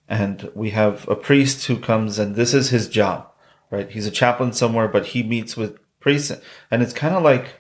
and 0.09 0.51
we 0.55 0.71
have 0.71 1.07
a 1.09 1.17
priest 1.17 1.67
who 1.67 1.79
comes, 1.79 2.19
and 2.19 2.37
this 2.37 2.55
is 2.55 2.71
his 2.71 2.89
job, 2.89 3.31
right? 3.71 3.91
He's 3.91 4.07
a 4.07 4.11
chaplain 4.11 4.53
somewhere, 4.53 4.89
but 4.89 5.07
he 5.07 5.23
meets 5.23 5.57
with 5.57 5.79
priests, 6.01 6.33
and 6.71 6.83
it's 6.83 6.93
kind 6.93 7.15
of 7.15 7.23
like 7.23 7.55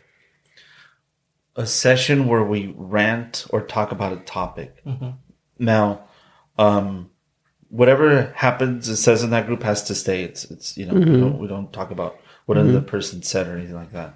a 1.56 1.66
session 1.66 2.26
where 2.26 2.44
we 2.44 2.74
rant 2.76 3.46
or 3.50 3.60
talk 3.60 3.90
about 3.90 4.12
a 4.12 4.20
topic. 4.20 4.82
Mm-hmm. 4.84 5.10
Now, 5.58 6.04
um, 6.56 7.10
whatever 7.68 8.32
happens, 8.36 8.88
it 8.88 8.96
says 8.96 9.22
in 9.22 9.30
that 9.30 9.46
group 9.46 9.62
has 9.62 9.82
to 9.84 9.94
stay. 9.94 10.22
It's 10.22 10.44
it's 10.44 10.76
you 10.76 10.86
know 10.86 10.94
we, 10.94 11.00
mm-hmm. 11.00 11.20
don't, 11.20 11.38
we 11.38 11.48
don't 11.48 11.72
talk 11.72 11.90
about 11.90 12.18
what 12.46 12.58
another 12.58 12.78
mm-hmm. 12.78 12.88
person 12.88 13.22
said 13.22 13.46
or 13.46 13.56
anything 13.56 13.74
like 13.74 13.92
that. 13.92 14.14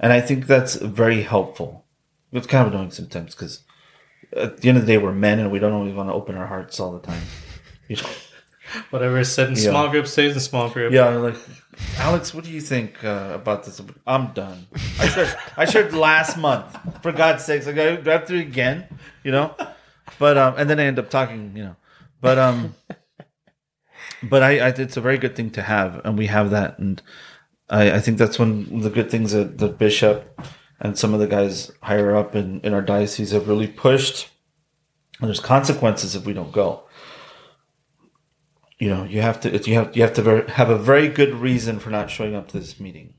And 0.00 0.12
I 0.12 0.20
think 0.20 0.46
that's 0.46 0.76
very 0.76 1.22
helpful. 1.22 1.84
It's 2.32 2.46
kind 2.46 2.66
of 2.66 2.72
annoying 2.72 2.92
sometimes 2.92 3.34
because 3.34 3.64
at 4.36 4.58
the 4.58 4.68
end 4.68 4.78
of 4.78 4.86
the 4.86 4.92
day 4.92 4.98
we're 4.98 5.12
men 5.12 5.38
and 5.38 5.50
we 5.50 5.58
don't 5.58 5.72
always 5.72 5.94
want 5.94 6.08
to 6.08 6.14
open 6.14 6.36
our 6.36 6.46
hearts 6.46 6.78
all 6.80 6.92
the 6.92 7.00
time. 7.00 7.22
You 7.88 7.96
know? 7.96 8.08
Whatever 8.90 9.18
is 9.18 9.32
said 9.32 9.48
in 9.48 9.54
Yeah. 9.54 9.70
small 9.70 9.88
group 9.88 10.06
stays 10.06 10.34
in 10.34 10.40
small 10.40 10.68
group. 10.68 10.92
Yeah, 10.92 11.08
like 11.08 11.36
Alex, 11.98 12.34
what 12.34 12.44
do 12.44 12.50
you 12.50 12.60
think 12.60 13.02
uh, 13.04 13.32
about 13.34 13.64
this? 13.64 13.80
I'm 14.06 14.28
done. 14.32 14.66
I 14.98 15.08
shared, 15.08 15.36
I 15.56 15.64
shared 15.64 15.94
last 15.94 16.36
month. 16.36 16.76
For 17.02 17.12
God's 17.12 17.44
sakes, 17.44 17.66
like 17.66 17.78
I 17.78 17.96
do 17.96 18.10
I 18.10 18.14
have 18.14 18.26
to 18.26 18.32
do 18.34 18.38
it 18.38 18.42
again, 18.42 18.86
you 19.22 19.32
know. 19.32 19.54
But 20.18 20.36
um, 20.36 20.54
and 20.56 20.68
then 20.68 20.80
I 20.80 20.84
end 20.84 20.98
up 20.98 21.10
talking, 21.10 21.52
you 21.56 21.64
know. 21.64 21.76
But 22.20 22.38
um, 22.38 22.74
but 24.22 24.42
I, 24.42 24.58
I 24.58 24.68
it's 24.68 24.96
a 24.96 25.00
very 25.00 25.18
good 25.18 25.36
thing 25.36 25.50
to 25.50 25.62
have, 25.62 26.00
and 26.04 26.18
we 26.18 26.26
have 26.26 26.50
that, 26.50 26.78
and 26.78 27.00
I, 27.70 27.92
I 27.92 28.00
think 28.00 28.18
that's 28.18 28.38
one 28.38 28.68
of 28.72 28.82
the 28.82 28.90
good 28.90 29.10
things 29.10 29.32
that 29.32 29.58
the 29.58 29.68
bishop 29.68 30.40
and 30.80 30.98
some 30.98 31.14
of 31.14 31.20
the 31.20 31.26
guys 31.26 31.70
higher 31.82 32.16
up 32.16 32.34
in 32.34 32.60
in 32.60 32.72
our 32.74 32.82
diocese 32.82 33.30
have 33.32 33.48
really 33.48 33.68
pushed. 33.68 34.30
And 35.20 35.26
there's 35.28 35.40
consequences 35.40 36.14
if 36.14 36.24
we 36.24 36.32
don't 36.32 36.52
go 36.52 36.84
you 38.78 38.88
know 38.88 39.04
you 39.04 39.20
have 39.22 39.40
to 39.40 39.50
you 39.66 39.74
have 39.74 39.96
you 39.96 40.02
have 40.02 40.14
to 40.14 40.44
have 40.52 40.70
a 40.70 40.78
very 40.78 41.08
good 41.08 41.34
reason 41.34 41.78
for 41.78 41.90
not 41.90 42.10
showing 42.10 42.34
up 42.34 42.48
to 42.48 42.58
this 42.60 42.78
meeting. 42.80 43.14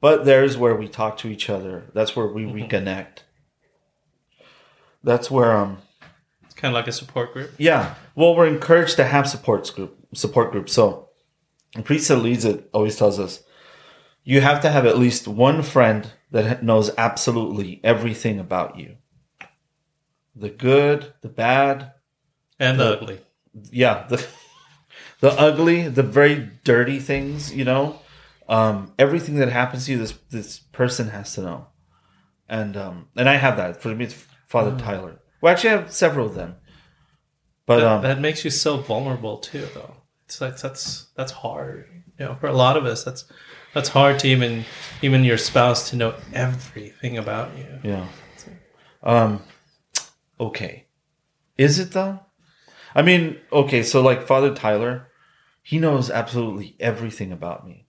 But 0.00 0.24
there's 0.24 0.56
where 0.56 0.74
we 0.74 0.88
talk 0.88 1.16
to 1.18 1.28
each 1.28 1.48
other. 1.48 1.90
That's 1.94 2.16
where 2.16 2.26
we 2.26 2.42
reconnect. 2.44 3.18
That's 5.04 5.30
where 5.30 5.56
um 5.56 5.78
It's 6.44 6.54
kind 6.54 6.72
of 6.72 6.74
like 6.74 6.88
a 6.88 6.92
support 6.92 7.32
group. 7.32 7.50
yeah. 7.58 7.94
Well 8.14 8.34
we're 8.36 8.46
encouraged 8.46 8.96
to 8.96 9.04
have 9.04 9.28
supports 9.28 9.70
group 9.70 9.96
support 10.14 10.52
groups 10.52 10.72
so 10.72 11.08
the 11.74 12.16
leads 12.16 12.44
it 12.44 12.68
always 12.72 12.96
tells 12.96 13.18
us 13.18 13.42
you 14.24 14.40
have 14.40 14.60
to 14.60 14.70
have 14.70 14.86
at 14.86 14.98
least 14.98 15.26
one 15.26 15.62
friend 15.62 16.12
that 16.30 16.62
knows 16.62 16.90
absolutely 16.96 17.80
everything 17.82 18.38
about 18.38 18.78
you. 18.78 18.96
The 20.36 20.50
good 20.50 21.12
the 21.22 21.28
bad 21.28 21.92
And 22.60 22.78
the 22.78 22.84
The- 22.84 22.96
ugly. 22.98 23.20
Yeah 23.70 24.06
the 24.08 24.24
the 25.20 25.30
ugly 25.32 25.88
the 25.88 26.02
very 26.02 26.50
dirty 26.64 26.98
things 26.98 27.54
you 27.54 27.64
know? 27.64 27.98
Um 28.48 28.92
everything 28.98 29.36
that 29.36 29.48
happens 29.48 29.86
to 29.86 29.92
you 29.92 29.98
this 29.98 30.12
this 30.30 30.58
person 30.58 31.08
has 31.10 31.34
to 31.34 31.42
know. 31.42 31.66
And 32.48 32.76
um 32.76 33.08
and 33.16 33.28
i 33.28 33.36
have 33.36 33.56
that. 33.56 33.80
For 33.82 33.94
me 33.94 34.04
it's 34.06 34.26
father 34.46 34.76
tyler. 34.78 35.20
Well 35.40 35.52
actually 35.52 35.70
i 35.70 35.76
have 35.76 35.92
several 35.92 36.26
of 36.26 36.34
them. 36.34 36.56
But 37.66 37.80
that, 37.80 37.86
um 37.86 38.02
that 38.02 38.20
makes 38.20 38.44
you 38.44 38.50
so 38.50 38.78
vulnerable 38.78 39.38
too, 39.38 39.68
though. 39.74 39.96
It's 40.26 40.40
like 40.40 40.58
that's 40.58 41.06
that's 41.16 41.32
hard. 41.32 41.86
You 42.18 42.26
know, 42.26 42.34
for 42.40 42.46
a 42.46 42.52
lot 42.52 42.76
of 42.76 42.84
us, 42.84 43.04
that's 43.04 43.24
that's 43.74 43.88
hard 43.90 44.18
to 44.20 44.28
even 44.28 44.64
even 45.02 45.24
your 45.24 45.38
spouse 45.38 45.90
to 45.90 45.96
know 45.96 46.14
everything 46.32 47.18
about 47.18 47.56
you. 47.56 47.66
yeah. 47.82 48.06
Um 49.02 49.42
okay. 50.40 50.86
Is 51.56 51.78
it 51.78 51.92
though 51.92 52.20
i 52.94 53.02
mean 53.02 53.38
okay 53.52 53.82
so 53.82 54.02
like 54.02 54.26
father 54.26 54.54
tyler 54.54 55.08
he 55.62 55.78
knows 55.78 56.10
absolutely 56.10 56.74
everything 56.80 57.30
about 57.30 57.64
me. 57.66 57.86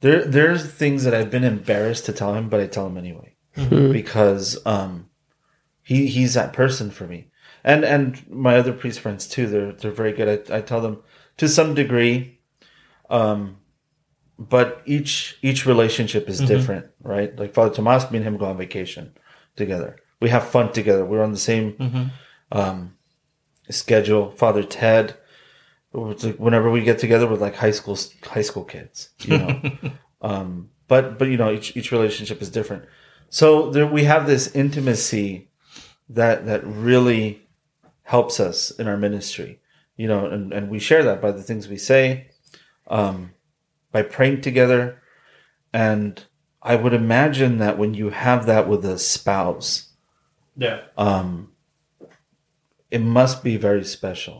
There 0.00 0.24
there's 0.24 0.66
things 0.66 1.04
that 1.04 1.14
i've 1.14 1.30
been 1.30 1.44
embarrassed 1.44 2.04
to 2.06 2.12
tell 2.12 2.34
him 2.34 2.48
but 2.48 2.60
i 2.60 2.66
tell 2.66 2.86
him 2.86 2.98
anyway. 2.98 3.34
Because 3.92 4.58
um 4.66 5.08
he 5.82 6.06
he's 6.06 6.34
that 6.34 6.52
person 6.52 6.90
for 6.90 7.06
me. 7.06 7.30
And 7.62 7.84
and 7.84 8.28
my 8.30 8.56
other 8.56 8.72
priest 8.74 9.00
friends 9.00 9.26
too 9.26 9.46
they're 9.46 9.72
they're 9.72 9.90
very 9.90 10.12
good. 10.12 10.50
I, 10.50 10.58
I 10.58 10.60
tell 10.60 10.80
them 10.82 11.02
to 11.38 11.48
some 11.48 11.74
degree 11.74 12.40
um 13.08 13.56
but 14.38 14.82
each 14.84 15.38
each 15.42 15.64
relationship 15.64 16.28
is 16.28 16.40
different 16.40 16.86
right? 17.02 17.34
Like 17.38 17.54
father 17.54 17.74
tomas 17.74 18.10
me 18.10 18.18
and 18.18 18.26
him 18.26 18.36
go 18.36 18.46
on 18.46 18.58
vacation 18.58 19.14
together. 19.56 19.96
We 20.20 20.28
have 20.28 20.44
fun 20.48 20.72
together. 20.72 21.04
We're 21.06 21.22
on 21.22 21.32
the 21.32 21.38
same 21.38 21.74
um 22.52 22.96
schedule. 23.70 24.30
Father 24.32 24.62
ted 24.62 25.16
whenever 25.92 26.70
we 26.70 26.82
get 26.82 26.98
together 26.98 27.26
with 27.26 27.40
like 27.40 27.54
high 27.54 27.70
school 27.70 27.96
high 28.24 28.42
school 28.42 28.64
kids 28.64 29.10
you 29.20 29.38
know? 29.38 29.60
Um 30.22 30.70
but 30.88 31.18
but 31.18 31.28
you 31.28 31.36
know 31.36 31.52
each 31.52 31.76
each 31.76 31.92
relationship 31.92 32.40
is 32.42 32.50
different. 32.50 32.84
So 33.28 33.70
there 33.70 33.86
we 33.86 34.04
have 34.04 34.26
this 34.26 34.54
intimacy 34.54 35.48
that 36.08 36.46
that 36.46 36.64
really 36.66 37.42
helps 38.02 38.40
us 38.40 38.70
in 38.70 38.86
our 38.88 38.96
ministry 38.96 39.60
you 39.96 40.06
know 40.08 40.26
and, 40.26 40.52
and 40.52 40.68
we 40.70 40.78
share 40.78 41.02
that 41.04 41.20
by 41.22 41.30
the 41.30 41.42
things 41.42 41.68
we 41.68 41.76
say 41.78 42.28
um 42.88 43.32
by 43.92 44.02
praying 44.02 44.40
together. 44.40 45.00
And 45.72 46.24
i 46.62 46.74
would 46.76 46.94
imagine 46.94 47.58
that 47.58 47.76
when 47.78 47.92
you 47.94 48.10
have 48.10 48.46
that 48.46 48.66
with 48.68 48.84
a 48.84 48.98
spouse 48.98 49.92
Yeah. 50.56 50.80
um 50.96 51.50
it 52.94 53.02
must 53.18 53.36
be 53.42 53.56
very 53.68 53.84
special 53.84 54.38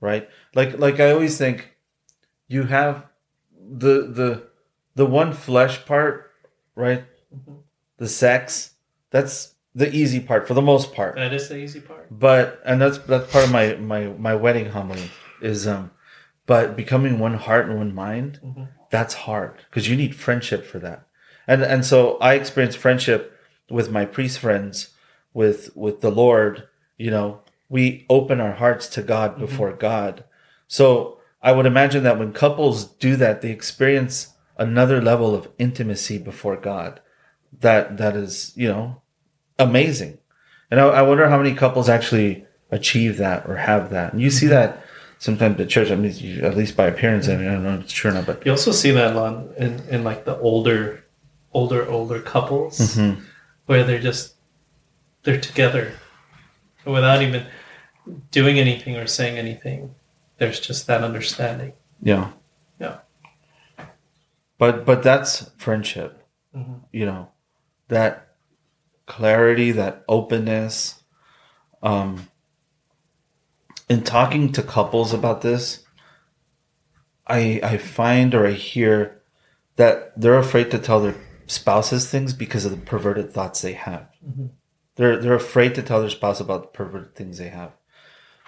right? 0.00 0.28
Like 0.54 0.78
like 0.78 1.00
i 1.00 1.10
always 1.10 1.38
think 1.38 1.58
you 2.54 2.64
have 2.64 2.94
the 3.56 3.94
the 4.18 4.30
the 4.94 5.06
one 5.20 5.32
flesh 5.32 5.76
part 5.86 6.30
right? 6.84 7.04
The 8.02 8.08
sex 8.08 8.74
that's 9.10 9.36
the 9.74 9.88
easy 10.00 10.20
part 10.20 10.46
for 10.46 10.54
the 10.54 10.62
most 10.72 10.92
part. 10.94 11.14
That 11.16 11.32
is 11.32 11.48
the 11.48 11.56
easy 11.66 11.80
part. 11.80 12.06
but 12.10 12.60
and 12.68 12.80
that's 12.80 12.98
that's 13.10 13.30
part 13.32 13.44
of 13.46 13.52
my 13.52 13.66
my 13.92 14.02
my 14.28 14.34
wedding 14.34 14.68
homily 14.76 15.08
is 15.40 15.66
um 15.66 15.90
but 16.46 16.76
becoming 16.76 17.18
one 17.18 17.34
heart 17.46 17.66
and 17.68 17.78
one 17.78 17.94
mind 17.94 18.32
that's 18.90 19.14
hard 19.26 19.52
because 19.70 19.88
you 19.88 19.96
need 19.96 20.14
friendship 20.14 20.62
for 20.66 20.78
that. 20.86 21.06
And 21.48 21.62
and 21.62 21.82
so 21.84 21.98
i 22.28 22.34
experience 22.34 22.76
friendship 22.76 23.20
with 23.70 23.88
my 23.90 24.04
priest 24.04 24.38
friends 24.38 24.90
with 25.32 25.60
with 25.74 25.96
the 26.00 26.10
lord 26.10 26.54
you 27.04 27.10
know 27.10 27.40
we 27.74 28.06
open 28.18 28.38
our 28.40 28.52
hearts 28.62 28.86
to 28.94 29.00
god 29.14 29.30
before 29.44 29.72
god 29.90 30.14
so 30.78 30.84
i 31.48 31.50
would 31.54 31.66
imagine 31.66 32.02
that 32.04 32.18
when 32.18 32.32
couples 32.44 32.76
do 33.06 33.12
that 33.22 33.40
they 33.42 33.50
experience 33.50 34.14
another 34.66 34.98
level 35.10 35.30
of 35.38 35.48
intimacy 35.66 36.16
before 36.30 36.56
god 36.72 36.92
that 37.64 37.96
that 38.00 38.14
is 38.24 38.52
you 38.62 38.68
know 38.72 38.84
amazing 39.58 40.12
and 40.70 40.80
I, 40.80 40.84
I 41.00 41.02
wonder 41.02 41.28
how 41.28 41.38
many 41.42 41.54
couples 41.54 41.88
actually 41.88 42.30
achieve 42.70 43.18
that 43.18 43.46
or 43.48 43.56
have 43.56 43.90
that. 43.90 44.12
And 44.12 44.20
you 44.20 44.30
see 44.30 44.48
that 44.48 44.68
sometimes 45.18 45.60
at 45.60 45.68
church. 45.68 45.90
I 45.90 45.94
mean, 45.94 46.12
you, 46.16 46.42
at 46.44 46.56
least 46.56 46.74
by 46.76 46.86
appearance. 46.88 47.28
I 47.28 47.36
mean, 47.36 47.48
I 47.48 47.52
don't 47.54 47.62
know 47.64 47.74
if 47.76 47.82
it's 47.84 47.92
true 47.92 48.10
or 48.10 48.14
not, 48.14 48.26
but 48.26 48.44
You 48.44 48.50
also 48.50 48.72
see 48.72 48.90
that 48.90 49.12
a 49.12 49.14
lot 49.14 49.32
in, 49.56 49.72
in 49.94 50.02
like 50.02 50.24
the 50.24 50.36
older, 50.38 51.04
older, 51.52 51.88
older 51.88 52.18
couples 52.20 52.78
Mhm. 52.96 53.22
where 53.66 53.84
they're 53.84 54.00
just 54.10 54.34
they're 55.22 55.40
together 55.40 55.92
without 56.84 57.22
even 57.22 57.46
doing 58.30 58.58
anything 58.58 58.96
or 58.96 59.06
saying 59.06 59.38
anything. 59.38 59.94
There's 60.38 60.60
just 60.60 60.86
that 60.86 61.02
understanding. 61.04 61.72
yeah, 62.02 62.32
Yeah. 62.78 62.98
but 64.58 64.84
but 64.84 65.02
that's 65.02 65.50
friendship. 65.56 66.22
Mhm. 66.54 66.80
You 66.92 67.06
know, 67.06 67.28
that 67.88 68.28
clarity, 69.06 69.70
that 69.72 70.04
openness. 70.08 71.02
Um, 71.82 72.28
in 73.88 74.02
talking 74.02 74.50
to 74.52 74.62
couples 74.62 75.12
about 75.12 75.42
this, 75.42 75.84
I 77.26 77.60
I 77.62 77.76
find 77.78 78.34
or 78.34 78.46
I 78.46 78.52
hear 78.52 79.22
that 79.76 80.18
they're 80.20 80.38
afraid 80.38 80.70
to 80.70 80.78
tell 80.78 81.00
their 81.00 81.16
spouses 81.46 82.10
things 82.10 82.32
because 82.32 82.64
of 82.64 82.70
the 82.70 82.78
perverted 82.78 83.30
thoughts 83.30 83.60
they 83.60 83.74
have. 83.74 84.08
They're 84.96 85.16
they're 85.20 85.34
afraid 85.34 85.74
to 85.74 85.82
tell 85.82 86.00
their 86.00 86.10
spouse 86.10 86.40
about 86.40 86.62
the 86.62 86.68
perverted 86.68 87.14
things 87.14 87.38
they 87.38 87.48
have. 87.48 87.72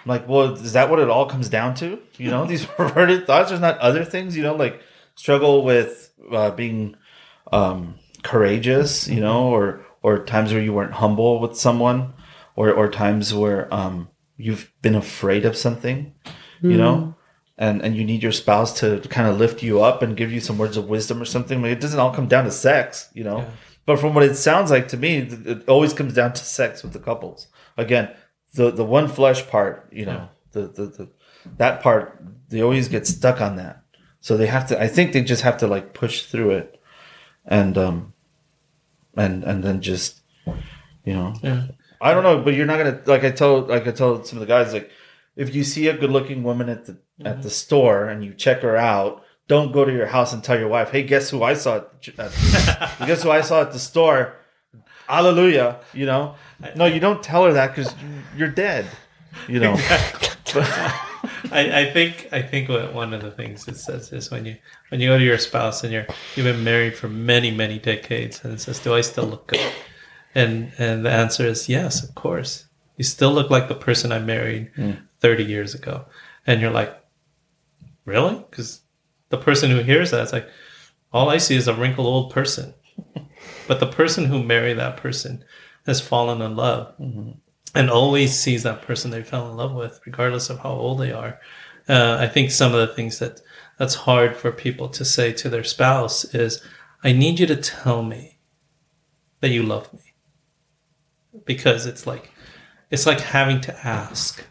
I'm 0.07 0.15
like, 0.21 0.29
well, 0.29 0.53
is 0.53 0.71
that 0.71 0.89
what 0.89 0.99
it 0.99 1.09
all 1.09 1.25
comes 1.25 1.49
down 1.49 1.75
to? 1.75 1.99
You 2.17 2.31
know, 2.31 2.45
these 2.47 2.65
perverted 2.77 3.27
thoughts. 3.27 3.49
There's 3.49 3.61
not 3.61 3.77
other 3.79 4.05
things. 4.05 4.37
You 4.37 4.43
know, 4.43 4.55
like 4.55 4.81
struggle 5.15 5.65
with 5.65 6.13
uh, 6.31 6.51
being 6.51 6.95
um, 7.51 7.95
courageous. 8.23 9.07
You 9.07 9.19
know, 9.19 9.49
or 9.49 9.85
or 10.01 10.23
times 10.23 10.53
where 10.53 10.61
you 10.61 10.71
weren't 10.71 10.93
humble 10.93 11.39
with 11.39 11.57
someone, 11.57 12.13
or 12.55 12.71
or 12.71 12.89
times 12.89 13.33
where 13.33 13.71
um, 13.73 14.09
you've 14.37 14.71
been 14.81 14.95
afraid 14.95 15.45
of 15.45 15.57
something. 15.57 16.13
You 16.61 16.75
know, 16.75 17.15
and 17.57 17.83
and 17.83 17.95
you 17.95 18.03
need 18.03 18.23
your 18.23 18.31
spouse 18.31 18.79
to 18.79 18.99
kind 19.09 19.27
of 19.27 19.37
lift 19.37 19.61
you 19.61 19.83
up 19.83 20.01
and 20.01 20.17
give 20.17 20.31
you 20.31 20.39
some 20.39 20.57
words 20.57 20.75
of 20.75 20.89
wisdom 20.89 21.21
or 21.21 21.25
something. 21.25 21.61
Like, 21.61 21.73
it 21.73 21.81
doesn't 21.81 21.99
all 21.99 22.11
come 22.13 22.27
down 22.27 22.45
to 22.45 22.51
sex. 22.51 23.09
You 23.13 23.25
know. 23.25 23.39
Yeah. 23.39 23.49
But 23.85 23.99
from 23.99 24.13
what 24.13 24.23
it 24.25 24.35
sounds 24.35 24.69
like 24.69 24.89
to 24.89 24.97
me, 24.97 25.19
it 25.19 25.69
always 25.69 25.93
comes 25.93 26.13
down 26.13 26.33
to 26.33 26.43
sex 26.43 26.83
with 26.83 26.91
the 26.91 26.99
couples. 26.99 27.47
Again, 27.77 28.09
the 28.53 28.71
the 28.71 28.83
one 28.83 29.07
flesh 29.07 29.47
part, 29.47 29.89
you 29.91 30.05
know, 30.05 30.29
the, 30.51 30.61
the 30.61 30.85
the 30.85 31.09
that 31.57 31.81
part, 31.81 32.21
they 32.49 32.61
always 32.61 32.87
get 32.87 33.07
stuck 33.07 33.41
on 33.41 33.55
that. 33.57 33.83
So 34.19 34.35
they 34.37 34.47
have 34.47 34.67
to. 34.69 34.81
I 34.81 34.87
think 34.87 35.13
they 35.13 35.21
just 35.21 35.43
have 35.43 35.57
to 35.57 35.67
like 35.67 35.93
push 35.93 36.23
through 36.23 36.51
it, 36.51 36.81
and 37.45 37.77
um, 37.77 38.13
and 39.15 39.43
and 39.43 39.63
then 39.63 39.81
just, 39.81 40.21
you 41.05 41.13
know, 41.13 41.33
Yeah. 41.41 41.67
I 41.99 42.13
don't 42.13 42.23
know, 42.23 42.41
but 42.43 42.53
you're 42.53 42.65
not 42.67 42.77
gonna 42.77 43.01
like 43.05 43.23
I 43.23 43.31
told 43.31 43.69
like 43.69 43.87
I 43.87 43.91
told 43.91 44.27
some 44.27 44.37
of 44.37 44.41
the 44.41 44.45
guys 44.53 44.73
like 44.73 44.91
if 45.35 45.55
you 45.55 45.63
see 45.63 45.87
a 45.87 45.97
good 45.97 46.11
looking 46.11 46.43
woman 46.43 46.69
at 46.69 46.85
the 46.85 46.97
at 47.25 47.41
the 47.41 47.49
store 47.49 48.05
and 48.05 48.23
you 48.23 48.33
check 48.33 48.61
her 48.61 48.77
out, 48.77 49.23
don't 49.47 49.71
go 49.71 49.83
to 49.83 49.91
your 49.91 50.05
house 50.07 50.33
and 50.33 50.43
tell 50.43 50.59
your 50.59 50.67
wife, 50.67 50.91
"Hey, 50.91 51.03
guess 51.03 51.29
who 51.31 51.41
I 51.41 51.53
saw 51.55 51.77
at 51.77 52.01
guess 53.07 53.23
who 53.23 53.31
I 53.31 53.41
saw 53.41 53.61
at 53.61 53.71
the 53.71 53.79
store?" 53.79 54.35
Hallelujah, 55.07 55.79
you 55.93 56.05
know. 56.05 56.35
No, 56.75 56.85
you 56.85 56.99
don't 56.99 57.23
tell 57.23 57.45
her 57.45 57.53
that 57.53 57.73
because 57.73 57.93
you're 58.35 58.49
dead, 58.49 58.87
you 59.47 59.59
know. 59.59 59.75
I, 61.51 61.81
I 61.81 61.91
think 61.91 62.27
I 62.31 62.41
think 62.41 62.69
what 62.69 62.93
one 62.93 63.13
of 63.13 63.21
the 63.21 63.31
things 63.31 63.67
it 63.67 63.77
says 63.77 64.11
is 64.11 64.31
when 64.31 64.45
you 64.45 64.57
when 64.89 64.99
you 64.99 65.09
go 65.09 65.17
to 65.17 65.23
your 65.23 65.37
spouse 65.37 65.83
and 65.83 65.93
you're 65.93 66.05
you've 66.35 66.45
been 66.45 66.63
married 66.63 66.95
for 66.95 67.07
many 67.07 67.51
many 67.51 67.79
decades 67.79 68.43
and 68.43 68.53
it 68.53 68.61
says 68.61 68.79
do 68.79 68.93
I 68.93 69.01
still 69.01 69.25
look 69.25 69.47
good? 69.47 69.71
And 70.35 70.71
and 70.77 71.05
the 71.05 71.11
answer 71.11 71.45
is 71.45 71.69
yes 71.69 72.03
of 72.03 72.15
course. 72.15 72.65
You 72.97 73.03
still 73.03 73.31
look 73.31 73.49
like 73.49 73.67
the 73.67 73.75
person 73.75 74.11
I 74.11 74.19
married 74.19 74.71
hmm. 74.75 74.93
30 75.19 75.43
years 75.43 75.75
ago. 75.75 76.05
And 76.45 76.59
you're 76.61 76.71
like 76.71 76.97
really? 78.05 78.43
Because 78.49 78.81
the 79.29 79.37
person 79.37 79.69
who 79.69 79.83
hears 79.83 80.11
that 80.11 80.21
is 80.21 80.33
like 80.33 80.49
all 81.13 81.29
I 81.29 81.37
see 81.37 81.55
is 81.55 81.67
a 81.67 81.73
wrinkled 81.73 82.07
old 82.07 82.31
person 82.31 82.73
but 83.67 83.79
the 83.79 83.87
person 83.87 84.25
who 84.25 84.43
married 84.43 84.77
that 84.77 84.97
person 84.97 85.43
has 85.85 86.01
fallen 86.01 86.41
in 86.41 86.55
love 86.55 86.93
and 87.75 87.89
always 87.89 88.37
sees 88.37 88.63
that 88.63 88.81
person 88.81 89.11
they 89.11 89.23
fell 89.23 89.49
in 89.49 89.57
love 89.57 89.73
with, 89.73 89.99
regardless 90.05 90.49
of 90.49 90.59
how 90.59 90.71
old 90.71 90.99
they 90.99 91.11
are. 91.11 91.39
Uh, 91.87 92.17
I 92.19 92.27
think 92.27 92.51
some 92.51 92.73
of 92.73 92.87
the 92.87 92.93
things 92.93 93.19
that 93.19 93.39
that's 93.77 93.93
hard 93.95 94.35
for 94.35 94.51
people 94.51 94.89
to 94.89 95.05
say 95.05 95.31
to 95.33 95.49
their 95.49 95.63
spouse 95.63 96.25
is, 96.33 96.61
"I 97.03 97.11
need 97.11 97.39
you 97.39 97.47
to 97.47 97.55
tell 97.55 98.03
me 98.03 98.39
that 99.41 99.49
you 99.49 99.63
love 99.63 99.93
me," 99.93 100.13
because 101.45 101.85
it's 101.85 102.05
like 102.05 102.31
it's 102.91 103.05
like 103.05 103.19
having 103.21 103.61
to 103.61 103.87
ask. 103.87 104.43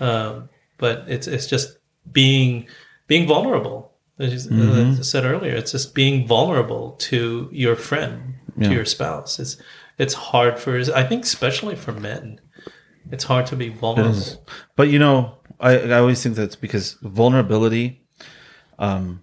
Um, 0.00 0.48
but 0.78 1.04
it's 1.06 1.26
it's 1.26 1.46
just 1.46 1.78
being 2.10 2.66
being 3.06 3.26
vulnerable. 3.26 3.93
As 4.18 4.30
you- 4.30 4.36
as 4.36 4.46
I 4.46 4.50
uh, 4.50 4.84
mm-hmm. 4.84 5.02
said 5.02 5.24
earlier, 5.24 5.54
it's 5.54 5.72
just 5.72 5.94
being 5.94 6.26
vulnerable 6.26 6.92
to 7.10 7.48
your 7.52 7.74
friend, 7.76 8.34
Yeah. 8.56 8.68
to 8.68 8.74
your 8.74 8.84
spouse. 8.84 9.38
It's 9.38 9.56
it's 9.98 10.14
hard 10.14 10.58
for 10.58 10.78
I 10.94 11.04
think 11.04 11.24
especially 11.24 11.76
for 11.76 11.92
men. 11.92 12.40
It's 13.10 13.24
hard 13.24 13.46
to 13.46 13.56
be 13.56 13.68
vulnerable. 13.68 14.46
But 14.76 14.88
you 14.88 14.98
know, 14.98 15.38
I, 15.60 15.78
I 15.78 15.98
always 15.98 16.22
think 16.22 16.36
that's 16.36 16.56
because 16.56 16.96
vulnerability. 17.02 18.02
Um, 18.78 19.22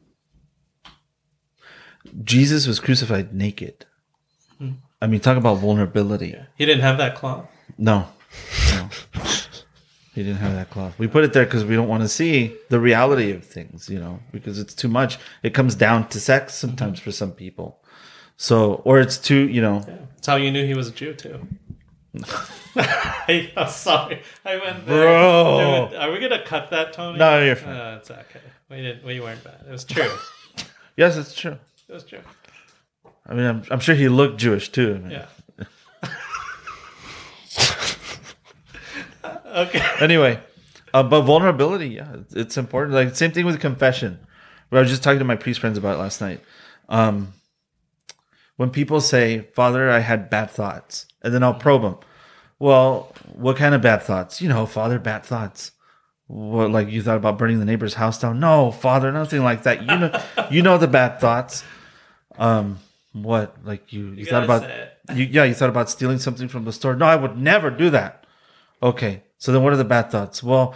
Jesus 2.24 2.68
was 2.68 2.80
crucified 2.80 3.34
naked. 3.34 3.86
Hmm. 4.58 4.72
I 5.02 5.08
mean, 5.08 5.20
talk 5.20 5.38
about 5.38 5.56
vulnerability. 5.56 6.36
He 6.58 6.66
didn't 6.66 6.82
have 6.82 6.98
that 6.98 7.16
cloth. 7.16 7.48
No, 7.78 8.08
no, 8.72 8.90
he 10.14 10.24
didn't 10.24 10.40
have 10.40 10.54
that 10.54 10.70
cloth. 10.70 10.98
We 11.00 11.08
put 11.08 11.24
it 11.24 11.34
there 11.34 11.46
because 11.46 11.64
we 11.64 11.76
don't 11.76 11.88
want 11.88 12.04
to 12.04 12.10
see 12.10 12.56
the 12.70 12.80
reality 12.80 13.32
of 13.32 13.46
things, 13.46 13.90
you 13.90 14.00
know, 14.00 14.20
because 14.32 14.60
it's 14.60 14.74
too 14.74 14.90
much. 14.90 15.18
It 15.42 15.54
comes 15.54 15.74
down 15.76 16.10
to 16.10 16.20
sex 16.20 16.54
sometimes 16.54 17.00
for 17.00 17.12
some 17.12 17.32
people. 17.32 17.80
So, 18.36 18.76
or 18.86 19.00
it's 19.00 19.18
too, 19.18 19.48
you 19.48 19.62
know, 19.62 19.80
That's 19.82 20.28
how 20.28 20.36
you 20.36 20.52
knew 20.52 20.66
he 20.66 20.74
was 20.74 20.90
a 20.90 20.92
Jew 20.92 21.14
too. 21.14 21.48
I, 22.76 23.52
am 23.56 23.70
sorry, 23.70 24.22
I 24.44 24.58
went 24.58 24.86
there. 24.86 25.04
Bro. 25.06 25.88
Dude, 25.92 26.00
Are 26.00 26.12
we 26.12 26.20
gonna 26.20 26.44
cut 26.44 26.70
that, 26.72 26.92
Tony? 26.94 27.18
No, 27.18 27.42
you're 27.44 27.56
fine. 27.56 27.76
Uh, 27.76 27.98
it's 28.00 28.12
okay. 28.12 28.42
We 28.70 28.78
didn't. 28.78 29.06
We 29.06 29.20
weren't 29.20 29.44
bad. 29.44 29.64
It 29.68 29.72
was 29.72 29.86
true. 29.86 30.12
yes, 30.98 31.18
it's 31.18 31.34
true. 31.34 31.58
It 31.88 31.94
was 31.94 32.04
true. 32.04 32.20
I 33.26 33.34
mean, 33.34 33.46
I'm, 33.46 33.64
I'm 33.72 33.80
sure 33.80 33.96
he 33.96 34.10
looked 34.10 34.40
Jewish 34.40 34.70
too. 34.70 34.96
I 34.96 34.98
mean, 35.00 35.12
Yeah. 35.12 35.26
Okay. 39.52 39.82
anyway, 40.00 40.40
uh, 40.94 41.04
but 41.04 41.22
vulnerability, 41.22 41.90
yeah, 41.90 42.18
it's, 42.32 42.58
important. 42.58 42.94
Like 42.94 43.16
same 43.16 43.32
thing 43.32 43.46
with 43.46 43.60
confession. 43.60 44.20
But 44.70 44.78
I 44.78 44.80
was 44.82 44.90
just 44.90 45.04
talking 45.04 45.20
to 45.20 45.26
my 45.26 45.36
priest 45.36 45.60
friends 45.60 45.78
about 45.78 45.96
it 45.96 46.00
last 46.00 46.22
night. 46.22 46.42
Um, 46.90 47.34
when 48.58 48.70
people 48.70 49.02
say, 49.02 49.48
"Father, 49.54 49.90
I 49.90 50.00
had 50.00 50.30
bad 50.30 50.50
thoughts," 50.50 51.06
and 51.22 51.34
then 51.34 51.44
I'll 51.44 51.54
probe 51.54 51.82
them. 51.82 51.98
Well, 52.60 53.14
what 53.34 53.58
kind 53.58 53.74
of 53.74 53.82
bad 53.82 54.04
thoughts? 54.04 54.42
You 54.42 54.50
know, 54.50 54.66
Father, 54.66 55.00
bad 55.00 55.24
thoughts. 55.24 55.72
What, 56.28 56.72
like 56.72 56.90
you 56.90 57.02
thought 57.02 57.18
about 57.18 57.38
burning 57.38 57.60
the 57.60 57.66
neighbor's 57.66 57.96
house 57.96 58.20
down? 58.20 58.40
No, 58.40 58.72
Father, 58.72 59.12
nothing 59.12 59.44
like 59.44 59.64
that. 59.64 59.82
You 59.82 59.98
know, 59.98 60.24
you 60.52 60.62
know 60.62 60.78
the 60.78 60.88
bad 60.88 61.20
thoughts. 61.20 61.64
Um, 62.38 62.80
what? 63.14 63.58
Like 63.66 63.92
you, 63.92 64.12
you, 64.12 64.26
thought 64.26 64.44
about? 64.44 64.70
You, 65.14 65.26
yeah, 65.26 65.44
you 65.44 65.54
thought 65.54 65.70
about 65.70 65.90
stealing 65.90 66.20
something 66.20 66.48
from 66.48 66.66
the 66.66 66.72
store. 66.72 66.96
No, 66.96 67.06
I 67.06 67.16
would 67.16 67.38
never 67.38 67.70
do 67.70 67.90
that. 67.90 68.21
Okay, 68.84 69.24
so 69.38 69.52
then 69.52 69.64
what 69.64 69.74
are 69.74 69.78
the 69.78 69.84
bad 69.86 70.12
thoughts? 70.12 70.42
Well, 70.44 70.74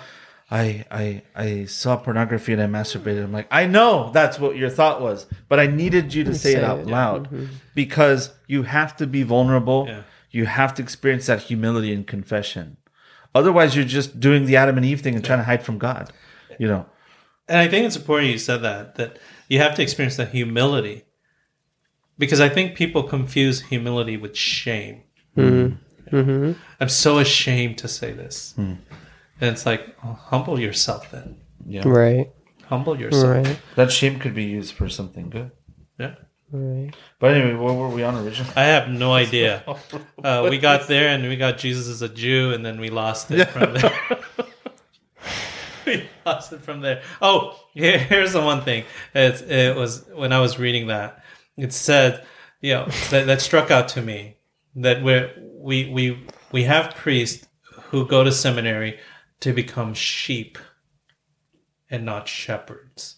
I 0.52 0.86
I 0.92 1.24
I 1.36 1.66
saw 1.66 1.98
pornography 1.98 2.54
and 2.54 2.62
I 2.62 2.68
masturbated. 2.68 3.24
I'm 3.24 3.32
like, 3.32 3.48
I 3.50 3.66
know 3.66 4.12
that's 4.14 4.40
what 4.40 4.56
your 4.56 4.70
thought 4.70 5.02
was, 5.02 5.26
but 5.50 5.60
I 5.60 5.68
needed 5.68 6.14
you 6.14 6.24
to 6.26 6.36
say, 6.36 6.54
Say 6.54 6.58
it 6.60 6.64
out 6.64 6.80
it. 6.82 6.88
loud 6.88 7.50
because 7.74 8.32
you 8.48 8.64
have 8.64 8.96
to 8.98 9.08
be 9.08 9.24
vulnerable. 9.24 9.86
Yeah. 9.88 10.04
You 10.32 10.46
have 10.46 10.74
to 10.76 10.84
experience 10.84 11.26
that 11.28 11.42
humility 11.44 11.94
and 11.94 12.06
confession. 12.06 12.78
Otherwise, 13.34 13.76
you're 13.76 13.86
just 13.86 14.20
doing 14.20 14.46
the 14.46 14.56
Adam 14.56 14.78
and 14.78 14.86
Eve 14.86 15.02
thing 15.02 15.16
and 15.16 15.24
trying 15.24 15.40
to 15.40 15.46
hide 15.46 15.64
from 15.64 15.78
God. 15.78 16.12
You 16.60 16.68
know, 16.68 16.86
And 17.48 17.58
I 17.58 17.68
think 17.68 17.86
it's 17.86 17.96
important 17.96 18.32
you 18.32 18.38
said 18.38 18.62
that 18.62 18.96
that 18.96 19.18
you 19.50 19.60
have 19.60 19.76
to 19.76 19.82
experience 19.82 20.16
that 20.18 20.30
humility, 20.30 21.06
because 22.18 22.40
I 22.40 22.50
think 22.50 22.76
people 22.76 23.04
confuse 23.04 23.62
humility 23.64 24.16
with 24.16 24.36
shame. 24.38 25.04
Mm-hmm. 25.36 25.76
I'm 26.12 26.90
so 26.90 27.20
ashamed 27.20 27.78
to 27.80 27.88
say 27.88 28.12
this, 28.14 28.54
Hmm. 28.56 28.74
and 29.42 29.52
it's 29.52 29.66
like 29.66 29.96
oh, 30.04 30.14
humble 30.14 30.60
yourself. 30.60 31.12
Then 31.12 31.38
yeah. 31.66 31.84
Right. 31.86 32.32
humble 32.68 33.00
yourself. 33.00 33.46
Right. 33.46 33.60
That 33.76 33.92
shame 33.92 34.20
could 34.20 34.34
be 34.36 34.44
used 34.44 34.74
for 34.76 34.90
something 34.90 35.30
good. 35.30 35.52
Yeah. 36.00 36.16
Right. 36.52 36.94
But 37.20 37.34
anyway, 37.36 37.56
what 37.56 37.76
were 37.76 37.90
we 37.90 38.04
on 38.04 38.16
originally? 38.16 38.54
I 38.56 38.64
have 38.66 38.88
no 38.90 39.14
idea. 39.26 39.64
Uh, 40.24 40.48
we 40.50 40.58
got 40.58 40.88
there 40.88 41.10
and 41.10 41.28
we 41.28 41.36
got 41.36 41.60
Jesus 41.60 41.88
as 41.88 42.02
a 42.02 42.10
Jew, 42.10 42.52
and 42.54 42.66
then 42.66 42.80
we 42.80 42.90
lost 42.90 43.30
it 43.30 43.46
from 43.46 43.74
there. 43.74 43.94
we 45.86 46.10
lost 46.26 46.52
it 46.54 46.62
from 46.62 46.82
there. 46.82 47.04
Oh, 47.22 47.60
here, 47.74 48.00
here's 48.00 48.34
the 48.34 48.42
one 48.42 48.62
thing. 48.64 48.86
It's, 49.14 49.42
it 49.42 49.76
was 49.76 50.04
when 50.14 50.34
I 50.34 50.40
was 50.40 50.58
reading 50.58 50.88
that. 50.88 51.24
It 51.58 51.74
said, 51.74 52.26
you 52.62 52.74
know, 52.74 52.88
that, 53.12 53.28
that 53.28 53.42
struck 53.42 53.70
out 53.70 53.88
to 53.90 54.02
me 54.02 54.38
that 54.78 55.04
we're, 55.04 55.32
we 55.66 55.90
we 55.90 56.26
we 56.52 56.64
have 56.64 56.96
priests 56.96 57.48
who 57.90 58.08
go 58.08 58.24
to 58.24 58.32
seminary 58.32 59.00
to 59.40 59.52
become 59.52 59.94
sheep 59.94 60.58
and 61.90 62.06
not 62.06 62.28
shepherds. 62.28 63.18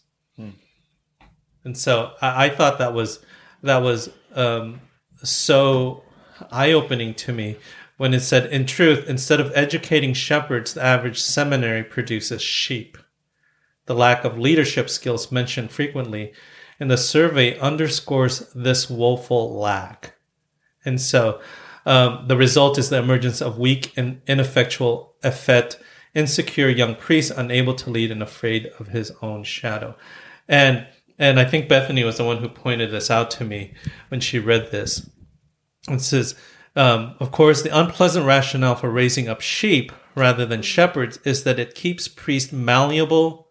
And 1.67 1.77
so 1.77 2.13
I, 2.21 2.45
I 2.45 2.49
thought 2.49 2.79
that 2.79 2.93
was 2.93 3.19
that 3.61 3.79
was 3.79 4.09
um, 4.33 4.79
so 5.21 6.03
eye 6.49 6.71
opening 6.71 7.13
to 7.15 7.33
me 7.33 7.57
when 7.97 8.13
it 8.13 8.21
said, 8.21 8.45
in 8.53 8.65
truth, 8.65 9.09
instead 9.09 9.41
of 9.41 9.51
educating 9.53 10.13
shepherds, 10.13 10.75
the 10.75 10.83
average 10.83 11.19
seminary 11.19 11.83
produces 11.83 12.41
sheep. 12.41 12.97
The 13.87 13.95
lack 13.95 14.23
of 14.23 14.37
leadership 14.37 14.89
skills 14.89 15.31
mentioned 15.31 15.71
frequently 15.71 16.31
in 16.79 16.87
the 16.87 16.97
survey 16.97 17.59
underscores 17.59 18.51
this 18.53 18.89
woeful 18.89 19.59
lack. 19.59 20.13
And 20.85 21.01
so 21.01 21.41
um, 21.87 22.25
the 22.27 22.35
result 22.35 22.77
is 22.77 22.89
the 22.89 22.97
emergence 22.97 23.41
of 23.41 23.57
weak 23.57 23.93
and 23.95 24.21
ineffectual, 24.27 25.15
effete, 25.23 25.77
insecure 26.13 26.67
young 26.67 26.95
priests 26.95 27.31
unable 27.31 27.73
to 27.75 27.89
lead 27.89 28.11
and 28.11 28.21
afraid 28.21 28.69
of 28.77 28.89
his 28.89 29.13
own 29.21 29.45
shadow. 29.45 29.95
And 30.49 30.85
and 31.17 31.39
I 31.39 31.45
think 31.45 31.69
Bethany 31.69 32.03
was 32.03 32.17
the 32.17 32.25
one 32.25 32.37
who 32.37 32.49
pointed 32.49 32.91
this 32.91 33.09
out 33.09 33.31
to 33.31 33.45
me 33.45 33.73
when 34.09 34.19
she 34.19 34.37
read 34.37 34.69
this. 34.69 35.09
It 35.89 36.01
says, 36.01 36.35
um, 36.75 37.15
of 37.19 37.31
course, 37.31 37.63
the 37.63 37.75
unpleasant 37.75 38.25
rationale 38.25 38.75
for 38.75 38.89
raising 38.91 39.29
up 39.29 39.39
sheep 39.39 39.91
rather 40.13 40.45
than 40.45 40.61
shepherds 40.61 41.19
is 41.23 41.43
that 41.43 41.57
it 41.57 41.73
keeps 41.73 42.07
priests 42.07 42.51
malleable, 42.51 43.47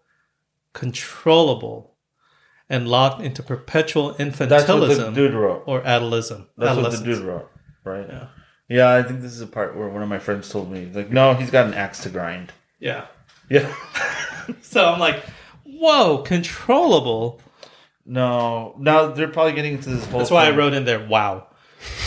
controllable, 0.74 1.96
and 2.68 2.86
locked 2.86 3.22
into 3.22 3.42
perpetual 3.42 4.12
That's 4.12 4.38
what 4.40 4.48
the 4.48 4.54
infantilism 4.54 5.14
or 5.66 5.84
adolescent. 5.84 6.48
That's 6.56 6.76
what 6.76 6.82
the 6.82 6.88
adolescence. 6.88 7.04
dude 7.04 7.24
wrote, 7.24 7.50
right? 7.86 8.06
Yeah. 8.08 8.26
Yeah, 8.68 8.92
I 8.92 9.02
think 9.02 9.20
this 9.20 9.32
is 9.32 9.40
a 9.40 9.46
part 9.46 9.76
where 9.76 9.88
one 9.88 10.02
of 10.02 10.08
my 10.08 10.18
friends 10.18 10.48
told 10.48 10.70
me, 10.70 10.90
like, 10.92 11.10
no, 11.10 11.34
he's 11.34 11.50
got 11.50 11.66
an 11.66 11.74
axe 11.74 12.02
to 12.02 12.08
grind. 12.08 12.52
Yeah. 12.80 13.06
Yeah. 13.48 13.72
So 14.60 14.84
I'm 14.84 15.00
like, 15.00 15.24
whoa, 15.64 16.18
controllable. 16.18 17.40
no, 18.04 18.76
now 18.78 19.08
they're 19.08 19.26
probably 19.26 19.54
getting 19.54 19.74
into 19.74 19.90
this 19.90 20.04
whole. 20.06 20.20
That's 20.20 20.30
why 20.30 20.46
I 20.46 20.52
wrote 20.52 20.72
in 20.72 20.84
there, 20.84 21.04
wow. 21.04 21.48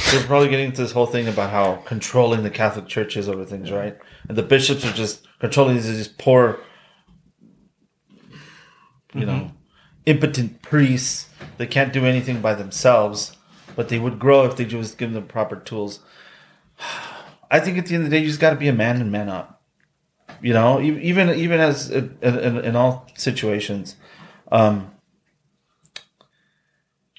They're 0.09 0.23
probably 0.23 0.47
getting 0.47 0.67
into 0.67 0.81
this 0.81 0.93
whole 0.93 1.05
thing 1.05 1.27
about 1.27 1.49
how 1.49 1.75
controlling 1.85 2.43
the 2.43 2.49
Catholic 2.49 2.87
Church 2.87 3.17
is 3.17 3.27
over 3.27 3.43
things, 3.43 3.71
right? 3.71 3.97
And 4.29 4.37
the 4.37 4.43
bishops 4.43 4.85
are 4.85 4.93
just 4.93 5.27
controlling 5.39 5.75
these, 5.75 5.87
these 5.87 6.07
poor, 6.07 6.59
you 8.19 8.29
mm-hmm. 9.13 9.25
know, 9.25 9.51
impotent 10.05 10.61
priests. 10.61 11.27
They 11.57 11.67
can't 11.67 11.91
do 11.91 12.05
anything 12.05 12.39
by 12.41 12.53
themselves, 12.53 13.35
but 13.79 13.87
they 13.87 13.97
would 13.97 14.19
grow 14.19 14.43
if 14.43 14.57
they 14.57 14.65
just 14.65 14.97
give 14.97 15.13
them 15.13 15.23
the 15.23 15.25
proper 15.25 15.55
tools. 15.55 16.01
I 17.49 17.61
think 17.61 17.77
at 17.77 17.85
the 17.85 17.95
end 17.95 18.03
of 18.03 18.09
the 18.09 18.17
day, 18.17 18.21
you 18.21 18.27
just 18.27 18.41
got 18.41 18.49
to 18.49 18.57
be 18.57 18.67
a 18.67 18.73
man 18.73 18.99
and 18.99 19.09
man 19.09 19.29
up. 19.29 19.63
You 20.41 20.51
know, 20.51 20.81
even 20.81 21.29
even 21.29 21.61
as 21.61 21.89
in, 21.89 22.17
in, 22.21 22.57
in 22.57 22.75
all 22.75 23.07
situations. 23.15 23.95
Um, 24.51 24.91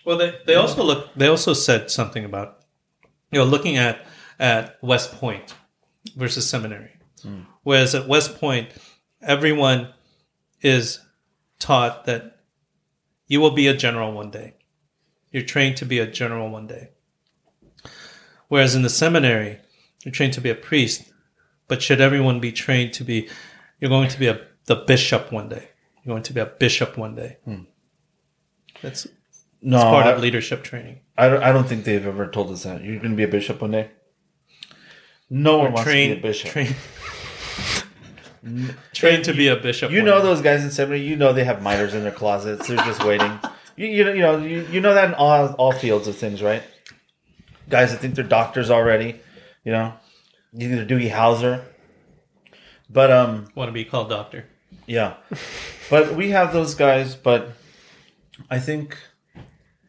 Well, 0.04 0.18
they, 0.18 0.34
they 0.46 0.54
also 0.54 0.82
look. 0.82 1.14
They 1.14 1.28
also 1.28 1.54
said 1.54 1.90
something 1.90 2.26
about, 2.26 2.58
you 3.32 3.38
know, 3.38 3.46
looking 3.46 3.78
at 3.78 4.04
at 4.38 4.76
West 4.82 5.12
Point 5.12 5.54
versus 6.14 6.46
seminary. 6.46 6.92
Whereas 7.62 7.94
at 7.94 8.06
West 8.06 8.38
Point, 8.38 8.68
everyone 9.22 9.94
is 10.60 11.00
taught 11.58 12.04
that 12.04 12.40
you 13.28 13.40
will 13.40 13.52
be 13.52 13.66
a 13.66 13.74
general 13.74 14.12
one 14.12 14.30
day. 14.30 14.56
You're 15.30 15.42
trained 15.44 15.76
to 15.78 15.84
be 15.84 15.98
a 15.98 16.06
general 16.06 16.50
one 16.50 16.66
day. 16.66 16.90
Whereas 18.48 18.74
in 18.74 18.82
the 18.82 18.90
seminary, 18.90 19.60
you're 20.04 20.12
trained 20.12 20.32
to 20.34 20.40
be 20.40 20.50
a 20.50 20.54
priest. 20.54 21.04
But 21.68 21.82
should 21.82 22.00
everyone 22.00 22.40
be 22.40 22.50
trained 22.50 22.92
to 22.94 23.04
be, 23.04 23.28
you're 23.78 23.90
going 23.90 24.08
to 24.08 24.18
be 24.18 24.26
a 24.26 24.40
the 24.66 24.76
bishop 24.76 25.32
one 25.32 25.48
day. 25.48 25.68
You're 26.02 26.14
going 26.14 26.22
to 26.24 26.32
be 26.32 26.40
a 26.40 26.46
bishop 26.46 26.96
one 26.96 27.14
day. 27.14 27.38
Hmm. 27.44 27.62
That's 28.82 29.06
no, 29.62 29.78
part 29.80 30.06
I- 30.06 30.12
of 30.12 30.20
leadership 30.20 30.62
training. 30.62 31.00
I 31.16 31.28
don't, 31.28 31.42
I 31.42 31.52
don't 31.52 31.68
think 31.68 31.84
they've 31.84 32.06
ever 32.06 32.28
told 32.28 32.50
us 32.50 32.62
that. 32.62 32.82
You're 32.82 32.96
going 32.98 33.10
to 33.10 33.16
be 33.16 33.24
a 33.24 33.28
bishop 33.28 33.60
one 33.60 33.72
day. 33.72 33.90
No 35.28 35.58
one 35.58 35.72
wants 35.72 35.88
train, 35.88 36.08
to 36.10 36.14
be 36.16 36.20
a 36.20 36.22
bishop. 36.22 36.50
Train, 36.50 36.74
train 38.94 39.22
to 39.22 39.32
be 39.32 39.48
a 39.48 39.56
bishop. 39.56 39.92
you 39.92 40.02
know 40.02 40.18
day. 40.18 40.22
those 40.22 40.40
guys 40.40 40.64
in 40.64 40.70
seminary. 40.70 41.02
You 41.02 41.14
know 41.16 41.32
they 41.32 41.44
have 41.44 41.62
miters 41.62 41.94
in 41.94 42.02
their 42.02 42.10
closets. 42.12 42.66
They're 42.66 42.76
just 42.78 43.04
waiting. 43.04 43.38
You, 43.80 43.86
you 43.86 44.04
know 44.04 44.12
you 44.12 44.20
know 44.20 44.38
you, 44.38 44.66
you 44.70 44.80
know 44.82 44.92
that 44.92 45.08
in 45.08 45.14
all 45.14 45.54
all 45.54 45.72
fields 45.72 46.06
of 46.06 46.14
things, 46.14 46.42
right? 46.42 46.62
Guys 47.70 47.92
that 47.92 48.00
think 48.00 48.14
they're 48.14 48.24
doctors 48.24 48.70
already. 48.70 49.18
You 49.64 49.72
know, 49.72 49.94
either 50.52 50.84
Doogie 50.84 51.10
Howser. 51.10 51.64
But 52.90 53.10
um, 53.10 53.46
want 53.54 53.68
to 53.68 53.72
be 53.72 53.86
called 53.86 54.10
doctor. 54.10 54.44
yeah, 54.86 55.14
but 55.88 56.14
we 56.14 56.28
have 56.28 56.52
those 56.52 56.74
guys. 56.74 57.14
But 57.14 57.52
I 58.50 58.58
think 58.58 58.98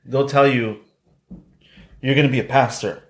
they'll 0.05 0.29
tell 0.29 0.47
you 0.47 0.79
you're 2.01 2.15
going 2.15 2.27
to 2.27 2.31
be 2.31 2.39
a 2.39 2.45
pastor. 2.45 3.03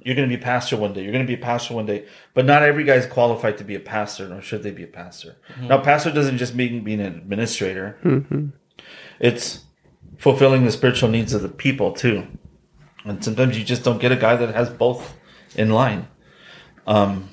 You're 0.00 0.16
going 0.16 0.28
to 0.28 0.36
be 0.36 0.40
a 0.40 0.44
pastor 0.44 0.76
one 0.76 0.92
day. 0.92 1.02
You're 1.02 1.12
going 1.12 1.26
to 1.26 1.36
be 1.36 1.40
a 1.40 1.42
pastor 1.42 1.72
one 1.72 1.86
day. 1.86 2.04
But 2.34 2.44
not 2.44 2.62
every 2.62 2.84
guy 2.84 2.96
is 2.96 3.06
qualified 3.06 3.56
to 3.56 3.64
be 3.64 3.74
a 3.74 3.80
pastor, 3.80 4.28
nor 4.28 4.42
should 4.42 4.62
they 4.62 4.70
be 4.70 4.84
a 4.84 4.86
pastor. 4.86 5.36
Now, 5.62 5.78
pastor 5.78 6.10
doesn't 6.10 6.36
just 6.36 6.54
mean 6.54 6.84
being 6.84 7.00
an 7.00 7.14
administrator. 7.14 8.52
It's 9.18 9.64
fulfilling 10.18 10.64
the 10.64 10.70
spiritual 10.72 11.08
needs 11.08 11.32
of 11.32 11.42
the 11.42 11.48
people 11.48 11.92
too. 11.92 12.26
And 13.04 13.24
sometimes 13.24 13.56
you 13.58 13.64
just 13.64 13.84
don't 13.84 13.98
get 14.00 14.12
a 14.12 14.16
guy 14.16 14.36
that 14.36 14.54
has 14.54 14.68
both 14.68 15.14
in 15.56 15.70
line. 15.70 16.08
Um, 16.86 17.30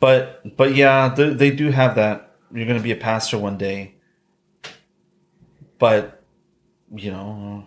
but 0.00 0.56
but 0.56 0.74
yeah, 0.74 1.08
they, 1.14 1.30
they 1.30 1.50
do 1.50 1.70
have 1.70 1.94
that. 1.96 2.36
You're 2.52 2.66
going 2.66 2.78
to 2.78 2.82
be 2.82 2.92
a 2.92 2.96
pastor 2.96 3.38
one 3.38 3.58
day. 3.58 3.94
But 5.78 6.22
you 6.94 7.10
know, 7.10 7.66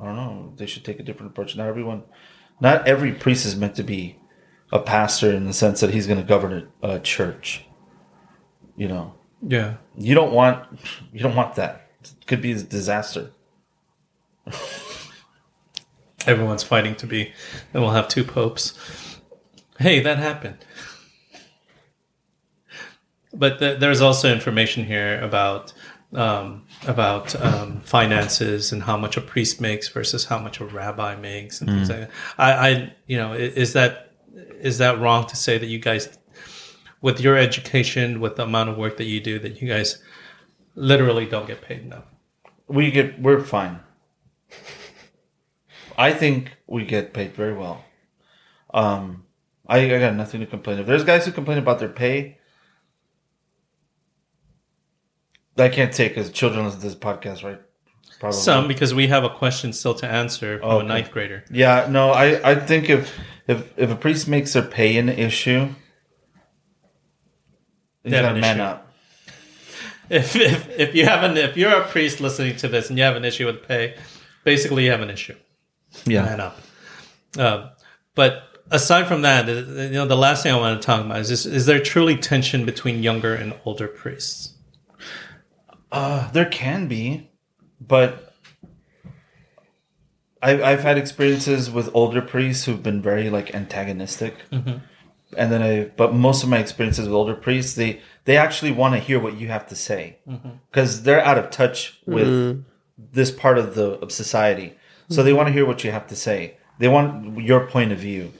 I 0.00 0.04
don't 0.06 0.16
know. 0.16 0.52
They 0.56 0.66
should 0.66 0.84
take 0.84 1.00
a 1.00 1.02
different 1.02 1.32
approach. 1.32 1.56
Not 1.56 1.68
everyone, 1.68 2.02
not 2.60 2.86
every 2.86 3.12
priest 3.12 3.46
is 3.46 3.56
meant 3.56 3.74
to 3.76 3.82
be 3.82 4.18
a 4.72 4.78
pastor 4.78 5.32
in 5.32 5.46
the 5.46 5.52
sense 5.52 5.80
that 5.80 5.90
he's 5.92 6.06
going 6.06 6.20
to 6.20 6.26
govern 6.26 6.68
a, 6.82 6.90
a 6.90 7.00
church. 7.00 7.64
You 8.76 8.88
know, 8.88 9.14
Yeah. 9.46 9.76
you 9.96 10.14
don't 10.14 10.32
want 10.32 10.66
you 11.12 11.20
don't 11.20 11.34
want 11.36 11.54
that. 11.56 11.89
Could 12.26 12.42
be 12.42 12.52
a 12.52 12.62
disaster. 12.62 13.30
Everyone's 16.26 16.62
fighting 16.62 16.94
to 16.96 17.06
be, 17.06 17.32
and 17.72 17.82
we'll 17.82 17.92
have 17.92 18.08
two 18.08 18.24
popes. 18.24 18.74
Hey, 19.78 20.00
that 20.00 20.18
happened. 20.18 20.58
But 23.32 23.58
th- 23.58 23.80
there's 23.80 24.00
also 24.00 24.32
information 24.32 24.84
here 24.84 25.20
about 25.20 25.72
um, 26.12 26.66
about 26.86 27.40
um, 27.40 27.80
finances 27.80 28.72
and 28.72 28.82
how 28.82 28.96
much 28.96 29.16
a 29.16 29.20
priest 29.20 29.60
makes 29.60 29.88
versus 29.88 30.24
how 30.24 30.38
much 30.38 30.60
a 30.60 30.64
rabbi 30.64 31.14
makes 31.14 31.60
and 31.60 31.70
things 31.70 31.88
like 31.88 32.00
that. 32.00 32.10
I, 32.36 32.52
I, 32.52 32.92
you 33.06 33.16
know, 33.16 33.32
is 33.32 33.72
that 33.74 34.12
is 34.60 34.78
that 34.78 35.00
wrong 35.00 35.26
to 35.28 35.36
say 35.36 35.56
that 35.58 35.66
you 35.66 35.78
guys, 35.78 36.18
with 37.00 37.20
your 37.20 37.36
education, 37.36 38.20
with 38.20 38.36
the 38.36 38.42
amount 38.42 38.70
of 38.70 38.76
work 38.76 38.96
that 38.96 39.04
you 39.04 39.20
do, 39.20 39.38
that 39.38 39.62
you 39.62 39.68
guys 39.68 40.02
literally 40.74 41.26
don't 41.26 41.46
get 41.46 41.62
paid 41.62 41.82
enough? 41.82 42.04
We 42.66 42.90
get 42.90 43.20
we're 43.20 43.40
fine. 43.42 43.80
I 45.98 46.12
think 46.12 46.56
we 46.66 46.84
get 46.86 47.12
paid 47.12 47.34
very 47.34 47.52
well. 47.52 47.84
Um, 48.72 49.24
I, 49.66 49.78
I 49.94 49.98
got 49.98 50.14
nothing 50.14 50.40
to 50.40 50.46
complain 50.46 50.78
of. 50.78 50.86
There's 50.86 51.04
guys 51.04 51.26
who 51.26 51.32
complain 51.32 51.58
about 51.58 51.78
their 51.78 51.88
pay. 51.88 52.38
I 55.58 55.68
can't 55.68 55.92
take 55.92 56.12
because 56.14 56.30
children 56.30 56.64
listen 56.64 56.80
to 56.80 56.86
this 56.86 56.94
podcast, 56.96 57.44
right? 57.44 57.60
Probably. 58.18 58.38
Some 58.38 58.66
because 58.68 58.94
we 58.94 59.08
have 59.08 59.24
a 59.24 59.30
question 59.30 59.72
still 59.72 59.94
to 59.94 60.06
answer 60.06 60.58
from 60.60 60.68
Okay. 60.70 60.84
a 60.84 60.88
ninth 60.88 61.10
grader. 61.10 61.44
Yeah, 61.50 61.86
no, 61.90 62.10
I, 62.10 62.50
I 62.50 62.54
think 62.54 62.88
if 62.88 63.12
if 63.46 63.70
if 63.76 63.90
a 63.90 63.96
priest 63.96 64.28
makes 64.28 64.52
their 64.54 64.62
pay 64.62 64.96
an 64.96 65.08
issue, 65.08 65.68
he's 68.02 68.12
They 68.12 68.16
have 68.16 68.26
got 68.26 68.32
to 68.34 68.40
man 68.40 68.56
issue. 68.56 68.62
up. 68.62 68.89
If, 70.10 70.34
if 70.36 70.68
if 70.78 70.94
you 70.94 71.06
have 71.06 71.22
an 71.22 71.36
if 71.36 71.56
you're 71.56 71.72
a 71.72 71.86
priest 71.86 72.20
listening 72.20 72.56
to 72.56 72.68
this 72.68 72.90
and 72.90 72.98
you 72.98 73.04
have 73.04 73.16
an 73.16 73.24
issue 73.24 73.46
with 73.46 73.66
pay, 73.66 73.96
basically 74.44 74.84
you 74.84 74.90
have 74.90 75.00
an 75.00 75.10
issue. 75.10 75.36
Yeah, 76.04 76.24
Man 76.24 76.40
up. 76.40 76.58
Um, 77.38 77.70
but 78.14 78.42
aside 78.70 79.06
from 79.06 79.22
that, 79.22 79.48
you 79.48 79.90
know, 79.90 80.06
the 80.06 80.16
last 80.16 80.42
thing 80.42 80.52
I 80.52 80.58
want 80.58 80.82
to 80.82 80.84
talk 80.84 81.04
about 81.04 81.20
is 81.20 81.28
this, 81.28 81.46
is 81.46 81.66
there 81.66 81.80
truly 81.80 82.16
tension 82.16 82.64
between 82.64 83.02
younger 83.02 83.34
and 83.34 83.54
older 83.64 83.86
priests? 83.86 84.54
uh, 85.92 86.30
there 86.30 86.46
can 86.46 86.86
be, 86.86 87.30
but 87.80 88.34
I've 90.42 90.62
I've 90.62 90.80
had 90.80 90.98
experiences 90.98 91.70
with 91.70 91.90
older 91.94 92.22
priests 92.22 92.64
who've 92.64 92.82
been 92.82 93.02
very 93.02 93.30
like 93.30 93.54
antagonistic, 93.54 94.36
and 95.36 95.52
then 95.52 95.62
I 95.62 95.84
but 95.96 96.14
most 96.14 96.42
of 96.42 96.48
my 96.48 96.58
experiences 96.58 97.06
with 97.06 97.14
older 97.14 97.34
priests 97.34 97.74
they 97.74 98.00
they 98.24 98.36
actually 98.36 98.70
want 98.72 98.94
to 98.94 99.00
hear 99.00 99.18
what 99.18 99.36
you 99.36 99.48
have 99.48 99.66
to 99.68 99.74
say 99.76 100.18
because 100.70 101.02
they're 101.02 101.24
out 101.24 101.38
of 101.38 101.50
touch 101.50 101.98
with 102.06 102.28
this 103.12 103.30
part 103.30 103.58
of 103.58 103.74
the 103.74 103.92
of 104.00 104.12
society, 104.12 104.76
so 105.08 105.22
they 105.22 105.32
want 105.32 105.48
to 105.48 105.52
hear 105.52 105.66
what 105.66 105.82
you 105.84 105.90
have 105.90 106.06
to 106.08 106.16
say. 106.16 106.56
They 106.78 106.88
want 106.88 107.38
your 107.42 107.66
point 107.66 107.92
of 107.92 107.98
view. 107.98 108.32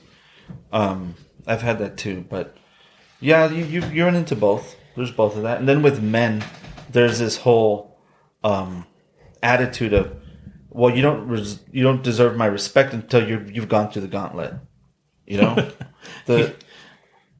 Um, 0.71 1.15
I've 1.47 1.61
had 1.61 1.79
that 1.79 1.97
too, 1.97 2.25
but 2.29 2.55
yeah, 3.19 3.49
you 3.49 3.65
you, 3.65 3.85
you 3.87 4.05
run 4.05 4.15
into 4.15 4.35
both. 4.35 4.75
there's 4.95 5.11
both 5.11 5.35
of 5.35 5.43
that, 5.43 5.59
and 5.59 5.67
then 5.67 5.81
with 5.81 6.01
men, 6.01 6.43
there's 6.89 7.19
this 7.19 7.37
whole 7.37 7.97
um, 8.43 8.85
attitude 9.43 9.93
of, 9.93 10.15
well, 10.69 10.95
you 10.95 11.01
don't 11.01 11.27
res- 11.27 11.59
you 11.71 11.83
don't 11.83 12.03
deserve 12.03 12.35
my 12.37 12.45
respect 12.45 12.93
until 12.93 13.27
you 13.27 13.45
you've 13.51 13.69
gone 13.69 13.91
through 13.91 14.03
the 14.03 14.07
gauntlet. 14.07 14.53
You 15.25 15.37
know, 15.41 15.71
the 16.25 16.53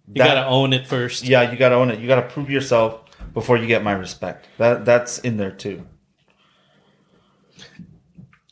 You 0.08 0.16
that- 0.24 0.28
gotta 0.36 0.48
own 0.48 0.74
it 0.74 0.88
first. 0.88 1.24
yeah, 1.24 1.50
you 1.52 1.58
gotta 1.58 1.76
own 1.76 1.90
it. 1.92 2.00
You 2.00 2.08
gotta 2.08 2.28
prove 2.28 2.50
yourself 2.50 3.02
before 3.34 3.58
you 3.58 3.68
get 3.68 3.84
my 3.84 3.94
respect. 3.94 4.48
That 4.58 4.84
that's 4.86 5.20
in 5.20 5.38
there 5.38 5.52
too. 5.52 5.86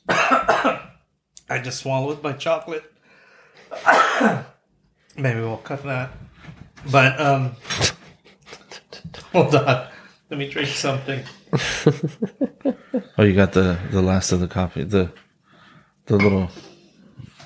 I 0.10 1.60
just 1.64 1.80
swallowed 1.80 2.22
my 2.24 2.34
chocolate. 2.34 2.84
Maybe 5.18 5.40
we'll 5.40 5.58
cut 5.58 5.84
that. 5.84 6.12
But 6.92 7.20
um 7.20 7.56
hold 9.34 9.54
on. 9.56 9.88
Let 10.30 10.38
me 10.38 10.50
drink 10.50 10.70
something. 10.70 11.24
Oh, 13.18 13.24
you 13.24 13.34
got 13.36 13.52
the 13.52 13.78
the 13.92 14.02
last 14.02 14.32
of 14.32 14.40
the 14.40 14.48
coffee. 14.48 14.84
The 14.84 15.12
the 16.06 16.16
little 16.16 16.50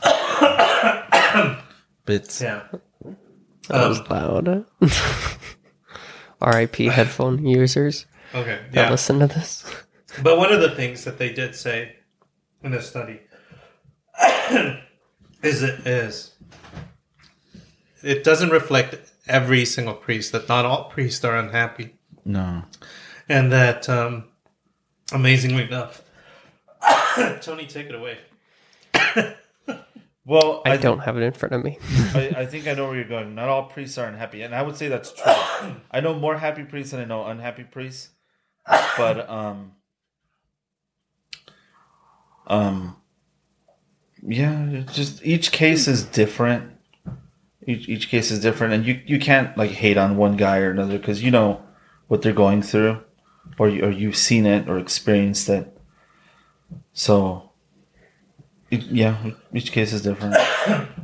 bits. 2.05 2.41
Yeah. 2.41 2.63
That 3.69 3.87
was 3.87 3.99
loud. 4.09 4.65
R.I.P. 6.41 6.85
headphone 6.97 7.45
users 7.45 8.05
Okay. 8.35 8.59
that 8.71 8.85
Yeah. 8.85 8.89
listen 8.91 9.19
to 9.19 9.27
this. 9.27 9.63
But 10.21 10.37
one 10.37 10.51
of 10.51 10.59
the 10.61 10.71
things 10.71 11.03
that 11.05 11.17
they 11.17 11.31
did 11.31 11.55
say 11.55 11.95
in 12.63 12.71
this 12.71 12.87
study 12.89 13.19
is 15.41 15.63
it 15.63 15.87
is 15.87 16.31
it 18.03 18.23
doesn't 18.23 18.49
reflect 18.49 18.95
every 19.27 19.65
single 19.65 19.93
priest 19.93 20.31
that 20.33 20.47
not 20.49 20.65
all 20.65 20.85
priests 20.89 21.23
are 21.25 21.37
unhappy 21.37 21.95
No. 22.25 22.63
and 23.29 23.51
that 23.51 23.87
um 23.89 24.25
amazingly 25.11 25.63
enough 25.63 26.01
Tony 27.41 27.65
take 27.65 27.87
it 27.87 27.95
away 27.95 28.17
Well, 30.25 30.61
I, 30.65 30.73
I, 30.73 30.77
don't 30.77 30.99
have 30.99 31.17
it 31.17 31.23
in 31.23 31.33
front 31.33 31.53
of 31.53 31.63
me. 31.63 31.77
I, 32.13 32.33
I 32.37 32.45
think 32.45 32.67
I 32.67 32.73
know 32.73 32.87
where 32.87 32.95
you're 32.95 33.03
going. 33.03 33.35
Not 33.35 33.49
all 33.49 33.65
priests 33.65 33.97
are 33.97 34.07
unhappy, 34.07 34.41
and 34.41 34.55
I 34.55 34.61
would 34.61 34.77
say 34.77 34.87
that's 34.87 35.11
true. 35.11 35.33
I 35.91 35.99
know 35.99 36.13
more 36.13 36.37
happy 36.37 36.63
priests 36.63 36.91
than 36.91 37.01
I 37.01 37.05
know 37.05 37.25
unhappy 37.25 37.63
priests, 37.65 38.09
but 38.97 39.29
um, 39.29 39.73
um, 42.47 42.95
yeah, 44.25 44.83
just 44.93 45.25
each 45.25 45.51
case 45.51 45.87
is 45.87 46.03
different. 46.05 46.71
Each 47.65 47.89
each 47.89 48.09
case 48.09 48.31
is 48.31 48.39
different, 48.39 48.73
and 48.73 48.85
you 48.85 49.01
you 49.05 49.19
can't 49.19 49.57
like 49.57 49.71
hate 49.71 49.97
on 49.97 50.15
one 50.15 50.37
guy 50.37 50.59
or 50.59 50.71
another 50.71 50.97
because 50.97 51.21
you 51.21 51.31
know 51.31 51.61
what 52.07 52.21
they're 52.21 52.33
going 52.33 52.61
through, 52.61 53.01
or 53.57 53.69
you, 53.69 53.83
or 53.83 53.89
you've 53.89 54.17
seen 54.17 54.45
it 54.45 54.69
or 54.69 54.77
experienced 54.77 55.49
it. 55.49 55.77
So, 56.93 57.51
it, 58.73 58.81
yeah, 58.85 59.31
each 59.53 59.71
case 59.71 59.93
is 59.93 60.01
different 60.01 60.35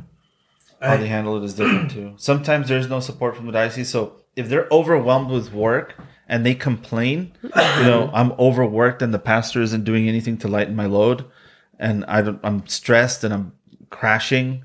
how 0.80 0.96
they 0.96 1.08
handle 1.08 1.36
it 1.36 1.44
is 1.44 1.54
different 1.54 1.90
too. 1.90 2.14
Sometimes 2.16 2.68
there's 2.68 2.88
no 2.88 3.00
support 3.00 3.36
from 3.36 3.46
the 3.46 3.52
diocese, 3.52 3.90
so 3.90 4.16
if 4.36 4.48
they're 4.48 4.68
overwhelmed 4.70 5.30
with 5.30 5.52
work 5.52 5.94
and 6.28 6.46
they 6.46 6.54
complain, 6.54 7.32
you 7.42 7.50
know, 7.82 8.10
I'm 8.14 8.32
overworked 8.32 9.02
and 9.02 9.12
the 9.12 9.18
pastor 9.18 9.60
isn't 9.60 9.84
doing 9.84 10.08
anything 10.08 10.38
to 10.38 10.48
lighten 10.48 10.74
my 10.74 10.86
load, 10.86 11.24
and 11.78 12.04
I 12.06 12.22
don't, 12.22 12.40
I'm 12.42 12.66
stressed 12.66 13.24
and 13.24 13.34
I'm 13.34 13.52
crashing, 13.90 14.64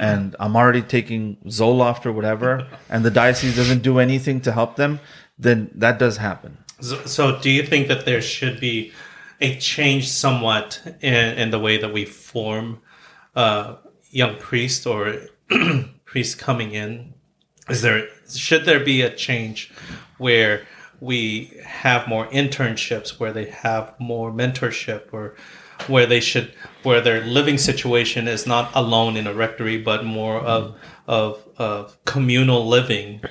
and 0.00 0.36
I'm 0.38 0.56
already 0.56 0.82
taking 0.82 1.36
Zoloft 1.46 2.06
or 2.06 2.12
whatever, 2.12 2.66
and 2.88 3.04
the 3.04 3.10
diocese 3.10 3.56
doesn't 3.56 3.82
do 3.82 3.98
anything 3.98 4.40
to 4.42 4.52
help 4.52 4.76
them, 4.76 5.00
then 5.38 5.70
that 5.74 5.98
does 5.98 6.18
happen. 6.18 6.58
So, 6.80 7.04
so 7.04 7.38
do 7.40 7.50
you 7.50 7.64
think 7.64 7.88
that 7.88 8.06
there 8.06 8.22
should 8.22 8.60
be 8.60 8.92
a 9.40 9.56
change 9.56 10.08
somewhat 10.08 10.80
in, 11.00 11.38
in 11.38 11.50
the 11.50 11.58
way 11.58 11.78
that 11.78 11.92
we 11.92 12.04
form 12.04 12.80
uh, 13.34 13.76
young 14.10 14.36
priests 14.38 14.86
or 14.86 15.16
priests 16.04 16.34
coming 16.34 16.72
in? 16.72 17.14
Is 17.68 17.82
there 17.82 18.08
should 18.28 18.64
there 18.64 18.80
be 18.80 19.02
a 19.02 19.10
change 19.10 19.72
where 20.18 20.66
we 21.00 21.52
have 21.64 22.06
more 22.06 22.26
internships, 22.26 23.18
where 23.18 23.32
they 23.32 23.46
have 23.46 23.94
more 23.98 24.30
mentorship, 24.30 25.12
or 25.12 25.34
where 25.86 26.06
they 26.06 26.20
should 26.20 26.52
where 26.82 27.00
their 27.00 27.22
living 27.22 27.58
situation 27.58 28.28
is 28.28 28.46
not 28.46 28.70
alone 28.74 29.16
in 29.16 29.26
a 29.26 29.34
rectory, 29.34 29.78
but 29.78 30.04
more 30.04 30.38
of 30.38 30.76
of, 31.06 31.48
of 31.56 32.02
communal 32.04 32.66
living, 32.66 33.22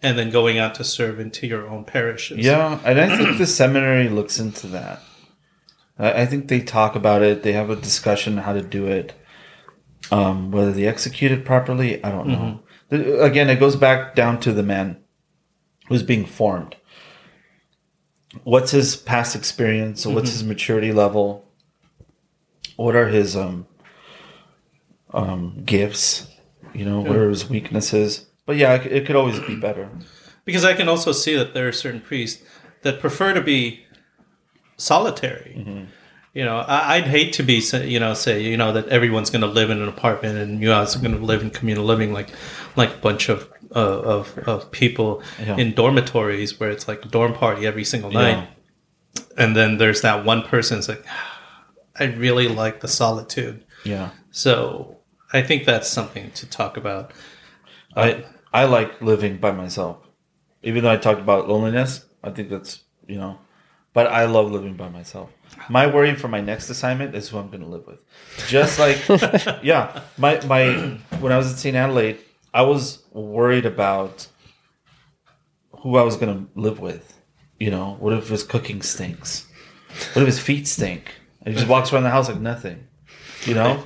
and 0.00 0.18
then 0.18 0.30
going 0.30 0.58
out 0.58 0.74
to 0.76 0.84
serve 0.84 1.20
into 1.20 1.46
your 1.46 1.68
own 1.68 1.84
parishes. 1.84 2.38
Yeah, 2.38 2.78
and 2.84 3.00
I 3.00 3.16
think 3.16 3.38
the 3.38 3.46
seminary 3.46 4.08
looks 4.08 4.38
into 4.38 4.66
that. 4.68 5.02
I 6.02 6.22
I 6.22 6.26
think 6.26 6.48
they 6.48 6.60
talk 6.60 6.94
about 6.96 7.22
it. 7.22 7.42
They 7.42 7.52
have 7.52 7.70
a 7.70 7.76
discussion 7.76 8.36
how 8.38 8.52
to 8.52 8.62
do 8.62 8.86
it. 8.86 9.14
Um, 10.10 10.50
whether 10.50 10.72
they 10.72 10.86
execute 10.86 11.30
it 11.32 11.44
properly, 11.44 12.02
I 12.04 12.10
don't 12.10 12.28
know. 12.28 12.60
The- 12.90 13.22
Again, 13.22 13.48
it 13.48 13.60
goes 13.60 13.76
back 13.76 14.14
down 14.14 14.40
to 14.40 14.52
the 14.52 14.62
man 14.62 14.98
who's 15.88 16.02
being 16.02 16.26
formed. 16.26 16.76
What's 18.44 18.70
his 18.72 18.96
past 18.96 19.36
experience? 19.36 20.04
What's 20.06 20.30
his 20.30 20.42
maturity 20.44 20.92
level? 20.92 21.44
What 22.76 22.96
are 22.96 23.08
his 23.08 23.36
um, 23.36 23.66
um, 25.12 25.62
gifts? 25.64 26.26
You 26.74 26.84
know, 26.86 27.00
what 27.00 27.16
are 27.16 27.28
his 27.28 27.48
weaknesses? 27.48 28.26
But 28.46 28.56
yeah, 28.56 28.74
it, 28.74 28.92
it 28.92 29.06
could 29.06 29.16
always 29.16 29.38
be 29.40 29.56
better. 29.56 29.88
Because 30.44 30.64
I 30.64 30.74
can 30.74 30.88
also 30.88 31.12
see 31.12 31.36
that 31.36 31.54
there 31.54 31.68
are 31.68 31.72
certain 31.72 32.00
priests 32.00 32.42
that 32.82 33.00
prefer 33.00 33.32
to 33.34 33.40
be 33.42 33.84
solitary. 34.82 35.86
You 36.34 36.44
know, 36.46 36.56
I, 36.56 36.94
I'd 36.96 37.04
hate 37.06 37.34
to 37.34 37.42
be, 37.42 37.62
you 37.94 38.00
know, 38.00 38.14
say, 38.14 38.42
you 38.42 38.56
know, 38.56 38.72
that 38.72 38.88
everyone's 38.88 39.28
going 39.30 39.42
to 39.42 39.46
live 39.60 39.68
in 39.70 39.82
an 39.82 39.88
apartment 39.88 40.38
and 40.38 40.62
you 40.62 40.68
guys 40.68 40.96
are 40.96 41.00
going 41.00 41.16
to 41.18 41.22
live 41.24 41.42
in 41.42 41.50
communal 41.50 41.84
living, 41.84 42.12
like, 42.14 42.30
like 42.74 42.94
a 42.94 42.98
bunch 42.98 43.28
of 43.28 43.48
uh, 43.74 44.00
of 44.16 44.38
of 44.46 44.70
people 44.70 45.22
Yeah. 45.38 45.56
in 45.56 45.74
dormitories 45.74 46.58
where 46.58 46.70
it's 46.70 46.86
like 46.88 47.04
a 47.04 47.08
dorm 47.08 47.32
party 47.34 47.66
every 47.66 47.84
single 47.84 48.10
night, 48.10 48.48
and 49.36 49.54
then 49.56 49.78
there's 49.78 50.00
that 50.02 50.24
one 50.24 50.42
person 50.42 50.76
that's 50.78 50.88
like, 50.88 51.04
I 51.98 52.04
really 52.04 52.48
like 52.48 52.80
the 52.80 52.88
solitude. 52.88 53.64
Yeah. 53.84 54.10
So 54.30 54.96
I 55.32 55.42
think 55.42 55.64
that's 55.66 55.88
something 55.88 56.30
to 56.32 56.46
talk 56.46 56.76
about. 56.76 57.12
I 57.96 58.24
I 58.52 58.64
like 58.64 59.00
living 59.02 59.36
by 59.38 59.52
myself. 59.52 59.96
Even 60.62 60.84
though 60.84 60.92
I 60.92 60.96
talked 60.96 61.20
about 61.20 61.48
loneliness, 61.48 62.04
I 62.24 62.30
think 62.30 62.48
that's 62.50 62.82
you 63.06 63.16
know, 63.16 63.38
but 63.94 64.06
I 64.06 64.24
love 64.24 64.50
living 64.50 64.74
by 64.74 64.88
myself. 64.88 65.30
My 65.68 65.86
worry 65.86 66.14
for 66.14 66.28
my 66.28 66.40
next 66.40 66.70
assignment 66.70 67.14
is 67.14 67.28
who 67.28 67.38
I'm 67.38 67.48
going 67.48 67.60
to 67.62 67.68
live 67.68 67.86
with. 67.86 68.00
Just 68.48 68.78
like 68.78 68.98
yeah, 69.62 70.02
my 70.18 70.40
my 70.46 70.98
when 71.20 71.32
I 71.32 71.36
was 71.36 71.52
at 71.52 71.58
St. 71.58 71.76
Adelaide, 71.76 72.18
I 72.52 72.62
was 72.62 73.04
worried 73.12 73.66
about 73.66 74.28
who 75.80 75.96
I 75.96 76.02
was 76.02 76.16
going 76.16 76.34
to 76.34 76.60
live 76.60 76.80
with. 76.80 77.20
You 77.58 77.70
know, 77.70 77.96
what 78.00 78.12
if 78.12 78.28
his 78.28 78.42
cooking 78.42 78.82
stinks? 78.82 79.46
What 80.14 80.22
if 80.22 80.26
his 80.26 80.40
feet 80.40 80.66
stink? 80.66 81.14
And 81.42 81.54
he 81.54 81.58
just 81.58 81.68
walks 81.68 81.92
around 81.92 82.04
the 82.04 82.10
house 82.10 82.28
like 82.28 82.40
nothing. 82.40 82.88
You 83.44 83.54
know, 83.54 83.82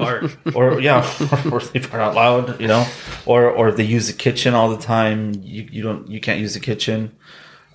or 0.54 0.80
yeah, 0.80 1.00
or 1.50 1.60
they 1.60 1.80
fart 1.80 2.02
out 2.02 2.14
loud, 2.14 2.60
you 2.60 2.68
know, 2.68 2.86
or 3.24 3.50
or 3.50 3.72
they 3.72 3.84
use 3.84 4.06
the 4.06 4.12
kitchen 4.12 4.52
all 4.54 4.68
the 4.68 4.82
time. 4.82 5.32
You 5.42 5.66
you 5.72 5.82
don't 5.82 6.08
you 6.08 6.20
can't 6.20 6.38
use 6.40 6.52
the 6.52 6.60
kitchen. 6.60 7.16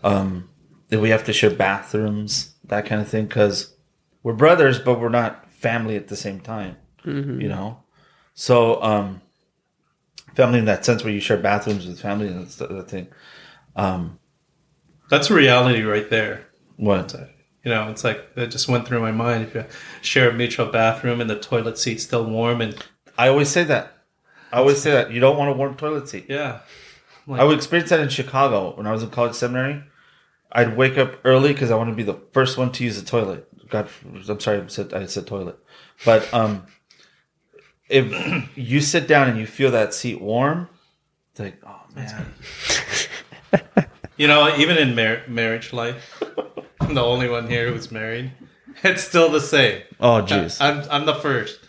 Um, 0.03 0.50
then 0.91 1.01
we 1.01 1.09
have 1.09 1.23
to 1.23 1.33
share 1.33 1.49
bathrooms, 1.49 2.53
that 2.65 2.85
kind 2.85 3.01
of 3.01 3.07
thing, 3.07 3.25
because 3.25 3.73
we're 4.21 4.33
brothers, 4.33 4.77
but 4.77 4.99
we're 4.99 5.09
not 5.09 5.49
family 5.51 5.95
at 5.95 6.07
the 6.09 6.15
same 6.15 6.39
time. 6.39 6.77
You 7.03 7.49
know, 7.49 7.79
so 8.35 8.81
um, 8.83 9.21
family 10.35 10.59
in 10.59 10.65
that 10.65 10.85
sense 10.85 11.03
where 11.03 11.11
you 11.11 11.19
share 11.19 11.37
bathrooms 11.37 11.87
with 11.87 11.99
family 11.99 12.27
and 12.27 12.41
that's 12.41 12.57
the 12.57 12.67
the 12.67 12.83
thing. 12.83 13.07
Um, 13.75 14.19
That's 15.09 15.31
a 15.31 15.33
reality 15.33 15.81
right 15.81 16.07
there. 16.11 16.45
what? 16.77 17.15
You 17.63 17.71
know, 17.71 17.89
it's 17.89 18.03
like 18.03 18.23
it 18.35 18.47
just 18.47 18.67
went 18.67 18.87
through 18.87 19.01
my 19.01 19.11
mind. 19.11 19.43
If 19.47 19.55
you 19.55 19.65
share 20.01 20.29
a 20.29 20.33
mutual 20.33 20.67
bathroom 20.67 21.21
and 21.21 21.29
the 21.29 21.39
toilet 21.39 21.77
seat's 21.77 22.03
still 22.03 22.25
warm, 22.25 22.59
and 22.61 22.75
I 23.17 23.27
always 23.29 23.49
say 23.49 23.63
that. 23.63 23.93
I 24.51 24.57
always 24.57 24.81
say 24.81 24.91
that 24.91 25.11
you 25.11 25.19
don't 25.19 25.37
want 25.37 25.49
a 25.49 25.53
warm 25.53 25.75
toilet 25.75 26.09
seat. 26.09 26.25
yeah, 26.27 26.59
I 27.27 27.43
would 27.43 27.55
experience 27.57 27.89
that 27.91 27.99
in 27.99 28.09
Chicago 28.09 28.75
when 28.75 28.85
I 28.87 28.91
was 28.91 29.01
in 29.03 29.09
college 29.09 29.35
seminary. 29.35 29.83
I'd 30.51 30.75
wake 30.77 30.97
up 30.97 31.15
early 31.23 31.53
because 31.53 31.71
I 31.71 31.75
want 31.75 31.89
to 31.89 31.95
be 31.95 32.03
the 32.03 32.19
first 32.33 32.57
one 32.57 32.71
to 32.73 32.83
use 32.83 32.99
the 33.01 33.05
toilet. 33.09 33.47
God, 33.69 33.87
I'm 34.27 34.39
sorry, 34.39 34.61
I 34.61 34.67
said, 34.67 34.93
I 34.93 35.05
said 35.05 35.25
toilet, 35.27 35.57
but 36.03 36.31
um, 36.33 36.65
if 37.89 38.57
you 38.57 38.81
sit 38.81 39.07
down 39.07 39.29
and 39.29 39.39
you 39.39 39.45
feel 39.47 39.71
that 39.71 39.93
seat 39.93 40.19
warm, 40.21 40.67
it's 41.31 41.39
like, 41.39 41.61
oh 41.65 41.79
man, 41.95 42.33
you 44.17 44.27
know, 44.27 44.53
even 44.57 44.77
in 44.77 44.95
mar- 44.95 45.21
marriage 45.27 45.71
life, 45.73 46.21
I'm 46.81 46.93
the 46.95 47.03
only 47.03 47.29
one 47.29 47.49
here 47.49 47.71
who's 47.71 47.91
married. 47.91 48.31
It's 48.83 49.03
still 49.03 49.29
the 49.29 49.41
same. 49.41 49.83
oh 49.99 50.21
jeez, 50.21 50.59
I'm 50.59 50.83
I'm 50.89 51.05
the 51.05 51.15
first. 51.15 51.59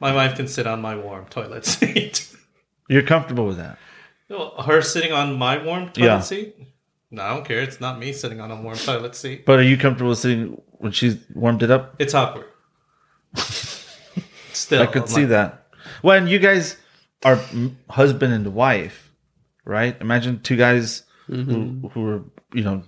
My 0.00 0.12
wife 0.14 0.34
can 0.36 0.48
sit 0.48 0.66
on 0.66 0.80
my 0.80 0.96
warm 0.96 1.26
toilet 1.26 1.64
seat. 1.66 2.28
you're 2.88 3.02
comfortable 3.02 3.46
with 3.46 3.58
that? 3.58 3.78
Her 4.64 4.80
sitting 4.82 5.12
on 5.12 5.34
my 5.38 5.62
warm 5.62 5.90
toilet 5.90 6.06
Yeah. 6.06 6.20
seat. 6.20 6.56
No, 7.12 7.22
I 7.22 7.34
don't 7.34 7.44
care. 7.44 7.60
It's 7.60 7.78
not 7.80 7.98
me 7.98 8.12
sitting 8.12 8.40
on 8.40 8.50
a 8.50 8.60
warm 8.60 8.76
toilet 8.76 9.14
seat. 9.14 9.44
But 9.44 9.58
are 9.58 9.62
you 9.62 9.76
comfortable 9.76 10.14
sitting 10.16 10.60
when 10.78 10.92
she's 10.92 11.18
warmed 11.34 11.62
it 11.62 11.70
up? 11.70 11.94
It's 11.98 12.14
awkward. 12.14 12.46
Still, 14.54 14.82
I 14.82 14.86
could 14.86 15.02
I'm 15.02 15.08
see 15.08 15.20
like, 15.20 15.28
that. 15.30 15.66
When 16.02 16.26
you 16.26 16.38
guys 16.38 16.76
are 17.24 17.38
husband 17.90 18.32
and 18.32 18.54
wife, 18.54 19.10
right? 19.64 19.96
Imagine 20.00 20.40
two 20.40 20.56
guys 20.56 21.04
who 21.26 21.90
who 21.92 22.06
are 22.08 22.22
you 22.54 22.62
know 22.64 22.82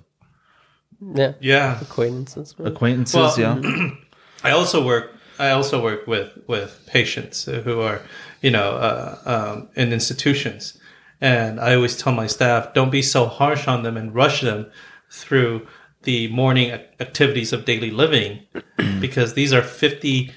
Yeah. 1.14 1.32
Yeah, 1.40 1.80
Acquaintances. 1.80 2.54
right? 2.58 2.68
acquaintances. 2.68 3.14
Well, 3.14 3.38
yeah, 3.38 3.90
I 4.44 4.50
also 4.50 4.84
work. 4.84 5.12
I 5.38 5.50
also 5.50 5.82
work 5.82 6.06
with 6.06 6.38
with 6.46 6.80
patients 6.86 7.44
who 7.44 7.80
are, 7.80 8.00
you 8.40 8.50
know, 8.50 8.70
uh, 8.76 9.18
um, 9.26 9.68
in 9.74 9.92
institutions, 9.92 10.78
and 11.20 11.60
I 11.60 11.74
always 11.74 11.96
tell 11.96 12.12
my 12.12 12.26
staff, 12.26 12.74
don't 12.74 12.90
be 12.90 13.02
so 13.02 13.26
harsh 13.26 13.66
on 13.68 13.82
them 13.82 13.96
and 13.96 14.14
rush 14.14 14.40
them 14.40 14.70
through 15.10 15.66
the 16.02 16.28
morning 16.28 16.70
activities 16.70 17.52
of 17.52 17.64
daily 17.64 17.90
living, 17.90 18.46
because 19.00 19.34
these 19.34 19.52
are 19.52 19.62
fifty 19.62 20.32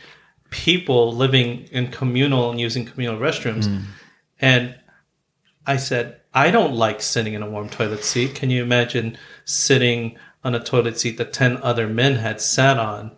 people 0.49 1.11
living 1.13 1.67
in 1.71 1.91
communal 1.91 2.49
and 2.51 2.59
using 2.59 2.85
communal 2.85 3.19
restrooms, 3.19 3.67
hmm. 3.67 3.83
and 4.39 4.75
I 5.67 5.75
said, 5.75 6.21
I 6.33 6.49
don't 6.49 6.73
like 6.73 7.01
sitting 7.01 7.33
in 7.33 7.43
a 7.43 7.49
warm 7.49 7.67
toilet 7.67 8.03
seat. 8.03 8.35
Can 8.35 8.49
you 8.49 8.63
imagine 8.63 9.17
sitting 9.43 10.17
on 10.43 10.55
a 10.55 10.63
toilet 10.63 10.97
seat 10.97 11.17
that 11.17 11.33
10 11.33 11.57
other 11.57 11.87
men 11.87 12.15
had 12.15 12.39
sat 12.39 12.79
on 12.79 13.11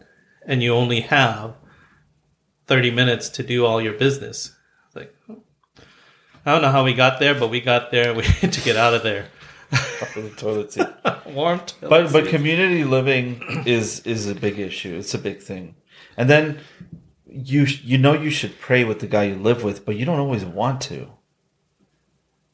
and 0.46 0.64
you 0.64 0.74
only 0.74 1.02
have 1.02 1.54
30 2.66 2.90
minutes 2.92 3.30
to 3.30 3.44
do 3.44 3.66
all 3.66 3.80
your 3.80 3.94
business? 3.94 4.56
It's 6.40 6.46
like, 6.46 6.48
I 6.48 6.52
don't 6.54 6.62
know 6.62 6.72
how 6.72 6.84
we 6.84 6.94
got 6.94 7.20
there, 7.20 7.36
but 7.36 7.50
we 7.50 7.62
got 7.62 7.92
there. 7.92 8.14
We 8.20 8.24
had 8.24 8.54
to 8.54 8.62
get 8.62 8.76
out 8.78 8.94
of 8.94 9.04
there. 9.04 9.28
the 10.16 10.32
toilet 10.38 10.74
seat. 10.74 10.88
Warm 11.28 11.60
toilet 11.60 11.90
But 11.90 12.12
but 12.12 12.24
seat. 12.26 12.30
community 12.32 12.84
living 12.84 13.42
is 13.66 14.00
is 14.06 14.28
a 14.28 14.36
big 14.36 14.58
issue. 14.60 14.98
It's 14.98 15.14
a 15.14 15.20
big 15.20 15.42
thing. 15.42 15.76
And 16.18 16.30
then 16.30 16.60
you 17.28 17.64
you 17.84 17.98
know 17.98 18.14
you 18.14 18.30
should 18.32 18.60
pray 18.60 18.84
with 18.84 19.00
the 19.00 19.08
guy 19.08 19.24
you 19.24 19.36
live 19.36 19.64
with, 19.64 19.86
but 19.86 19.96
you 19.96 20.06
don't 20.06 20.20
always 20.20 20.44
want 20.44 20.82
to. 20.82 21.12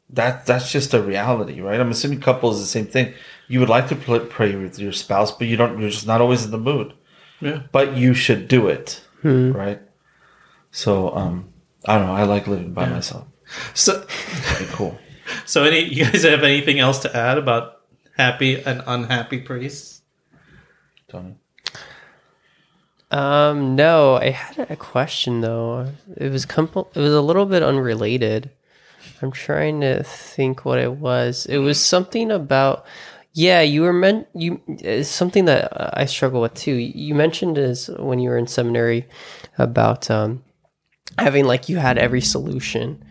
That 0.10 0.45
that's 0.45 0.72
just 0.72 0.94
a 0.94 1.02
reality, 1.02 1.62
right? 1.62 1.80
I'm 1.80 1.90
assuming 1.91 2.20
couples 2.22 2.60
the 2.60 2.66
same 2.68 2.86
thing. 2.86 3.14
You 3.48 3.60
would 3.60 3.70
like 3.70 3.88
to 3.90 3.95
pray 3.95 4.56
with 4.56 4.78
your 4.80 4.91
spouse, 4.91 5.32
but 5.32 5.48
you 5.48 5.56
don't. 5.57 5.80
You're 5.80 5.90
just 5.90 6.06
not 6.07 6.22
always 6.22 6.44
in 6.45 6.52
the 6.52 6.57
mood. 6.57 6.94
Yeah. 7.41 7.64
But 7.72 7.95
you 7.98 8.14
should 8.14 8.48
do 8.48 8.68
it, 8.68 9.02
right? 9.24 9.82
So 10.72 11.16
um, 11.16 11.49
I 11.88 11.98
don't 11.98 12.07
know. 12.07 12.14
I 12.14 12.24
like 12.24 12.48
living 12.48 12.74
by 12.74 12.88
myself. 12.88 13.26
So, 13.73 14.05
Pretty 14.07 14.72
cool. 14.73 14.97
so 15.45 15.63
any, 15.63 15.80
you 15.93 16.05
guys 16.05 16.23
have 16.23 16.43
anything 16.43 16.80
else 16.80 16.99
to 16.99 17.15
add 17.15 17.38
about 17.38 17.81
happy 18.17 18.61
and 18.61 18.81
unhappy 18.88 19.39
priests? 19.39 20.01
Tony. 21.07 21.35
Um, 23.11 23.76
no, 23.76 24.15
I 24.15 24.31
had 24.31 24.69
a 24.69 24.76
question 24.76 25.41
though. 25.41 25.91
It 26.17 26.31
was 26.31 26.45
comp- 26.45 26.76
it 26.95 26.99
was 26.99 27.13
a 27.13 27.22
little 27.22 27.45
bit 27.45 27.63
unrelated. 27.63 28.49
I'm 29.22 29.31
trying 29.31 29.81
to 29.81 30.03
think 30.03 30.65
what 30.65 30.80
it 30.80 30.93
was. 30.93 31.45
It 31.45 31.59
was 31.59 31.80
something 31.80 32.31
about 32.31 32.85
yeah, 33.34 33.61
you 33.61 33.84
were 33.84 33.93
meant 33.93 34.27
you 34.34 34.59
it's 34.67 35.07
something 35.09 35.45
that 35.45 35.69
I 35.97 36.05
struggle 36.05 36.41
with 36.41 36.55
too. 36.55 36.73
You 36.73 37.13
mentioned 37.13 37.57
is 37.57 37.89
when 37.99 38.19
you 38.19 38.30
were 38.30 38.38
in 38.38 38.47
seminary 38.47 39.07
about 39.57 40.09
um 40.09 40.43
having 41.19 41.45
like 41.45 41.69
you 41.69 41.77
had 41.77 41.97
every 41.99 42.22
solution. 42.22 43.05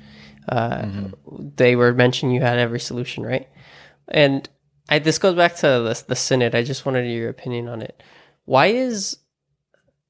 Uh 0.49 0.87
they 1.57 1.77
were 1.77 1.93
mentioning 1.93 2.35
you 2.35 2.43
had 2.43 2.59
every 2.59 2.81
solution, 2.81 3.25
right? 3.25 3.49
And 4.09 4.49
I 4.89 4.99
this 4.99 5.19
goes 5.19 5.35
back 5.35 5.57
to 5.57 5.63
the 5.63 6.05
the 6.09 6.17
synod. 6.17 6.55
I 6.55 6.63
just 6.63 6.85
wanted 6.85 7.07
your 7.11 7.31
opinion 7.31 7.69
on 7.69 7.83
it. 7.83 8.03
Why 8.45 8.67
is 8.67 9.19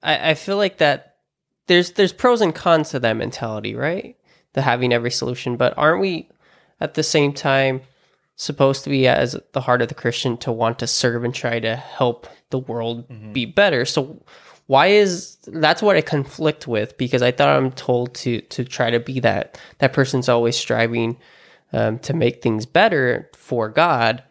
I, 0.02 0.30
I 0.30 0.34
feel 0.34 0.56
like 0.56 0.78
that 0.78 1.16
there's 1.66 1.92
there's 1.92 2.12
pros 2.12 2.40
and 2.40 2.54
cons 2.54 2.90
to 2.90 3.00
that 3.00 3.14
mentality, 3.16 3.74
right? 3.74 4.16
The 4.52 4.62
having 4.62 4.92
every 4.92 5.10
solution, 5.10 5.56
but 5.56 5.74
aren't 5.76 6.00
we 6.00 6.28
at 6.80 6.94
the 6.94 7.02
same 7.02 7.32
time 7.32 7.80
supposed 8.36 8.84
to 8.84 8.90
be 8.90 9.06
as 9.06 9.36
the 9.52 9.60
heart 9.60 9.80
of 9.82 9.88
the 9.88 9.94
Christian 9.94 10.36
to 10.38 10.50
want 10.52 10.78
to 10.80 10.86
serve 10.86 11.24
and 11.24 11.34
try 11.34 11.60
to 11.60 11.76
help 11.76 12.26
the 12.50 12.58
world 12.58 13.06
be 13.32 13.46
better? 13.46 13.84
So 13.84 14.22
why 14.66 14.86
is 14.88 15.36
that's 15.46 15.82
what 15.82 15.96
I 15.96 16.00
conflict 16.00 16.66
with 16.66 16.96
because 16.96 17.22
I 17.22 17.30
thought 17.30 17.48
I'm 17.48 17.70
told 17.72 18.14
to 18.16 18.40
to 18.40 18.64
try 18.64 18.90
to 18.90 19.00
be 19.00 19.20
that 19.20 19.60
that 19.78 19.92
person's 19.92 20.28
always 20.28 20.56
striving 20.56 21.18
um, 21.72 21.98
to 22.00 22.14
make 22.14 22.42
things 22.42 22.66
better 22.66 23.30
for 23.34 23.68
God. 23.68 24.22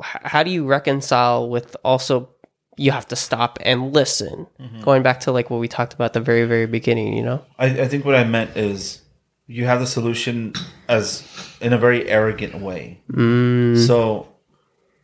How 0.00 0.42
do 0.42 0.50
you 0.50 0.66
reconcile 0.66 1.48
with 1.48 1.76
also 1.84 2.30
you 2.76 2.90
have 2.90 3.06
to 3.08 3.16
stop 3.16 3.58
and 3.62 3.94
listen. 3.94 4.46
Going 4.82 5.02
back 5.02 5.20
to 5.20 5.32
like 5.32 5.48
what 5.48 5.60
we 5.60 5.68
talked 5.68 5.94
about 5.94 6.06
at 6.06 6.12
the 6.12 6.20
very, 6.20 6.44
very 6.44 6.66
beginning, 6.66 7.16
you 7.16 7.22
know? 7.22 7.42
I, 7.58 7.66
I 7.66 7.88
think 7.88 8.04
what 8.04 8.14
I 8.14 8.24
meant 8.24 8.54
is 8.56 9.00
you 9.46 9.64
have 9.64 9.80
the 9.80 9.86
solution 9.86 10.52
as 10.88 11.26
in 11.60 11.72
a 11.72 11.78
very 11.78 12.08
arrogant 12.08 12.60
way. 12.60 13.00
So 13.86 14.28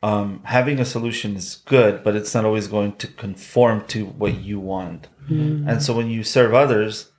um, 0.03 0.41
having 0.45 0.81
a 0.81 0.85
solution 0.85 1.37
is 1.37 1.57
good, 1.65 2.03
but 2.03 2.17
it's 2.17 2.35
not 2.35 2.45
always 2.45 2.67
going 2.67 2.97
to 2.97 3.07
conform 3.07 3.85
to 3.89 4.07
what 4.07 4.41
you 4.41 4.59
want. 4.59 5.09
Hmm. 5.29 5.69
And 5.69 5.83
so 5.83 5.95
when 5.95 6.11
you 6.11 6.25
serve 6.25 6.55
others, 6.55 7.11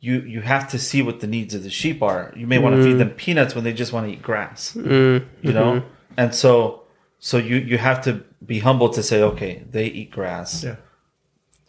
you 0.00 0.20
you 0.22 0.40
have 0.40 0.68
to 0.70 0.78
see 0.78 1.02
what 1.02 1.20
the 1.20 1.26
needs 1.26 1.54
of 1.54 1.62
the 1.62 1.70
sheep 1.70 2.02
are. 2.02 2.32
You 2.34 2.46
may 2.46 2.58
want 2.58 2.76
to 2.76 2.82
feed 2.82 2.92
hmm. 2.92 2.98
them 2.98 3.10
peanuts 3.10 3.54
when 3.54 3.64
they 3.64 3.72
just 3.72 3.92
want 3.92 4.06
to 4.06 4.12
eat 4.12 4.22
grass. 4.22 4.72
Hmm. 4.72 5.18
You 5.42 5.52
know, 5.52 5.84
and 6.16 6.34
so 6.34 6.84
so 7.18 7.36
you 7.36 7.56
you 7.56 7.78
have 7.78 8.02
to 8.04 8.24
be 8.44 8.58
humble 8.60 8.88
to 8.90 9.02
say, 9.02 9.22
okay, 9.22 9.64
they 9.70 9.86
eat 9.86 10.10
grass. 10.10 10.64
Yeah. 10.64 10.76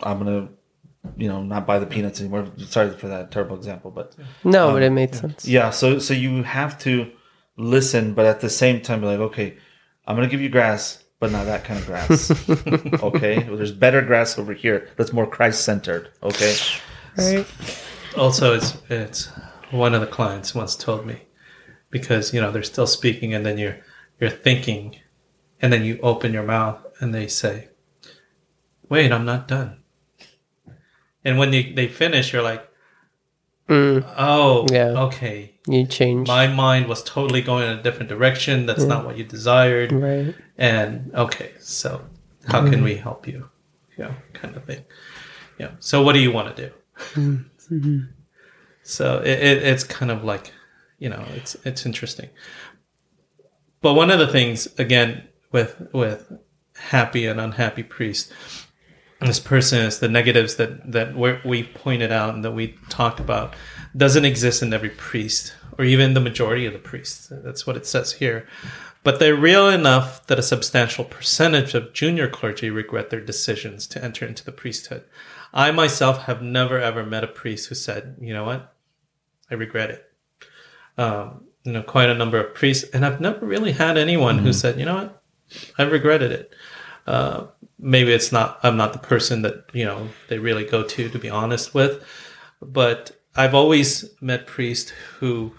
I'm 0.02 0.18
gonna, 0.18 0.50
you 1.18 1.28
know, 1.28 1.44
not 1.44 1.68
buy 1.68 1.80
the 1.80 1.86
peanuts 1.86 2.20
anymore. 2.22 2.48
Sorry 2.58 2.90
for 2.92 3.08
that 3.08 3.32
terrible 3.32 3.56
example, 3.56 3.92
but 3.92 4.16
No, 4.44 4.72
but 4.72 4.78
um, 4.78 4.84
it 4.84 4.90
made 4.92 5.14
sense. 5.14 5.46
yeah. 5.46 5.70
So 5.70 6.00
so 6.00 6.14
you 6.14 6.44
have 6.44 6.80
to 6.80 7.12
listen, 7.58 8.14
but 8.14 8.26
at 8.26 8.40
the 8.40 8.50
same 8.50 8.82
time, 8.82 9.02
be 9.02 9.08
like, 9.08 9.20
okay, 9.20 9.58
I'm 10.06 10.16
gonna 10.16 10.28
give 10.28 10.42
you 10.42 10.50
grass, 10.50 11.04
but 11.20 11.32
not 11.32 11.46
that 11.46 11.64
kind 11.64 11.80
of 11.80 11.86
grass. 11.86 12.32
okay, 13.04 13.44
well, 13.48 13.58
there's 13.58 13.72
better 13.72 14.02
grass 14.02 14.38
over 14.38 14.54
here 14.54 14.90
that's 14.98 15.14
more 15.14 15.28
Christ 15.28 15.64
centered. 15.64 16.10
Okay, 16.22 16.56
Right. 17.18 17.46
Also, 18.18 18.54
it's 18.56 18.78
it's 18.90 19.28
one 19.72 19.94
of 19.94 20.02
the 20.02 20.08
clients 20.08 20.54
once 20.54 20.76
told 20.76 21.06
me 21.06 21.24
because 21.90 22.34
you 22.34 22.42
know 22.42 22.52
they're 22.52 22.64
still 22.64 22.88
speaking 22.88 23.34
and 23.34 23.46
then 23.46 23.58
you're 23.58 23.78
you're 24.20 24.30
thinking 24.30 25.00
and 25.62 25.72
then 25.72 25.84
you 25.84 26.00
open 26.04 26.34
your 26.34 26.44
mouth 26.44 26.86
and 27.00 27.14
they 27.14 27.28
say, 27.28 27.70
"Wait, 28.90 29.12
I'm 29.12 29.26
not 29.26 29.48
done." 29.48 29.84
And 31.26 31.38
when 31.38 31.52
they 31.52 31.72
they 31.72 31.88
finish, 31.88 32.34
you're 32.34 32.44
like, 32.44 32.68
Mm, 33.70 34.04
"Oh, 34.18 34.68
Yeah. 34.70 35.04
okay." 35.06 35.53
You 35.68 35.86
change. 35.86 36.28
My 36.28 36.48
mind 36.48 36.88
was 36.88 37.04
totally 37.04 37.42
going 37.42 37.70
in 37.70 37.80
a 37.80 37.84
different 37.84 38.10
direction. 38.10 38.66
That's 38.66 38.84
not 38.84 39.06
what 39.06 39.18
you 39.18 39.24
desired. 39.24 39.92
right. 39.92 40.36
And 40.58 41.14
okay, 41.16 41.54
so 41.60 42.06
how 42.48 42.62
can 42.62 42.74
mm-hmm. 42.74 42.84
we 42.84 42.96
help 42.96 43.28
you? 43.28 43.50
Know, 43.98 44.14
kind 44.34 44.56
of 44.56 44.66
thing. 44.66 44.84
Yeah. 45.60 45.72
So 45.80 46.02
what 46.02 46.14
do 46.14 46.20
you 46.20 46.32
want 46.32 46.56
to 46.56 46.68
do? 46.68 46.74
Mm-hmm. 47.14 48.00
So 48.82 49.20
it, 49.20 49.40
it, 49.40 49.64
it's 49.64 49.84
kind 49.84 50.12
of 50.12 50.24
like, 50.24 50.52
you 51.00 51.10
know, 51.10 51.24
it's 51.36 51.56
it's 51.64 51.86
interesting. 51.86 52.30
But 53.82 53.94
one 53.94 54.12
of 54.12 54.20
the 54.20 54.28
things, 54.28 54.68
again, 54.78 55.28
with 55.52 55.90
with 55.94 56.32
happy 56.76 57.26
and 57.28 57.40
unhappy 57.40 57.84
priest, 57.84 58.32
this 59.22 59.40
person 59.40 59.80
is 59.80 60.00
the 60.00 60.10
negatives 60.10 60.56
that 60.56 60.92
that 60.92 61.16
we 61.16 61.40
we 61.46 61.64
pointed 61.64 62.12
out 62.12 62.34
and 62.34 62.44
that 62.44 62.52
we 62.52 62.76
talked 62.90 63.20
about 63.20 63.54
doesn't 63.96 64.26
exist 64.26 64.62
in 64.62 64.74
every 64.74 64.90
priest 64.90 65.54
or 65.78 65.86
even 65.86 66.14
the 66.14 66.20
majority 66.20 66.66
of 66.66 66.74
the 66.74 66.80
priests. 66.80 67.28
That's 67.32 67.66
what 67.66 67.78
it 67.78 67.86
says 67.86 68.14
here. 68.14 68.48
But 69.04 69.20
they're 69.20 69.36
real 69.36 69.70
enough 69.70 70.26
that 70.28 70.40
a 70.40 70.44
substantial 70.44 71.04
percentage 71.04 71.74
of 71.74 71.94
junior 71.94 72.30
clergy 72.30 72.70
regret 72.70 73.10
their 73.10 73.22
decisions 73.22 73.86
to 73.88 74.04
enter 74.04 74.26
into 74.26 74.46
the 74.46 74.52
priesthood. 74.52 75.04
I 75.54 75.72
myself 75.72 76.24
have 76.24 76.42
never 76.42 76.80
ever 76.80 77.06
met 77.06 77.24
a 77.24 77.28
priest 77.28 77.70
who 77.70 77.76
said, 77.76 78.16
"You 78.20 78.34
know 78.34 78.46
what, 78.46 78.74
I 79.52 79.56
regret 79.56 79.92
it." 79.92 80.12
Um, 80.98 81.46
you 81.64 81.74
know, 81.74 81.84
quite 81.84 82.10
a 82.10 82.16
number 82.16 82.40
of 82.40 82.56
priests, 82.56 82.90
and 82.92 83.06
I've 83.06 83.22
never 83.22 83.46
really 83.46 83.74
had 83.74 83.98
anyone 83.98 84.40
who 84.40 84.54
said, 84.54 84.80
"You 84.80 84.86
know 84.86 84.96
what, 84.96 85.24
I 85.78 85.84
regretted 85.84 86.32
it." 86.32 86.54
Uh, 87.06 87.48
maybe 87.78 88.14
it's 88.14 88.32
not. 88.32 88.60
I'm 88.64 88.78
not 88.78 88.94
the 88.94 89.00
person 89.00 89.42
that 89.42 89.66
you 89.74 89.86
know 89.86 90.10
they 90.30 90.40
really 90.40 90.66
go 90.66 90.84
to, 90.84 91.10
to 91.10 91.20
be 91.20 91.30
honest 91.30 91.74
with. 91.74 92.04
But 92.62 93.12
I've 93.36 93.56
always 93.56 94.10
met 94.22 94.46
priests 94.48 94.92
who 95.20 95.54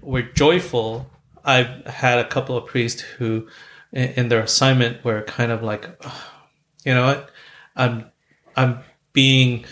were 0.00 0.22
joyful. 0.22 1.10
I've 1.44 1.86
had 1.86 2.18
a 2.18 2.26
couple 2.28 2.56
of 2.56 2.66
priests 2.66 3.02
who, 3.02 3.48
in, 3.92 4.28
their 4.28 4.40
assignment, 4.40 5.04
were 5.04 5.22
kind 5.22 5.52
of 5.52 5.62
like, 5.62 5.88
"Oh, 6.04 6.30
you 6.84 6.94
know 6.94 7.06
what, 7.06 7.30
I'm, 7.76 8.06
I'm 8.56 8.78
being, 9.12 9.64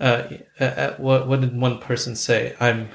uh, 0.00 0.28
uh, 0.60 0.64
uh, 0.64 0.96
what 0.96 1.28
what 1.28 1.40
did 1.40 1.54
one 1.60 1.78
person 1.78 2.16
say? 2.16 2.56
I'm, 2.60 2.88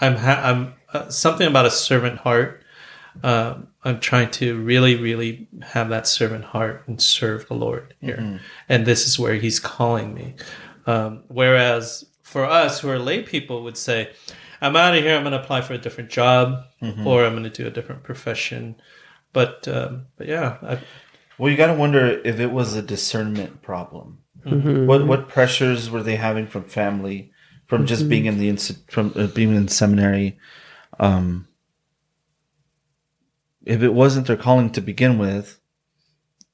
I'm, 0.00 0.16
ha- 0.16 0.40
I'm 0.44 0.74
uh, 0.92 1.08
something 1.10 1.46
about 1.46 1.66
a 1.66 1.70
servant 1.70 2.18
heart. 2.20 2.62
um, 3.22 3.68
I'm 3.84 4.00
trying 4.00 4.30
to 4.32 4.60
really, 4.60 4.96
really 4.96 5.48
have 5.62 5.88
that 5.90 6.06
servant 6.06 6.44
heart 6.44 6.82
and 6.86 7.00
serve 7.00 7.46
the 7.48 7.54
Lord 7.54 7.94
here. 8.00 8.40
And 8.68 8.84
this 8.86 9.06
is 9.06 9.18
where 9.18 9.34
He's 9.34 9.60
calling 9.60 10.12
me. 10.14 10.34
Um, 10.86 11.22
whereas 11.28 12.04
for 12.26 12.44
us 12.44 12.80
who 12.80 12.88
are 12.90 12.98
lay 12.98 13.22
people 13.22 13.62
would 13.62 13.76
say, 13.76 14.10
I'm 14.60 14.74
out 14.74 14.96
of 14.96 15.02
here, 15.04 15.14
I'm 15.16 15.22
going 15.22 15.32
to 15.32 15.40
apply 15.40 15.60
for 15.60 15.74
a 15.74 15.78
different 15.78 16.10
job 16.10 16.64
or 17.06 17.24
I'm 17.24 17.32
going 17.32 17.44
to 17.44 17.50
do 17.62 17.66
a 17.66 17.70
different 17.70 18.02
profession. 18.02 18.74
But, 19.32 19.68
um, 19.68 20.06
but 20.16 20.26
yeah, 20.26 20.56
I, 20.62 20.78
Well, 21.38 21.50
you 21.50 21.56
got 21.56 21.68
to 21.68 21.74
wonder 21.74 22.20
if 22.24 22.40
it 22.40 22.50
was 22.50 22.74
a 22.74 22.82
discernment 22.82 23.62
problem. 23.62 24.18
What 24.86 25.06
what 25.06 25.28
pressures 25.28 25.88
were 25.90 26.02
they 26.02 26.16
having 26.16 26.46
from 26.46 26.64
family, 26.64 27.32
from 27.66 27.86
just 27.86 28.02
being 28.08 28.26
in 28.26 28.38
the 28.38 28.48
insti- 28.48 28.90
from 28.90 29.12
uh, 29.16 29.26
being 29.28 29.54
in 29.54 29.68
seminary? 29.68 30.38
Um, 31.00 31.46
if 33.64 33.82
it 33.82 33.92
wasn't 33.92 34.26
their 34.28 34.36
calling 34.36 34.70
to 34.72 34.80
begin 34.80 35.18
with, 35.18 35.58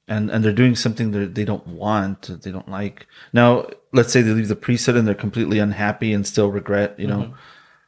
and 0.09 0.31
and 0.31 0.43
they're 0.45 0.53
doing 0.63 0.75
something 0.77 1.11
that 1.13 1.35
they 1.35 1.45
don't 1.45 1.67
want, 1.67 2.31
they 2.43 2.51
don't 2.51 2.69
like. 2.71 3.07
Now, 3.33 3.67
let's 3.93 4.13
say 4.13 4.23
they 4.23 4.31
leave 4.31 4.49
the 4.49 4.57
priesthood 4.57 4.97
and 4.97 5.07
they're 5.07 5.15
completely 5.15 5.59
unhappy 5.59 6.13
and 6.13 6.27
still 6.27 6.51
regret, 6.51 6.99
you 6.99 7.07
know, 7.07 7.35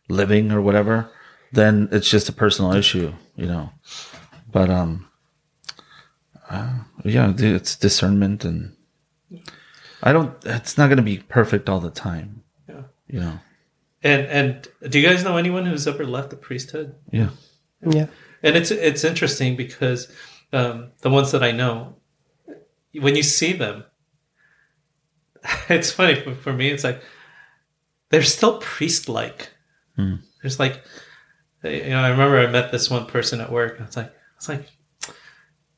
living 0.08 0.52
or 0.52 0.60
whatever. 0.60 1.10
Then 1.52 1.88
it's 1.92 2.10
just 2.10 2.28
a 2.28 2.32
personal 2.32 2.74
issue, 2.74 3.12
you 3.36 3.46
know. 3.46 3.70
But 4.50 4.70
um, 4.70 5.08
yeah, 7.04 7.32
it's 7.36 7.76
discernment, 7.76 8.44
and 8.44 8.76
I 10.02 10.12
don't. 10.12 10.34
It's 10.44 10.76
not 10.78 10.86
going 10.86 10.98
to 10.98 11.02
be 11.02 11.18
perfect 11.18 11.68
all 11.68 11.80
the 11.80 11.90
time. 11.90 12.42
Yeah. 12.68 12.82
You 13.06 13.20
know. 13.20 13.38
and, 14.02 14.26
and 14.26 14.68
do 14.90 14.98
you 14.98 15.08
guys 15.08 15.22
know 15.24 15.36
anyone 15.36 15.66
who's 15.66 15.86
ever 15.86 16.06
left 16.06 16.30
the 16.30 16.36
priesthood? 16.36 16.94
Yeah. 17.10 17.30
Yeah. 17.86 18.06
and 18.42 18.56
it's 18.56 18.70
it's 18.70 19.04
interesting 19.04 19.56
because 19.56 20.10
um, 20.52 20.92
the 21.02 21.10
ones 21.10 21.32
that 21.32 21.42
I 21.42 21.52
know, 21.52 21.96
when 22.94 23.16
you 23.16 23.22
see 23.22 23.52
them, 23.52 23.84
it's 25.68 25.90
funny 25.90 26.14
for, 26.34 26.52
me. 26.52 26.70
It's 26.70 26.84
like 26.84 27.02
they're 28.10 28.22
still 28.22 28.58
priest-like. 28.58 29.50
Hmm. 29.96 30.16
There's 30.42 30.58
like, 30.58 30.82
eh, 31.62 31.84
you 31.84 31.90
know, 31.90 32.00
I 32.00 32.08
remember 32.08 32.38
I 32.38 32.46
met 32.46 32.72
this 32.72 32.90
one 32.90 33.06
person 33.06 33.40
at 33.40 33.52
work. 33.52 33.78
And 33.78 33.86
it's 33.86 33.96
like, 33.96 34.12
it's 34.36 34.48
like, 34.48 34.68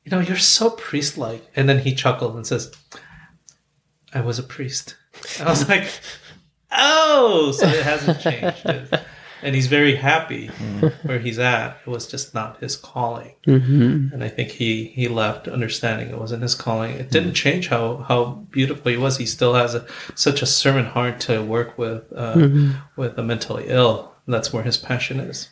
you 0.03 0.11
know, 0.11 0.19
you're 0.19 0.37
so 0.37 0.69
priest-like, 0.69 1.45
and 1.55 1.67
then 1.67 1.79
he 1.79 1.93
chuckled 1.93 2.35
and 2.35 2.47
says, 2.47 2.73
"I 4.13 4.21
was 4.21 4.39
a 4.39 4.43
priest." 4.43 4.95
And 5.37 5.49
I 5.49 5.51
was 5.51 5.67
like, 5.69 5.89
"Oh, 6.71 7.51
so 7.51 7.67
it 7.67 7.83
hasn't 7.83 8.21
changed." 8.21 8.65
and 9.43 9.55
he's 9.55 9.67
very 9.67 9.95
happy 9.95 10.47
where 11.03 11.19
he's 11.19 11.39
at. 11.39 11.77
It 11.85 11.89
was 11.89 12.07
just 12.07 12.33
not 12.33 12.59
his 12.59 12.75
calling, 12.75 13.33
Mm-hmm. 13.45 14.13
and 14.13 14.23
I 14.23 14.29
think 14.29 14.49
he 14.51 14.85
he 14.87 15.07
left 15.07 15.47
understanding 15.47 16.09
it 16.09 16.17
wasn't 16.19 16.41
his 16.43 16.55
calling. 16.55 16.91
It 16.91 17.11
didn't 17.11 17.33
change 17.33 17.67
how 17.69 17.97
how 17.97 18.25
beautiful 18.51 18.91
he 18.91 18.97
was. 18.97 19.17
He 19.17 19.25
still 19.25 19.53
has 19.53 19.75
a, 19.75 19.85
such 20.15 20.41
a 20.41 20.45
servant 20.45 20.89
heart 20.89 21.19
to 21.21 21.41
work 21.43 21.77
with 21.77 22.11
uh, 22.15 22.49
with 22.95 23.15
the 23.15 23.23
mentally 23.23 23.65
ill. 23.67 24.13
That's 24.27 24.51
where 24.51 24.63
his 24.63 24.77
passion 24.77 25.19
is. 25.19 25.49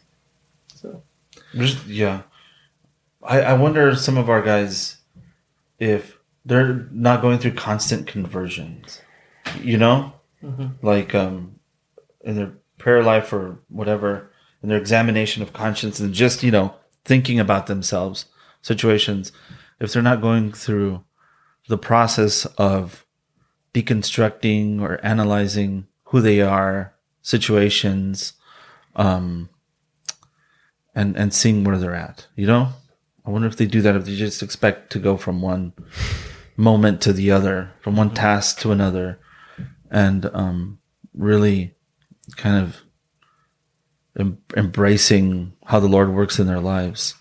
So 0.73 1.01
There's, 1.53 1.85
yeah. 1.87 2.23
I, 3.23 3.41
I 3.41 3.53
wonder 3.53 3.95
some 3.95 4.17
of 4.17 4.29
our 4.29 4.41
guys 4.41 4.97
if 5.79 6.17
they're 6.45 6.87
not 6.91 7.21
going 7.21 7.39
through 7.39 7.53
constant 7.53 8.05
conversions, 8.07 9.01
you 9.61 9.77
know, 9.77 10.13
like 10.81 11.15
um, 11.15 11.55
in 12.23 12.35
their 12.35 12.51
prayer 12.77 13.03
life 13.03 13.31
or 13.34 13.60
whatever, 13.69 14.31
and 14.61 14.72
their 14.72 14.77
examination 14.77 15.41
of 15.41 15.53
conscience 15.53 15.99
and 15.99 16.14
just 16.14 16.43
you 16.43 16.52
know 16.52 16.76
thinking 17.03 17.39
about 17.39 17.68
themselves, 17.68 18.26
situations. 18.61 19.31
If 19.80 19.91
they're 19.91 20.02
not 20.02 20.22
going 20.22 20.52
through 20.52 21.03
the 21.68 21.77
process 21.77 22.45
of 22.57 23.06
deconstructing 23.73 24.81
or 24.81 25.03
analyzing 25.03 25.88
who 26.06 26.22
they 26.22 26.41
are, 26.41 26.93
situations, 27.22 28.34
um, 28.95 29.49
and 30.93 31.18
and 31.18 31.34
seeing 31.34 31.64
where 31.64 31.77
they're 31.77 31.95
at. 31.95 32.27
You 32.35 32.47
know, 32.47 32.69
I 33.26 33.31
wonder 33.31 33.47
if 33.47 33.57
they 33.57 33.65
do 33.65 33.81
that. 33.81 33.95
If 33.95 34.06
they 34.06 34.15
just 34.15 34.41
expect 34.41 34.91
to 34.93 34.99
go 34.99 35.18
from 35.18 35.41
one 35.41 35.73
moment 36.56 37.02
to 37.02 37.14
the 37.14 37.31
other, 37.31 37.72
from 37.81 37.97
one 37.97 38.14
task 38.14 38.60
to 38.60 38.72
another, 38.72 39.19
and 39.91 40.26
um, 40.34 40.80
really 41.14 41.74
kind 42.35 42.64
of 42.64 42.81
em- 44.19 44.38
embracing 44.56 45.53
how 45.65 45.80
the 45.80 45.88
Lord 45.88 46.14
works 46.14 46.39
in 46.39 46.47
their 46.47 46.60
lives. 46.60 47.15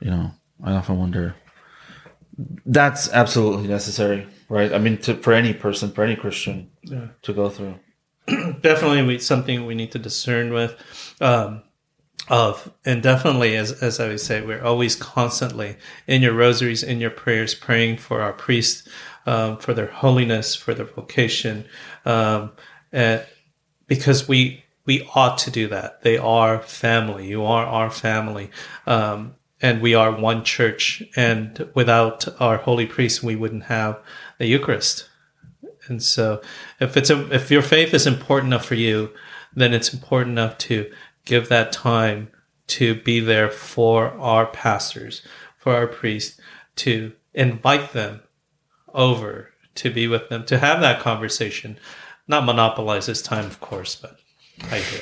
You 0.00 0.10
know, 0.10 0.30
I 0.62 0.72
often 0.72 0.98
wonder. 0.98 1.34
That's 2.66 3.08
absolutely 3.12 3.68
necessary, 3.68 4.26
right? 4.48 4.72
I 4.72 4.78
mean, 4.78 4.98
to, 4.98 5.14
for 5.14 5.32
any 5.32 5.52
person, 5.52 5.92
for 5.92 6.02
any 6.02 6.16
Christian, 6.16 6.70
Yeah. 6.82 7.08
to 7.22 7.32
go 7.32 7.48
through. 7.50 7.76
definitely 8.60 9.02
we, 9.02 9.18
something 9.18 9.66
we 9.66 9.74
need 9.74 9.92
to 9.92 9.98
discern 9.98 10.52
with. 10.52 10.74
Um, 11.20 11.62
of 12.28 12.72
and 12.84 13.02
definitely 13.02 13.56
as 13.56 13.72
as 13.82 13.98
I 13.98 14.06
would 14.06 14.20
say, 14.20 14.40
we're 14.40 14.62
always 14.62 14.94
constantly 14.94 15.76
in 16.06 16.22
your 16.22 16.32
rosaries, 16.32 16.84
in 16.84 17.00
your 17.00 17.10
prayers, 17.10 17.52
praying 17.54 17.96
for 17.96 18.22
our 18.22 18.32
priests, 18.32 18.88
um, 19.26 19.58
for 19.58 19.74
their 19.74 19.88
holiness, 19.88 20.54
for 20.54 20.72
their 20.72 20.86
vocation, 20.86 21.64
um, 22.04 22.52
and 22.92 23.26
because 23.98 24.26
we 24.26 24.64
we 24.86 25.06
ought 25.14 25.36
to 25.38 25.50
do 25.50 25.68
that. 25.68 26.00
They 26.02 26.16
are 26.16 26.60
family. 26.60 27.26
You 27.26 27.44
are 27.44 27.66
our 27.66 27.90
family. 27.90 28.50
Um, 28.86 29.34
and 29.60 29.82
we 29.82 29.94
are 29.94 30.10
one 30.10 30.44
church. 30.44 31.02
And 31.14 31.68
without 31.74 32.26
our 32.40 32.56
holy 32.56 32.86
priests, 32.86 33.22
we 33.22 33.36
wouldn't 33.36 33.64
have 33.64 34.00
the 34.38 34.46
Eucharist. 34.46 35.08
And 35.86 36.02
so, 36.02 36.40
if 36.80 36.96
it's 36.96 37.10
a, 37.10 37.32
if 37.32 37.50
your 37.50 37.62
faith 37.62 37.92
is 37.92 38.06
important 38.06 38.48
enough 38.52 38.64
for 38.64 38.74
you, 38.74 39.10
then 39.54 39.74
it's 39.74 39.92
important 39.92 40.32
enough 40.32 40.56
to 40.58 40.90
give 41.26 41.48
that 41.50 41.70
time 41.70 42.30
to 42.68 42.94
be 42.94 43.20
there 43.20 43.50
for 43.50 44.12
our 44.12 44.46
pastors, 44.46 45.22
for 45.58 45.76
our 45.76 45.86
priests, 45.86 46.40
to 46.76 47.12
invite 47.34 47.92
them 47.92 48.22
over 48.94 49.52
to 49.74 49.90
be 49.90 50.08
with 50.08 50.28
them, 50.28 50.44
to 50.46 50.58
have 50.58 50.80
that 50.80 51.00
conversation, 51.00 51.78
not 52.32 52.44
monopolize 52.44 53.06
his 53.06 53.22
time, 53.22 53.46
of 53.46 53.60
course, 53.60 53.94
but 53.94 54.18
I 54.70 54.78
do. 54.78 54.98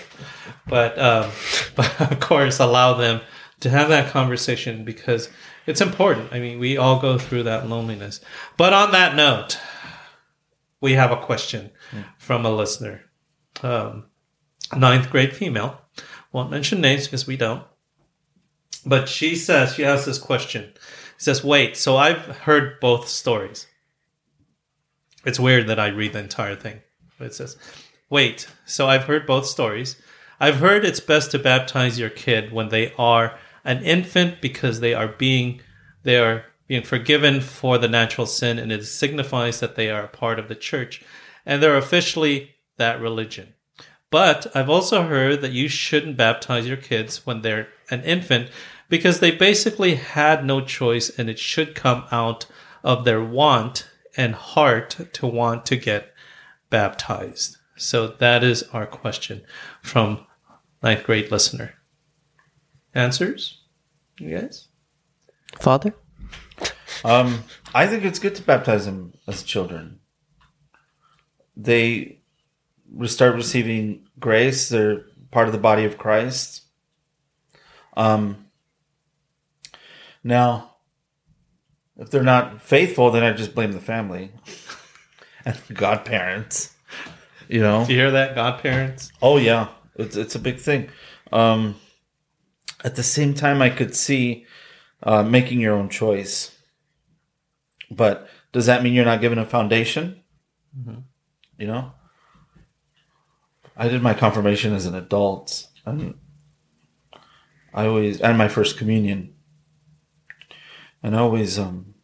But 0.69 0.99
um, 0.99 1.31
but 1.77 2.13
of 2.13 2.21
course, 2.21 2.59
allow 2.59 2.95
them 2.95 3.23
to 3.61 3.71
have 3.71 3.89
that 3.89 4.11
conversation 4.11 4.85
because 4.85 5.31
it's 5.67 5.81
important. 5.81 6.33
I 6.33 6.41
mean, 6.41 6.59
we 6.59 6.77
all 6.77 7.01
go 7.01 7.17
through 7.17 7.45
that 7.45 7.69
loneliness. 7.69 8.21
But 8.57 8.73
on 8.73 8.93
that 8.93 9.15
note, 9.15 9.59
we 10.81 10.95
have 10.95 11.11
a 11.11 11.17
question 11.17 11.71
from 12.19 12.45
a 12.45 12.51
listener. 12.51 13.03
Um, 13.63 14.07
ninth 14.77 15.11
grade 15.11 15.35
female. 15.35 15.81
Won't 16.33 16.51
mention 16.51 16.81
names 16.81 17.07
because 17.07 17.27
we 17.27 17.37
don't. 17.37 17.65
But 18.87 19.09
she 19.09 19.37
says, 19.37 19.75
she 19.75 19.83
has 19.83 20.07
this 20.07 20.19
question. 20.19 20.73
She 21.19 21.25
says, 21.25 21.45
wait, 21.45 21.77
so 21.77 21.97
I've 21.97 22.25
heard 22.25 22.81
both 22.81 23.09
stories. 23.09 23.67
It's 25.25 25.41
weird 25.41 25.67
that 25.67 25.79
I 25.79 25.89
read 25.89 26.15
the 26.15 26.21
entire 26.21 26.57
thing. 26.57 26.81
It 27.21 27.35
says, 27.35 27.57
wait, 28.09 28.49
so 28.67 28.89
I've 28.89 29.05
heard 29.05 29.27
both 29.27 29.47
stories. 29.47 29.97
I've 30.41 30.57
heard 30.57 30.85
it's 30.85 31.01
best 31.01 31.31
to 31.33 31.39
baptize 31.39 31.99
your 31.99 32.11
kid 32.11 32.53
when 32.53 32.71
they 32.71 32.93
are 32.95 33.39
an 33.65 33.83
infant 33.85 34.41
because 34.41 34.81
they 34.81 34.95
are 34.95 35.09
being 35.09 35.61
they 36.03 36.19
are 36.19 36.47
being 36.67 36.83
forgiven 36.83 37.41
for 37.41 37.77
the 37.77 37.89
natural 37.89 38.27
sin 38.27 38.59
and 38.59 38.73
it 38.73 38.85
signifies 38.87 39.61
that 39.61 39.77
they 39.77 39.91
are 39.91 40.05
a 40.05 40.09
part 40.09 40.39
of 40.39 40.49
the 40.49 40.55
church 40.55 41.03
and 41.45 41.63
they're 41.63 41.77
officially 41.77 42.55
that 42.79 43.01
religion. 43.01 43.55
But 44.11 44.47
I've 44.55 44.71
also 44.71 45.03
heard 45.03 45.41
that 45.43 45.53
you 45.53 45.69
shouldn't 45.69 46.17
baptize 46.17 46.67
your 46.67 46.77
kids 46.77 47.27
when 47.27 47.43
they're 47.43 47.69
an 47.91 48.03
infant 48.03 48.51
because 48.89 49.21
they 49.21 49.31
basically 49.31 49.97
had 49.97 50.45
no 50.45 50.61
choice 50.61 51.11
and 51.17 51.29
it 51.29 51.39
should 51.39 51.75
come 51.75 52.05
out 52.11 52.47
of 52.83 53.05
their 53.05 53.23
want 53.23 53.89
and 54.17 54.35
heart 54.35 54.97
to 55.13 55.27
want 55.27 55.67
to 55.67 55.77
get 55.77 56.13
baptized. 56.71 57.57
So 57.77 58.07
that 58.07 58.43
is 58.45 58.63
our 58.73 58.87
question 58.87 59.43
from 59.83 60.27
ninth 60.83 61.05
grade 61.05 61.31
listener. 61.31 61.75
Answers? 62.95 63.63
Yes. 64.19 64.69
Father? 65.59 65.95
Um, 67.05 67.45
I 67.75 67.87
think 67.87 68.05
it's 68.05 68.19
good 68.19 68.35
to 68.37 68.43
baptize 68.43 68.87
them 68.87 69.15
as 69.27 69.43
children. 69.43 70.01
They 71.57 72.21
start 73.05 73.35
receiving 73.35 74.07
grace. 74.19 74.69
They're 74.69 75.05
part 75.31 75.47
of 75.47 75.53
the 75.53 75.59
body 75.59 75.85
of 75.85 75.99
Christ. 75.99 76.63
Um, 77.97 78.47
now, 80.23 80.77
if 81.97 82.11
they're 82.11 82.23
not 82.23 82.63
faithful, 82.63 83.11
then 83.11 83.23
I 83.23 83.33
just 83.33 83.55
blame 83.55 83.73
the 83.73 83.81
family 83.81 84.33
and 85.45 85.59
godparents. 85.75 86.75
You 87.49 87.61
know, 87.61 87.85
Do 87.85 87.93
you 87.93 87.99
hear 87.99 88.11
that, 88.13 88.35
godparents? 88.35 89.11
Oh 89.21 89.37
yeah, 89.37 89.69
it's 89.97 90.17
it's 90.17 90.35
a 90.35 90.39
big 90.39 90.61
thing. 90.61 90.89
Um, 91.33 91.77
at 92.85 92.97
the 92.97 93.03
same 93.03 93.35
time, 93.35 93.61
I 93.61 93.71
could 93.71 93.95
see 93.95 94.47
uh, 95.03 95.23
making 95.23 95.61
your 95.61 95.75
own 95.75 95.89
choice. 95.89 96.57
But 97.91 98.29
does 98.53 98.67
that 98.67 98.83
mean 98.83 98.95
you're 98.95 99.05
not 99.05 99.21
given 99.21 99.39
a 99.39 99.45
foundation? 99.45 100.23
You 101.59 101.67
know, 101.67 101.93
I 103.77 103.89
did 103.89 104.03
my 104.03 104.15
confirmation 104.15 104.73
as 104.73 104.87
an 104.87 104.95
adult, 104.95 105.67
and 105.85 106.15
I 107.75 107.87
always 107.87 108.21
and 108.21 108.39
my 108.39 108.49
first 108.49 108.79
communion, 108.79 109.35
and 111.03 111.17
I 111.17 111.19
always 111.19 111.59
um, 111.59 111.95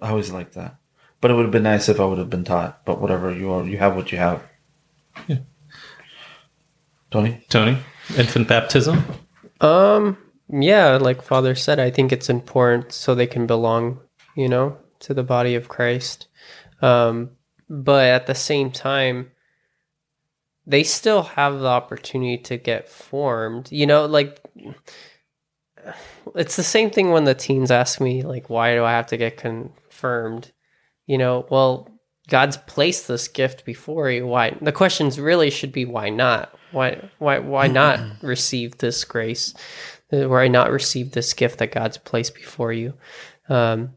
I 0.00 0.10
always 0.10 0.30
liked 0.30 0.54
that. 0.54 0.77
But 1.20 1.30
it 1.30 1.34
would 1.34 1.44
have 1.44 1.52
been 1.52 1.64
nice 1.64 1.88
if 1.88 1.98
I 1.98 2.04
would 2.04 2.18
have 2.18 2.30
been 2.30 2.44
taught. 2.44 2.84
But 2.84 3.00
whatever 3.00 3.32
you 3.32 3.50
are, 3.50 3.64
you 3.64 3.78
have 3.78 3.96
what 3.96 4.12
you 4.12 4.18
have. 4.18 4.42
Yeah. 5.26 5.38
Tony. 7.10 7.44
Tony, 7.48 7.78
infant 8.16 8.46
baptism. 8.46 9.02
Um, 9.60 10.18
yeah, 10.48 10.96
like 10.96 11.22
Father 11.22 11.54
said, 11.54 11.80
I 11.80 11.90
think 11.90 12.12
it's 12.12 12.30
important 12.30 12.92
so 12.92 13.14
they 13.14 13.26
can 13.26 13.46
belong, 13.46 14.00
you 14.36 14.48
know, 14.48 14.76
to 15.00 15.14
the 15.14 15.22
body 15.22 15.54
of 15.54 15.68
Christ. 15.68 16.28
Um, 16.80 17.30
but 17.68 18.04
at 18.04 18.26
the 18.26 18.34
same 18.34 18.70
time, 18.70 19.32
they 20.66 20.84
still 20.84 21.22
have 21.22 21.58
the 21.58 21.66
opportunity 21.66 22.38
to 22.44 22.56
get 22.56 22.88
formed. 22.88 23.72
You 23.72 23.86
know, 23.86 24.06
like 24.06 24.40
it's 26.34 26.56
the 26.56 26.62
same 26.62 26.90
thing 26.90 27.10
when 27.10 27.24
the 27.24 27.34
teens 27.34 27.70
ask 27.70 28.00
me, 28.00 28.22
like, 28.22 28.50
why 28.50 28.74
do 28.74 28.84
I 28.84 28.92
have 28.92 29.06
to 29.08 29.16
get 29.16 29.38
confirmed? 29.38 30.52
You 31.08 31.18
know, 31.18 31.46
well, 31.50 31.88
God's 32.28 32.58
placed 32.58 33.08
this 33.08 33.26
gift 33.26 33.64
before 33.64 34.10
you. 34.10 34.26
Why? 34.26 34.56
The 34.60 34.72
questions 34.72 35.18
really 35.18 35.50
should 35.50 35.72
be, 35.72 35.86
why 35.86 36.10
not? 36.10 36.54
Why? 36.70 37.08
Why? 37.18 37.38
Why 37.38 37.66
not 37.82 37.98
receive 38.22 38.78
this 38.78 39.04
grace? 39.04 39.54
Why 40.10 40.48
not 40.48 40.70
receive 40.70 41.12
this 41.12 41.32
gift 41.32 41.58
that 41.58 41.72
God's 41.72 41.98
placed 41.98 42.34
before 42.34 42.72
you? 42.72 42.94
Um, 43.48 43.94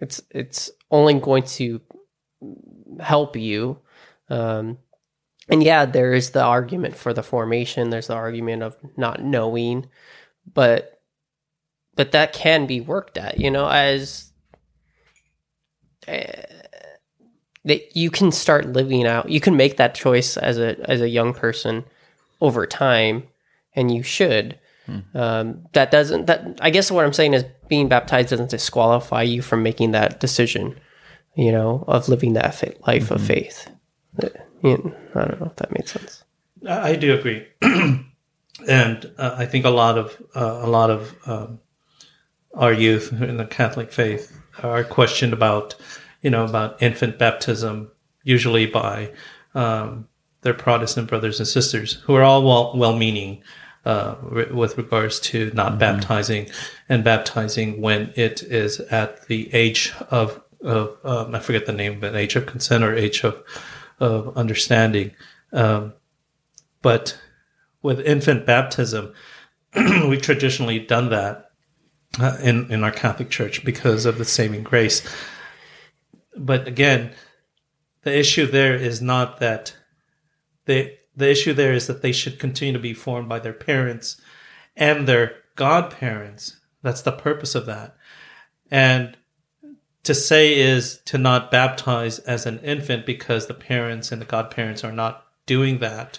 it's 0.00 0.22
it's 0.30 0.70
only 0.90 1.14
going 1.14 1.42
to 1.42 1.80
help 3.00 3.36
you. 3.36 3.78
Um, 4.28 4.78
and 5.48 5.62
yeah, 5.62 5.84
there 5.84 6.14
is 6.14 6.30
the 6.30 6.42
argument 6.42 6.96
for 6.96 7.12
the 7.12 7.22
formation. 7.22 7.90
There's 7.90 8.06
the 8.06 8.14
argument 8.14 8.62
of 8.62 8.76
not 8.96 9.22
knowing, 9.22 9.88
but 10.52 11.00
but 11.94 12.12
that 12.12 12.32
can 12.32 12.66
be 12.66 12.80
worked 12.80 13.18
at. 13.18 13.38
You 13.38 13.50
know, 13.50 13.68
as 13.68 14.31
that 16.06 17.96
you 17.96 18.10
can 18.10 18.32
start 18.32 18.66
living 18.66 19.06
out. 19.06 19.28
You 19.28 19.40
can 19.40 19.56
make 19.56 19.76
that 19.76 19.94
choice 19.94 20.36
as 20.36 20.58
a 20.58 20.78
as 20.90 21.00
a 21.00 21.08
young 21.08 21.34
person 21.34 21.84
over 22.40 22.66
time, 22.66 23.24
and 23.74 23.94
you 23.94 24.02
should. 24.02 24.58
Um, 25.14 25.66
that 25.72 25.90
doesn't. 25.90 26.26
That 26.26 26.58
I 26.60 26.70
guess 26.70 26.90
what 26.90 27.04
I'm 27.04 27.12
saying 27.12 27.34
is 27.34 27.44
being 27.68 27.88
baptized 27.88 28.30
doesn't 28.30 28.50
disqualify 28.50 29.22
you 29.22 29.40
from 29.40 29.62
making 29.62 29.92
that 29.92 30.20
decision. 30.20 30.78
You 31.34 31.52
know, 31.52 31.84
of 31.88 32.08
living 32.08 32.34
that 32.34 32.54
fa- 32.54 32.74
life 32.86 33.10
of 33.10 33.22
faith. 33.22 33.70
Uh, 34.22 34.28
you 34.62 34.76
know, 34.76 34.94
I 35.14 35.24
don't 35.24 35.40
know 35.40 35.46
if 35.46 35.56
that 35.56 35.72
makes 35.72 35.92
sense. 35.92 36.24
I 36.68 36.90
I 36.90 36.96
do 36.96 37.14
agree, 37.14 37.46
and 37.62 39.10
uh, 39.16 39.34
I 39.38 39.46
think 39.46 39.64
a 39.64 39.70
lot 39.70 39.96
of 39.96 40.20
uh, 40.34 40.60
a 40.62 40.68
lot 40.68 40.90
of 40.90 41.14
um, 41.26 41.60
our 42.54 42.72
youth 42.72 43.12
in 43.12 43.36
the 43.38 43.46
Catholic 43.46 43.92
faith 43.92 44.38
are 44.62 44.84
questioned 44.84 45.32
about, 45.32 45.74
you 46.22 46.30
know, 46.30 46.44
about 46.44 46.80
infant 46.82 47.18
baptism, 47.18 47.90
usually 48.22 48.66
by 48.66 49.12
um, 49.54 50.08
their 50.40 50.54
Protestant 50.54 51.08
brothers 51.08 51.38
and 51.38 51.48
sisters, 51.48 51.94
who 52.04 52.14
are 52.14 52.22
all 52.22 52.42
well 52.42 52.76
well-meaning 52.76 53.42
uh, 53.84 54.14
re- 54.22 54.50
with 54.50 54.78
regards 54.78 55.18
to 55.18 55.50
not 55.54 55.78
baptizing 55.78 56.48
and 56.88 57.02
baptizing 57.02 57.80
when 57.80 58.12
it 58.14 58.42
is 58.42 58.80
at 58.80 59.26
the 59.26 59.52
age 59.52 59.92
of 60.10 60.40
of 60.62 60.96
um, 61.04 61.34
I 61.34 61.40
forget 61.40 61.66
the 61.66 61.72
name, 61.72 61.98
but 61.98 62.14
age 62.14 62.36
of 62.36 62.46
consent 62.46 62.84
or 62.84 62.94
age 62.94 63.24
of 63.24 63.42
of 63.98 64.36
understanding. 64.36 65.12
Um, 65.52 65.94
but 66.80 67.18
with 67.82 68.00
infant 68.00 68.46
baptism, 68.46 69.12
we've 69.74 70.22
traditionally 70.22 70.78
done 70.78 71.10
that 71.10 71.50
uh, 72.20 72.36
in 72.42 72.70
in 72.70 72.84
our 72.84 72.92
Catholic 72.92 73.30
Church 73.30 73.64
because 73.64 74.06
of 74.06 74.18
the 74.18 74.24
saving 74.24 74.62
grace. 74.62 75.02
But 76.36 76.66
again, 76.66 77.12
the 78.02 78.16
issue 78.16 78.46
there 78.46 78.74
is 78.74 79.00
not 79.00 79.38
that 79.40 79.76
they 80.64 80.98
the 81.14 81.30
issue 81.30 81.52
there 81.52 81.72
is 81.72 81.86
that 81.86 82.02
they 82.02 82.12
should 82.12 82.38
continue 82.38 82.72
to 82.72 82.78
be 82.78 82.94
formed 82.94 83.28
by 83.28 83.38
their 83.38 83.52
parents 83.52 84.20
and 84.76 85.06
their 85.06 85.34
godparents. 85.56 86.58
That's 86.82 87.02
the 87.02 87.12
purpose 87.12 87.54
of 87.54 87.66
that. 87.66 87.96
And 88.70 89.16
to 90.04 90.14
say 90.14 90.58
is 90.58 91.00
to 91.04 91.18
not 91.18 91.50
baptize 91.50 92.18
as 92.20 92.46
an 92.46 92.58
infant 92.60 93.06
because 93.06 93.46
the 93.46 93.54
parents 93.54 94.10
and 94.10 94.20
the 94.20 94.26
godparents 94.26 94.82
are 94.82 94.92
not 94.92 95.26
doing 95.46 95.78
that 95.78 96.18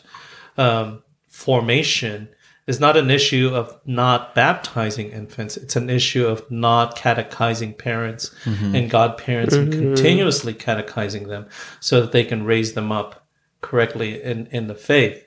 um, 0.57 1.03
formation 1.27 2.29
is 2.65 2.79
not 2.79 2.95
an 2.95 3.11
issue 3.11 3.49
of 3.53 3.77
not 3.85 4.33
baptizing 4.33 5.11
infants. 5.11 5.57
It's 5.57 5.75
an 5.75 5.89
issue 5.89 6.25
of 6.25 6.49
not 6.49 6.95
catechizing 6.95 7.73
parents 7.73 8.33
and 8.75 8.89
godparents 8.89 9.53
and 9.53 9.71
continuously 9.71 10.53
catechizing 10.53 11.27
them 11.27 11.47
so 11.79 12.01
that 12.01 12.11
they 12.13 12.23
can 12.23 12.45
raise 12.45 12.73
them 12.73 12.91
up 12.91 13.27
correctly 13.61 14.21
in, 14.21 14.47
in 14.47 14.67
the 14.67 14.75
faith. 14.75 15.25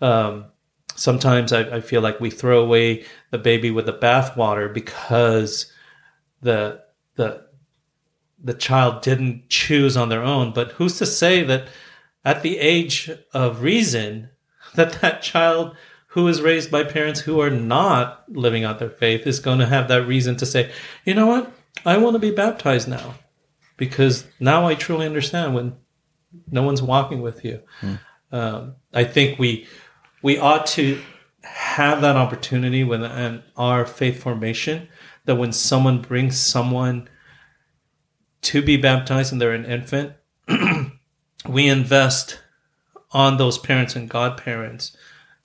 Um, 0.00 0.46
sometimes 0.94 1.52
I, 1.52 1.76
I 1.76 1.80
feel 1.80 2.02
like 2.02 2.20
we 2.20 2.30
throw 2.30 2.62
away 2.62 3.04
the 3.30 3.38
baby 3.38 3.70
with 3.70 3.86
the 3.86 3.92
bathwater 3.92 4.72
because 4.72 5.72
the 6.42 6.82
the 7.16 7.46
the 8.42 8.54
child 8.54 9.02
didn't 9.02 9.48
choose 9.48 9.96
on 9.96 10.10
their 10.10 10.22
own. 10.22 10.52
But 10.52 10.72
who's 10.72 10.98
to 10.98 11.06
say 11.06 11.42
that 11.44 11.68
at 12.24 12.42
the 12.42 12.58
age 12.58 13.10
of 13.32 13.62
reason 13.62 14.28
that 14.74 15.00
that 15.00 15.22
child 15.22 15.76
who 16.14 16.28
is 16.28 16.40
raised 16.40 16.70
by 16.70 16.84
parents 16.84 17.18
who 17.20 17.40
are 17.40 17.50
not 17.50 18.22
living 18.28 18.62
out 18.62 18.78
their 18.78 18.88
faith 18.88 19.26
is 19.26 19.40
going 19.40 19.58
to 19.58 19.66
have 19.66 19.88
that 19.88 20.06
reason 20.06 20.36
to 20.36 20.46
say, 20.46 20.70
you 21.04 21.12
know 21.12 21.26
what, 21.26 21.52
I 21.84 21.96
want 21.96 22.14
to 22.14 22.20
be 22.20 22.30
baptized 22.30 22.86
now 22.86 23.16
because 23.76 24.24
now 24.38 24.64
I 24.64 24.76
truly 24.76 25.06
understand 25.06 25.56
when 25.56 25.74
no 26.48 26.62
one's 26.62 26.80
walking 26.80 27.20
with 27.20 27.44
you. 27.44 27.62
Um, 28.30 28.76
I 28.92 29.02
think 29.02 29.40
we 29.40 29.66
we 30.22 30.38
ought 30.38 30.66
to 30.68 31.02
have 31.42 32.00
that 32.02 32.14
opportunity 32.14 32.84
when 32.84 33.02
in 33.02 33.42
our 33.56 33.84
faith 33.84 34.22
formation 34.22 34.88
that 35.24 35.34
when 35.34 35.50
someone 35.50 36.00
brings 36.00 36.38
someone 36.38 37.08
to 38.42 38.62
be 38.62 38.76
baptized 38.76 39.32
and 39.32 39.40
they're 39.40 39.52
an 39.52 39.64
infant, 39.64 40.12
we 41.48 41.66
invest 41.66 42.38
on 43.10 43.36
those 43.36 43.58
parents 43.58 43.96
and 43.96 44.08
godparents 44.08 44.96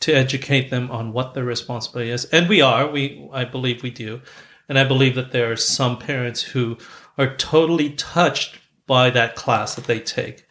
to 0.02 0.14
educate 0.14 0.70
them 0.70 0.90
on 0.92 1.12
what 1.14 1.34
their 1.34 1.44
responsibility 1.44 2.12
is. 2.12 2.26
And 2.26 2.48
we 2.48 2.62
are, 2.62 2.90
we 2.90 3.28
I 3.34 3.46
believe 3.46 3.84
we 3.84 3.92
do. 3.92 4.22
And 4.68 4.78
I 4.78 4.84
believe 4.84 5.16
that 5.16 5.32
there 5.32 5.52
are 5.52 5.58
some 5.58 5.98
parents 5.98 6.42
who 6.42 6.78
are 7.18 7.36
totally 7.36 7.92
touched 7.92 8.60
by 8.86 9.10
that 9.10 9.36
class 9.36 9.76
that 9.76 9.86
they 9.86 10.00
take, 10.00 10.46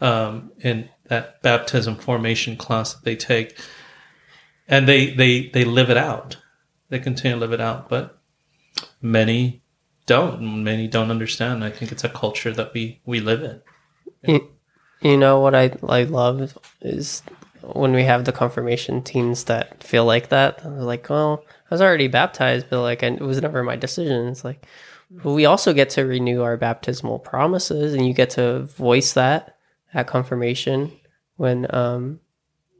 um, 0.00 0.52
in 0.60 0.88
that 1.08 1.42
baptism 1.42 1.96
formation 1.96 2.56
class 2.56 2.94
that 2.94 3.04
they 3.04 3.16
take. 3.16 3.58
And 4.66 4.88
they, 4.88 5.12
they, 5.14 5.48
they 5.48 5.64
live 5.64 5.90
it 5.90 5.96
out. 5.96 6.38
They 6.88 6.98
continue 6.98 7.36
to 7.36 7.40
live 7.40 7.52
it 7.52 7.60
out. 7.60 7.88
But 7.88 8.18
many 9.02 9.62
don't. 10.06 10.64
Many 10.64 10.88
don't 10.88 11.10
understand. 11.10 11.62
I 11.62 11.70
think 11.70 11.92
it's 11.92 12.04
a 12.04 12.08
culture 12.08 12.52
that 12.52 12.72
we, 12.72 13.00
we 13.04 13.20
live 13.20 13.42
in. 13.42 13.60
You, 14.22 14.48
you 15.00 15.16
know 15.16 15.40
what 15.40 15.54
I 15.54 15.72
I 15.88 16.02
love 16.04 16.56
is 16.82 17.22
when 17.62 17.92
we 17.92 18.04
have 18.04 18.24
the 18.24 18.32
confirmation 18.32 19.02
teens 19.02 19.44
that 19.44 19.82
feel 19.82 20.04
like 20.04 20.28
that. 20.28 20.62
They're 20.62 20.70
like, 20.70 21.08
well, 21.08 21.44
I 21.70 21.74
was 21.74 21.82
already 21.82 22.08
baptized, 22.08 22.66
but 22.70 22.82
like, 22.82 23.02
it 23.02 23.20
was 23.20 23.40
never 23.40 23.62
my 23.62 23.76
decision. 23.76 24.28
It's 24.28 24.44
like, 24.44 24.66
but 25.10 25.32
we 25.32 25.44
also 25.44 25.72
get 25.72 25.90
to 25.90 26.02
renew 26.04 26.42
our 26.42 26.56
baptismal 26.56 27.18
promises, 27.18 27.94
and 27.94 28.06
you 28.06 28.14
get 28.14 28.30
to 28.30 28.60
voice 28.62 29.14
that 29.14 29.56
at 29.92 30.06
confirmation 30.06 30.92
when 31.36 31.66
um 31.74 32.20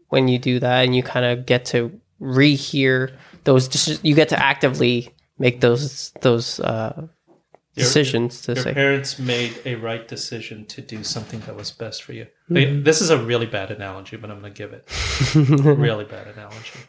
when 0.08 0.28
you 0.28 0.38
do 0.38 0.60
that, 0.60 0.84
and 0.84 0.94
you 0.94 1.02
kind 1.02 1.26
of 1.26 1.46
get 1.46 1.64
to 1.66 2.00
rehear 2.20 3.12
those. 3.44 3.68
deci- 3.68 4.00
You 4.02 4.14
get 4.14 4.28
to 4.30 4.38
actively 4.40 5.14
make 5.38 5.60
those 5.60 6.12
those 6.20 6.60
uh, 6.60 7.08
Your- 7.80 7.86
decisions 7.86 8.40
to 8.42 8.54
Your 8.54 8.64
say. 8.64 8.74
parents 8.74 9.18
made 9.18 9.60
a 9.64 9.74
right 9.76 10.06
decision 10.06 10.66
to 10.66 10.80
do 10.82 11.02
something 11.04 11.40
that 11.40 11.56
was 11.56 11.70
best 11.70 12.02
for 12.02 12.12
you. 12.12 12.24
Mm-hmm. 12.50 12.56
Okay, 12.56 12.80
This 12.80 13.00
is 13.00 13.10
a 13.10 13.18
really 13.22 13.46
bad 13.46 13.70
analogy, 13.70 14.16
but 14.16 14.30
I'm 14.30 14.40
going 14.40 14.52
to 14.52 14.58
give 14.58 14.72
it. 14.72 14.84
really 15.34 16.04
bad 16.04 16.26
analogy. 16.28 16.80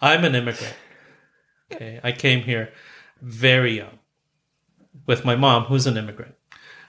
I'm 0.00 0.24
an 0.24 0.34
immigrant. 0.34 0.74
Okay, 1.72 2.00
I 2.02 2.12
came 2.12 2.42
here 2.42 2.72
very 3.22 3.76
young 3.78 3.98
with 5.06 5.24
my 5.24 5.34
mom, 5.36 5.64
who's 5.64 5.86
an 5.86 5.96
immigrant. 5.96 6.34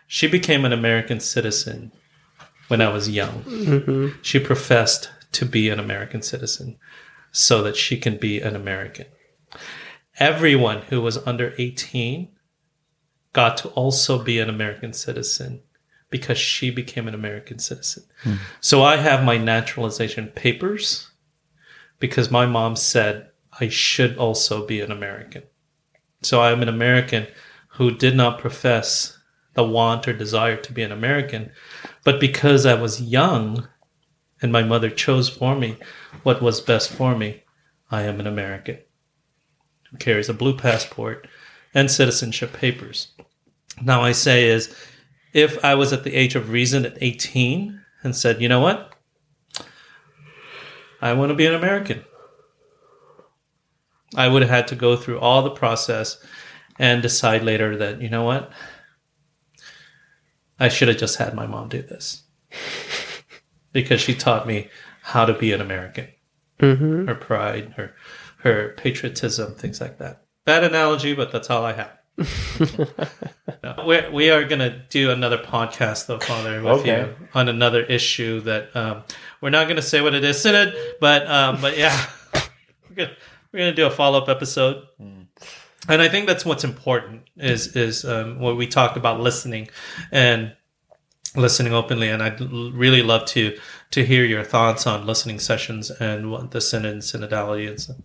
She 0.07 0.27
became 0.27 0.65
an 0.65 0.73
American 0.73 1.19
citizen 1.19 1.91
when 2.67 2.81
I 2.81 2.91
was 2.91 3.09
young. 3.09 3.43
Mm-hmm. 3.43 4.21
She 4.21 4.39
professed 4.39 5.09
to 5.33 5.45
be 5.45 5.69
an 5.69 5.79
American 5.79 6.21
citizen. 6.21 6.77
so 7.31 7.61
that 7.61 7.75
she 7.75 7.97
can 7.97 8.15
be 8.17 8.39
an 8.39 8.55
American. 8.55 9.05
Everyone 10.19 10.83
who 10.83 11.01
was 11.01 11.17
under 11.27 11.53
18 11.57 12.29
got 13.35 13.57
to 13.57 13.67
also 13.69 14.23
be 14.23 14.39
an 14.39 14.49
American 14.49 14.93
citizen 14.93 15.61
because 16.09 16.37
she 16.37 16.71
became 16.71 17.05
an 17.05 17.13
American 17.13 17.59
citizen. 17.59 18.03
Hmm. 18.23 18.35
So 18.61 18.81
I 18.81 18.95
have 18.95 19.25
my 19.25 19.37
naturalization 19.37 20.27
papers 20.29 21.09
because 21.99 22.31
my 22.31 22.45
mom 22.45 22.77
said 22.77 23.29
I 23.59 23.67
should 23.67 24.17
also 24.17 24.65
be 24.65 24.79
an 24.79 24.89
American. 24.89 25.43
So 26.21 26.41
I'm 26.41 26.61
an 26.61 26.69
American 26.69 27.27
who 27.71 27.91
did 27.91 28.15
not 28.15 28.39
profess 28.39 29.19
the 29.53 29.65
want 29.65 30.07
or 30.07 30.13
desire 30.13 30.55
to 30.55 30.71
be 30.71 30.83
an 30.83 30.93
American, 30.93 31.51
but 32.05 32.21
because 32.21 32.65
I 32.65 32.75
was 32.75 33.01
young 33.01 33.67
and 34.41 34.51
my 34.51 34.63
mother 34.63 34.89
chose 34.89 35.27
for 35.27 35.55
me 35.55 35.75
what 36.23 36.41
was 36.41 36.61
best 36.61 36.89
for 36.89 37.17
me, 37.17 37.43
I 37.91 38.03
am 38.03 38.21
an 38.21 38.27
American 38.27 38.77
who 39.91 39.97
carries 39.97 40.29
a 40.29 40.33
blue 40.33 40.55
passport 40.55 41.27
and 41.75 41.91
citizenship 41.91 42.53
papers. 42.53 43.09
Now 43.81 44.01
I 44.01 44.11
say 44.11 44.45
is 44.45 44.73
if 45.33 45.63
I 45.63 45.75
was 45.75 45.91
at 45.91 46.03
the 46.03 46.15
age 46.15 46.35
of 46.35 46.49
reason 46.49 46.85
at 46.85 46.97
18 47.01 47.81
and 48.03 48.15
said, 48.15 48.41
you 48.41 48.47
know 48.47 48.61
what? 48.61 48.93
I 51.01 51.13
want 51.13 51.29
to 51.29 51.35
be 51.35 51.45
an 51.45 51.53
American. 51.53 52.03
I 54.15 54.27
would 54.27 54.41
have 54.41 54.51
had 54.51 54.67
to 54.69 54.75
go 54.75 54.95
through 54.95 55.19
all 55.19 55.43
the 55.43 55.51
process 55.51 56.17
and 56.79 57.01
decide 57.01 57.43
later 57.43 57.75
that, 57.77 58.01
you 58.01 58.09
know 58.09 58.23
what? 58.23 58.51
I 60.59 60.69
should 60.69 60.87
have 60.87 60.97
just 60.97 61.17
had 61.17 61.33
my 61.33 61.45
mom 61.45 61.67
do 61.67 61.81
this 61.81 62.23
because 63.73 63.99
she 63.99 64.15
taught 64.15 64.47
me 64.47 64.69
how 65.01 65.25
to 65.25 65.33
be 65.33 65.51
an 65.51 65.61
American. 65.61 66.07
Mm-hmm. 66.59 67.07
Her 67.07 67.15
pride, 67.15 67.73
her 67.75 67.93
her 68.37 68.73
patriotism, 68.77 69.55
things 69.55 69.81
like 69.81 69.97
that. 69.97 70.23
Bad 70.45 70.63
analogy, 70.63 71.13
but 71.13 71.31
that's 71.31 71.49
all 71.49 71.65
I 71.65 71.73
have. 71.73 71.91
no, 73.63 73.83
we're, 73.85 74.09
we 74.11 74.29
are 74.29 74.43
going 74.45 74.59
to 74.59 74.79
do 74.89 75.11
another 75.11 75.37
podcast, 75.37 76.07
though, 76.07 76.19
Father, 76.19 76.61
with 76.63 76.79
Okay. 76.81 77.01
you 77.01 77.15
on 77.33 77.49
another 77.49 77.81
issue 77.83 78.39
that 78.41 78.75
um, 78.75 79.03
we're 79.41 79.49
not 79.49 79.65
going 79.65 79.75
to 79.75 79.81
say 79.81 80.01
what 80.01 80.13
it 80.13 80.23
is, 80.23 80.41
Synod, 80.41 80.73
but 81.01 81.27
um, 81.27 81.59
but 81.61 81.77
yeah, 81.77 82.05
we're 82.89 82.95
going 82.95 83.09
we're 83.51 83.69
to 83.69 83.73
do 83.73 83.85
a 83.85 83.91
follow 83.91 84.21
up 84.21 84.29
episode. 84.29 84.83
And 85.87 86.01
I 86.01 86.09
think 86.09 86.25
that's 86.27 86.45
what's 86.45 86.63
important 86.63 87.23
is 87.37 87.75
is 87.75 88.05
um, 88.05 88.39
what 88.39 88.57
we 88.57 88.65
talked 88.65 88.97
about 88.97 89.19
listening 89.19 89.67
and 90.11 90.55
listening 91.35 91.73
openly. 91.73 92.09
And 92.09 92.23
I'd 92.23 92.39
really 92.41 93.03
love 93.03 93.25
to 93.27 93.55
to 93.91 94.05
hear 94.05 94.25
your 94.25 94.43
thoughts 94.43 94.87
on 94.87 95.05
listening 95.05 95.37
sessions 95.39 95.91
and 95.91 96.31
what 96.31 96.51
the 96.51 96.61
synod 96.61 96.93
and 96.93 97.01
synodality 97.03 97.69
and, 97.69 97.79
so- 97.79 97.95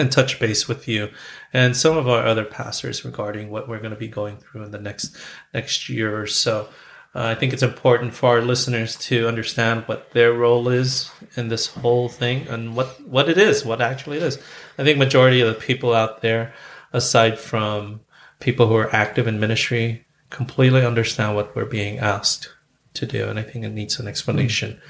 and 0.00 0.10
touch 0.10 0.40
base 0.40 0.66
with 0.66 0.88
you 0.88 1.10
and 1.52 1.76
some 1.76 1.96
of 1.96 2.08
our 2.08 2.26
other 2.26 2.44
pastors 2.44 3.04
regarding 3.04 3.50
what 3.50 3.68
we're 3.68 3.78
going 3.78 3.92
to 3.92 3.96
be 3.96 4.08
going 4.08 4.38
through 4.38 4.62
in 4.62 4.70
the 4.70 4.78
next 4.78 5.16
next 5.54 5.88
year 5.88 6.20
or 6.20 6.26
so. 6.26 6.68
Uh, 7.12 7.24
I 7.24 7.34
think 7.34 7.52
it's 7.52 7.62
important 7.62 8.14
for 8.14 8.30
our 8.30 8.40
listeners 8.40 8.94
to 8.96 9.26
understand 9.26 9.82
what 9.86 10.12
their 10.12 10.32
role 10.32 10.68
is 10.68 11.10
in 11.36 11.48
this 11.48 11.66
whole 11.66 12.08
thing 12.08 12.46
and 12.46 12.76
what 12.76 13.00
what 13.06 13.28
it 13.28 13.36
is, 13.36 13.64
what 13.64 13.80
actually 13.80 14.18
it 14.18 14.22
is. 14.22 14.38
I 14.78 14.84
think 14.84 14.98
majority 14.98 15.40
of 15.40 15.48
the 15.48 15.60
people 15.60 15.92
out 15.92 16.22
there, 16.22 16.54
aside 16.92 17.38
from 17.38 18.00
people 18.38 18.68
who 18.68 18.76
are 18.76 18.94
active 18.94 19.26
in 19.26 19.40
ministry, 19.40 20.06
completely 20.30 20.86
understand 20.86 21.34
what 21.34 21.54
we're 21.56 21.64
being 21.64 21.98
asked 21.98 22.54
to 22.94 23.06
do, 23.06 23.28
and 23.28 23.38
I 23.38 23.42
think 23.42 23.64
it 23.64 23.70
needs 23.70 23.98
an 23.98 24.06
explanation 24.06 24.80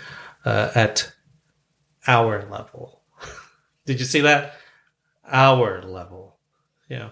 uh, 0.45 0.71
at 0.75 1.13
our 2.07 2.47
level. 2.51 3.01
Did 3.87 3.99
you 3.99 4.07
see 4.07 4.21
that? 4.21 4.60
Our 5.31 5.83
level. 5.83 6.37
Yeah. 6.89 7.11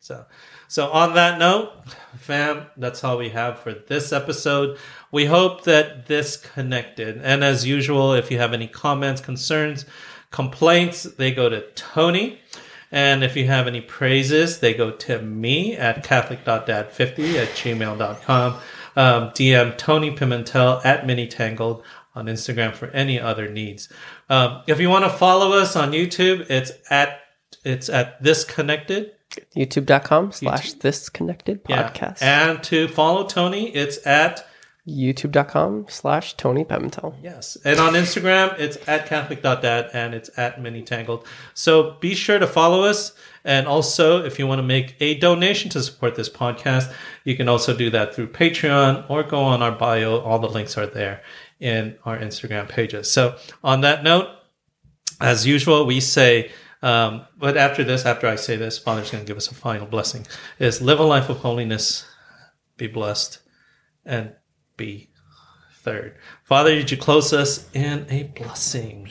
So, 0.00 0.24
so 0.68 0.90
on 0.90 1.14
that 1.14 1.38
note, 1.38 1.72
fam, 2.16 2.66
that's 2.76 3.04
all 3.04 3.18
we 3.18 3.30
have 3.30 3.58
for 3.58 3.74
this 3.74 4.12
episode. 4.12 4.78
We 5.12 5.26
hope 5.26 5.64
that 5.64 6.06
this 6.06 6.36
connected. 6.36 7.20
And 7.22 7.42
as 7.44 7.66
usual, 7.66 8.14
if 8.14 8.30
you 8.30 8.38
have 8.38 8.52
any 8.52 8.68
comments, 8.68 9.20
concerns, 9.20 9.84
complaints, 10.30 11.02
they 11.02 11.32
go 11.32 11.48
to 11.48 11.62
Tony. 11.72 12.40
And 12.90 13.22
if 13.22 13.36
you 13.36 13.46
have 13.48 13.66
any 13.66 13.80
praises, 13.80 14.60
they 14.60 14.72
go 14.72 14.90
to 14.90 15.20
me 15.20 15.76
at 15.76 16.04
catholic.dad50 16.04 17.34
at 17.34 17.48
gmail.com. 17.48 18.54
Um, 18.96 19.30
DM 19.30 19.76
Tony 19.76 20.10
Pimentel 20.10 20.84
at 20.84 21.06
Minitangled 21.06 21.82
on 22.14 22.26
Instagram 22.26 22.74
for 22.74 22.86
any 22.88 23.20
other 23.20 23.48
needs. 23.48 23.88
Um, 24.30 24.62
if 24.66 24.80
you 24.80 24.88
want 24.88 25.04
to 25.04 25.10
follow 25.10 25.52
us 25.52 25.76
on 25.76 25.92
YouTube, 25.92 26.50
it's 26.50 26.72
at 26.90 27.20
it's 27.64 27.88
at 27.88 28.22
this 28.22 28.44
connected 28.44 29.12
YouTube.com 29.56 30.32
slash 30.32 30.72
this 30.74 31.08
connected 31.08 31.60
yeah. 31.68 31.90
podcast. 31.90 32.22
And 32.22 32.62
to 32.64 32.88
follow 32.88 33.26
Tony, 33.26 33.74
it's 33.74 34.04
at 34.06 34.46
YouTube.com 34.86 35.86
slash 35.88 36.34
Tony 36.34 36.64
Pimentel. 36.64 37.14
yes, 37.22 37.58
and 37.62 37.78
on 37.78 37.92
Instagram, 37.92 38.58
it's 38.58 38.78
at 38.88 39.06
Catholic.dad 39.06 39.90
and 39.92 40.14
it's 40.14 40.30
at 40.38 40.62
Mini 40.62 40.82
Tangled. 40.82 41.26
So 41.52 41.96
be 42.00 42.14
sure 42.14 42.38
to 42.38 42.46
follow 42.46 42.84
us. 42.84 43.12
And 43.44 43.66
also, 43.66 44.24
if 44.24 44.38
you 44.38 44.46
want 44.46 44.60
to 44.60 44.62
make 44.62 44.96
a 45.00 45.18
donation 45.18 45.70
to 45.70 45.82
support 45.82 46.14
this 46.14 46.30
podcast, 46.30 46.90
you 47.24 47.36
can 47.36 47.48
also 47.48 47.76
do 47.76 47.90
that 47.90 48.14
through 48.14 48.28
Patreon 48.28 49.08
or 49.10 49.22
go 49.22 49.40
on 49.42 49.62
our 49.62 49.72
bio. 49.72 50.20
All 50.20 50.38
the 50.38 50.48
links 50.48 50.78
are 50.78 50.86
there 50.86 51.22
in 51.60 51.96
our 52.04 52.18
Instagram 52.18 52.68
pages. 52.68 53.10
So 53.10 53.36
on 53.62 53.82
that 53.82 54.02
note, 54.02 54.28
as 55.20 55.46
usual, 55.46 55.84
we 55.84 56.00
say, 56.00 56.50
um, 56.82 57.26
but 57.36 57.56
after 57.56 57.82
this, 57.84 58.06
after 58.06 58.26
I 58.26 58.36
say 58.36 58.56
this, 58.56 58.78
Father's 58.78 59.10
going 59.10 59.24
to 59.24 59.28
give 59.28 59.36
us 59.36 59.50
a 59.50 59.54
final 59.54 59.86
blessing: 59.86 60.26
is 60.58 60.80
live 60.80 61.00
a 61.00 61.04
life 61.04 61.28
of 61.28 61.38
holiness, 61.38 62.06
be 62.76 62.86
blessed, 62.86 63.40
and 64.04 64.32
be 64.76 65.10
third. 65.74 66.16
Father, 66.44 66.74
did 66.74 66.90
you 66.90 66.96
close 66.96 67.32
us 67.32 67.68
in 67.72 68.06
a 68.10 68.24
blessing? 68.24 69.08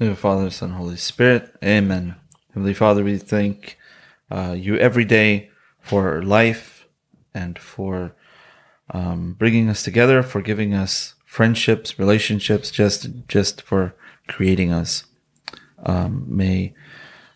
In 0.00 0.10
the 0.10 0.16
Father, 0.16 0.50
Son, 0.50 0.70
Holy 0.70 0.96
Spirit. 0.96 1.54
Amen. 1.64 2.14
Heavenly 2.54 2.74
Father, 2.74 3.02
we 3.02 3.18
thank 3.18 3.76
uh, 4.30 4.54
you 4.56 4.76
every 4.76 5.04
day 5.04 5.50
for 5.80 6.22
life 6.22 6.86
and 7.34 7.58
for 7.58 8.14
um, 8.90 9.34
bringing 9.34 9.68
us 9.68 9.82
together, 9.82 10.22
for 10.22 10.40
giving 10.40 10.74
us 10.74 11.14
friendships, 11.24 11.98
relationships, 11.98 12.70
just 12.70 13.08
just 13.26 13.62
for 13.62 13.94
creating 14.28 14.72
us. 14.72 15.04
Um, 15.84 16.24
may 16.26 16.74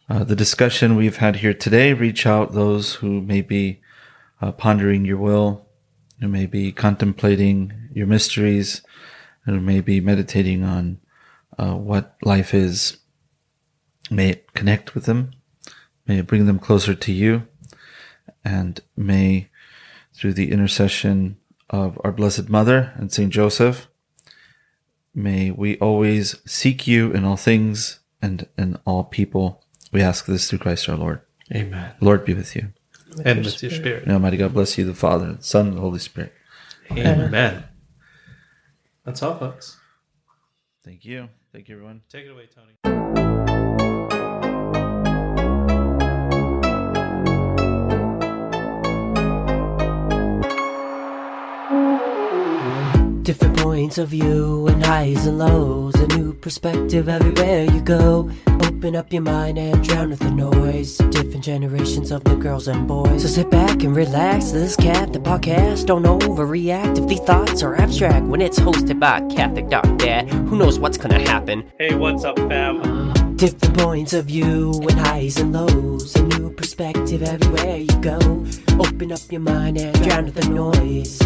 uh, 0.08 0.24
the 0.24 0.36
discussion 0.36 0.96
we've 0.96 1.16
had 1.16 1.36
here 1.36 1.54
today 1.54 1.92
reach 1.92 2.26
out 2.26 2.52
those 2.52 2.96
who 2.96 3.20
may 3.22 3.40
be 3.40 3.80
uh, 4.40 4.52
pondering 4.52 5.04
your 5.04 5.16
will, 5.16 5.66
who 6.20 6.28
may 6.28 6.46
be 6.46 6.72
contemplating 6.72 7.72
your 7.94 8.06
mysteries, 8.06 8.82
who 9.46 9.60
may 9.60 9.80
be 9.80 10.00
meditating 10.00 10.64
on 10.64 10.98
uh, 11.58 11.74
what 11.74 12.16
life 12.22 12.52
is. 12.52 12.98
May 14.10 14.30
it 14.30 14.52
connect 14.52 14.94
with 14.94 15.04
them. 15.04 15.30
May 16.06 16.18
it 16.18 16.26
bring 16.26 16.46
them 16.46 16.58
closer 16.58 16.94
to 16.94 17.12
you. 17.12 17.46
And 18.44 18.80
may, 18.96 19.48
through 20.12 20.34
the 20.34 20.50
intercession 20.50 21.38
of 21.70 21.98
our 22.04 22.12
Blessed 22.12 22.48
Mother 22.48 22.92
and 22.96 23.10
Saint 23.10 23.32
Joseph, 23.32 23.88
may 25.14 25.50
we 25.50 25.78
always 25.78 26.36
seek 26.44 26.86
you 26.86 27.12
in 27.12 27.24
all 27.24 27.36
things 27.36 28.00
and 28.22 28.46
in 28.56 28.78
all 28.86 29.04
people. 29.04 29.62
We 29.92 30.00
ask 30.00 30.24
this 30.24 30.48
through 30.48 30.60
Christ 30.60 30.88
our 30.88 30.96
Lord. 30.96 31.20
Amen. 31.54 31.92
Lord 32.00 32.24
be 32.24 32.32
with 32.32 32.56
you. 32.56 32.72
And 33.24 33.44
with 33.44 33.62
your 33.62 33.72
spirit. 33.72 34.06
May 34.06 34.14
Almighty 34.14 34.38
God 34.38 34.54
bless 34.54 34.78
you, 34.78 34.86
the 34.86 34.94
Father, 34.94 35.34
the 35.34 35.42
Son, 35.42 35.66
and 35.66 35.76
the 35.76 35.80
Holy 35.82 35.98
Spirit. 35.98 36.32
Amen. 36.90 37.64
That's 39.04 39.22
all, 39.22 39.38
folks. 39.38 39.76
Thank 40.84 41.04
you. 41.04 41.28
Thank 41.52 41.68
you, 41.68 41.74
everyone. 41.74 42.02
Take 42.08 42.24
it 42.24 42.30
away, 42.30 42.48
Tony. 42.54 42.91
Different 53.22 53.56
points 53.56 53.98
of 53.98 54.08
view 54.08 54.66
and 54.66 54.84
highs 54.84 55.26
and 55.26 55.38
lows. 55.38 55.94
A 55.94 56.08
new 56.08 56.32
perspective 56.32 57.08
everywhere 57.08 57.64
you 57.64 57.80
go. 57.80 58.28
Open 58.64 58.96
up 58.96 59.12
your 59.12 59.22
mind 59.22 59.58
and 59.58 59.82
drown 59.84 60.10
with 60.10 60.18
the 60.18 60.30
noise. 60.30 60.96
Different 60.96 61.44
generations 61.44 62.10
of 62.10 62.24
the 62.24 62.34
girls 62.34 62.66
and 62.66 62.88
boys. 62.88 63.22
So 63.22 63.28
sit 63.28 63.48
back 63.48 63.84
and 63.84 63.94
relax. 63.94 64.50
This 64.50 64.74
cat, 64.74 65.12
the 65.12 65.20
podcast. 65.20 65.86
Don't 65.86 66.04
overreact 66.04 66.98
if 66.98 67.06
the 67.06 67.24
thoughts 67.24 67.62
are 67.62 67.76
abstract. 67.76 68.26
When 68.26 68.42
it's 68.42 68.58
hosted 68.58 68.98
by 68.98 69.20
Catholic 69.32 69.68
Doc 69.68 69.84
Dad, 69.98 70.28
who 70.28 70.56
knows 70.56 70.80
what's 70.80 70.98
gonna 70.98 71.20
happen? 71.20 71.70
Hey, 71.78 71.94
what's 71.94 72.24
up, 72.24 72.36
fam? 72.38 73.11
Different 73.42 73.76
points 73.76 74.12
of 74.12 74.26
view 74.26 74.70
and 74.88 75.00
highs 75.00 75.40
and 75.40 75.52
lows. 75.52 76.14
A 76.14 76.22
new 76.22 76.50
perspective 76.50 77.24
everywhere 77.24 77.78
you 77.78 78.00
go. 78.00 78.18
Open 78.78 79.10
up 79.10 79.18
your 79.32 79.40
mind 79.40 79.78
and 79.78 80.00
drown 80.04 80.26
with 80.26 80.34
the 80.34 80.48
noise. 80.48 81.20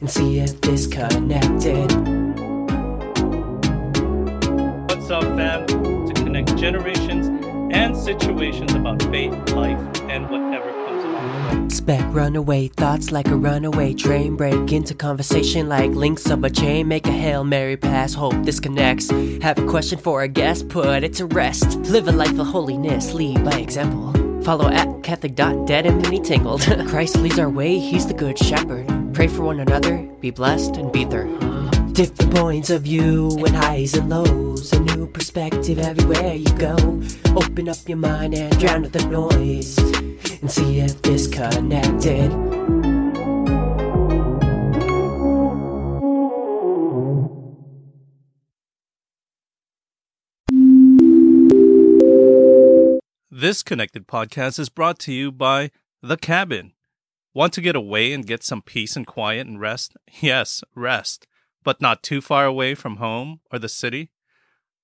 And 0.00 0.08
see 0.08 0.38
if 0.38 0.60
this 0.60 0.86
connected. 0.86 1.90
What's 4.86 5.10
up, 5.10 5.24
fam? 5.24 5.66
To 5.66 6.12
connect 6.14 6.54
generations 6.54 7.26
and 7.74 7.96
situations 7.96 8.74
about 8.74 9.02
faith, 9.10 9.34
life, 9.50 9.80
and 10.02 10.30
whatever 10.30 10.87
Spec 11.68 12.04
runaway 12.12 12.68
thoughts 12.68 13.12
like 13.12 13.28
a 13.28 13.36
runaway 13.36 13.94
train. 13.94 14.36
Break 14.36 14.72
into 14.72 14.94
conversation 14.94 15.68
like 15.68 15.90
links 15.92 16.30
of 16.30 16.44
a 16.44 16.50
chain. 16.50 16.88
Make 16.88 17.06
a 17.06 17.12
Hail 17.12 17.44
Mary 17.44 17.76
pass, 17.76 18.14
hope 18.14 18.34
this 18.42 18.60
connects. 18.60 19.10
Have 19.42 19.58
a 19.58 19.66
question 19.66 19.98
for 19.98 20.22
a 20.22 20.28
guest, 20.28 20.68
put 20.68 21.04
it 21.04 21.14
to 21.14 21.26
rest. 21.26 21.78
Live 21.90 22.08
a 22.08 22.12
life 22.12 22.38
of 22.38 22.46
holiness, 22.46 23.14
lead 23.14 23.44
by 23.44 23.58
example. 23.58 24.12
Follow 24.42 24.68
at 24.68 25.02
Catholic.dad 25.02 25.86
and 25.86 26.02
mini 26.02 26.20
tangled. 26.20 26.62
Christ 26.88 27.16
leads 27.16 27.38
our 27.38 27.50
way, 27.50 27.78
he's 27.78 28.06
the 28.06 28.14
good 28.14 28.38
shepherd. 28.38 28.86
Pray 29.14 29.28
for 29.28 29.42
one 29.42 29.60
another, 29.60 29.98
be 30.20 30.30
blessed 30.30 30.76
and 30.76 30.92
be 30.92 31.04
there. 31.04 31.47
Different 31.98 32.32
points 32.32 32.70
of 32.70 32.82
view 32.82 33.28
and 33.44 33.56
highs 33.56 33.94
and 33.94 34.08
lows. 34.08 34.72
A 34.72 34.78
new 34.78 35.08
perspective 35.08 35.80
everywhere 35.80 36.32
you 36.32 36.46
go. 36.56 36.76
Open 37.34 37.68
up 37.68 37.76
your 37.88 37.98
mind 37.98 38.34
and 38.34 38.56
drown 38.60 38.84
out 38.84 38.92
the 38.92 39.04
noise. 39.06 39.76
And 40.40 40.48
see 40.48 40.78
if 40.78 41.02
this 41.02 41.26
connected. 41.26 42.30
This 53.28 53.64
Connected 53.64 54.06
podcast 54.06 54.60
is 54.60 54.68
brought 54.68 55.00
to 55.00 55.12
you 55.12 55.32
by 55.32 55.72
The 56.00 56.16
Cabin. 56.16 56.74
Want 57.34 57.52
to 57.54 57.60
get 57.60 57.76
away 57.76 58.12
and 58.12 58.26
get 58.26 58.42
some 58.42 58.62
peace 58.62 58.96
and 58.96 59.06
quiet 59.06 59.46
and 59.46 59.60
rest? 59.60 59.96
Yes, 60.20 60.64
rest, 60.74 61.27
but 61.68 61.82
not 61.82 62.02
too 62.02 62.22
far 62.22 62.46
away 62.46 62.74
from 62.74 62.96
home 62.96 63.40
or 63.52 63.58
the 63.58 63.68
city? 63.68 64.10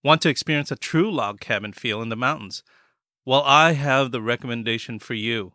Want 0.02 0.20
to 0.20 0.28
experience 0.28 0.70
a 0.70 0.76
true 0.76 1.10
log 1.10 1.40
cabin 1.40 1.72
feel 1.72 2.02
in 2.02 2.10
the 2.10 2.14
mountains? 2.14 2.62
Well, 3.24 3.42
I 3.42 3.72
have 3.72 4.12
the 4.12 4.20
recommendation 4.20 4.98
for 4.98 5.14
you. 5.14 5.54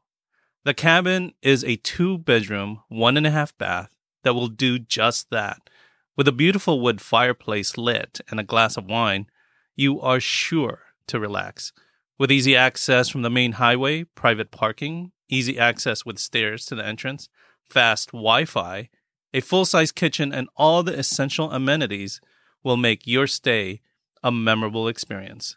The 0.63 0.73
cabin 0.73 1.33
is 1.43 1.63
a 1.63 1.75
two 1.75 2.17
bedroom, 2.17 2.81
one 2.87 3.15
and 3.15 3.27
a 3.27 3.29
half 3.29 3.55
bath 3.59 3.95
that 4.23 4.33
will 4.33 4.47
do 4.47 4.79
just 4.79 5.29
that. 5.29 5.69
With 6.17 6.27
a 6.27 6.31
beautiful 6.31 6.81
wood 6.81 6.99
fireplace 6.99 7.77
lit 7.77 8.21
and 8.31 8.39
a 8.39 8.43
glass 8.43 8.75
of 8.75 8.85
wine, 8.85 9.27
you 9.75 10.01
are 10.01 10.19
sure 10.19 10.79
to 11.05 11.19
relax. 11.19 11.73
With 12.17 12.31
easy 12.31 12.55
access 12.55 13.07
from 13.07 13.21
the 13.21 13.29
main 13.29 13.51
highway, 13.51 14.05
private 14.15 14.49
parking, 14.49 15.11
easy 15.29 15.59
access 15.59 16.03
with 16.03 16.17
stairs 16.17 16.65
to 16.65 16.73
the 16.73 16.83
entrance, 16.87 17.29
fast 17.69 18.13
Wi 18.13 18.45
Fi, 18.45 18.89
a 19.33 19.41
full 19.41 19.65
size 19.65 19.91
kitchen, 19.91 20.33
and 20.33 20.49
all 20.55 20.83
the 20.83 20.97
essential 20.97 21.51
amenities 21.51 22.21
will 22.63 22.77
make 22.77 23.07
your 23.07 23.27
stay 23.27 23.81
a 24.23 24.31
memorable 24.31 24.87
experience. 24.87 25.55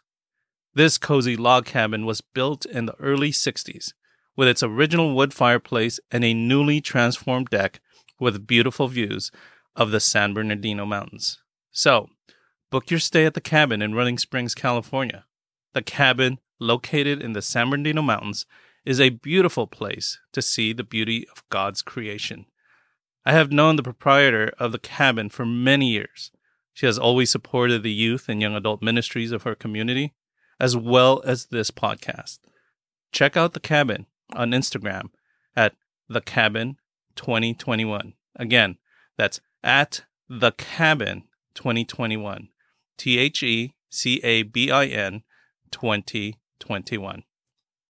This 0.73 0.97
cozy 0.97 1.35
log 1.35 1.65
cabin 1.65 2.05
was 2.05 2.21
built 2.21 2.65
in 2.65 2.85
the 2.85 2.95
early 2.95 3.31
60s 3.31 3.93
with 4.35 4.47
its 4.47 4.63
original 4.63 5.15
wood 5.15 5.33
fireplace 5.33 5.99
and 6.11 6.23
a 6.23 6.33
newly 6.33 6.81
transformed 6.81 7.49
deck 7.49 7.79
with 8.19 8.47
beautiful 8.47 8.87
views 8.87 9.31
of 9.75 9.91
the 9.91 9.99
San 9.99 10.33
Bernardino 10.33 10.85
Mountains. 10.85 11.39
So, 11.71 12.09
book 12.71 12.89
your 12.89 12.99
stay 12.99 13.25
at 13.25 13.33
the 13.33 13.41
cabin 13.41 13.81
in 13.81 13.95
Running 13.95 14.17
Springs, 14.17 14.55
California. 14.55 15.25
The 15.73 15.81
cabin, 15.81 16.39
located 16.59 17.21
in 17.21 17.33
the 17.33 17.41
San 17.41 17.69
Bernardino 17.69 18.01
Mountains, 18.01 18.45
is 18.85 18.99
a 18.99 19.09
beautiful 19.09 19.67
place 19.67 20.19
to 20.31 20.41
see 20.41 20.73
the 20.73 20.83
beauty 20.83 21.27
of 21.31 21.47
God's 21.49 21.81
creation. 21.81 22.45
I 23.25 23.31
have 23.33 23.51
known 23.51 23.75
the 23.77 23.83
proprietor 23.83 24.51
of 24.59 24.71
the 24.71 24.79
cabin 24.79 25.29
for 25.29 25.45
many 25.45 25.89
years. 25.89 26.31
She 26.73 26.85
has 26.85 26.97
always 26.97 27.31
supported 27.31 27.83
the 27.83 27.91
youth 27.91 28.27
and 28.27 28.41
young 28.41 28.55
adult 28.55 28.81
ministries 28.81 29.31
of 29.31 29.43
her 29.43 29.55
community, 29.55 30.13
as 30.59 30.75
well 30.75 31.21
as 31.25 31.45
this 31.45 31.71
podcast. 31.71 32.39
Check 33.11 33.37
out 33.37 33.53
the 33.53 33.59
cabin 33.59 34.07
on 34.33 34.51
Instagram 34.51 35.09
at 35.55 35.75
the 36.09 36.21
cabin 36.21 36.77
2021. 37.15 38.13
Again, 38.35 38.77
that's 39.17 39.39
at 39.63 40.03
the 40.27 40.51
cabin 40.51 41.23
2021. 41.53 42.49
T 42.97 43.17
H 43.19 43.43
E 43.43 43.73
C 43.89 44.19
A 44.23 44.43
B 44.43 44.71
I 44.71 44.85
N 44.85 45.23
2021. 45.71 47.23